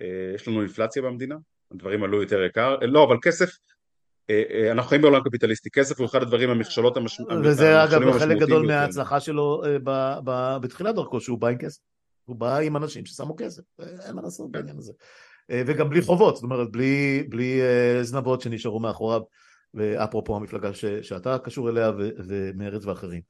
אה, 0.01 0.31
יש 0.35 0.47
לנו 0.47 0.61
אינפלציה 0.61 1.01
במדינה, 1.01 1.35
הדברים 1.71 2.03
עלו 2.03 2.21
יותר 2.21 2.43
יקר, 2.43 2.75
לא, 2.81 3.03
אבל 3.03 3.17
כסף, 3.21 3.49
אנחנו 4.71 4.89
חיים 4.89 5.01
בעולם 5.01 5.23
קפיטליסטי, 5.23 5.69
כסף 5.69 5.99
הוא 5.99 6.05
אחד 6.05 6.21
הדברים 6.21 6.49
המכשלות 6.49 6.97
המשמעותיים. 6.97 7.41
וזה 7.43 7.83
אגב 7.83 8.19
חלק 8.19 8.37
גדול 8.37 8.67
מההצלחה 8.67 9.19
שלו 9.19 9.61
בתחילת 10.61 10.95
דרכו, 10.95 11.21
שהוא 11.21 11.39
בא 11.39 11.47
עם 11.47 11.57
כסף. 11.57 11.81
הוא 12.25 12.35
בא 12.35 12.57
עם 12.57 12.77
אנשים 12.77 13.05
ששמו 13.05 13.35
כסף, 13.35 13.61
אין 13.79 14.15
מה 14.15 14.21
לעשות 14.21 14.51
בעניין 14.51 14.77
הזה. 14.77 14.93
אה, 15.51 15.61
וגם 15.65 15.89
בלי 15.89 16.01
חובות, 16.01 16.35
זאת 16.35 16.43
אומרת 16.43 16.71
בלי, 16.71 17.61
אה, 17.61 18.03
זנבות 18.03 18.41
שנשארו 18.41 18.79
מאחוריו, 18.79 19.21
ואפרופו 19.73 20.35
המפלגה 20.35 20.73
ש, 20.73 20.85
שאתה 20.85 21.37
קשור 21.37 21.69
אליה 21.69 21.91
ומרץ 21.97 22.85
ואחרים. 22.85 23.21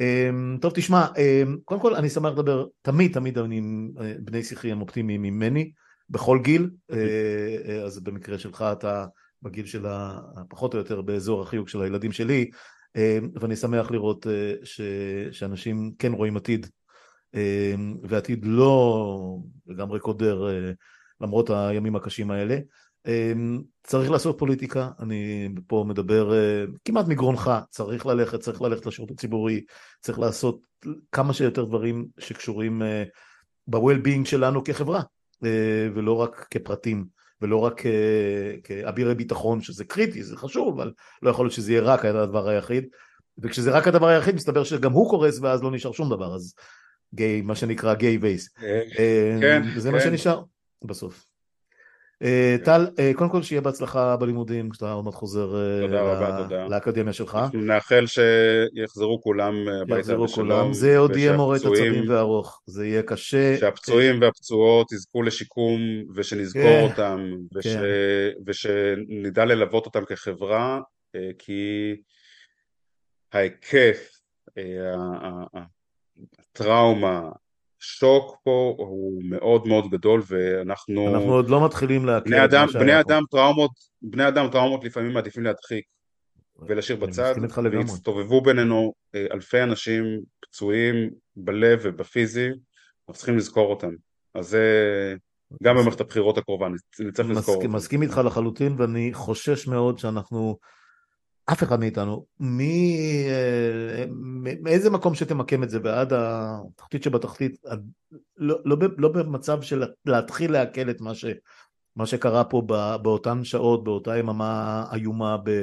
אמ, 0.00 0.58
טוב 0.60 0.72
תשמע, 0.74 1.06
אמ, 1.18 1.56
קודם 1.64 1.80
כל 1.80 1.94
אני 1.94 2.10
שמח 2.10 2.32
לדבר, 2.32 2.66
תמיד 2.82 3.12
תמיד 3.12 3.38
אני 3.38 3.60
אה, 4.00 4.14
בני 4.18 4.42
שיחי 4.42 4.72
הם 4.72 4.80
אופטימיים 4.80 5.22
ממני, 5.22 5.72
בכל 6.10 6.38
גיל, 6.42 6.70
אז 7.84 8.00
במקרה 8.00 8.38
שלך 8.38 8.64
אתה 8.72 9.06
בגיל 9.42 9.66
של 9.66 9.86
הפחות 9.88 10.74
או 10.74 10.78
יותר 10.78 11.00
באזור 11.00 11.42
החיוג 11.42 11.68
של 11.68 11.82
הילדים 11.82 12.12
שלי, 12.12 12.50
אמ, 12.96 13.30
ואני 13.40 13.56
שמח 13.56 13.90
לראות 13.90 14.26
ש, 14.64 14.80
שאנשים 15.30 15.92
כן 15.98 16.12
רואים 16.12 16.36
עתיד 16.36 16.66
ועתיד 18.02 18.44
לא 18.44 19.38
לגמרי 19.66 20.00
קודר 20.00 20.48
אה, 20.48 20.72
למרות 21.20 21.50
הימים 21.50 21.96
הקשים 21.96 22.30
האלה. 22.30 22.58
אמ, 23.08 23.62
צריך 23.82 24.10
לעשות 24.10 24.38
פוליטיקה, 24.38 24.90
אני 25.00 25.48
פה 25.66 25.84
מדבר 25.88 26.34
אה, 26.34 26.64
כמעט 26.84 27.06
מגרונך, 27.06 27.50
צריך 27.70 28.06
ללכת, 28.06 28.40
צריך 28.40 28.62
ללכת 28.62 28.86
לשירות 28.86 29.10
הציבורי, 29.10 29.64
צריך 30.00 30.18
לעשות 30.18 30.60
כמה 31.12 31.32
שיותר 31.32 31.64
דברים 31.64 32.06
שקשורים 32.18 32.82
אה, 32.82 33.04
ב-well-being 33.66 34.24
שלנו 34.24 34.64
כחברה, 34.64 35.02
ולא 35.94 36.12
רק 36.12 36.46
כפרטים 36.50 37.04
ולא 37.42 37.56
רק 37.56 37.82
כאבירי 38.64 39.14
ביטחון 39.14 39.60
שזה 39.60 39.84
קריטי, 39.84 40.22
זה 40.22 40.36
חשוב, 40.36 40.80
אבל 40.80 40.92
לא 41.22 41.30
יכול 41.30 41.44
להיות 41.44 41.54
שזה 41.54 41.72
יהיה 41.72 41.82
רק 41.82 42.04
הדבר 42.04 42.48
היחיד, 42.48 42.86
וכשזה 43.38 43.70
רק 43.70 43.88
הדבר 43.88 44.06
היחיד 44.06 44.34
מסתבר 44.34 44.64
שגם 44.64 44.92
הוא 44.92 45.10
קורס 45.10 45.38
ואז 45.38 45.62
לא 45.62 45.70
נשאר 45.70 45.92
שום 45.92 46.10
דבר, 46.10 46.34
אז 46.34 46.54
גיי, 47.14 47.40
מה 47.40 47.54
שנקרא 47.54 47.94
גיי 47.94 48.18
בייס. 48.18 48.48
כן, 49.40 49.62
וזה 49.76 49.88
כן. 49.88 49.94
מה 49.94 50.00
שנשאר 50.00 50.42
בסוף. 50.84 51.27
אה, 52.22 52.56
טל, 52.64 52.86
אה, 52.98 53.12
קודם 53.14 53.30
כל 53.30 53.42
שיהיה 53.42 53.60
בהצלחה 53.60 54.16
בלימודים 54.16 54.70
כשאתה 54.70 54.92
עוד 54.92 55.04
מעט 55.04 55.14
חוזר 55.14 55.54
אה, 55.56 56.68
לאקדמיה 56.68 57.12
שלך. 57.12 57.38
נאחל 57.54 58.04
שיחזרו 58.06 59.20
כולם 59.22 59.54
הביתה 59.82 60.16
בשלום. 60.16 60.72
זה 60.72 60.98
עוד 60.98 61.16
יהיה 61.16 61.36
מורט 61.36 61.60
עצבים 61.60 62.10
וארוך, 62.10 62.62
זה 62.66 62.86
יהיה 62.86 63.02
קשה. 63.02 63.56
שהפצועים 63.56 64.20
והפצועות 64.20 64.92
יזכו 64.92 65.22
לשיקום 65.22 65.80
ושנזכור 66.14 66.62
כן, 66.62 66.86
אותם 66.90 67.30
כן. 67.62 67.80
ושנדע 68.46 69.44
ללוות 69.44 69.86
אותם 69.86 70.04
כחברה 70.04 70.80
כי 71.38 71.94
ההיקף, 73.32 74.10
הטראומה, 76.38 77.30
השוק 77.80 78.36
פה 78.44 78.74
הוא 78.78 79.22
מאוד 79.24 79.66
מאוד 79.68 79.90
גדול 79.90 80.22
ואנחנו... 80.26 81.14
אנחנו 81.14 81.32
עוד 81.32 81.50
לא 81.50 81.64
מתחילים 81.64 82.06
להכיר 82.06 82.32
בני 82.32 82.44
אדם, 82.44 82.66
בני 82.74 83.00
אדם 83.00 83.22
טראומות, 83.30 83.70
בני 84.02 84.28
אדם 84.28 84.48
טראומות 84.52 84.84
לפעמים 84.84 85.12
מעדיפים 85.12 85.44
להדחיק 85.44 85.84
ולהשאיר 86.58 86.98
בצד, 86.98 87.34
והצטובבו 87.72 88.40
בינינו 88.40 88.92
אה, 89.14 89.26
אלפי 89.32 89.62
אנשים 89.62 90.04
פצועים 90.40 91.10
בלב 91.36 91.80
ובפיזי, 91.82 92.48
אנחנו 92.48 93.14
צריכים 93.14 93.36
לזכור 93.36 93.70
אותם. 93.70 93.90
אז 94.34 94.48
זה 94.48 95.14
גם 95.62 95.76
במערכת 95.76 96.00
הבחירות 96.00 96.38
הקרובה, 96.38 96.68
נצטרך 97.00 97.28
לזכור 97.28 97.54
אותם. 97.54 97.72
מסכים 97.72 98.02
איתך 98.02 98.20
לחלוטין 98.24 98.74
ואני 98.78 99.10
חושש 99.14 99.66
מאוד 99.66 99.98
שאנחנו 99.98 100.58
אף 101.52 101.62
אחד 101.62 101.80
מאיתנו, 101.80 102.26
אה, 102.40 104.04
מאיזה 104.60 104.90
מקום 104.90 105.14
שתמקם 105.14 105.62
את 105.62 105.70
זה 105.70 105.78
ועד 105.82 106.12
התחתית 106.12 107.02
שבתחתית, 107.02 107.64
לא, 108.36 108.56
לא, 108.64 108.76
לא 108.98 109.08
במצב 109.08 109.62
של 109.62 109.84
להתחיל 110.06 110.52
לעכל 110.52 110.90
את 110.90 111.00
מה, 111.00 111.14
ש, 111.14 111.24
מה 111.96 112.06
שקרה 112.06 112.44
פה 112.44 112.62
באותן 113.02 113.44
שעות, 113.44 113.84
באותה 113.84 114.18
יממה 114.18 114.84
איומה 114.92 115.36
ב, 115.44 115.62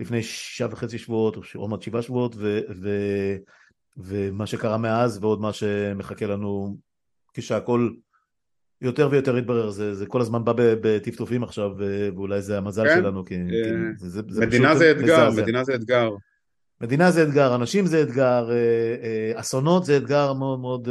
לפני 0.00 0.22
שישה 0.22 0.66
וחצי 0.70 0.98
שבועות, 0.98 1.36
או 1.36 1.42
עוד 1.54 1.70
מעט 1.70 1.82
שבעה 1.82 2.02
שבועות, 2.02 2.34
ו, 2.38 2.60
ו, 2.82 2.90
ומה 3.96 4.46
שקרה 4.46 4.78
מאז 4.78 5.18
ועוד 5.20 5.40
מה 5.40 5.52
שמחכה 5.52 6.26
לנו 6.26 6.76
כשהכול 7.34 7.96
יותר 8.82 9.08
ויותר 9.10 9.36
התברר, 9.36 9.70
זה, 9.70 9.94
זה 9.94 10.06
כל 10.06 10.20
הזמן 10.20 10.44
בא 10.44 10.52
בטפטופים 10.56 11.42
עכשיו, 11.42 11.70
ואולי 12.14 12.42
זה 12.42 12.58
המזל 12.58 12.84
כן, 12.84 12.96
שלנו, 12.98 13.24
כי, 13.24 13.34
כי 13.34 13.40
אה, 13.40 13.76
זה, 13.98 14.08
זה, 14.08 14.22
זה 14.28 14.46
מדינה 14.46 14.76
זה 14.76 14.90
אתגר, 14.90 15.28
מזעזע. 15.28 15.42
מדינה 15.42 15.64
זה 15.64 15.74
אתגר. 15.74 16.10
מדינה 16.80 17.10
זה 17.10 17.22
אתגר, 17.22 17.54
אנשים 17.54 17.86
זה 17.86 18.02
אתגר, 18.02 18.50
אה, 18.50 18.56
אה, 19.02 19.40
אסונות 19.40 19.84
זה 19.84 19.96
אתגר 19.96 20.32
מאוד 20.32 20.60
מאוד 20.60 20.88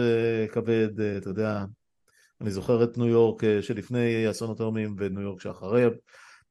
כבד, 0.52 1.02
אתה 1.18 1.30
יודע, 1.30 1.66
אני 2.42 2.52
זוכר 2.52 2.84
את 2.84 2.98
ניו 2.98 3.08
יורק 3.08 3.42
שלפני 3.62 4.30
אסונות 4.30 4.60
היומיים 4.60 4.96
וניו 4.98 5.22
יורק 5.22 5.42
שאחרי, 5.42 5.86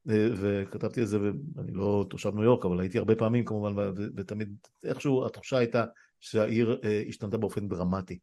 וכתבתי 0.05 1.01
את 1.01 1.07
זה, 1.07 1.17
ואני 1.55 1.71
לא 1.71 2.05
תושב 2.09 2.35
ניו 2.35 2.43
יורק, 2.43 2.65
אבל 2.65 2.79
הייתי 2.79 2.97
הרבה 2.97 3.15
פעמים 3.15 3.45
כמובן, 3.45 3.73
ותמיד 4.17 4.49
איכשהו 4.83 5.25
התחושה 5.25 5.57
הייתה 5.57 5.85
שהעיר 6.19 6.79
השתנתה 7.07 7.37
באופן 7.37 7.67
דרמטי. 7.67 8.19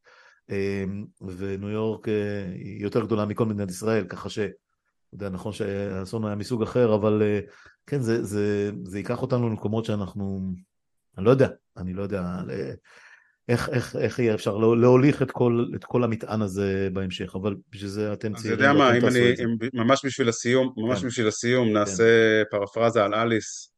אמ, 0.50 1.04
וניו 1.36 1.68
יורק 1.68 2.08
אה, 2.08 2.44
היא 2.54 2.82
יותר 2.82 3.04
גדולה 3.04 3.24
מכל 3.24 3.46
מדינת 3.46 3.70
ישראל, 3.70 4.04
ככה 4.04 4.28
ש... 4.28 4.38
אתה 4.38 5.14
יודע, 5.14 5.28
נכון 5.28 5.52
שהאסון 5.52 6.24
היה 6.24 6.34
מסוג 6.34 6.62
אחר, 6.62 6.94
אבל 6.94 7.22
אה, 7.22 7.40
כן, 7.86 8.00
זה, 8.00 8.24
זה, 8.24 8.70
זה 8.84 8.98
ייקח 8.98 9.22
אותנו 9.22 9.48
למקומות 9.48 9.84
שאנחנו... 9.84 10.52
אני 11.18 11.24
לא 11.24 11.30
יודע, 11.30 11.48
אני 11.76 11.94
לא 11.94 12.02
יודע 12.02 12.22
איך, 13.48 13.68
איך, 13.68 13.96
איך 13.96 14.18
יהיה 14.18 14.34
אפשר 14.34 14.56
להוליך 14.56 15.22
את 15.22 15.30
כל, 15.30 15.64
את 15.74 15.84
כל 15.84 16.04
המטען 16.04 16.42
הזה 16.42 16.88
בהמשך, 16.92 17.34
אבל 17.34 17.56
בשביל 17.70 17.90
זה 17.90 18.12
אתם 18.12 18.34
צעירים. 18.34 18.58
אז 18.58 18.64
יודע 18.64 18.72
מה, 18.72 18.96
אם 18.96 19.06
אני, 19.06 19.44
אם 19.44 19.56
ממש 19.74 20.04
בשביל 20.04 20.28
הסיום, 20.28 20.72
ממש 20.76 21.00
כן. 21.00 21.06
בשביל 21.06 21.28
הסיום, 21.28 21.68
כן. 21.68 21.72
נעשה 21.72 22.42
כן. 22.44 22.58
פרפרזה 22.58 23.04
על 23.04 23.14
אליס, 23.14 23.72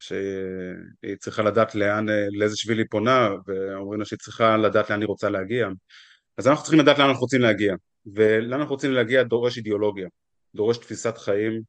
שהיא 0.00 1.16
צריכה 1.18 1.42
לדעת 1.42 1.74
לאן, 1.74 2.06
לאיזה 2.32 2.56
שביל 2.56 2.78
היא 2.78 2.86
פונה, 2.90 3.28
ואומרים 3.46 4.00
לה 4.00 4.06
שהיא 4.06 4.18
צריכה 4.18 4.56
לדעת 4.56 4.90
לאן 4.90 5.00
היא 5.00 5.08
רוצה 5.08 5.28
להגיע. 5.28 5.68
אז 6.40 6.48
אנחנו 6.48 6.62
צריכים 6.62 6.80
לדעת 6.80 6.98
לאן 6.98 7.08
אנחנו 7.08 7.20
רוצים 7.20 7.40
להגיע, 7.40 7.74
ולאן 8.06 8.60
אנחנו 8.60 8.74
רוצים 8.74 8.92
להגיע 8.92 9.22
דורש 9.22 9.56
אידיאולוגיה, 9.56 10.08
דורש 10.54 10.78
תפיסת 10.78 11.18
חיים, 11.18 11.62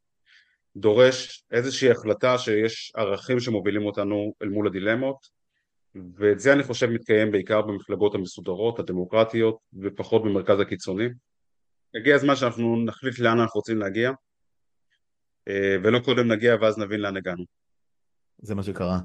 דורש 0.75 1.43
איזושהי 1.51 1.91
החלטה 1.91 2.37
שיש 2.37 2.91
ערכים 2.95 3.39
שמובילים 3.39 3.85
אותנו 3.85 4.33
אל 4.41 4.49
מול 4.49 4.67
הדילמות, 4.67 5.17
ואת 6.15 6.39
זה 6.39 6.53
אני 6.53 6.63
חושב 6.63 6.87
מתקיים 6.87 7.31
בעיקר 7.31 7.61
במפלגות 7.61 8.15
המסודרות, 8.15 8.79
הדמוקרטיות, 8.79 9.57
ופחות 9.81 10.23
במרכז 10.23 10.59
הקיצוני. 10.59 11.07
הגיע 11.95 12.15
הזמן 12.15 12.35
שאנחנו 12.35 12.85
נחליט 12.85 13.19
לאן 13.19 13.39
אנחנו 13.39 13.57
רוצים 13.57 13.77
להגיע, 13.77 14.11
אה, 15.47 15.75
ולא 15.83 15.99
קודם 15.99 16.31
נגיע 16.31 16.55
ואז 16.61 16.77
נבין 16.77 16.99
לאן 16.99 17.17
הגענו. 17.17 17.43
זה 18.37 18.55
מה 18.55 18.63
שקרה. 18.63 18.99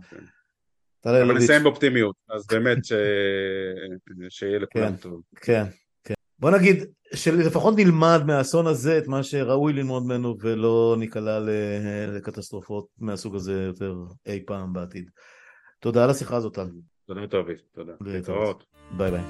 אבל 1.06 1.32
נסיים 1.32 1.62
באופטימיות, 1.62 2.16
אז 2.28 2.46
באמת 2.46 2.84
ש... 2.84 2.92
שיהיה 4.28 4.58
לכולם 4.58 4.90
כן, 4.90 4.96
טוב. 4.96 5.20
כן, 5.36 5.64
כן. 6.04 6.14
בוא 6.38 6.50
נגיד 6.50 6.84
שלפחות 7.14 7.74
נלמד 7.76 8.22
מהאסון 8.26 8.66
הזה 8.66 8.98
את 8.98 9.08
מה 9.08 9.22
שראוי 9.22 9.72
ללמוד 9.72 10.02
ממנו 10.02 10.36
ולא 10.40 10.96
ניקלע 10.98 11.38
לקטסטרופות 12.08 12.86
מהסוג 12.98 13.34
הזה 13.34 13.52
יותר 13.52 13.94
אי 14.26 14.42
פעם 14.46 14.72
בעתיד. 14.72 15.10
תודה 15.80 16.04
על 16.04 16.10
השיחה 16.10 16.36
הזאת, 16.36 16.54
טל. 16.54 16.66
תודה 17.06 17.26
טובי, 17.26 17.54
תודה. 17.74 17.92
להתראות. 18.00 18.64
ביי 18.96 19.10
ביי. 19.10 19.22